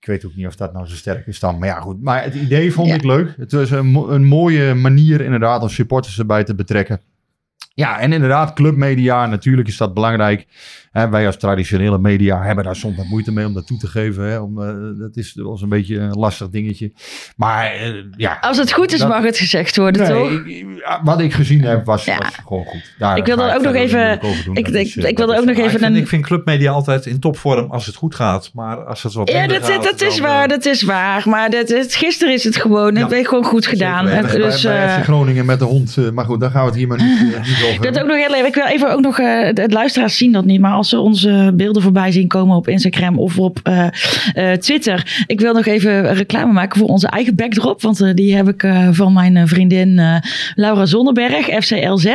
ik 0.01 0.07
weet 0.07 0.25
ook 0.27 0.35
niet 0.35 0.47
of 0.47 0.57
dat 0.57 0.73
nou 0.73 0.87
zo 0.87 0.95
sterk 0.95 1.27
is 1.27 1.41
dan. 1.41 1.59
Maar 1.59 1.69
ja, 1.69 1.81
goed. 1.81 2.03
Maar 2.03 2.23
het 2.23 2.35
idee 2.35 2.73
vond 2.73 2.89
Ja. 2.89 2.95
ik 2.95 3.05
leuk. 3.05 3.35
Het 3.37 3.53
was 3.53 3.71
een, 3.71 3.95
een 3.95 4.25
mooie 4.25 4.75
manier 4.75 5.21
inderdaad 5.21 5.63
om 5.63 5.69
supporters 5.69 6.19
erbij 6.19 6.45
te 6.45 6.55
betrekken. 6.55 7.01
Ja, 7.75 8.01
en 8.01 8.13
inderdaad, 8.13 8.53
clubmedia, 8.53 9.27
natuurlijk 9.27 9.69
is 9.69 9.77
dat 9.77 9.95
belangrijk. 9.95 10.47
Hè, 10.99 11.09
wij 11.09 11.27
als 11.27 11.37
traditionele 11.37 11.99
media 11.99 12.43
hebben 12.43 12.65
daar 12.65 12.77
soms 12.77 12.97
wat 12.97 13.07
moeite 13.07 13.33
mee 13.33 13.47
om 13.47 13.55
dat 13.55 13.67
toe 13.67 13.79
te 13.79 13.87
geven. 13.87 14.25
Hè, 14.31 14.39
om, 14.39 14.63
eh, 14.63 14.75
dat 14.99 15.17
is 15.17 15.35
wel 15.35 15.51
eens 15.51 15.63
een 15.63 15.69
beetje 15.69 15.99
een 15.99 16.13
lastig 16.19 16.49
dingetje. 16.49 16.93
Maar 17.37 17.65
eh, 17.73 17.93
ja. 18.17 18.39
Als 18.41 18.57
het 18.59 18.73
goed 18.73 18.93
is, 18.93 18.99
dat- 18.99 19.09
mag 19.09 19.23
het 19.23 19.39
gezegd 19.39 19.77
worden, 19.77 20.07
toch? 20.07 20.29
Nee, 20.31 20.39
ik- 20.39 20.47
ik- 20.47 20.99
wat 21.05 21.21
ik 21.21 21.33
gezien 21.33 21.63
heb 21.63 21.85
was, 21.85 22.05
Ja. 22.05 22.17
was 22.19 22.35
gewoon 22.47 22.65
goed. 22.65 22.95
Daar 22.99 23.17
Ik 23.17 23.25
wil 23.27 23.37
dan 23.37 23.51
ook 23.51 23.63
nog 23.63 23.75
even- 23.75 24.19
doen. 24.45 24.57
ik 24.57 24.65
Dat 24.65 24.73
denk- 24.73 24.87
is, 24.87 24.97
eh, 24.97 25.09
ik 25.09 25.17
wil 25.17 25.27
dat 25.27 25.35
er 25.37 25.43
ook 25.43 25.49
is- 25.49 25.55
nog 25.55 25.57
Maar 25.57 25.65
ik 25.65 25.71
even 25.71 25.81
vind, 25.81 25.95
een- 25.95 26.03
ik 26.03 26.09
vind 26.09 26.27
clubmedia 26.27 26.71
altijd 26.73 27.07
in 27.07 27.21
topvorm 27.21 27.71
als 27.71 27.87
het 27.87 27.95
goed 27.95 28.15
gaat. 28.15 28.51
Maar 28.55 28.77
als 28.85 29.03
het 29.03 29.13
wat 29.13 29.31
Ja, 29.31 29.47
dat, 29.47 29.65
gaat, 29.65 29.83
dat 29.83 30.01
is 30.01 30.17
dan, 30.17 30.27
waar, 30.27 30.43
eh, 30.43 30.49
dat 30.49 30.65
is 30.67 30.83
waar. 30.83 31.23
Maar 31.29 31.51
dat, 31.51 31.69
het, 31.69 31.95
gisteren 31.95 32.35
is 32.35 32.45
het 32.45 32.57
gewoon, 32.57 32.95
Ja. 32.95 33.01
het 33.01 33.11
werd 33.11 33.29
gewoon 33.29 33.45
goed 33.45 33.67
gedaan. 33.67 34.05
Bij, 34.05 34.23
dus, 34.23 34.63
bij 34.63 34.97
eh, 34.97 35.03
Groningen 35.03 35.47
met 35.47 35.59
de 35.59 35.65
hond. 35.65 35.97
eh, 35.99 36.11
maar 36.11 36.25
goed, 36.25 36.41
daar 36.41 36.51
gaan 36.51 36.61
we 36.63 36.69
het 36.69 36.79
hier 36.79 36.89
maar 36.89 36.99
niet, 37.03 37.19
eh, 37.19 37.25
niet 37.25 37.63
over 37.63 37.75
dat 37.77 37.85
hebben. 37.85 38.03
ook 38.03 38.09
nog 38.09 38.17
heel 38.17 38.35
even. 38.35 38.47
Ik 38.47 38.55
wil 38.55 38.67
even 38.67 38.93
ook 38.93 39.01
nog. 39.01 39.19
eh 39.19 39.55
de 39.55 39.69
luisteraars 39.69 40.17
zien 40.17 40.33
dat 40.33 40.45
niet. 40.45 40.61
Maar 40.61 40.73
als 40.73 40.88
ze 40.89 41.01
onze 41.01 41.53
beelden 41.55 41.83
voorbij 41.83 42.13
zien 42.13 42.29
komen 42.29 42.57
op 42.57 42.69
Instagram 42.69 43.19
of 43.19 43.39
op 43.39 43.61
eh, 43.63 43.87
eh, 44.35 44.59
Twitter. 44.59 45.25
Ik 45.27 45.41
wil 45.41 45.53
nog 45.55 45.67
even 45.67 46.15
reclame 46.15 46.53
maken 46.53 46.79
voor 46.79 46.89
onze 46.89 47.07
eigen 47.09 47.35
backdrop. 47.35 47.83
Want 47.83 48.01
eh, 48.01 48.15
die 48.15 48.37
heb 48.37 48.49
ik 48.49 48.67
van 48.91 49.13
mijn 49.13 49.49
vriendin 49.49 50.01
Laura 50.55 50.87
Zonneberg, 50.87 51.65
FCLZ. 51.65 52.07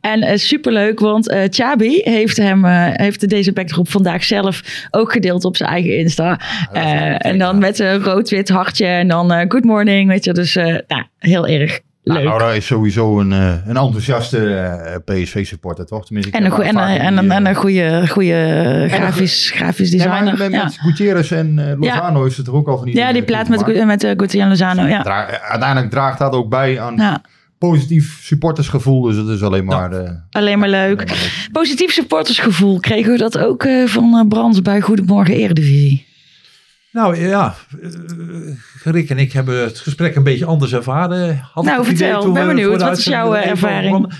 En 0.00 0.38
superleuk, 0.38 1.00
want 1.00 1.34
Chabi 1.50 2.00
heeft, 2.04 2.36
hem, 2.36 2.64
heeft 2.92 3.28
deze 3.28 3.52
backdrop 3.52 3.88
vandaag 3.88 4.24
zelf 4.24 4.62
ook 4.90 5.12
gedeeld 5.12 5.44
op 5.44 5.56
zijn 5.56 5.70
eigen 5.70 5.98
Insta. 5.98 6.40
Eh, 6.72 7.26
en 7.26 7.38
dan 7.38 7.58
met 7.58 7.78
een 7.78 8.02
rood-wit 8.02 8.48
hartje 8.48 8.86
en 8.86 9.08
dan 9.08 9.44
good 9.48 9.64
morning. 9.64 10.08
Weet 10.08 10.24
je, 10.24 10.32
dus 10.32 10.54
nou, 10.54 11.04
heel 11.18 11.46
erg 11.46 11.80
Nou. 12.04 12.22
Laura 12.24 12.50
is 12.50 12.66
sowieso 12.66 13.20
een, 13.20 13.32
eh, 13.32 13.48
een 13.66 13.76
enthousiaste 13.76 14.54
eh, 14.54 14.96
PSV-supporter, 15.04 15.86
toch? 15.86 16.04
Tenminste, 16.06 16.32
En 16.32 16.44
een, 16.44 16.50
goe- 16.50 16.64
en, 16.64 16.76
en, 16.76 16.86
die, 16.86 17.06
een- 17.06 17.30
en 17.30 17.44
eh, 17.44 17.50
een 17.50 17.56
goede, 17.56 18.08
goede 18.08 18.86
grafisch, 18.90 19.50
grafisch 19.54 19.90
designer. 19.90 20.38
met, 20.38 20.52
ja. 20.52 20.64
met 20.64 20.78
Gutierrez 20.80 21.32
en 21.32 21.58
eh, 21.70 21.78
Lozano 21.80 22.24
is 22.24 22.36
het 22.36 22.46
er 22.46 22.54
ook 22.54 22.68
al 22.68 22.76
van 22.76 22.86
die 22.86 22.96
ja, 22.96 23.12
die 23.12 23.22
plaat 23.22 23.48
met, 23.48 23.84
met 23.84 24.04
uh, 24.04 24.10
Gutierrez 24.16 24.48
Lozano. 24.48 24.86
Ja. 24.86 25.04
Uiteindelijk 25.40 25.90
draagt 25.90 26.18
dat 26.18 26.32
ook 26.32 26.48
bij 26.50 26.80
aan 26.80 26.96
ja, 26.96 27.20
positief 27.58 28.18
supportersgevoel. 28.22 29.02
Dus 29.02 29.16
het 29.16 29.28
is 29.28 29.42
alleen 29.42 29.64
maar... 29.64 29.92
eh, 29.92 30.10
alleen 30.30 30.58
maar 30.58 30.68
leuk. 30.68 30.98
alleen 30.98 31.06
maar 31.06 31.16
leuk. 31.16 31.48
Positief 31.52 31.92
supportersgevoel. 31.92 32.80
Kregen 32.80 33.12
we 33.12 33.18
dat 33.18 33.38
ook 33.38 33.64
eh, 33.64 33.84
van 33.86 34.14
eh, 34.18 34.28
Brands 34.28 34.62
bij 34.62 34.80
Goedemorgen 34.80 35.34
Eredivisie? 35.34 36.06
Nou 36.92 37.16
ja, 37.16 37.54
eh, 37.82 38.56
Rick 38.82 39.10
en 39.10 39.18
ik 39.18 39.32
hebben 39.32 39.62
het 39.62 39.78
gesprek 39.78 40.14
een 40.14 40.22
beetje 40.22 40.44
anders 40.44 40.72
ervaren. 40.72 41.36
Had 41.52 41.64
Nou, 41.64 41.80
ik 41.80 41.86
vertel, 41.86 42.22
toen 42.22 42.32
ben 42.32 42.46
benieuwd. 42.46 42.82
Wat 42.82 42.98
is 42.98 43.04
jouw, 43.04 43.34
eh, 43.34 43.46
ervaring? 43.46 44.14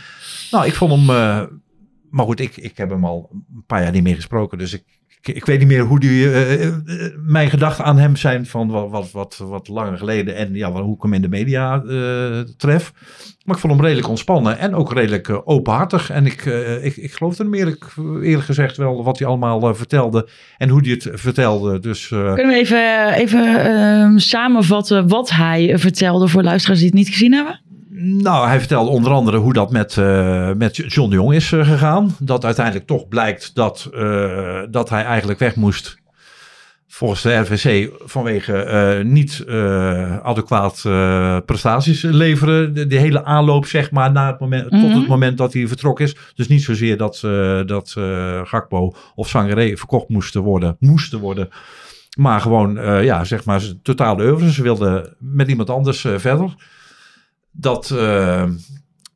Nou, 0.51 0.67
ik 0.67 0.75
vond 0.75 0.93
hem... 0.93 1.11
eh, 1.11 1.43
maar 2.11 2.25
goed, 2.25 2.41
ik, 2.41 2.57
ik 2.57 2.77
heb 2.77 2.91
hem 2.91 3.05
al 3.05 3.29
een 3.33 3.65
paar 3.67 3.83
jaar 3.83 3.93
niet 3.93 4.03
meer 4.03 4.15
gesproken. 4.15 4.59
Dus 4.59 4.73
ik, 4.73 4.85
ik, 5.23 5.45
weet 5.45 5.59
niet 5.59 5.69
meer 5.69 5.83
hoe 5.85 6.01
die, 6.01 6.31
eh, 6.31 6.67
eh, 6.67 6.75
mijn 7.27 7.51
gedachten 7.51 7.85
aan 7.85 7.99
hem 7.99 8.17
zijn 8.17 8.47
van 8.47 8.69
wat, 8.71 8.91
wat, 8.91 9.11
wat, 9.11 9.37
wat 9.37 9.69
langer 9.69 9.99
geleden. 9.99 10.37
En 10.37 10.55
ja, 10.55 10.73
hoe 10.73 10.95
ik 10.95 11.03
hem 11.03 11.13
in 11.13 11.23
de 11.23 11.29
media 11.29 11.83
eh, 11.83 12.41
tref. 12.57 12.93
Maar 13.45 13.59
ik 13.59 13.61
vond 13.61 13.75
hem 13.75 13.83
redelijk 13.83 14.09
ontspannen 14.09 14.59
en 14.59 14.75
ook 14.75 14.93
redelijk 14.93 15.29
eh, 15.29 15.39
openhartig. 15.45 16.11
En 16.11 16.27
ik, 16.27 16.47
eh, 16.47 16.85
ik, 16.85 16.97
ik 16.97 17.13
geloofde 17.13 17.43
hem 17.43 17.55
eerlijk, 17.55 17.87
eerlijk 18.23 18.45
gezegd 18.45 18.77
wel 18.77 19.05
wat 19.05 19.19
hij 19.19 19.29
allemaal 19.29 19.69
eh, 19.69 19.75
vertelde. 19.75 20.29
En 20.59 20.69
hoe 20.69 20.81
hij 20.81 20.91
het 20.91 21.09
vertelde. 21.13 21.79
Dus 21.79 22.11
eh, 22.11 22.35
Kunnen 22.35 22.55
we 22.55 22.61
even, 22.61 23.13
even 23.13 23.65
ehm, 23.65 24.19
samenvatten 24.19 25.09
wat 25.09 25.31
hij 25.31 25.79
vertelde 25.79 26.29
voor 26.29 26.43
luisteraars 26.43 26.79
die 26.81 26.89
het 26.89 26.99
niet 26.99 27.09
gezien 27.09 27.33
hebben? 27.33 27.61
Nou, 28.03 28.47
hij 28.47 28.59
vertelde 28.59 28.91
onder 28.91 29.13
andere 29.13 29.37
hoe 29.37 29.53
dat 29.53 29.71
met, 29.71 29.97
eh, 29.97 30.51
met 30.53 30.77
John 30.77 31.11
de 31.11 31.17
Jong 31.17 31.35
is 31.35 31.53
eh, 31.53 31.67
gegaan. 31.67 32.17
Dat 32.19 32.45
uiteindelijk 32.45 32.87
toch 32.87 33.09
blijkt 33.09 33.55
dat, 33.55 33.89
eh, 33.95 34.61
dat 34.71 34.89
hij 34.89 35.05
eigenlijk 35.05 35.39
weg 35.39 35.57
moest. 35.57 35.99
Volgens 36.89 37.23
de 37.23 37.35
RVC 37.35 37.91
vanwege 38.05 39.01
niet 39.05 39.45
adequaat 40.23 40.83
prestaties 41.47 42.03
leveren. 42.03 42.75
De, 42.75 42.87
de 42.87 42.97
hele 42.97 43.25
aanloop, 43.25 43.67
zeg 43.67 43.91
maar, 43.91 44.27
het 44.27 44.41
moment, 44.41 44.63
tot 44.71 44.83
Mhm. 44.83 44.99
het 44.99 45.09
moment 45.09 45.39
dat 45.39 45.53
hij 45.53 45.69
vertrokken 45.69 46.05
is. 46.05 46.17
Dus 46.35 46.49
niet 46.49 46.63
zozeer 46.63 46.97
dat, 46.97 47.21
dat 47.67 47.97
Gakpo 48.45 48.95
of 49.15 49.29
Sangaré 49.29 49.77
verkocht 49.77 50.09
moesten 50.09 50.41
worden. 50.43 50.77
Moesten 50.79 51.19
worden. 51.19 51.49
Maar 52.19 52.41
gewoon, 52.41 52.75
ja, 53.05 53.25
zeg 53.25 53.45
maar, 53.45 53.63
totale 53.83 54.25
oeuvre. 54.25 54.53
Ze 54.53 54.63
wilden 54.63 55.17
met 55.19 55.49
iemand 55.49 55.71
anders 55.71 56.01
verder 56.17 56.55
dat, 57.51 57.91
eh, 57.91 58.45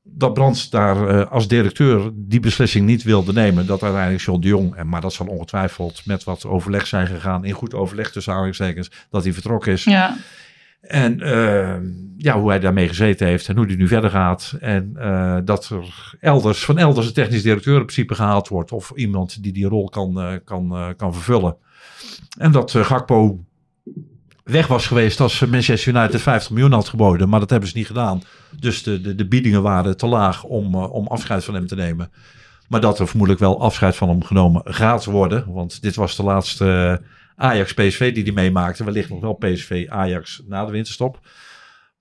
dat 0.02 0.34
Brands 0.34 0.70
daar 0.70 1.08
eh, 1.08 1.30
als 1.30 1.48
directeur 1.48 2.10
die 2.14 2.40
beslissing 2.40 2.86
niet 2.86 3.02
wilde 3.02 3.32
nemen. 3.32 3.66
Dat 3.66 3.82
uiteindelijk 3.82 4.22
John 4.22 4.40
de 4.40 4.48
Jong, 4.48 4.74
en, 4.74 4.88
maar 4.88 5.00
dat 5.00 5.12
zal 5.12 5.26
ongetwijfeld 5.26 6.06
met 6.06 6.24
wat 6.24 6.46
overleg 6.46 6.86
zijn 6.86 7.06
gegaan, 7.06 7.44
in 7.44 7.52
goed 7.52 7.74
overleg 7.74 8.10
tussen 8.10 8.32
aanhalingstekens, 8.32 8.90
dat 9.10 9.24
hij 9.24 9.32
vertrokken 9.32 9.72
is. 9.72 9.84
Ja. 9.84 10.16
En 10.80 11.20
eh, 11.20 11.76
ja, 12.16 12.40
hoe 12.40 12.48
hij 12.48 12.60
daarmee 12.60 12.88
gezeten 12.88 13.26
heeft 13.26 13.48
en 13.48 13.56
hoe 13.56 13.66
hij 13.66 13.76
nu 13.76 13.88
verder 13.88 14.10
gaat. 14.10 14.56
En 14.60 14.92
dat 15.44 15.68
er 15.68 16.14
elders, 16.20 16.64
van 16.64 16.78
elders 16.78 17.06
een 17.06 17.12
technisch 17.12 17.42
directeur 17.42 17.74
in 17.74 17.82
principe 17.82 18.14
gehaald 18.14 18.48
wordt. 18.48 18.72
Of 18.72 18.92
iemand 18.94 19.42
die 19.42 19.52
die 19.52 19.68
rol 19.68 19.88
kan, 19.88 20.40
kan, 20.44 20.94
kan 20.96 21.14
vervullen. 21.14 21.56
En 22.38 22.52
dat 22.52 22.70
Gakpo 22.70 23.44
weg 24.44 24.66
was 24.66 24.86
geweest 24.86 25.20
als 25.20 25.40
Manchester 25.40 25.94
United 25.94 26.20
50 26.20 26.50
miljoen 26.50 26.72
had 26.72 26.88
geboden. 26.88 27.28
Maar 27.28 27.40
dat 27.40 27.50
hebben 27.50 27.68
ze 27.68 27.76
niet 27.76 27.86
gedaan. 27.86 28.22
Dus 28.58 28.82
de, 28.82 29.00
de, 29.00 29.14
de 29.14 29.26
biedingen 29.26 29.62
waren 29.62 29.96
te 29.96 30.06
laag 30.06 30.44
om, 30.44 30.74
eh, 30.74 30.92
om 30.92 31.06
afscheid 31.06 31.44
van 31.44 31.54
hem 31.54 31.66
te 31.66 31.74
nemen. 31.74 32.10
Maar 32.68 32.80
dat 32.80 32.98
er 32.98 33.06
vermoedelijk 33.06 33.44
wel 33.44 33.60
afscheid 33.60 33.96
van 33.96 34.08
hem 34.08 34.24
genomen 34.24 34.62
gaat 34.64 35.04
worden. 35.04 35.52
Want 35.52 35.82
dit 35.82 35.94
was 35.94 36.16
de 36.16 36.22
laatste 36.22 37.00
eh, 37.00 37.06
Ajax-PSV 37.46 38.14
die 38.14 38.22
hij 38.22 38.32
meemaakte. 38.32 38.84
Wellicht 38.84 39.08
nog 39.08 39.20
wel 39.20 39.34
PSV-Ajax 39.34 40.42
na 40.46 40.64
de 40.64 40.72
winterstop. 40.72 41.20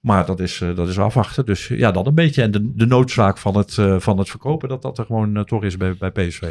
Maar 0.03 0.25
dat 0.25 0.39
is, 0.39 0.61
eh, 0.61 0.75
dat 0.75 0.87
is 0.87 0.99
afwachten. 0.99 1.45
Dus 1.45 1.67
ja, 1.67 1.91
dat 1.91 2.07
een 2.07 2.15
beetje. 2.15 2.41
En 2.41 2.51
de, 2.51 2.71
de 2.75 2.85
noodzaak 2.85 3.37
van 3.37 3.57
het, 3.57 3.77
eh, 3.77 3.99
van 3.99 4.17
het 4.17 4.29
verkopen, 4.29 4.69
dat 4.69 4.81
dat 4.81 4.97
er 4.97 5.05
gewoon 5.05 5.37
eh, 5.37 5.43
toch 5.43 5.63
is 5.63 5.77
bij, 5.77 5.95
bij 5.97 6.11
PSV. 6.11 6.43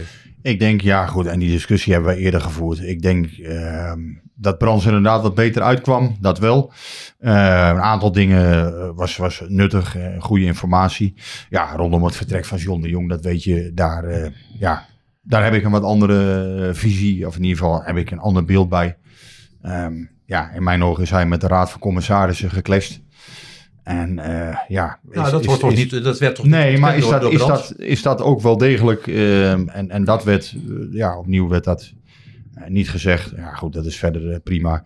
Ik 0.43 0.59
denk, 0.59 0.81
ja 0.81 1.07
goed, 1.07 1.27
en 1.27 1.39
die 1.39 1.51
discussie 1.51 1.93
hebben 1.93 2.15
we 2.15 2.21
eerder 2.21 2.41
gevoerd. 2.41 2.81
Ik 2.83 3.03
denk 3.03 3.27
ehm, 3.27 4.01
dat 4.35 4.59
Brands 4.59 4.87
inderdaad 4.87 5.23
wat 5.23 5.35
beter 5.35 5.63
uitkwam, 5.63 6.17
dat 6.21 6.39
wel. 6.39 6.73
Eh, 7.19 7.33
een 7.75 7.81
aantal 7.81 8.13
dingen 8.13 8.95
was, 8.95 9.17
was 9.17 9.43
nuttig, 9.47 9.97
goede 10.19 10.45
informatie. 10.45 11.15
Ja, 11.49 11.77
rondom 11.77 12.05
het 12.05 12.17
vertrek 12.17 12.45
van 12.45 12.59
John 12.59 12.83
de 12.83 12.89
Jong, 12.89 13.09
dat 13.09 13.25
weet 13.25 13.45
je, 13.45 13.71
daar, 13.75 14.33
ja, 14.59 14.87
daar 15.23 15.45
heb 15.45 15.55
ik 15.55 15.65
een 15.65 15.71
wat 15.71 15.83
andere 15.83 16.71
visie, 16.75 17.27
of 17.27 17.37
in 17.37 17.43
ieder 17.43 17.59
geval 17.59 17.83
heb 17.83 17.97
ik 17.97 18.11
een 18.11 18.19
ander 18.19 18.45
beeld 18.45 18.69
bij. 18.69 18.97
Ehm, 19.63 19.95
ja, 20.25 20.51
in 20.51 20.63
mijn 20.63 20.85
ogen 20.85 21.03
is 21.03 21.11
hij 21.11 21.27
met 21.27 21.41
de 21.41 21.47
Raad 21.47 21.71
van 21.71 21.81
Commissarissen 21.81 22.51
geclashed. 22.51 23.01
En 23.83 24.19
eh, 24.19 24.57
ja... 24.69 24.99
Nou, 25.03 25.31
dat, 25.31 25.41
is- 25.41 25.47
wordt 25.47 25.61
toch 25.61 25.73
is- 25.73 25.79
niet, 25.93 26.05
dat 26.05 26.19
werd 26.19 26.35
toch 26.35 26.47
Nee, 26.47 26.71
niet 26.71 26.81
maar 26.81 26.97
is 26.97 27.09
dat, 27.09 27.21
door- 27.21 27.33
is, 27.33 27.39
door 27.39 27.49
dat, 27.49 27.75
is 27.77 28.03
dat 28.03 28.21
ook 28.23 28.41
wel 28.41 28.57
degelijk... 28.57 29.07
ehm, 29.07 29.69
en, 29.69 29.91
en 29.91 30.05
dat 30.05 30.25
werd... 30.25 30.55
eh, 30.69 30.75
ja, 30.91 31.19
opnieuw 31.19 31.49
werd 31.49 31.65
dat 31.65 31.93
eh, 32.55 32.69
niet 32.69 32.91
gezegd. 32.91 33.33
Ja, 33.37 33.53
goed, 33.55 33.73
dat 33.73 33.87
is 33.87 33.97
verder 33.97 34.41
prima. 34.41 34.85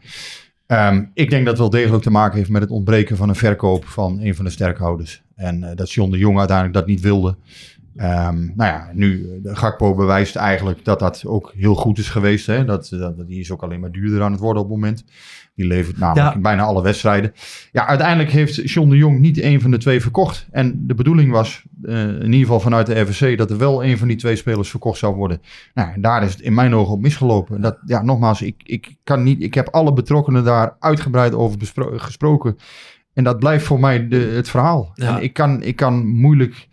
Ehm, 0.66 1.04
ik 1.14 1.30
denk 1.30 1.42
dat 1.44 1.52
het 1.52 1.60
wel 1.70 1.80
degelijk 1.80 2.02
te 2.02 2.10
maken 2.10 2.36
heeft 2.38 2.50
met 2.50 2.62
het 2.62 2.70
ontbreken 2.70 3.16
van 3.16 3.28
een 3.28 3.34
verkoop 3.34 3.84
van 3.84 4.20
een 4.20 4.34
van 4.34 4.44
de 4.44 4.50
sterkhouders. 4.50 5.22
En 5.34 5.72
dat 5.74 5.92
John 5.92 6.10
de 6.10 6.18
Jong 6.18 6.38
uiteindelijk 6.38 6.76
dat 6.76 6.86
niet 6.86 7.00
wilde. 7.00 7.36
Ehm, 7.96 8.36
nou 8.44 8.70
ja, 8.72 8.90
nu, 8.92 9.40
de 9.42 9.56
Gakpo 9.56 9.94
bewijst 9.94 10.36
eigenlijk 10.36 10.84
dat 10.84 10.98
dat 10.98 11.22
ook 11.26 11.52
heel 11.56 11.74
goed 11.74 11.98
is 11.98 12.08
geweest. 12.08 12.46
Hè? 12.46 12.64
Dat, 12.64 12.88
dat, 12.90 13.26
die 13.28 13.40
is 13.40 13.50
ook 13.50 13.62
alleen 13.62 13.80
maar 13.80 13.92
duurder 13.92 14.22
aan 14.22 14.32
het 14.32 14.40
worden 14.40 14.62
op 14.62 14.68
het 14.68 14.78
moment. 14.78 15.04
Die 15.56 15.66
levert 15.66 15.98
namelijk 15.98 16.34
Ja. 16.34 16.40
bijna 16.40 16.62
alle 16.62 16.82
wedstrijden. 16.82 17.32
Ja, 17.72 17.86
uiteindelijk 17.86 18.30
heeft 18.30 18.70
John 18.70 18.88
de 18.90 18.96
Jong 18.96 19.18
niet 19.18 19.42
een 19.42 19.60
van 19.60 19.70
de 19.70 19.76
twee 19.78 20.00
verkocht. 20.00 20.46
En 20.50 20.86
de 20.86 20.94
bedoeling 20.94 21.30
was, 21.30 21.62
eh, 21.82 22.08
in 22.08 22.24
ieder 22.24 22.40
geval 22.40 22.60
vanuit 22.60 22.86
de 22.86 23.00
RVC, 23.00 23.38
dat 23.38 23.50
er 23.50 23.58
wel 23.58 23.84
een 23.84 23.98
van 23.98 24.08
die 24.08 24.16
twee 24.16 24.36
spelers 24.36 24.70
verkocht 24.70 24.98
zou 24.98 25.14
worden. 25.14 25.40
Nou, 25.74 25.92
en 25.92 26.00
daar 26.00 26.22
is 26.22 26.32
het 26.32 26.40
in 26.40 26.54
mijn 26.54 26.74
ogen 26.74 26.92
op 26.92 27.00
misgelopen. 27.00 27.60
Dat, 27.60 27.78
ja, 27.86 28.02
nogmaals, 28.02 28.42
ik, 28.42 28.62
ik, 28.64 28.96
kan 29.04 29.22
niet, 29.22 29.42
ik 29.42 29.54
heb 29.54 29.68
alle 29.68 29.92
betrokkenen 29.92 30.44
daar 30.44 30.76
uitgebreid 30.78 31.34
over 31.34 31.58
gesproken. 31.96 32.56
En 33.12 33.24
dat 33.24 33.38
blijft 33.38 33.64
voor 33.66 33.80
mij 33.80 34.08
de, 34.08 34.16
het 34.16 34.48
verhaal. 34.48 34.92
Ja. 34.94 35.16
En 35.16 35.22
ik 35.22 35.32
kan, 35.32 35.62
ik 35.62 35.76
kan 35.76 36.06
moeilijk... 36.06 36.68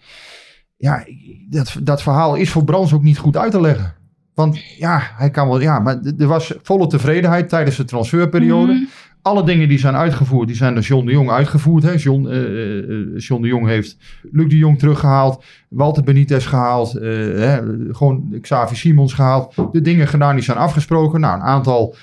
Ja, 0.77 1.05
dat, 1.49 1.75
dat 1.81 2.01
verhaal 2.01 2.35
is 2.35 2.49
voor 2.49 2.63
Brands 2.63 2.93
ook 2.93 3.03
niet 3.03 3.17
goed 3.17 3.37
uit 3.37 3.51
te 3.51 3.61
leggen. 3.61 3.93
Want 4.33 4.77
ja, 4.77 5.01
hij 5.15 5.29
kan 5.29 5.47
wel... 5.47 5.61
Ja, 5.61 5.79
maar 5.79 5.99
er 6.17 6.27
was 6.27 6.53
volle 6.63 6.87
tevredenheid 6.87 7.49
tijdens 7.49 7.75
de 7.75 7.85
transferperiode. 7.85 8.73
Mhm. 8.73 8.83
Alle 9.21 9.43
dingen 9.43 9.67
die 9.69 9.79
zijn 9.79 9.95
uitgevoerd, 9.95 10.47
die 10.47 10.55
zijn 10.57 10.73
door 10.73 10.83
John 10.83 11.05
de 11.05 11.11
Jong 11.11 11.29
uitgevoerd. 11.29 11.83
Hè. 11.83 11.91
John, 11.91 12.27
eh, 12.27 12.77
eh, 12.77 13.17
John 13.17 13.41
de 13.41 13.47
Jong 13.47 13.67
heeft 13.67 13.97
Luc 14.31 14.49
de 14.49 14.57
Jong 14.57 14.79
teruggehaald. 14.79 15.43
Walter 15.69 16.03
Benitez 16.03 16.47
gehaald. 16.47 16.95
eh, 16.95 17.09
hè, 17.35 17.59
gewoon 17.91 18.37
Xavi 18.41 18.75
Simons 18.75 19.13
gehaald. 19.13 19.55
De 19.71 19.81
dingen 19.81 20.07
gedaan 20.07 20.35
die 20.35 20.43
zijn 20.43 20.57
afgesproken. 20.57 21.19
Nou, 21.19 21.35
een 21.35 21.45
aantal 21.45 21.95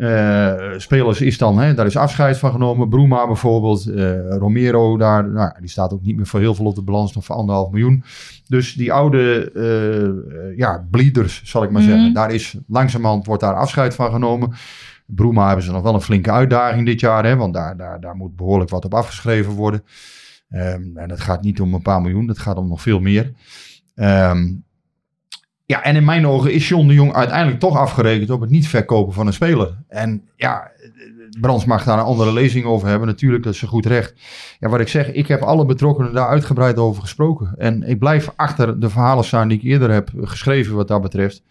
eh, 0.00 0.78
spelers 0.78 1.20
is 1.20 1.38
dan, 1.38 1.58
hè, 1.58 1.74
daar 1.74 1.86
is 1.86 1.96
afscheid 1.96 2.38
van 2.38 2.50
genomen. 2.50 2.88
Bruma 2.88 3.26
bijvoorbeeld. 3.26 3.86
eh, 3.86 4.36
Romero 4.36 4.96
daar, 4.96 5.28
nou, 5.30 5.52
die 5.60 5.68
staat 5.68 5.92
ook 5.92 6.02
niet 6.02 6.16
meer 6.16 6.26
voor 6.26 6.40
heel 6.40 6.54
veel 6.54 6.64
op 6.66 6.74
de 6.74 6.82
balans. 6.82 7.14
Nog 7.14 7.24
voor 7.24 7.34
anderhalf 7.36 7.70
miljoen. 7.70 8.04
Dus 8.48 8.74
die 8.74 8.92
oude 8.92 9.50
eh, 9.54 10.56
ja, 10.58 10.86
bleeders, 10.90 11.42
zal 11.44 11.62
ik 11.62 11.70
maar 11.70 11.82
Mhm. 11.82 11.90
zeggen. 11.90 12.12
Daar 12.14 12.32
is 12.32 12.56
langzamerhand 12.66 13.26
wordt 13.26 13.42
daar 13.42 13.54
afscheid 13.54 13.94
van 13.94 14.10
genomen. 14.10 14.52
Bruma 15.06 15.46
hebben 15.46 15.64
ze 15.64 15.72
nog 15.72 15.82
wel 15.82 15.94
een 15.94 16.00
flinke 16.00 16.30
uitdaging 16.30 16.86
dit 16.86 17.00
jaar. 17.00 17.24
Hè, 17.24 17.36
want 17.36 17.54
daar, 17.54 17.76
daar, 17.76 18.00
daar 18.00 18.16
moet 18.16 18.36
behoorlijk 18.36 18.70
wat 18.70 18.84
op 18.84 18.94
afgeschreven 18.94 19.52
worden. 19.52 19.84
Ehm, 20.48 20.96
en 20.96 21.10
het 21.10 21.20
gaat 21.20 21.42
niet 21.42 21.60
om 21.60 21.74
een 21.74 21.82
paar 21.82 22.00
miljoen. 22.00 22.28
Het 22.28 22.38
gaat 22.38 22.56
om 22.56 22.68
nog 22.68 22.82
veel 22.82 23.00
meer. 23.00 23.32
Ehm, 23.94 24.46
ja, 25.70 25.82
en 25.82 25.96
in 25.96 26.04
mijn 26.04 26.26
ogen 26.26 26.52
is 26.52 26.68
John 26.68 26.86
de 26.86 26.94
Jong 26.94 27.14
uiteindelijk 27.14 27.60
toch 27.60 27.76
afgerekend 27.76 28.30
op 28.30 28.40
het 28.40 28.50
niet 28.50 28.68
verkopen 28.68 29.12
van 29.12 29.26
een 29.26 29.32
speler. 29.32 29.76
En 29.88 30.28
ja, 30.36 30.70
Brands 31.40 31.64
mag 31.64 31.84
daar 31.84 31.98
een 31.98 32.04
andere 32.04 32.32
lezing 32.32 32.64
over 32.64 32.88
hebben. 32.88 33.08
Natuurlijk, 33.08 33.44
dat 33.44 33.54
is 33.54 33.62
een 33.62 33.68
goed 33.68 33.86
recht. 33.86 34.14
Ja, 34.58 34.68
wat 34.68 34.80
ik 34.80 34.88
zeg, 34.88 35.12
ik 35.12 35.28
heb 35.28 35.42
alle 35.42 35.64
betrokkenen 35.64 36.12
daar 36.12 36.28
uitgebreid 36.28 36.78
over 36.78 37.02
gesproken. 37.02 37.54
En 37.58 37.82
ik 37.82 37.98
blijf 37.98 38.32
achter 38.36 38.80
de 38.80 38.90
verhalen 38.90 39.24
staan 39.24 39.48
die 39.48 39.58
ik 39.58 39.64
eerder 39.64 39.90
heb 39.90 40.10
geschreven 40.22 40.74
wat 40.74 40.88
dat 40.88 41.02
betreft. 41.02 41.42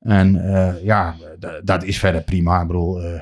En 0.00 0.54
eh, 0.54 0.84
ja, 0.84 1.14
dat 1.64 1.84
is 1.84 1.98
verder 1.98 2.22
prima. 2.22 2.60
Ik 2.60 2.66
bedoel, 2.66 3.02
eh, 3.02 3.20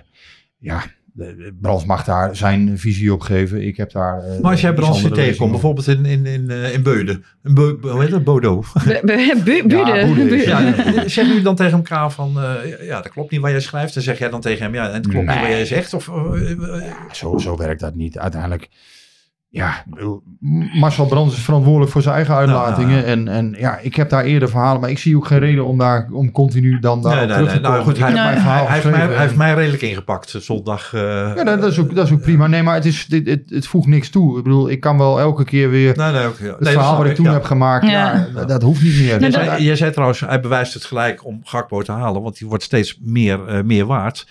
ja, 0.58 0.82
de- 1.12 1.56
Brands 1.60 1.84
mag 1.84 2.04
daar 2.04 2.36
zijn 2.36 2.78
visie 2.78 3.12
op 3.12 3.20
geven. 3.20 3.66
Ik 3.66 3.76
heb 3.76 3.92
daar... 3.92 4.18
eh, 4.24 4.40
Maar 4.40 4.50
als 4.50 4.60
jij 4.60 4.76
andere 4.76 5.14
tegenkomt, 5.14 5.50
bijvoorbeeld 5.50 5.86
in, 5.88 6.04
in, 6.04 6.26
in, 6.26 6.50
eh, 6.50 6.74
in 6.74 6.82
Beuden. 6.82 7.24
In 7.44 7.54
Bo, 7.54 7.78
hoe 7.80 8.00
heet 8.00 8.10
dat? 8.10 8.24
Bodo. 8.24 8.64
Bu- 8.84 9.00
bu- 9.02 9.40
bu- 9.44 9.62
Bude. 9.66 10.04
Bude 10.06 10.36
is- 10.36 10.44
Bu- 10.44 10.50
Ja, 10.50 11.08
zeg 11.08 11.26
nu 11.26 11.42
dan 11.42 11.54
tegen 11.54 11.76
elkaar 11.76 12.10
van, 12.12 12.40
eh, 12.40 12.86
ja, 12.86 13.00
dat 13.02 13.12
klopt 13.12 13.30
niet 13.30 13.40
wat 13.40 13.50
jij 13.50 13.60
schrijft. 13.60 13.94
Dan 13.94 14.02
zeg 14.02 14.18
jij 14.18 14.28
dan 14.30 14.40
tegen 14.40 14.62
hem, 14.64 14.74
ja, 14.74 14.88
en 14.88 14.94
het 14.94 15.08
klopt 15.08 15.26
niet 15.26 15.38
wat 15.40 15.46
jij 15.48 15.64
zegt. 15.66 15.94
Of, 15.94 16.10
Zo, 17.12 17.38
zo 17.38 17.56
werkt 17.56 17.80
dat 17.80 17.94
niet. 17.94 18.18
Uiteindelijk, 18.18 18.68
ja, 19.52 19.84
Marcel 20.80 21.06
Brands 21.06 21.36
is 21.36 21.42
verantwoordelijk 21.42 21.92
voor 21.92 22.02
zijn 22.02 22.14
eigen 22.14 22.34
uitlatingen. 22.34 22.90
Nou, 22.90 23.00
ja. 23.00 23.06
En, 23.12 23.28
en 23.28 23.54
ja, 23.58 23.78
ik 23.78 23.94
heb 23.94 24.10
daar 24.10 24.24
eerder 24.24 24.48
verhalen, 24.48 24.80
maar 24.80 24.90
ik 24.90 24.98
zie 24.98 25.16
ook 25.16 25.26
geen 25.26 25.38
reden 25.38 25.66
om 25.66 25.78
daar 25.78 26.08
om 26.12 26.30
continu 26.32 26.78
dan 26.78 27.02
daar 27.02 27.16
nee, 27.16 27.26
nee, 27.26 27.34
terug 27.34 27.46
nee. 27.52 27.56
te 27.56 27.60
komen. 27.62 27.76
Nou 27.78 27.88
goed, 27.90 27.98
hij, 27.98 28.12
hij, 28.12 28.22
mijn 28.24 28.36
verhaal 28.40 28.64
hij 28.66 28.74
heeft 28.74 28.90
mij, 28.90 29.00
hij 29.06 29.16
heeft 29.18 29.36
mij 29.36 29.54
redelijk 29.54 29.82
ingepakt 29.82 30.34
zondag. 30.38 30.94
eh, 30.94 31.00
Ja, 31.36 31.44
dat, 31.44 31.60
dat 31.60 31.70
is 31.70 31.78
ook, 31.78 31.94
dat 31.94 32.06
is 32.06 32.12
ook 32.12 32.20
prima. 32.20 32.46
Nee, 32.46 32.62
maar 32.62 32.74
het, 32.74 32.84
is, 32.84 33.06
dit, 33.06 33.26
het, 33.26 33.42
het 33.50 33.66
voegt 33.66 33.86
niks 33.86 34.08
toe. 34.10 34.38
Ik 34.38 34.44
bedoel, 34.44 34.70
ik 34.70 34.80
kan 34.80 34.98
wel 34.98 35.20
elke 35.20 35.44
keer 35.44 35.70
weer 35.70 35.96
Nee, 35.96 36.12
nee, 36.12 36.22
ja. 36.22 36.30
het 36.58 36.68
verhaal 36.68 36.96
wat 36.96 37.06
ik 37.06 37.14
toen 37.14 37.24
ja. 37.24 37.32
heb 37.32 37.44
gemaakt. 37.44 37.86
Ja. 37.86 38.28
Ja. 38.34 38.44
dat, 38.44 38.62
hoeft 38.62 38.82
niet 38.82 38.94
meer. 38.98 39.06
Jij 39.06 39.18
Dus 39.18 39.34
zei, 39.34 39.46
dat- 39.50 39.60
jij 39.60 39.76
zei 39.76 39.90
trouwens, 39.90 40.20
hij 40.20 40.40
bewijst 40.40 40.74
het 40.74 40.84
gelijk 40.84 41.24
om 41.24 41.40
Gakpo 41.44 41.82
te 41.82 41.92
halen, 41.92 42.22
want 42.22 42.38
die 42.38 42.48
wordt 42.48 42.62
steeds 42.62 42.98
meer, 43.02 43.46
eh, 43.46 43.62
meer 43.62 43.86
waard. 43.86 44.26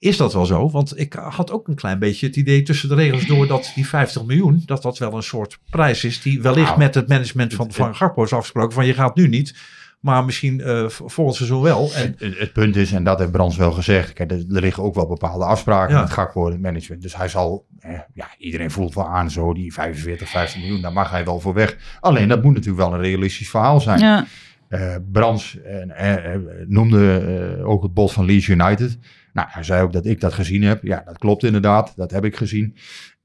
Is 0.00 0.16
dat 0.16 0.32
wel 0.32 0.46
zo? 0.46 0.70
Want 0.70 0.98
ik 0.98 1.12
had 1.12 1.50
ook 1.50 1.68
een 1.68 1.74
klein 1.74 1.98
beetje 1.98 2.26
het 2.26 2.36
idee 2.36 2.62
tussen 2.62 2.88
de 2.88 2.94
regels 2.94 3.26
door 3.26 3.46
dat 3.46 3.72
die 3.74 3.86
50 3.86 4.24
miljoen, 4.24 4.62
dat 4.66 4.82
dat 4.82 4.98
wel 4.98 5.12
een 5.14 5.22
soort 5.22 5.58
prijs 5.70 6.04
is 6.04 6.22
die 6.22 6.42
wellicht 6.42 6.66
Nou, 6.66 6.78
met 6.78 6.94
het 6.94 7.08
management 7.08 7.54
van, 7.54 7.72
van 7.72 7.94
Gakpo 7.96 8.22
is 8.22 8.32
afgesproken. 8.32 8.72
Van 8.72 8.86
je 8.86 8.94
gaat 8.94 9.14
nu 9.16 9.28
niet, 9.28 9.54
maar 10.00 10.24
misschien 10.24 10.60
eh, 10.60 10.88
v- 10.88 11.00
volgend 11.04 11.36
seizoen 11.36 11.62
wel. 11.62 11.90
En, 11.94 12.14
Het, 12.18 12.38
het 12.38 12.52
punt 12.52 12.76
is, 12.76 12.92
en 12.92 13.04
dat 13.04 13.18
heeft 13.18 13.30
Brands 13.32 13.56
wel 13.56 13.72
gezegd, 13.72 14.12
kijk, 14.12 14.30
er, 14.30 14.36
er 14.38 14.44
liggen 14.60 14.82
ook 14.82 14.94
wel 14.94 15.06
bepaalde 15.06 15.44
afspraken 15.44 15.94
Ja. 15.94 16.00
met 16.00 16.10
Gakpo 16.10 16.46
en 16.46 16.52
het 16.52 16.60
management. 16.60 17.02
Dus 17.02 17.16
hij 17.16 17.28
zal, 17.28 17.66
eh, 17.78 17.98
ja, 18.14 18.28
iedereen 18.38 18.70
voelt 18.70 18.94
wel 18.94 19.08
aan 19.08 19.30
zo, 19.30 19.52
die 19.54 19.72
45, 19.72 20.28
50 20.28 20.60
miljoen, 20.60 20.80
daar 20.82 20.92
mag 20.92 21.10
hij 21.10 21.24
wel 21.24 21.40
voor 21.40 21.54
weg. 21.54 21.76
Alleen, 22.00 22.28
dat 22.28 22.42
moet 22.42 22.54
natuurlijk 22.54 22.82
wel 22.88 22.94
een 22.94 23.00
realistisch 23.04 23.50
verhaal 23.50 23.80
zijn. 23.80 23.98
Ja. 23.98 24.26
Eh, 24.70 24.94
Brands 25.12 25.58
eh, 25.62 26.34
noemde 26.66 27.18
eh, 27.58 27.68
ook 27.68 27.82
het 27.82 27.94
bod 27.94 28.12
van 28.12 28.24
Leeds 28.24 28.46
United. 28.48 28.98
Nou, 29.32 29.48
hij 29.50 29.62
zei 29.62 29.82
ook 29.82 29.92
dat 29.92 30.06
ik 30.06 30.20
dat 30.20 30.32
gezien 30.32 30.62
heb. 30.62 30.82
Ja, 30.82 31.02
dat 31.06 31.18
klopt 31.18 31.44
inderdaad, 31.44 31.92
dat 31.96 32.10
heb 32.10 32.24
ik 32.24 32.36
gezien. 32.36 32.76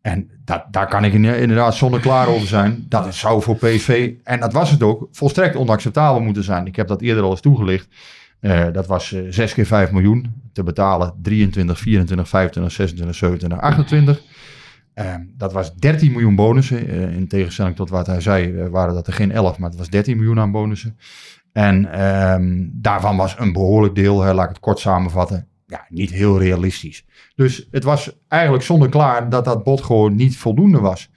En 0.02 0.30
dat, 0.46 0.66
daar 0.72 0.88
kan 0.88 1.04
ik 1.06 1.14
in- 1.14 1.26
inderdaad 1.26 1.76
zonneklaar 1.76 2.28
over 2.28 2.48
zijn. 2.48 2.86
Dat 2.90 3.06
het 3.06 3.14
zou 3.16 3.42
voor 3.42 3.56
PSV, 3.56 4.14
en 4.24 4.40
dat 4.40 4.54
was 4.54 4.72
het 4.72 4.84
ook, 4.84 5.08
volstrekt 5.12 5.56
onacceptabel 5.56 6.22
moeten 6.22 6.44
zijn. 6.44 6.66
Ik 6.68 6.76
heb 6.76 6.88
dat 6.88 7.02
eerder 7.02 7.24
al 7.24 7.32
eens 7.32 7.42
toegelicht. 7.42 7.88
Eh, 8.40 8.66
dat 8.72 8.88
was 8.88 9.14
eh 9.14 9.22
6 9.30 9.54
keer 9.54 9.66
5 9.66 9.92
miljoen 9.92 10.34
te 10.54 10.64
betalen. 10.64 11.14
23, 11.22 11.80
24, 11.80 12.28
25, 12.30 12.74
26, 12.74 13.16
27, 13.16 13.60
28. 13.60 14.22
Ehm, 14.96 15.22
dat 15.38 15.54
was 15.54 15.76
13 15.76 16.12
miljoen 16.12 16.36
bonussen. 16.36 16.88
Eh, 16.88 17.16
in 17.16 17.28
tegenstelling 17.28 17.76
tot 17.76 17.90
wat 17.90 18.08
hij 18.08 18.22
zei, 18.22 18.56
eh, 18.58 18.68
waren 18.68 18.94
dat 18.94 19.08
er 19.08 19.14
geen 19.14 19.32
11, 19.32 19.58
maar 19.58 19.70
het 19.70 19.78
was 19.78 19.90
13 19.90 20.18
miljoen 20.18 20.40
aan 20.40 20.52
bonussen. 20.52 20.98
En 21.52 21.92
ehm, 21.92 22.68
daarvan 22.72 23.18
was 23.18 23.36
een 23.40 23.54
behoorlijk 23.54 23.96
deel, 23.96 24.22
hè, 24.22 24.34
laat 24.34 24.44
ik 24.44 24.50
het 24.50 24.60
kort 24.60 24.80
samenvatten, 24.80 25.48
ja, 25.68 25.86
niet 25.90 26.12
heel 26.12 26.40
realistisch. 26.40 27.06
Dus 27.36 27.68
het 27.72 27.84
was 27.84 28.20
eigenlijk 28.28 28.64
zonder 28.64 28.90
klaar 28.90 29.30
dat 29.30 29.46
dat 29.46 29.64
bod 29.64 29.82
gewoon 29.84 30.16
niet 30.16 30.38
voldoende 30.38 30.80
was. 30.80 31.10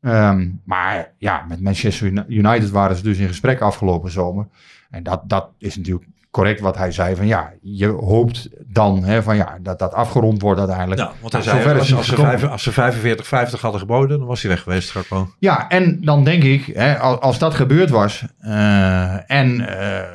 Ehm, 0.00 0.50
maar 0.64 1.14
ja, 1.18 1.44
met 1.48 1.60
Manchester 1.60 2.06
Uni- 2.06 2.24
United 2.28 2.70
waren 2.70 2.96
ze 2.96 3.02
dus 3.02 3.18
in 3.18 3.28
gesprek 3.28 3.60
afgelopen 3.60 4.10
zomer. 4.10 4.46
En 4.90 5.02
dat, 5.02 5.22
dat 5.26 5.50
is 5.58 5.76
natuurlijk 5.76 6.06
correct 6.34 6.60
wat 6.60 6.76
hij 6.76 6.92
zei. 6.92 7.16
Van 7.16 7.26
ja, 7.26 7.52
je 7.60 7.86
hoopt 7.88 8.48
dan 8.66 9.04
hè, 9.04 9.22
van 9.22 9.36
ja, 9.36 9.58
dat 9.62 9.78
dat 9.78 9.92
afgerond 9.92 10.42
wordt 10.42 10.58
uiteindelijk. 10.58 11.00
ja, 11.00 11.12
want 11.20 11.32
hij 11.32 11.42
Nou, 11.44 11.62
zei, 11.62 11.78
als, 11.78 11.94
als, 11.94 12.06
ze 12.06 12.14
vijf- 12.16 12.44
als 12.44 12.62
ze 12.62 12.72
45, 12.72 13.26
50 13.26 13.60
hadden 13.60 13.80
geboden, 13.80 14.18
dan 14.18 14.26
was 14.28 14.42
hij 14.42 14.50
weg 14.50 14.62
geweest 14.62 14.90
Gakpo. 14.90 15.30
Ja, 15.38 15.68
en 15.68 16.00
dan 16.00 16.24
denk 16.24 16.42
ik, 16.42 16.66
hè, 16.66 16.98
als, 16.98 17.20
als 17.20 17.38
dat 17.38 17.54
gebeurd 17.54 17.90
was, 17.90 18.24
eh, 18.38 19.30
en 19.30 19.68
eh, 19.78 20.08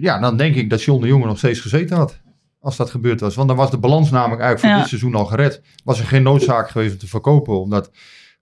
ja, 0.00 0.18
dan 0.18 0.36
denk 0.36 0.54
ik 0.54 0.70
dat 0.70 0.82
John 0.82 1.00
de 1.02 1.08
Jonge 1.08 1.26
nog 1.26 1.38
steeds 1.38 1.60
gezeten 1.60 1.96
had. 1.96 2.22
Als 2.60 2.76
dat 2.76 2.90
gebeurd 2.90 3.20
was. 3.20 3.34
Want 3.34 3.48
dan 3.48 3.56
was 3.56 3.70
de 3.70 3.78
balans 3.78 4.10
namelijk 4.10 4.40
eigenlijk 4.40 4.60
voor 4.60 4.70
Ja. 4.70 4.78
dit 4.78 4.88
seizoen 4.88 5.14
al 5.14 5.24
gered. 5.24 5.62
Was 5.84 5.98
er 5.98 6.06
geen 6.06 6.22
noodzaak 6.22 6.68
geweest 6.70 6.92
om 6.92 6.98
te 6.98 7.06
verkopen. 7.08 7.60
Omdat 7.60 7.90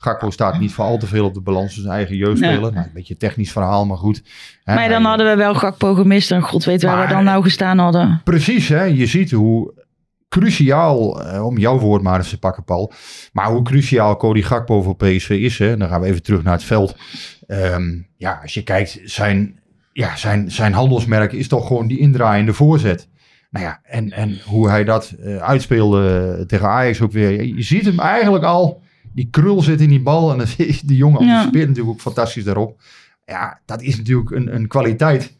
Gakpo 0.03 0.31
staat 0.31 0.59
niet 0.59 0.73
voor 0.73 0.85
al 0.85 0.99
te 0.99 1.07
veel 1.07 1.25
op 1.25 1.35
de 1.35 1.41
balans. 1.41 1.75
Dus 1.75 1.85
een 1.85 1.91
eigen 1.91 2.17
jeugdspeler. 2.17 2.73
Nou, 2.73 2.77
een 2.87 2.91
beetje 2.95 3.13
een 3.13 3.19
technisch 3.19 3.53
verhaal, 3.53 3.87
maar 3.87 3.97
goed. 3.97 4.23
Hè, 4.65 4.75
Maar 4.75 4.89
dan 4.89 5.01
hij- 5.01 5.09
hadden 5.09 5.27
we 5.31 5.37
wel 5.37 5.55
Gakpo 5.55 5.95
gemist 5.95 6.31
en 6.31 6.43
god 6.43 6.65
weet 6.65 6.83
waar 6.83 6.97
Maar- 6.97 7.07
we 7.09 7.13
dan 7.13 7.25
nou 7.25 7.43
gestaan 7.43 7.79
hadden. 7.79 8.21
Precies, 8.25 8.69
hè? 8.69 8.83
je 8.85 9.07
ziet 9.07 9.31
hoe 9.31 9.73
cruciaal, 10.29 11.23
eh, 11.25 11.47
om 11.47 11.59
jouw 11.59 11.79
woord 11.79 12.03
maar 12.03 12.19
eens 12.19 12.29
te 12.31 12.39
pakken, 12.39 12.65
Paul. 12.65 12.93
Maar 13.33 13.51
hoe 13.51 13.63
cruciaal 13.63 14.17
Cody 14.17 14.43
Gakpo 14.43 14.83
voor 14.83 14.97
PSV 14.97 15.31
is. 15.31 15.59
Hè? 15.59 15.77
Dan 15.77 15.89
gaan 15.89 16.01
we 16.01 16.07
even 16.07 16.23
terug 16.23 16.43
naar 16.43 16.53
het 16.53 16.65
veld. 16.65 16.97
Ehm, 17.47 17.99
ja, 18.17 18.39
als 18.43 18.55
je 18.55 18.63
kijkt, 18.63 19.01
zijn, 19.05 19.61
ja, 19.93 20.17
zijn, 20.17 20.51
zijn 20.51 20.73
handelsmerk 20.73 21.33
is 21.33 21.49
toch 21.49 21.67
gewoon 21.67 21.87
die 21.87 21.99
indraaiende 21.99 22.53
voorzet. 22.53 23.09
Nou 23.51 23.65
ja, 23.65 23.81
en, 23.83 24.11
en 24.11 24.39
hoe 24.47 24.69
hij 24.69 24.85
dat 24.85 25.11
eh, 25.23 25.37
uitspeelde 25.37 26.45
tegen 26.47 26.69
Ajax 26.69 27.01
ook 27.01 27.13
weer. 27.13 27.45
Je 27.45 27.63
ziet 27.63 27.85
hem 27.85 27.99
eigenlijk 27.99 28.45
al, 28.45 28.82
die 29.15 29.29
krul 29.31 29.63
zit 29.63 29.81
in 29.81 29.89
die 29.89 30.03
bal. 30.03 30.33
En 30.33 30.39
dan 30.39 30.47
die 30.85 30.97
jongen 30.97 31.25
Ja. 31.25 31.33
anticipeert 31.35 31.69
natuurlijk 31.69 31.95
ook 31.95 32.01
fantastisch 32.01 32.45
daarop. 32.45 32.81
Ja, 33.27 33.61
dat 33.67 33.83
is 33.83 33.97
natuurlijk 33.97 34.31
een, 34.31 34.55
een 34.55 34.67
kwaliteit 34.69 35.33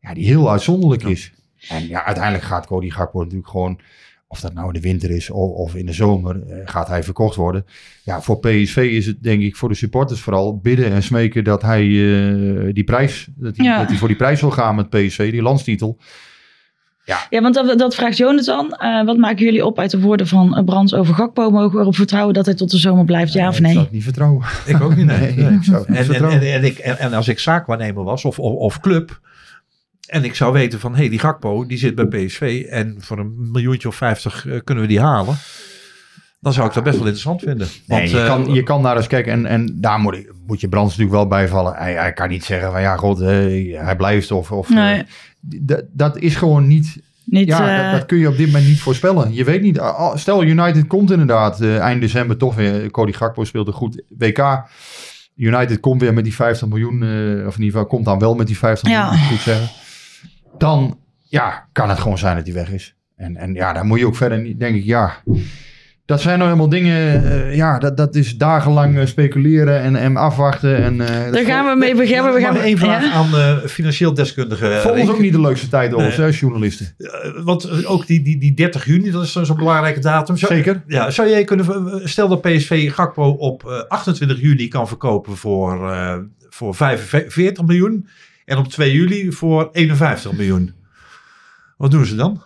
ja, 0.00 0.14
die 0.14 0.26
heel 0.26 0.50
uitzonderlijk 0.50 1.02
is. 1.02 1.32
En 1.68 1.88
ja, 1.88 2.04
uiteindelijk 2.04 2.44
gaat 2.44 2.66
Cody 2.66 2.90
Gakpo 2.90 3.18
natuurlijk 3.20 3.48
gewoon 3.48 3.80
of 4.30 4.40
dat 4.40 4.54
nou 4.54 4.66
in 4.66 4.72
de 4.72 4.80
winter 4.80 5.10
is 5.10 5.30
of, 5.30 5.50
of 5.50 5.74
in 5.74 5.86
de 5.86 5.92
zomer, 5.92 6.42
eh, 6.48 6.58
gaat 6.64 6.88
hij 6.88 7.02
verkocht 7.02 7.36
worden. 7.36 7.64
Ja, 8.04 8.20
voor 8.22 8.38
PSV 8.38 8.76
is 8.76 9.06
het 9.06 9.22
denk 9.22 9.42
ik 9.42 9.56
voor 9.56 9.68
de 9.68 9.74
supporters 9.74 10.20
vooral 10.20 10.58
bidden 10.58 10.90
en 10.92 11.02
smeken 11.02 11.44
dat 11.44 11.62
hij 11.62 11.82
eh, 11.84 12.74
die 12.74 12.84
prijs, 12.84 13.28
dat 13.36 13.56
hij, 13.56 13.66
Ja. 13.66 13.78
dat 13.78 13.88
hij 13.88 13.96
voor 13.98 14.08
die 14.08 14.16
prijs 14.16 14.40
wil 14.40 14.50
gaan 14.50 14.74
met 14.74 14.90
PSV, 14.90 15.30
die 15.30 15.42
landstitel. 15.42 15.98
Ja, 17.30 17.40
want 17.40 17.54
dat, 17.54 17.78
dat 17.78 17.94
vraagt 17.94 18.16
Jonathan. 18.16 18.72
Eh, 18.72 19.04
wat 19.04 19.16
maken 19.16 19.44
jullie 19.44 19.64
op 19.64 19.78
uit 19.78 19.90
de 19.90 20.00
woorden 20.00 20.26
van 20.26 20.56
eh, 20.56 20.64
Brands 20.64 20.94
over 20.94 21.14
Gakpo? 21.14 21.50
Mogen 21.50 21.72
we 21.76 21.80
erop 21.80 21.94
vertrouwen 21.96 22.34
dat 22.34 22.46
hij 22.46 22.54
tot 22.54 22.70
de 22.70 22.78
zomer 22.78 23.04
blijft, 23.04 23.32
ja 23.32 23.48
of 23.48 23.58
Ik 23.58 23.60
zou 23.62 23.74
nee? 23.74 23.82
het 23.82 23.92
niet 23.92 24.02
vertrouwen. 24.02 24.44
Ik 24.66 24.80
ook 24.80 24.96
niet. 24.96 25.06
Nee. 25.06 25.18
Nee, 25.18 25.34
Nee. 25.34 25.54
ik 25.58 25.64
zou 25.64 25.78
het 25.78 25.88
niet 25.88 25.96
En, 25.98 26.02
en, 26.04 26.04
vertrouwen. 26.04 26.40
en, 26.40 26.52
en, 26.52 26.64
ik, 26.64 26.78
en, 26.78 26.98
en 26.98 27.12
als 27.12 27.28
ik 27.28 27.38
zaakwaarnemer 27.38 28.04
was 28.04 28.24
of, 28.24 28.38
of, 28.38 28.52
of 28.54 28.80
club. 28.80 29.20
En 30.08 30.24
ik 30.24 30.34
zou 30.34 30.52
weten 30.52 30.80
van, 30.80 30.92
hé, 30.92 30.98
hey, 30.98 31.08
die 31.08 31.18
Gakpo, 31.18 31.66
die 31.66 31.78
zit 31.78 31.94
bij 31.94 32.06
PSV. 32.06 32.66
En 32.70 32.96
voor 32.98 33.18
een 33.18 33.50
miljoentje 33.52 33.88
of 33.88 33.94
vijftig 33.94 34.46
eh, 34.46 34.58
kunnen 34.64 34.84
we 34.84 34.90
die 34.90 35.00
halen. 35.00 35.36
Dan 36.40 36.52
zou 36.52 36.68
ik 36.68 36.74
dat 36.74 36.82
best 36.84 36.96
wel 36.96 37.06
interessant 37.06 37.40
vinden. 37.42 37.66
Nee, 37.86 37.98
Want, 37.98 38.10
je, 38.10 38.20
eh, 38.20 38.26
kan, 38.26 38.54
je 38.54 38.62
kan 38.62 38.82
naar 38.82 38.96
eens 38.96 39.06
kijken 39.06 39.32
en, 39.32 39.46
en 39.46 39.76
daar 39.80 39.98
moet, 39.98 40.14
ik- 40.14 40.32
moet 40.46 40.60
je 40.60 40.68
Brands 40.68 40.88
natuurlijk 40.96 41.16
wel 41.16 41.26
bijvallen. 41.38 41.74
Hij, 41.74 41.92
hij 41.94 42.12
kan 42.12 42.28
niet 42.28 42.44
zeggen 42.44 42.72
van 42.72 42.80
ja, 42.80 42.96
god, 42.96 43.20
eh, 43.20 43.28
hij 43.80 43.96
blijft 43.96 44.30
of... 44.30 44.52
of 44.52 44.68
Nee. 44.68 45.04
eh, 45.66 45.76
dat 45.92 46.18
is 46.18 46.34
gewoon 46.36 46.66
niet... 46.66 47.06
Niet, 47.24 47.46
Ja, 47.48 47.76
eh, 47.78 47.82
dat, 47.90 47.98
dat 47.98 48.06
kun 48.08 48.18
je 48.18 48.28
op 48.28 48.36
dit 48.36 48.46
moment 48.46 48.66
niet 48.66 48.80
voorspellen. 48.80 49.34
Je 49.34 49.44
weet 49.44 49.62
niet. 49.62 49.80
Stel, 50.14 50.44
United 50.44 50.86
komt 50.86 51.10
inderdaad 51.10 51.60
eh, 51.60 51.78
eind 51.78 52.00
december 52.00 52.36
toch 52.36 52.54
weer. 52.54 52.90
Cody 52.90 53.12
Gakpo 53.12 53.44
speelde 53.44 53.72
goed 53.72 54.02
WK. 54.18 54.62
United 55.36 55.80
komt 55.80 56.00
weer 56.00 56.14
met 56.14 56.24
die 56.24 56.34
50 56.34 56.68
miljoen. 56.68 57.02
eh, 57.02 57.46
of 57.46 57.56
in 57.56 57.62
ieder 57.62 57.78
geval 57.78 57.86
komt 57.86 58.04
dan 58.04 58.18
wel 58.18 58.34
met 58.34 58.46
die 58.46 58.58
50 58.58 58.88
Ja. 58.90 59.02
miljoen, 59.04 59.18
moet 59.20 59.30
ik 59.30 59.36
goed 59.36 59.44
zeggen. 59.44 59.68
Dan 60.58 60.98
ja, 61.22 61.68
kan 61.72 61.88
het 61.88 61.98
gewoon 61.98 62.18
zijn 62.18 62.36
dat 62.36 62.44
hij 62.44 62.54
weg 62.54 62.70
is. 62.70 62.94
En, 63.16 63.36
en 63.36 63.54
ja, 63.54 63.72
dan 63.72 63.86
moet 63.86 63.98
je 63.98 64.06
ook 64.06 64.16
verder 64.16 64.38
niet, 64.40 64.60
denk 64.60 64.76
ik, 64.76 64.84
ja. 64.84 65.12
Dat 66.08 66.20
zijn 66.20 66.38
nou 66.38 66.50
helemaal 66.50 66.68
dingen, 66.70 67.24
eh, 67.24 67.56
ja, 67.56 67.78
dat, 67.78 67.96
dat 67.96 68.14
is 68.14 68.36
dagenlang 68.36 68.98
eh, 68.98 69.06
speculeren 69.06 69.80
en, 69.80 69.96
en 69.96 70.16
afwachten. 70.16 70.76
En, 70.76 71.00
eh, 71.00 71.32
Daar 71.32 71.44
gaan 71.44 71.66
we 71.66 71.76
mee 71.78 71.94
beginnen. 71.94 72.34
We 72.34 72.40
gaan 72.40 72.56
ik 72.56 72.62
één 72.62 72.78
vraag 72.78 73.02
ja? 73.02 73.12
aan 73.12 73.30
de 73.30 73.62
financieel 73.68 74.14
deskundige. 74.14 74.78
Voor 74.82 74.90
ons 74.90 75.10
ook 75.10 75.18
niet 75.18 75.32
de 75.32 75.40
leukste 75.40 75.68
tijd, 75.68 75.96
Nee. 75.96 76.06
ons, 76.06 76.16
hè, 76.16 76.24
als 76.24 76.40
journalisten. 76.40 76.94
Eh, 76.98 77.30
Want 77.44 77.86
ook 77.86 78.06
die, 78.06 78.22
die, 78.22 78.38
die 78.38 78.54
30 78.54 78.84
juni, 78.84 79.10
dat 79.10 79.22
is 79.22 79.32
zo'n 79.32 79.46
zo'n 79.46 79.56
belangrijke 79.56 80.00
datum. 80.00 80.36
Zou, 80.36 80.54
Zeker. 80.54 80.82
Ja, 80.86 81.10
zou 81.10 81.28
jij 81.28 81.44
kunnen, 81.44 82.00
stel 82.08 82.28
dat 82.28 82.40
PSV 82.40 82.92
Gakpo 82.92 83.30
op 83.30 83.64
eh, 83.66 83.82
28 83.88 84.40
juli 84.40 84.68
kan 84.68 84.88
verkopen 84.88 85.36
voor, 85.36 85.90
eh, 85.90 86.16
voor 86.48 86.74
45 86.74 87.64
miljoen. 87.64 88.08
En 88.44 88.56
op 88.56 88.68
2 88.68 88.92
juli 88.92 89.32
voor 89.32 89.68
51 89.72 90.32
miljoen. 90.32 90.72
Wat 91.76 91.90
doen 91.90 92.04
ze 92.04 92.14
dan? 92.14 92.42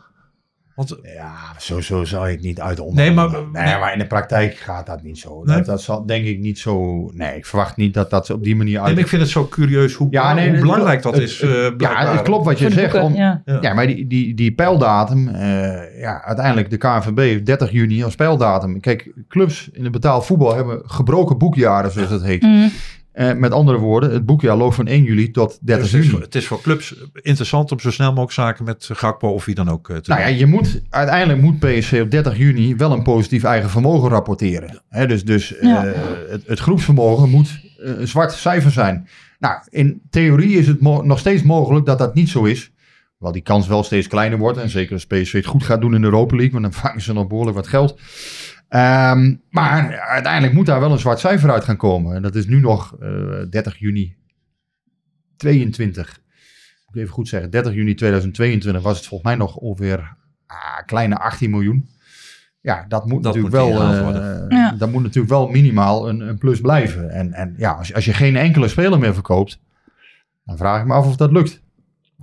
Want 0.74 0.96
Ja, 1.16 1.32
zo, 1.58 1.80
zo 1.80 2.04
zou 2.04 2.26
je 2.28 2.32
het 2.34 2.42
niet 2.42 2.60
uit 2.60 2.92
Nee, 2.94 3.12
maar- 3.12 3.30
nee, 3.52 3.78
maar 3.78 3.92
in 3.92 3.98
de 3.98 4.06
praktijk 4.06 4.54
gaat 4.54 4.86
dat 4.86 5.02
niet 5.02 5.18
zo. 5.18 5.42
Nee? 5.44 5.56
Dat, 5.56 5.66
dat 5.66 5.82
zal 5.82 6.06
denk 6.06 6.26
ik 6.26 6.38
niet 6.38 6.58
zo... 6.58 7.04
Nee, 7.14 7.36
ik 7.36 7.46
verwacht 7.46 7.76
niet 7.76 7.94
dat 7.94 8.10
dat 8.10 8.30
op 8.30 8.42
die 8.44 8.56
manier 8.56 8.72
nee, 8.74 8.82
uit... 8.82 8.92
maar 8.94 9.02
ik 9.02 9.08
vind 9.08 9.22
het 9.22 9.30
zo 9.30 9.46
curieus 9.46 9.94
hoe, 9.94 10.06
Ja, 10.10 10.34
nee, 10.34 10.50
hoe 10.50 10.60
belangrijk 10.60 11.02
dat 11.02 11.14
het- 11.14 11.22
is. 11.22 11.40
het- 11.40 11.50
eh, 11.50 11.70
ja, 11.76 12.12
het 12.12 12.22
klopt 12.22 12.44
wat 12.44 12.58
je 12.58 12.70
zegt. 12.70 12.94
om- 12.94 13.14
ja. 13.14 13.42
Maar 13.74 13.86
die, 13.86 14.06
die, 14.06 14.34
die 14.34 14.52
pijldatum, 14.54 15.28
eh, 15.28 16.00
ja, 16.00 16.22
uiteindelijk 16.24 16.70
de 16.70 16.76
KNVB 16.76 17.18
heeft 17.18 17.46
30 17.46 17.70
juni 17.70 18.04
als 18.04 18.14
pijldatum. 18.14 18.80
Kijk, 18.80 19.12
clubs 19.28 19.68
in 19.72 19.82
het 19.82 19.92
betaald 19.92 20.26
voetbal 20.26 20.54
hebben 20.56 20.82
gebroken 20.84 21.38
boekjaren, 21.38 21.92
zoals 21.92 22.08
dat 22.08 22.22
heet. 22.22 22.42
Mm. 22.42 22.70
Eh, 23.12 23.32
met 23.34 23.52
andere 23.52 23.78
woorden, 23.78 24.12
het 24.12 24.26
boekjaar 24.26 24.56
loopt 24.56 24.74
van 24.74 24.86
1 24.86 25.02
juli 25.02 25.30
tot 25.30 25.58
30 25.62 25.84
Dus 25.84 25.92
het, 25.92 26.02
is 26.04 26.10
juni. 26.10 26.22
het 26.24 26.34
is 26.34 26.46
voor 26.46 26.60
clubs 26.60 26.94
interessant 27.12 27.72
om 27.72 27.80
zo 27.80 27.90
snel 27.90 28.08
mogelijk 28.08 28.32
zaken 28.32 28.64
met 28.64 28.88
Gakpo 28.92 29.28
of 29.28 29.44
wie 29.44 29.54
dan 29.54 29.68
ook 29.68 29.88
eh, 29.90 29.96
te 29.96 30.10
Nou 30.10 30.22
ja, 30.22 30.28
doen. 30.28 30.38
je 30.38 30.46
moet, 30.46 30.82
uiteindelijk 30.90 31.40
moet 31.40 31.58
PSV 31.58 32.00
op 32.04 32.10
30 32.10 32.36
juni 32.36 32.76
wel 32.76 32.92
een 32.92 33.02
positief 33.02 33.42
eigen 33.44 33.70
vermogen 33.70 34.08
rapporteren. 34.08 34.82
Hè, 34.88 35.06
dus 35.06 35.24
dus 35.24 35.54
Ja. 35.60 35.86
eh, 35.86 36.00
het, 36.28 36.42
het 36.46 36.58
groepsvermogen 36.58 37.30
moet 37.30 37.60
een 37.76 38.08
zwart 38.08 38.32
cijfer 38.32 38.70
zijn. 38.70 39.08
Nou, 39.38 39.62
in 39.68 40.02
theorie 40.10 40.58
is 40.58 40.66
het 40.66 40.80
nog 40.80 41.18
steeds 41.18 41.42
mogelijk 41.42 41.86
dat 41.86 41.98
dat 41.98 42.14
niet 42.14 42.28
zo 42.28 42.44
is. 42.44 42.70
Wel 43.18 43.32
die 43.32 43.42
kans 43.42 43.66
wel 43.66 43.82
steeds 43.82 44.06
kleiner 44.08 44.38
wordt. 44.38 44.58
En 44.58 44.68
zeker 44.70 44.92
als 44.92 45.06
PSV 45.06 45.32
het 45.32 45.46
goed 45.46 45.62
gaat 45.64 45.80
doen 45.80 45.94
in 45.94 46.00
de 46.00 46.06
Europa 46.06 46.36
League. 46.36 46.60
Want 46.60 46.64
dan 46.72 46.82
vangen 46.82 47.00
ze 47.00 47.12
nog 47.12 47.26
behoorlijk 47.26 47.56
wat 47.56 47.66
geld. 47.66 48.00
Ehm, 48.72 49.34
maar 49.50 49.98
uiteindelijk 50.00 50.52
moet 50.54 50.66
daar 50.66 50.80
wel 50.80 50.92
een 50.92 50.98
zwart 50.98 51.18
cijfer 51.20 51.50
uit 51.50 51.64
gaan 51.64 51.76
komen. 51.76 52.14
En 52.16 52.22
dat 52.22 52.34
is 52.34 52.46
nu 52.46 52.60
nog 52.60 52.96
eh, 53.00 53.08
30 53.50 53.78
juni 53.78 54.16
22. 55.36 56.20
Moet 56.86 56.94
ik 56.96 57.00
even 57.02 57.14
goed 57.14 57.28
zeggen. 57.28 57.50
30 57.50 57.74
juni 57.74 57.94
2022 57.94 58.82
was 58.82 58.96
het 58.96 59.06
volgens 59.06 59.28
mij 59.30 59.38
nog 59.38 59.56
ongeveer 59.56 60.16
ah, 60.46 60.86
kleine 60.86 61.16
18 61.16 61.50
miljoen. 61.50 61.88
Ja, 62.60 62.84
dat 62.88 63.06
moet 63.06 63.22
Dat 63.22 63.34
natuurlijk 63.34 63.64
moet 63.64 63.74
wel. 63.74 64.14
eh. 64.14 64.44
Ja. 64.48 64.70
Dat 64.78 64.90
moet 64.92 65.02
natuurlijk 65.02 65.32
wel 65.32 65.48
minimaal 65.48 66.08
een, 66.08 66.20
een 66.20 66.38
plus 66.38 66.60
blijven. 66.60 67.10
En, 67.10 67.32
en 67.32 67.54
ja, 67.56 67.72
als, 67.72 67.94
als 67.94 68.04
je 68.04 68.12
geen 68.12 68.36
enkele 68.36 68.68
speler 68.68 68.98
meer 68.98 69.14
verkoopt, 69.14 69.60
dan 70.44 70.56
vraag 70.56 70.80
ik 70.80 70.86
me 70.86 70.92
af 70.94 71.06
of 71.06 71.16
dat 71.16 71.32
lukt. 71.32 71.61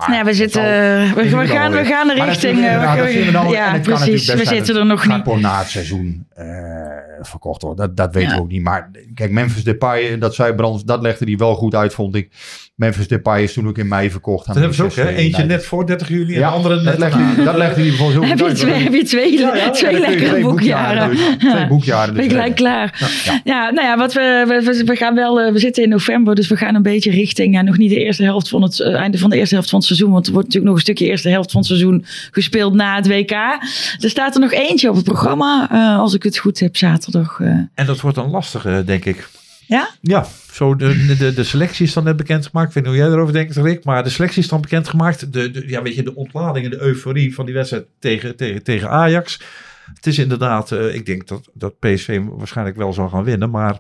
Maar 0.08 0.26
we 0.26 0.34
zitten, 0.34 0.62
zal- 0.62 1.16
we, 1.16 1.48
gaan, 1.48 1.72
we 1.72 1.86
gaan 1.86 2.08
de 2.08 2.14
richting. 2.14 2.60
we 2.60 2.66
eh, 2.66 2.94
we- 2.94 3.50
ja, 3.50 3.80
precies. 3.80 4.34
We 4.34 4.46
zitten 4.46 4.76
er 4.76 4.86
nog 4.86 5.08
niet. 5.08 5.26
Na 5.42 5.58
het 5.60 5.68
seizoen 5.70 6.26
eh, 6.36 6.46
verkocht 7.22 7.62
wordt. 7.62 7.78
Dat, 7.80 7.98
dat 7.98 8.14
weten 8.14 8.30
Ja. 8.30 8.36
we 8.36 8.42
ook 8.42 8.50
niet. 8.50 8.64
Maar 8.64 8.92
kijk, 9.14 9.32
Memphis 9.32 9.64
Depay, 9.64 10.18
dat 10.18 10.36
zei 10.36 10.54
Brands, 10.54 10.84
dat 10.84 11.02
legde 11.02 11.26
hij 11.26 11.36
wel 11.38 11.56
goed 11.56 11.76
uit, 11.76 11.94
vond 11.94 12.16
ik. 12.16 12.32
Memphis 12.80 13.08
Depay 13.08 13.44
is 13.44 13.54
toen 13.54 13.68
ook 13.68 13.78
in 13.78 13.88
mei 13.88 14.12
verkocht. 14.12 14.48
aan 14.48 14.54
Dat 14.54 14.64
hebben 14.64 14.76
ze 14.76 14.84
ook, 14.84 15.08
hè? 15.08 15.16
Eentje 15.16 15.44
net 15.44 15.66
voor 15.66 15.86
30 15.88 16.08
juli 16.10 16.34
en 16.34 16.40
Ja, 16.40 16.50
de 16.50 16.56
andere 16.56 16.76
dat 16.76 16.84
net 16.84 16.98
legde, 16.98 17.18
daarna. 17.18 17.36
hij, 17.36 17.44
dat 17.46 17.56
legde 17.56 17.82
hij 17.82 17.92
volgens 17.92 18.18
heel 18.20 18.28
Heb 18.28 18.40
goed 18.40 18.40
je 18.40 18.46
uit. 18.46 18.58
twee, 18.58 18.84
heb 18.84 18.94
je 18.94 19.04
twee, 19.04 19.40
Ja, 19.40 19.56
ja, 19.56 19.70
twee 19.70 19.92
dan 19.92 20.02
lekkere 20.02 20.30
twee 20.30 20.42
boekjaren? 20.44 21.10
dus- 21.10 21.20
twee 21.54 21.68
boekjaren 21.68 22.14
Ben 22.14 22.24
dus 22.24 22.32
je 22.32 22.38
gelijk 22.38 22.56
klaar. 22.56 23.22
Ja. 23.26 23.42
Ja, 23.44 23.70
nou 23.70 23.88
ja, 23.88 23.98
wat 23.98 24.14
we, 24.14 24.84
we, 24.86 24.96
gaan 24.96 25.16
wel, 25.16 25.40
eh, 25.42 25.52
we 25.52 25.60
zitten 25.60 25.84
in 25.84 25.90
november, 25.90 26.36
dus 26.36 26.48
we 26.48 26.56
gaan 26.56 26.76
een 26.76 26.82
beetje 26.82 27.12
richting, 27.12 27.54
ja, 27.54 27.62
nog 27.62 27.78
niet 27.78 27.90
de 27.90 28.04
eerste 28.04 28.24
helft 28.24 28.50
van 28.50 28.62
het 28.62 28.80
eh, 28.80 28.94
einde 28.94 29.18
van 29.18 29.30
de 29.30 29.38
eerste 29.38 29.54
helft 29.54 29.70
van 29.70 29.80
het 29.80 29.88
seizoen, 29.88 30.12
want 30.12 30.26
er 30.28 30.32
wordt 30.34 30.48
natuurlijk 30.48 30.74
nog 30.74 30.82
een 30.82 30.88
stukje 30.94 31.06
eerste 31.12 31.30
helft 31.30 31.52
van 31.52 31.60
het 31.60 31.70
seizoen 31.70 32.06
gespeeld 32.32 32.74
na 32.74 32.96
het 32.96 33.08
WK. 33.08 33.32
Er 33.32 34.10
staat 34.10 34.34
er 34.36 34.42
nog 34.42 34.52
eentje 34.52 34.90
op 34.90 34.96
het 34.96 35.04
programma, 35.06 35.68
eh, 35.72 36.00
als 36.00 36.14
ik 36.14 36.24
het 36.24 36.38
goed 36.38 36.60
heb, 36.60 36.78
zaterdag. 36.78 37.40
eh. 37.40 37.48
En 37.74 37.86
dat 37.86 38.02
wordt 38.02 38.18
een 38.18 38.30
lastige, 38.30 38.84
denk 38.86 39.06
ik. 39.06 39.28
Ja? 39.70 39.90
Ja, 40.02 40.26
zo 40.52 40.76
de, 40.76 41.16
de, 41.20 41.34
de 41.34 41.44
selectie 41.44 41.86
is 41.86 41.94
dan 41.94 42.04
net 42.04 42.18
bekendgemaakt. 42.18 42.68
Ik 42.68 42.74
weet 42.74 42.84
niet 42.84 42.94
hoe 42.94 43.02
jij 43.04 43.12
erover 43.12 43.34
denkt, 43.34 43.56
Rick. 43.56 43.84
Maar 43.84 44.04
de 44.04 44.10
selectie 44.10 44.42
is 44.42 44.48
dan 44.48 44.62
bekendgemaakt. 44.62 45.34
De, 45.34 45.52
de, 45.52 45.64
ja, 45.68 45.82
weet 45.82 45.96
je, 45.96 46.04
de 46.04 46.16
ontlading 46.16 46.66
en 46.66 46.72
de 46.72 46.82
euforie 46.82 47.34
van 47.36 47.46
die 47.46 47.54
wedstrijd 47.54 47.86
tegen, 48.00 48.36
tegen, 48.36 48.64
tegen 48.64 48.90
Ajax. 48.90 49.42
Het 49.94 50.08
is 50.08 50.18
inderdaad, 50.18 50.72
eh, 50.72 50.96
ik 50.96 51.06
denk 51.06 51.28
dat, 51.28 51.50
dat 51.54 51.80
PSV 51.80 52.20
waarschijnlijk 52.32 52.78
wel 52.78 52.94
zal 52.94 53.10
gaan 53.10 53.24
winnen. 53.24 53.50
Maar 53.50 53.80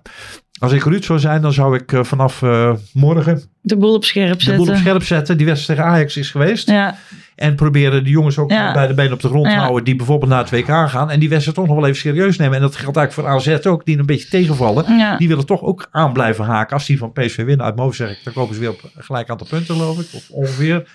als 0.59 0.71
ik 0.71 0.83
Ruud 0.83 1.03
zou 1.03 1.19
zijn, 1.19 1.41
dan 1.41 1.53
zou 1.53 1.75
ik 1.75 1.91
eh, 1.91 2.03
vanaf 2.03 2.41
eh, 2.41 2.73
morgen 2.93 3.41
De 3.61 3.77
boel 3.77 3.93
op 3.93 4.05
scherp 4.05 4.37
de 4.37 4.43
zetten. 4.43 4.65
boel 4.65 4.73
op 4.73 4.79
scherp 4.79 5.03
zetten. 5.03 5.37
Die 5.37 5.45
wedstrijd 5.45 5.79
tegen 5.79 5.93
Ajax 5.93 6.17
is 6.17 6.31
geweest. 6.31 6.69
Ja, 6.69 6.97
En 7.39 7.55
proberen 7.55 8.03
de 8.03 8.09
jongens 8.09 8.37
ook 8.37 8.51
Ja. 8.51 8.73
bij 8.73 8.87
de 8.87 8.93
benen 8.93 9.13
op 9.13 9.21
de 9.21 9.27
grond 9.27 9.45
te 9.45 9.51
Ja. 9.51 9.57
houden. 9.59 9.83
Die 9.83 9.95
bijvoorbeeld 9.95 10.31
naar 10.31 10.39
het 10.39 10.49
WK 10.49 10.65
gaan. 10.89 11.09
En 11.09 11.19
die 11.19 11.29
wedstrijd 11.29 11.57
toch 11.57 11.67
nog 11.67 11.75
wel 11.75 11.85
even 11.85 11.99
serieus 11.99 12.37
nemen. 12.37 12.55
En 12.55 12.61
dat 12.61 12.75
geldt 12.75 12.97
eigenlijk 12.97 13.27
voor 13.29 13.53
AZ 13.53 13.65
ook. 13.65 13.85
Die 13.85 13.97
een 13.97 14.05
beetje 14.05 14.27
tegenvallen. 14.29 14.97
ja. 14.97 15.17
Die 15.17 15.27
willen 15.27 15.45
toch 15.45 15.61
ook 15.63 15.87
aan 15.91 16.13
blijven 16.13 16.45
haken. 16.45 16.73
Als 16.73 16.85
die 16.85 16.97
van 16.97 17.11
PSV 17.11 17.35
winnen 17.45 17.65
uit 17.65 17.75
Mo 17.75 17.91
zeg 17.91 18.09
ik. 18.09 18.19
Dan 18.23 18.33
kopen 18.33 18.53
ze 18.55 18.59
weer 18.59 18.69
op 18.69 18.81
gelijk 18.97 19.29
aantal 19.29 19.47
punten 19.47 19.75
geloof 19.75 19.99
ik. 19.99 20.07
Of 20.13 20.29
ongeveer. 20.29 20.87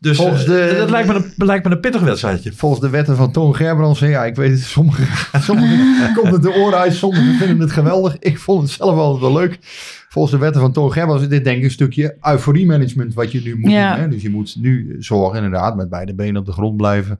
Dus 0.00 0.16
Volgens 0.16 0.40
eh, 0.40 0.46
de- 0.48 0.74
dat 0.78 0.90
lijkt 0.90 1.08
me, 1.08 1.14
een, 1.14 1.32
lijkt 1.46 1.64
me 1.64 1.70
een 1.70 1.80
pittig 1.80 2.00
wedstrijdje. 2.00 2.52
Volgens 2.52 2.80
de 2.80 2.88
wetten 2.90 3.16
van 3.16 3.32
Toon 3.32 3.54
Gerbrands, 3.56 4.00
ja, 4.00 4.24
ik 4.24 4.36
weet 4.36 4.50
het, 4.50 4.60
sommigen 4.60 5.06
sommige 5.40 5.76
komt 6.20 6.32
het 6.32 6.42
de 6.42 6.54
oren 6.54 6.78
uit, 6.78 6.94
sommigen 6.94 7.34
vinden 7.34 7.58
het 7.60 7.70
geweldig. 7.72 8.16
Ik 8.18 8.38
vond 8.38 8.62
het 8.62 8.70
zelf 8.70 8.98
altijd 8.98 9.20
wel 9.32 9.32
leuk. 9.40 9.58
Volgens 10.08 10.34
de 10.34 10.40
wetten 10.40 10.60
van 10.60 10.72
Toon 10.72 10.92
Gerbrands 10.92 11.22
is 11.22 11.28
dit 11.28 11.44
denk 11.44 11.56
ik 11.58 11.64
een 11.64 11.70
stukje 11.70 12.16
euforie-management 12.22 13.14
wat 13.14 13.32
je 13.32 13.40
nu 13.42 13.58
moet 13.58 13.70
Ja. 13.70 13.92
doen. 13.94 14.02
Hè? 14.02 14.08
Dus 14.08 14.22
je 14.22 14.30
moet 14.30 14.56
nu 14.60 14.96
zorgen 14.98 15.36
inderdaad 15.44 15.76
met 15.76 15.88
beide 15.88 16.14
benen 16.14 16.36
op 16.40 16.46
de 16.46 16.52
grond 16.52 16.76
blijven. 16.76 17.18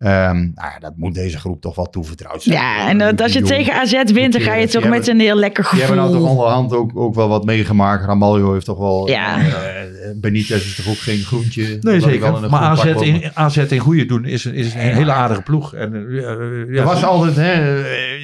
Ehm, 0.00 0.36
nou 0.36 0.52
ja, 0.54 0.76
dat 0.80 0.92
moet 0.96 1.14
deze 1.14 1.38
groep 1.38 1.60
toch 1.60 1.74
wel 1.74 1.90
toevertrouwd 1.90 2.42
zijn. 2.42 2.56
ja, 2.56 2.88
en 2.88 2.98
dat, 2.98 3.20
als 3.22 3.32
je 3.32 3.42
tegen 3.42 3.72
AZ 3.74 4.02
wint, 4.12 4.32
dan 4.32 4.42
ga 4.42 4.54
je 4.54 4.68
toch 4.68 4.88
met 4.88 5.08
een 5.08 5.20
heel 5.20 5.36
lekker 5.36 5.68
Die 5.70 5.78
hebben 5.80 5.96
nou 5.96 6.08
toch 6.10 6.20
gevoel. 6.20 6.36
onderhand 6.36 6.72
ook, 6.72 6.90
ook 6.94 7.14
wel 7.14 7.28
wat 7.28 7.44
meegemaakt. 7.44 8.04
Ramaljo 8.04 8.52
heeft 8.52 8.64
toch 8.64 8.78
wel... 8.78 9.08
Ja. 9.08 9.38
eh, 9.38 9.48
Benitez 10.14 10.64
is 10.64 10.74
toch 10.76 10.88
ook 10.88 10.98
geen 10.98 11.18
groentje. 11.18 11.78
Nee, 11.80 12.00
zeker. 12.00 12.50
Maar 12.50 12.60
AZ 12.60 12.84
in, 12.84 13.22
AZ 13.34 13.56
in 13.56 13.78
goede 13.78 14.06
doen 14.06 14.24
is, 14.24 14.44
een- 14.44 14.54
is 14.54 14.74
een 14.74 14.80
hele 14.80 15.12
aardige 15.12 15.42
ploeg. 15.42 15.74
En, 15.74 15.94
eh, 15.94 16.02
eh, 16.18 16.74
ja, 16.74 16.78
Er 16.80 16.84
was 16.84 17.04
altijd, 17.04 17.36
hè, 17.36 17.80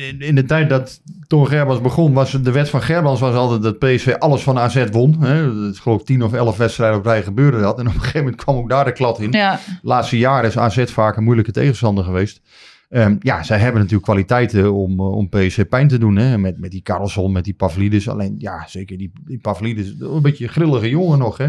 in- 0.08 0.20
in 0.20 0.34
de 0.34 0.44
tijd 0.44 0.68
dat 0.68 1.00
Toon 1.26 1.46
Gerbrands 1.46 1.82
begon, 1.82 2.12
was 2.12 2.32
de 2.32 2.52
wet 2.52 2.68
van 2.68 2.82
Gerbrands 2.82 3.20
was 3.20 3.34
altijd 3.34 3.62
dat 3.62 3.78
PSV 3.78 4.14
alles 4.18 4.42
van 4.42 4.58
AZ 4.58 4.84
won. 4.90 5.16
Hè. 5.20 5.68
Ik 5.68 5.76
geloof 5.76 6.02
10 6.02 6.22
of 6.22 6.32
11 6.32 6.56
wedstrijden 6.56 6.98
op 6.98 7.04
rij 7.04 7.22
gebeurde 7.22 7.60
dat. 7.60 7.78
En 7.78 7.86
op 7.86 7.94
een 7.94 8.00
gegeven 8.00 8.20
moment 8.20 8.42
kwam 8.42 8.56
ook 8.56 8.68
daar 8.68 8.84
de 8.84 8.92
klad 8.92 9.20
in. 9.20 9.32
Ja, 9.32 9.54
De 9.66 9.78
laatste 9.82 10.18
jaren 10.18 10.48
is 10.48 10.58
AZ 10.58 10.84
vaak 10.84 11.16
een 11.16 11.24
moeilijke 11.24 11.52
tegenstander 11.52 12.04
geweest. 12.04 12.40
Ehm, 12.88 13.16
ja, 13.20 13.42
zij 13.42 13.58
hebben 13.58 13.76
natuurlijk 13.80 14.04
kwaliteiten 14.04 14.72
om, 14.72 14.98
eh, 14.98 15.12
om 15.12 15.28
PSV 15.28 15.64
pijn 15.64 15.88
te 15.88 15.98
doen. 15.98 16.16
Hè. 16.16 16.38
Met, 16.38 16.60
met 16.60 16.70
die 16.70 16.82
Karlsson, 16.82 17.32
met 17.32 17.44
die 17.44 17.54
Pavlidis. 17.54 18.08
Alleen, 18.08 18.34
ja, 18.38 18.64
zeker 18.68 18.98
die, 18.98 19.12
die 19.24 19.38
Pavlidis. 19.38 19.94
Een 20.00 20.22
beetje 20.22 20.44
een 20.44 20.50
grillige 20.50 20.88
jongen 20.88 21.18
nog, 21.18 21.36
hè. 21.36 21.48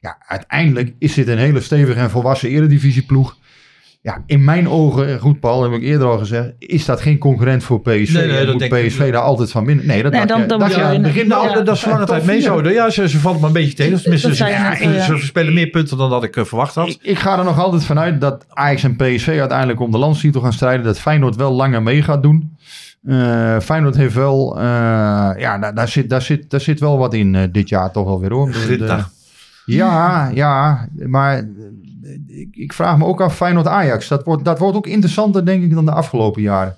Ja, 0.00 0.18
uiteindelijk 0.26 0.94
is 0.98 1.14
dit 1.14 1.28
een 1.28 1.38
hele 1.38 1.60
stevige 1.60 2.00
en 2.00 2.10
volwassen 2.10 2.48
eredivisieploeg. 2.48 3.36
Ja, 4.06 4.22
in 4.26 4.44
mijn 4.44 4.68
ogen, 4.68 5.08
en 5.08 5.18
goed 5.18 5.40
Paul, 5.40 5.62
heb 5.62 5.72
ik 5.72 5.82
eerder 5.82 6.06
al 6.06 6.18
gezegd, 6.18 6.52
is 6.58 6.84
dat 6.84 7.00
geen 7.00 7.18
concurrent 7.18 7.64
voor 7.64 7.80
PSV. 7.80 7.88
Nee, 8.12 8.26
nee, 8.26 8.36
En 8.38 8.44
dat 8.44 8.52
moet 8.54 8.58
denk 8.70 8.74
ik 8.74 8.86
PSV 8.88 9.12
daar 9.12 9.22
altijd 9.22 9.50
van 9.50 9.64
winnen. 9.64 9.86
Nee, 9.86 10.02
dat 10.02 10.12
Nee, 10.12 10.26
dan- 10.26 10.40
je- 10.40 10.46
dan 10.46 10.62
aan 10.64 10.70
het 10.70 10.92
in- 10.94 11.02
begin. 11.02 11.28
Nou, 11.28 11.48
Ja. 11.48 11.60
dat 11.60 11.76
is 11.76 11.84
lange 11.84 12.04
tijd 12.04 12.24
mee 12.26 12.40
zo. 12.40 12.62
Ja, 12.70 12.90
ze, 12.90 13.08
ze 13.08 13.18
vallen 13.18 13.40
me 13.40 13.46
een 13.46 13.52
beetje 13.52 13.74
tegen. 13.74 14.00
Tenminste, 14.02 14.34
ze, 14.34 14.44
ja, 14.46 14.76
ja. 14.80 15.00
ze 15.00 15.16
spelen 15.18 15.54
meer 15.54 15.66
punten 15.70 15.98
dan 15.98 16.10
dat 16.10 16.24
ik 16.24 16.36
eh, 16.36 16.44
verwacht 16.44 16.74
had. 16.74 16.88
Ik, 16.88 16.98
ik 17.02 17.18
ga 17.18 17.38
er 17.38 17.44
nog 17.44 17.58
altijd 17.58 17.84
vanuit 17.84 18.20
dat 18.20 18.44
Ajax 18.48 18.82
en 18.84 18.96
PSV 18.96 19.36
uiteindelijk 19.38 19.80
om 19.80 19.90
de 19.90 19.98
landstitel 19.98 20.40
gaan 20.40 20.52
strijden. 20.52 20.84
Dat 20.84 20.98
Feyenoord 20.98 21.36
wel 21.36 21.52
langer 21.52 21.82
mee 21.82 22.02
gaat 22.02 22.22
doen. 22.22 22.56
Eh, 23.06 23.58
Feyenoord 23.60 23.96
heeft 23.96 24.14
wel, 24.14 24.56
eh, 24.58 24.62
ja, 25.38 25.58
daar, 25.60 25.74
daar, 25.74 25.88
zit, 25.88 26.10
daar, 26.10 26.22
zit, 26.22 26.50
daar 26.50 26.60
zit 26.60 26.80
wel 26.80 26.98
wat 26.98 27.14
in 27.14 27.34
eh, 27.34 27.42
dit 27.52 27.68
jaar 27.68 27.90
toch 27.92 28.04
wel 28.04 28.20
weer 28.20 28.32
hoor. 28.32 28.52
Grinta. 28.52 29.08
ja, 29.64 30.30
ja, 30.34 30.88
maar 31.06 31.36
eh, 31.38 31.44
ik, 32.28 32.48
ik 32.52 32.72
vraag 32.72 32.96
me 32.98 33.04
ook 33.04 33.20
af 33.20 33.36
Feyenoord-Ajax. 33.36 34.08
Dat 34.08 34.24
wordt, 34.24 34.44
dat 34.44 34.58
wordt 34.58 34.76
ook 34.76 34.86
interessanter 34.86 35.44
denk 35.46 35.62
ik 35.62 35.74
dan 35.74 35.84
de 35.84 35.90
afgelopen 35.92 36.42
jaren. 36.42 36.76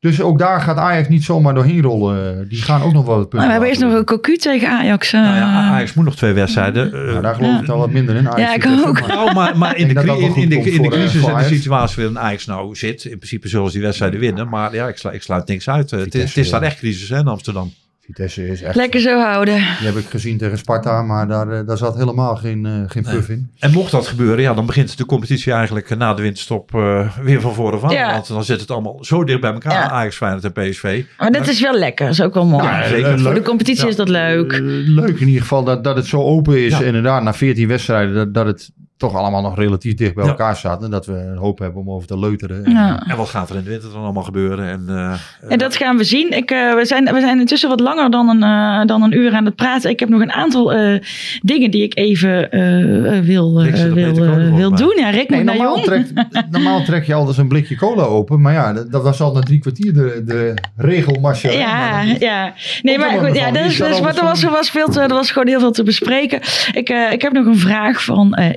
Dus 0.00 0.20
ook 0.20 0.38
daar 0.38 0.60
gaat 0.60 0.76
Ajax 0.76 1.08
niet 1.08 1.24
zomaar 1.24 1.54
doorheen 1.54 1.82
rollen. 1.82 2.48
Die 2.48 2.62
gaan 2.62 2.82
ook 2.82 2.92
nog 2.92 3.04
wel 3.06 3.16
wat 3.16 3.28
punten 3.28 3.38
Maar 3.38 3.46
we 3.46 3.52
hebben 3.52 3.68
eerst 3.68 3.80
nog 3.80 3.92
een 3.92 4.04
cocu 4.04 4.36
tegen 4.36 4.68
Ajax. 4.68 5.12
eh. 5.12 5.20
Nou 5.20 5.34
ja, 5.36 5.44
Ajax 5.70 5.94
moet 5.94 6.04
nog 6.04 6.16
twee 6.16 6.32
wedstrijden. 6.32 6.86
eh. 6.94 7.00
Nou, 7.06 7.20
daar 7.22 7.34
geloof 7.34 7.60
ik 7.60 7.66
dan 7.66 7.78
wat 7.78 7.90
minder 7.90 8.16
in. 8.16 8.28
Ajax 8.28 8.40
Ja, 8.64 8.70
ik 8.72 8.86
ook. 8.86 9.00
maar- 9.00 9.08
Nou, 9.08 9.34
maar, 9.34 9.58
maar 9.58 9.76
in, 9.76 9.88
de, 9.88 10.00
in, 10.00 10.34
in, 10.36 10.48
de, 10.48 10.54
in 10.56 10.62
de 10.64 10.76
voor, 10.76 10.90
crisis 10.90 11.22
eh, 11.26 11.28
en 11.28 11.36
de 11.48 11.54
situatie 11.54 11.96
waarin 12.02 12.18
Ajax 12.18 12.46
nou 12.46 12.74
zit, 12.76 13.04
in 13.04 13.16
principe 13.18 13.48
zullen 13.48 13.66
ze 13.66 13.72
die 13.72 13.82
wedstrijden 13.82 14.20
winnen. 14.20 14.48
Maar 14.48 14.74
ja, 14.74 14.88
ik, 14.88 14.96
slu- 14.98 15.10
ik 15.12 15.22
sluit 15.22 15.48
niks 15.48 15.68
uit. 15.68 15.92
Eh, 15.92 15.98
Het, 15.98 16.14
is- 16.14 16.22
het 16.28 16.36
is 16.36 16.50
daar 16.50 16.62
echt 16.62 16.78
crisis 16.78 17.08
hè, 17.08 17.18
in 17.18 17.26
Amsterdam. 17.28 17.72
Vitesse 18.06 18.48
is 18.48 18.62
echt 18.62 18.74
Lekker 18.74 19.00
zo 19.00 19.20
houden. 19.20 19.54
Die 19.54 19.86
heb 19.86 19.96
ik 19.96 20.04
gezien 20.08 20.38
tegen 20.38 20.58
Sparta, 20.58 21.02
maar 21.02 21.28
daar, 21.28 21.48
eh, 21.48 21.66
daar 21.66 21.76
zat 21.76 21.96
helemaal 21.96 22.36
geen, 22.36 22.66
eh 22.66 22.72
geen 22.86 23.02
puff 23.02 23.28
in. 23.28 23.50
En 23.58 23.70
mocht 23.72 23.90
dat 23.90 24.06
gebeuren, 24.06 24.40
ja, 24.40 24.54
dan 24.54 24.66
begint 24.66 24.98
de 24.98 25.04
competitie 25.06 25.52
eigenlijk 25.52 25.90
eh, 25.90 25.96
na 25.96 26.14
de 26.14 26.22
winterstop 26.22 26.74
eh, 26.74 27.16
weer 27.22 27.40
van 27.40 27.54
voren. 27.54 27.90
Ja. 27.90 28.12
Want 28.12 28.28
dan 28.28 28.44
zit 28.44 28.60
het 28.60 28.70
allemaal 28.70 28.98
zo 29.00 29.24
dicht 29.24 29.40
bij 29.40 29.52
elkaar, 29.52 29.72
Ja. 29.72 29.90
Ajax, 29.90 30.16
Feyenoord 30.16 30.44
en 30.44 30.52
PSV. 30.52 31.04
Maar 31.18 31.32
dat 31.32 31.48
is 31.48 31.60
wel 31.60 31.74
lekker. 31.78 32.04
Dat 32.06 32.14
is 32.14 32.22
ook 32.22 32.34
wel 32.34 32.46
mooi. 32.46 32.64
Ja, 32.64 32.88
zeker. 32.88 33.18
Voor 33.20 33.34
de 33.34 33.42
competitie 33.42 33.84
Ja. 33.84 33.90
is 33.90 33.96
dat 33.96 34.08
leuk. 34.08 34.58
Leuk 34.86 35.20
in 35.20 35.26
ieder 35.26 35.42
geval 35.42 35.64
dat, 35.64 35.84
dat 35.84 35.96
het 35.96 36.06
zo 36.06 36.22
open 36.22 36.64
is. 36.64 36.78
Ja. 36.78 36.84
Inderdaad, 36.84 37.22
na 37.22 37.34
14 37.34 37.68
wedstrijden, 37.68 38.14
dat, 38.14 38.34
dat 38.34 38.46
het 38.46 38.70
toch 38.96 39.14
allemaal 39.14 39.42
nog 39.42 39.56
relatief 39.56 39.94
dicht 39.94 40.14
bij 40.14 40.24
Ja. 40.24 40.30
elkaar 40.30 40.56
staat. 40.56 40.82
En 40.82 40.90
dat 40.90 41.06
we 41.06 41.12
een 41.12 41.36
hoop 41.36 41.58
hebben 41.58 41.80
om 41.80 41.90
over 41.90 42.08
te 42.08 42.18
leuteren. 42.18 42.64
En, 42.64 42.72
Ja. 42.72 43.02
En 43.06 43.16
wat 43.16 43.28
gaat 43.28 43.50
er 43.50 43.56
in 43.56 43.64
de 43.64 43.70
winter 43.70 43.92
dan 43.92 44.02
allemaal 44.02 44.22
gebeuren? 44.22 44.68
En, 44.68 44.84
eh, 44.88 45.50
En 45.52 45.58
dat 45.58 45.76
gaan 45.76 45.96
we 45.96 46.04
zien. 46.04 46.30
Ik, 46.36 46.50
eh, 46.50 46.74
we, 46.74 46.84
zijn, 46.84 47.04
we 47.04 47.20
zijn 47.20 47.38
intussen 47.38 47.68
wat 47.68 47.80
langer 47.80 48.10
dan 48.10 48.28
een, 48.28 48.42
eh, 48.42 48.86
dan 48.86 49.02
een 49.02 49.12
uur 49.16 49.32
aan 49.34 49.44
het 49.44 49.54
praten. 49.56 49.90
Ik 49.90 50.00
heb 50.00 50.08
nog 50.08 50.20
een 50.20 50.32
aantal 50.32 50.72
eh, 50.72 51.00
dingen 51.42 51.70
die 51.70 51.82
ik 51.82 51.96
even 51.98 52.50
eh, 52.50 53.16
eh, 53.18 53.24
wil, 53.24 53.60
eh, 53.60 53.72
wil, 53.92 54.24
eh, 54.24 54.54
wil 54.54 54.74
doen. 54.74 54.94
Ja, 54.98 55.10
Rick 55.10 55.28
Nee, 55.30 55.44
normaal, 55.44 55.80
trekt, 55.82 56.12
normaal 56.50 56.82
trek 56.84 57.04
je 57.04 57.14
altijd 57.14 57.36
een 57.36 57.48
blikje 57.48 57.76
cola 57.76 58.02
open. 58.02 58.40
Maar 58.40 58.52
ja, 58.52 58.72
dat, 58.72 58.90
dat 58.92 59.02
was 59.02 59.20
al 59.20 59.32
na 59.32 59.40
drie 59.40 59.58
kwartier 59.58 59.92
de, 59.94 60.22
de 60.24 60.54
regelmasje. 60.76 61.50
Ja, 61.52 62.02
ja. 62.18 62.52
Nee, 62.82 62.98
maar 62.98 63.14
er 63.14 63.24
goed, 63.26 63.36
ja, 63.36 63.50
dus, 63.50 63.66
Is 63.66 63.76
dat 63.78 63.88
dus, 63.88 64.00
maar 64.00 64.16
er 64.16 64.24
was, 64.24 64.42
er, 64.42 64.50
was 64.50 64.70
veel 64.70 64.88
te, 64.88 65.00
er 65.00 65.08
was 65.08 65.30
gewoon 65.30 65.48
heel 65.48 65.60
veel 65.60 65.70
te 65.70 65.82
bespreken. 65.82 66.40
Ik, 66.72 66.88
eh, 66.88 67.12
ik 67.12 67.22
heb 67.22 67.32
nog 67.32 67.46
een 67.46 67.58
vraag 67.58 68.04
van 68.04 68.34
eh, 68.34 68.50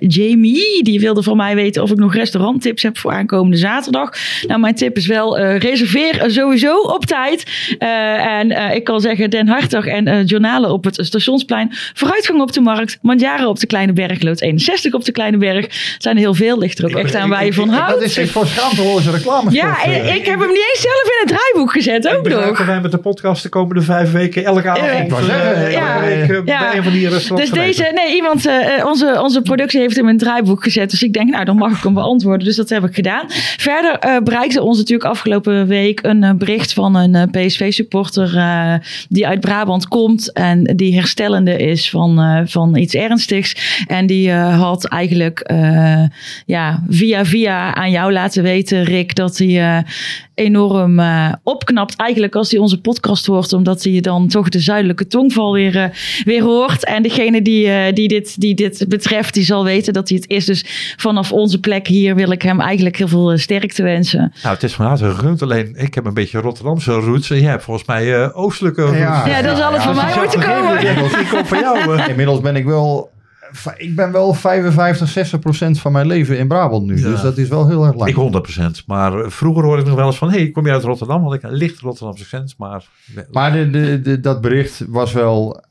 Die 0.82 0.99
wilde 0.99 1.23
van 1.23 1.38
mij 1.38 1.55
weten 1.55 1.84
of 1.84 1.91
ik 1.91 1.97
nog 1.97 2.13
restauranttips 2.13 2.84
heb 2.84 2.97
voor 2.97 3.11
aankomende 3.11 3.57
zaterdag. 3.57 4.11
Nou, 4.47 4.59
mijn 4.59 4.75
tip 4.75 4.97
is 4.97 5.07
wel, 5.07 5.38
eh, 5.38 5.57
reserveer 5.57 6.23
sowieso 6.27 6.77
op 6.77 7.05
tijd. 7.05 7.43
Eh, 7.77 8.25
en 8.25 8.51
eh, 8.51 8.75
ik 8.75 8.84
kan 8.84 9.01
zeggen, 9.01 9.30
Den 9.30 9.47
Hartog 9.47 9.86
en 9.86 10.25
Journalen 10.25 10.71
op 10.71 10.84
het 10.84 10.97
stationsplein. 11.01 11.71
Vooruitgang 11.93 12.41
op 12.41 12.53
de 12.53 12.61
markt. 12.61 12.97
Mandjaren 13.01 13.47
op 13.47 13.59
de 13.59 13.67
Kleine 13.67 13.93
Berg. 13.93 14.21
Lood 14.21 14.41
61 14.41 14.93
op 14.93 15.05
de 15.05 15.11
Kleine 15.11 15.38
Berg. 15.38 15.65
Het 15.65 15.95
zijn 15.97 16.15
er 16.15 16.21
heel 16.21 16.34
veel. 16.34 16.57
Ligt 16.57 16.80
er 16.80 16.86
ook 16.86 16.91
echt 16.91 17.15
aan 17.15 17.30
waar 17.30 17.45
je 17.45 17.53
van 17.53 17.69
Dat 17.69 17.80
houdt. 17.80 18.01
is 18.03 18.17
echt 18.17 18.30
voor 18.30 18.47
schaamteloze 18.47 19.11
reclame. 19.11 19.51
Ja, 19.51 19.84
ik 19.84 20.25
heb 20.25 20.39
hem 20.39 20.47
niet 20.47 20.67
eens 20.73 20.82
zelf 20.82 21.03
in 21.03 21.19
het 21.19 21.27
draaiboek 21.27 21.71
gezet. 21.71 22.07
Ook 22.07 22.30
nog. 22.30 22.57
dat 22.57 22.65
wij 22.65 22.82
met 22.82 22.91
de 22.91 22.97
podcast 22.97 23.43
de 23.43 23.49
komende 23.49 23.82
vijf 23.82 24.11
weken 24.11 24.45
elke 24.45 24.69
avond 24.69 25.25
ja. 25.27 25.67
Ja. 25.69 25.99
bij 26.45 26.77
een 26.77 26.84
van 26.84 26.91
die 26.91 27.09
restaurants 27.09 27.51
Dus 27.51 27.63
deze, 27.63 27.91
nee, 27.95 28.15
iemand, 28.15 28.49
onze, 28.86 29.19
onze 29.21 29.41
productie 29.41 29.80
heeft 29.80 29.95
hem 29.95 30.07
in 30.07 30.13
het 30.13 30.18
draaiboek 30.20 30.63
gezet. 30.63 30.89
Dus 30.89 31.03
ik 31.03 31.13
denk, 31.13 31.30
nou, 31.30 31.45
dan 31.45 31.55
mag 31.55 31.78
ik 31.78 31.84
hem 31.84 31.93
beantwoorden. 31.93 32.47
Dus 32.47 32.55
dat 32.55 32.70
heb 32.70 32.84
ik 32.84 32.95
gedaan. 32.95 33.26
Verder 33.57 33.91
eh, 33.99 34.17
bereikte 34.24 34.61
ons 34.61 34.78
natuurlijk 34.78 35.09
afgelopen 35.09 35.67
week 35.67 35.99
een 36.03 36.24
eh, 36.24 36.34
bericht 36.34 36.74
van 36.74 36.95
een 36.95 37.15
eh, 37.15 37.45
PSV-supporter 37.45 38.17
die 39.09 39.28
uit 39.28 39.39
Brabant 39.39 39.88
komt 39.88 40.34
en 40.34 40.63
die 40.76 40.95
herstellende 40.95 41.57
is 41.57 41.89
van, 41.89 42.43
van 42.47 42.76
iets 42.76 42.93
ernstigs. 42.93 43.84
En 43.88 44.05
die 44.05 44.32
had 44.32 44.86
eigenlijk 44.86 45.51
ja, 46.45 46.84
via 46.88 47.26
via 47.26 47.76
aan 47.76 47.91
jou 47.91 48.11
laten 48.11 48.43
weten, 48.43 48.84
Rick, 48.84 49.15
dat 49.15 49.38
hij 49.38 49.84
enorm 50.40 51.00
eh, 51.00 51.34
opknapt 51.44 51.96
eigenlijk 51.96 52.36
als 52.36 52.52
hij 52.52 52.60
onze 52.60 52.82
podcast 52.82 53.26
hoort, 53.26 53.54
omdat 53.54 53.84
hij 53.84 54.02
dan 54.02 54.28
toch 54.28 54.50
de 54.50 54.60
zuidelijke 54.60 55.08
tongval 55.08 55.54
weer, 55.54 55.78
eh, 55.78 55.90
weer 56.24 56.44
hoort. 56.44 56.86
En 56.86 57.04
degene 57.04 57.42
die, 57.42 57.68
eh, 57.68 57.94
die, 57.94 58.08
dit, 58.08 58.40
die 58.42 58.56
dit 58.56 58.86
betreft, 58.88 59.34
die 59.34 59.44
zal 59.44 59.64
weten 59.64 59.94
dat 59.94 60.10
hij 60.10 60.18
het 60.18 60.30
is. 60.30 60.46
Dus 60.46 60.94
vanaf 60.98 61.32
onze 61.32 61.60
plek 61.60 61.88
hier 61.88 62.16
wil 62.16 62.32
ik 62.32 62.42
hem 62.42 62.62
eigenlijk 62.62 62.98
heel 62.98 63.08
veel 63.08 63.38
sterkte 63.38 63.84
wensen. 63.84 64.34
Nou, 64.44 64.54
het 64.54 64.64
is 64.64 64.74
van 64.74 64.86
harte 64.86 65.10
gegund. 65.10 65.42
Alleen, 65.42 65.76
ik 65.76 65.94
heb 65.94 66.06
een 66.06 66.14
beetje 66.14 66.40
Rotterdamse 66.40 66.92
roots. 66.92 67.30
En 67.30 67.40
jij 67.40 67.50
hebt 67.50 67.64
volgens 67.64 67.88
mij 67.88 68.16
eh, 68.16 68.30
oostelijke 68.38 68.82
roots. 68.82 68.98
Ja. 68.98 69.28
Ja, 69.28 69.42
dat 69.42 69.58
is 69.58 69.64
alles 69.64 69.84
voor 69.84 69.94
als 69.94 70.02
mij 70.02 70.12
zelf 70.14 70.46
komen. 70.46 70.82
Ik 71.20 71.28
kom 71.30 71.46
van 71.46 71.60
jou. 71.60 72.10
Inmiddels 72.10 72.42
ben 72.42 72.56
ik 72.56 72.66
wel... 72.66 73.10
Ik 73.78 73.95
ben 73.95 74.12
wel 74.12 74.34
55, 74.34 75.08
60 75.08 75.39
procent 75.39 75.80
van 75.80 75.91
mijn 75.91 76.08
leven 76.08 76.38
in 76.38 76.47
Brabant 76.47 76.86
nu. 76.86 76.97
Ja. 76.97 77.10
Dus 77.10 77.22
dat 77.22 77.38
is 77.38 77.47
wel 77.47 77.68
heel 77.68 77.86
erg 77.86 77.95
lang. 77.95 78.10
Ik 78.10 78.82
100%. 78.82 78.86
Maar 78.86 79.20
eh, 79.20 79.30
vroeger 79.30 79.64
hoorde 79.64 79.82
ik 79.82 79.88
nog 79.88 79.97
wel 79.97 80.06
eens 80.06 80.18
van... 80.18 80.32
hey, 80.32 80.52
kom 80.52 80.66
je 80.66 80.72
uit 80.72 80.84
Rotterdam? 80.84 81.22
Want 81.22 81.34
ik 81.34 81.43
een 81.43 81.54
licht 81.54 81.80
Rotterdamse 81.80 82.24
accent. 82.24 82.56
Maar, 82.58 82.88
Maar 83.32 83.52
de, 83.52 83.70
de, 83.70 84.02
de, 84.02 84.20
dat 84.20 84.41
bericht 84.41 84.86
was 84.88 85.14
wel. 85.14 85.64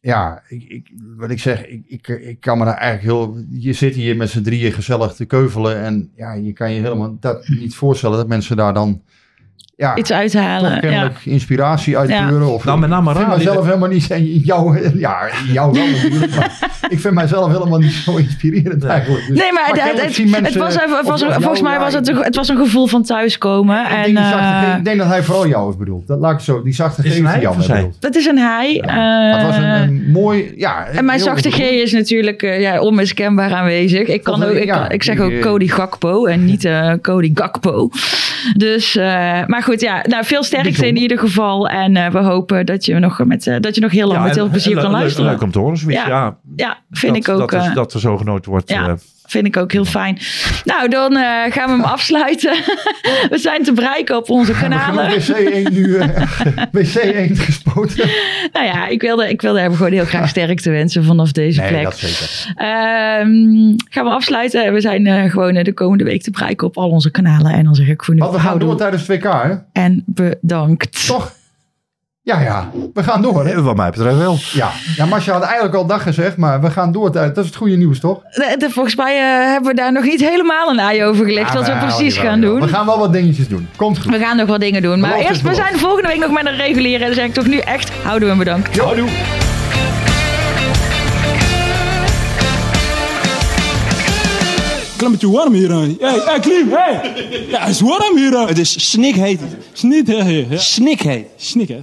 Ja, 0.00 0.42
ik, 0.48 0.64
ik, 0.68 0.90
wat 1.16 1.30
ik 1.30 1.40
zeg, 1.40 1.66
ik, 1.66 1.82
ik, 1.86 2.08
ik 2.08 2.40
kan 2.40 2.58
me 2.58 2.64
daar 2.64 2.76
eigenlijk 2.76 3.14
heel. 3.14 3.44
Je 3.50 3.72
zit 3.72 3.94
hier 3.94 4.16
met 4.16 4.30
z'n 4.30 4.42
drieën 4.42 4.72
gezellig 4.72 5.12
te 5.12 5.24
keuvelen. 5.24 5.76
En 5.76 6.10
ja, 6.16 6.32
je 6.32 6.52
kan 6.52 6.72
je 6.72 6.80
helemaal 6.80 7.16
dat 7.20 7.48
niet 7.48 7.74
voorstellen 7.74 8.16
dat 8.16 8.28
mensen 8.28 8.56
daar 8.56 8.74
dan. 8.74 9.02
Ja, 9.78 9.96
Iets 9.96 10.12
uithalen. 10.12 10.70
Ja. 10.72 10.78
kennelijk 10.78 11.18
inspiratie 11.24 11.98
uitpuren. 11.98 12.46
Of, 12.52 12.64
Nou, 12.64 12.78
met 12.78 12.88
name 12.90 13.10
ik 13.10 13.16
vind 13.16 13.28
mijzelf 13.28 13.64
helemaal 13.64 13.88
niet. 13.88 14.10
En 14.10 14.24
jou, 14.26 14.90
ja, 14.98 15.18
jou 15.52 15.72
wel 15.72 15.86
natuurlijk. 15.86 16.34
maar 16.36 16.58
ik 16.88 17.00
vind 17.00 17.14
mijzelf 17.14 17.52
helemaal 17.52 17.78
niet 17.78 17.92
zo 17.92 18.16
inspirerend 18.16 18.84
eigenlijk. 18.84 19.26
Dus- 19.28 19.38
Nee, 19.38 19.52
maar, 19.52 19.64
het, 19.66 19.74
kennelijk 19.74 20.04
het, 20.04 20.14
zien 20.14 20.32
het 20.32 20.42
mensen- 20.42 20.60
was, 20.60 20.74
even- 20.78 20.96
het 20.96 21.06
was, 21.08 21.22
volgens 21.22 21.42
jou, 21.42 21.62
mij 21.62 21.72
ja, 21.72 21.78
was 21.80 21.94
het, 21.94 22.24
het 22.24 22.36
was 22.36 22.48
een 22.48 22.56
gevoel 22.56 22.86
van 22.86 23.02
thuiskomen. 23.02 23.80
ik 23.84 23.90
En, 23.90 24.02
denk, 24.02 24.16
die 24.16 24.16
zachte 24.26 24.36
eh, 24.66 24.70
ge- 24.72 24.78
ik 24.78 24.84
denk 24.84 24.98
dat 24.98 25.06
hij 25.06 25.22
vooral 25.22 25.48
jou 25.48 25.66
heeft 25.66 25.78
bedoeld. 25.78 26.06
Dat 26.06 26.18
laat 26.20 26.32
ik 26.32 26.40
zo. 26.40 26.62
Die 26.62 26.74
zachte 26.74 27.02
G 27.02 27.04
Is 27.04 27.16
het 27.16 27.26
hij 27.26 27.40
jou 27.40 27.56
bedoeld. 27.56 27.96
dat 28.00 28.14
is 28.16 28.26
een 28.26 28.38
hij. 28.38 28.82
Maar 28.86 29.36
het 29.38 29.46
was 29.46 29.56
een, 29.56 29.62
Eh, 29.64 29.80
een 29.80 30.10
mooi. 30.10 30.52
Ja, 30.56 30.86
En 30.86 31.04
mijn 31.04 31.20
zachte 31.20 31.50
G 31.50 31.58
is 31.58 31.92
natuurlijk 31.92 32.42
eh, 32.42 32.60
ja, 32.60 32.80
onmiskenbaar 32.80 33.52
aanwezig. 33.54 34.08
Ik, 34.08 34.22
kan 34.22 34.40
Dat- 34.40 34.48
ook, 34.48 34.54
ik, 34.54 34.64
ja, 34.64 34.90
zeg 35.02 35.14
die, 35.16 35.24
ook 35.24 35.30
eh, 35.30 35.40
Cody 35.40 35.68
Gakpo 35.68 36.26
en 36.26 36.44
niet 36.44 36.64
eh, 36.64 36.92
Cody 37.02 37.30
Gakpo. 37.34 37.90
Dus, 38.56 38.96
eh, 38.96 39.04
maar 39.46 39.62
goed, 39.68 39.80
ja, 39.80 40.04
nou, 40.06 40.24
veel 40.24 40.42
sterkte 40.42 40.86
in 40.86 40.96
ieder 40.96 41.18
geval. 41.18 41.68
En 41.68 41.96
eh, 41.96 42.10
we 42.10 42.18
hopen 42.18 42.66
dat 42.66 42.84
je 42.84 42.98
nog, 42.98 43.24
met, 43.24 43.46
eh, 43.46 43.56
dat 43.60 43.74
je 43.74 43.80
nog 43.80 43.90
heel 43.90 44.06
lang 44.06 44.18
Ja, 44.20 44.24
met 44.26 44.34
heel 44.34 44.44
en- 44.44 44.50
plezier 44.50 44.76
en 44.76 44.82
kan 44.82 44.90
luisteren. 44.90 45.30
Leuk 45.30 45.42
om 45.42 45.50
te 45.50 45.58
horen, 45.58 45.76
zoiets. 45.76 46.00
Ja. 46.00 46.08
Ja, 46.08 46.36
Ja, 46.56 46.76
vind 46.90 47.14
dat, 47.14 47.22
ik 47.26 47.28
ook. 47.28 47.50
Dat, 47.50 47.60
is- 47.62 47.68
eh, 47.68 47.74
dat 47.74 47.94
er 47.94 48.00
zo 48.00 48.16
genoten 48.16 48.50
wordt. 48.50 48.68
ja. 48.70 48.96
Vind 49.28 49.46
ik 49.46 49.56
ook 49.56 49.72
heel 49.72 49.84
fijn. 49.84 50.18
Nou, 50.64 50.88
dan 50.88 51.16
eh, 51.16 51.22
gaan 51.52 51.66
we 51.66 51.70
hem 51.70 51.80
afsluiten. 51.80 52.52
we 53.30 53.38
zijn 53.38 53.62
te 53.62 53.72
bereiken 53.72 54.16
op 54.16 54.30
onze 54.30 54.52
kanalen. 54.52 55.10
WC1 55.20 55.72
nu 55.72 55.96
eh, 55.96 56.08
WC1 56.76 57.32
gespoten. 57.32 58.08
Nou 58.52 58.66
ja, 58.66 58.86
ik 58.86 59.00
wilde, 59.00 59.28
ik 59.28 59.40
wilde 59.42 59.60
hem 59.60 59.74
gewoon 59.74 59.92
heel 59.92 60.04
graag 60.04 60.28
sterkte 60.28 60.70
wensen 60.70 61.04
vanaf 61.04 61.32
deze 61.32 61.60
Nee, 61.60 61.70
plek. 61.70 61.82
dat 61.82 61.98
zeker. 61.98 62.52
Ehm, 62.54 63.74
gaan 63.88 64.04
we 64.04 64.10
afsluiten. 64.10 64.72
We 64.72 64.80
zijn 64.80 65.06
eh, 65.06 65.30
gewoon 65.30 65.54
de 65.54 65.72
komende 65.72 66.04
week 66.04 66.22
te 66.22 66.30
bereiken 66.30 66.66
op 66.66 66.76
al 66.76 66.88
onze 66.88 67.10
kanalen. 67.10 67.52
En 67.52 67.64
dan 67.64 67.74
zeg 67.74 67.88
ik 67.88 68.04
voor 68.04 68.14
nu 68.14 68.20
Want 68.20 68.32
we 68.32 68.38
gaan 68.38 68.48
houdoe 68.48 68.68
door 68.68 68.78
tijdens 68.78 69.02
2K, 69.10 69.42
hè? 69.42 69.54
en 69.72 70.02
bedankt. 70.06 71.06
Toch? 71.06 71.36
Ja, 72.28 72.40
ja. 72.40 72.70
We 72.94 73.02
gaan 73.02 73.22
door, 73.22 73.46
hè? 73.46 73.62
wat 73.62 73.76
mij 73.76 73.90
betreft 73.90 74.16
wel. 74.18 74.36
Ja. 74.52 74.70
Ja, 74.96 75.06
Masja 75.06 75.32
had 75.32 75.42
eigenlijk 75.42 75.74
al 75.74 75.86
dag 75.86 76.02
gezegd, 76.02 76.36
maar 76.36 76.60
we 76.60 76.70
gaan 76.70 76.92
door. 76.92 77.12
Dat 77.12 77.36
is 77.38 77.46
het 77.46 77.56
goede 77.56 77.76
nieuws, 77.76 78.00
toch? 78.00 78.20
De- 78.30 78.54
de- 78.58 78.70
volgens 78.70 78.96
mij 78.96 79.16
eh, 79.16 79.50
hebben 79.50 79.70
we 79.70 79.76
daar 79.76 79.92
nog 79.92 80.04
niet 80.04 80.20
helemaal 80.20 80.70
een 80.70 80.78
ei 80.78 81.04
over 81.04 81.24
gelegd. 81.24 81.54
wat 81.54 81.64
we 81.66 81.70
Ja, 81.72 81.78
wel, 81.78 81.86
precies 81.86 82.16
gaan 82.16 82.40
doen. 82.40 82.60
We 82.60 82.68
gaan 82.68 82.86
wel 82.86 82.98
wat 82.98 83.12
dingetjes 83.12 83.48
doen. 83.48 83.68
Komt 83.76 83.98
goed. 83.98 84.10
We 84.12 84.18
gaan 84.18 84.36
nog 84.36 84.48
wat 84.48 84.60
dingen 84.60 84.82
doen. 84.82 85.00
Maar 85.00 85.18
eerst, 85.18 85.42
we 85.42 85.54
zijn 85.54 85.78
volgende 85.78 86.08
week 86.08 86.18
nog 86.18 86.30
met 86.30 86.46
een 86.46 86.56
reguliere. 86.56 86.98
En 86.98 87.06
dan 87.06 87.14
zeg 87.14 87.24
ik 87.26 87.34
toch 87.34 87.46
nu 87.46 87.58
echt, 87.58 87.90
houden 88.02 88.30
en 88.30 88.38
bedankt. 88.38 88.78
Houdoe. 88.78 89.08
Klein 94.96 95.12
beetje 95.12 95.30
warm 95.30 95.52
hier. 95.52 95.70
hè. 95.70 95.76
Hey, 96.00 96.20
hey, 96.24 96.40
Klim, 96.40 96.68
hey! 96.70 97.00
Ja, 97.50 97.60
het 97.60 97.68
is 97.68 97.80
warm 97.80 98.16
hier. 98.16 98.46
Het 98.48 98.58
is 98.58 98.90
snikheet. 98.90 99.40
Ja. 99.72 100.56
Snikheet. 100.58 101.26
Snik, 101.36 101.68
hè? 101.68 101.80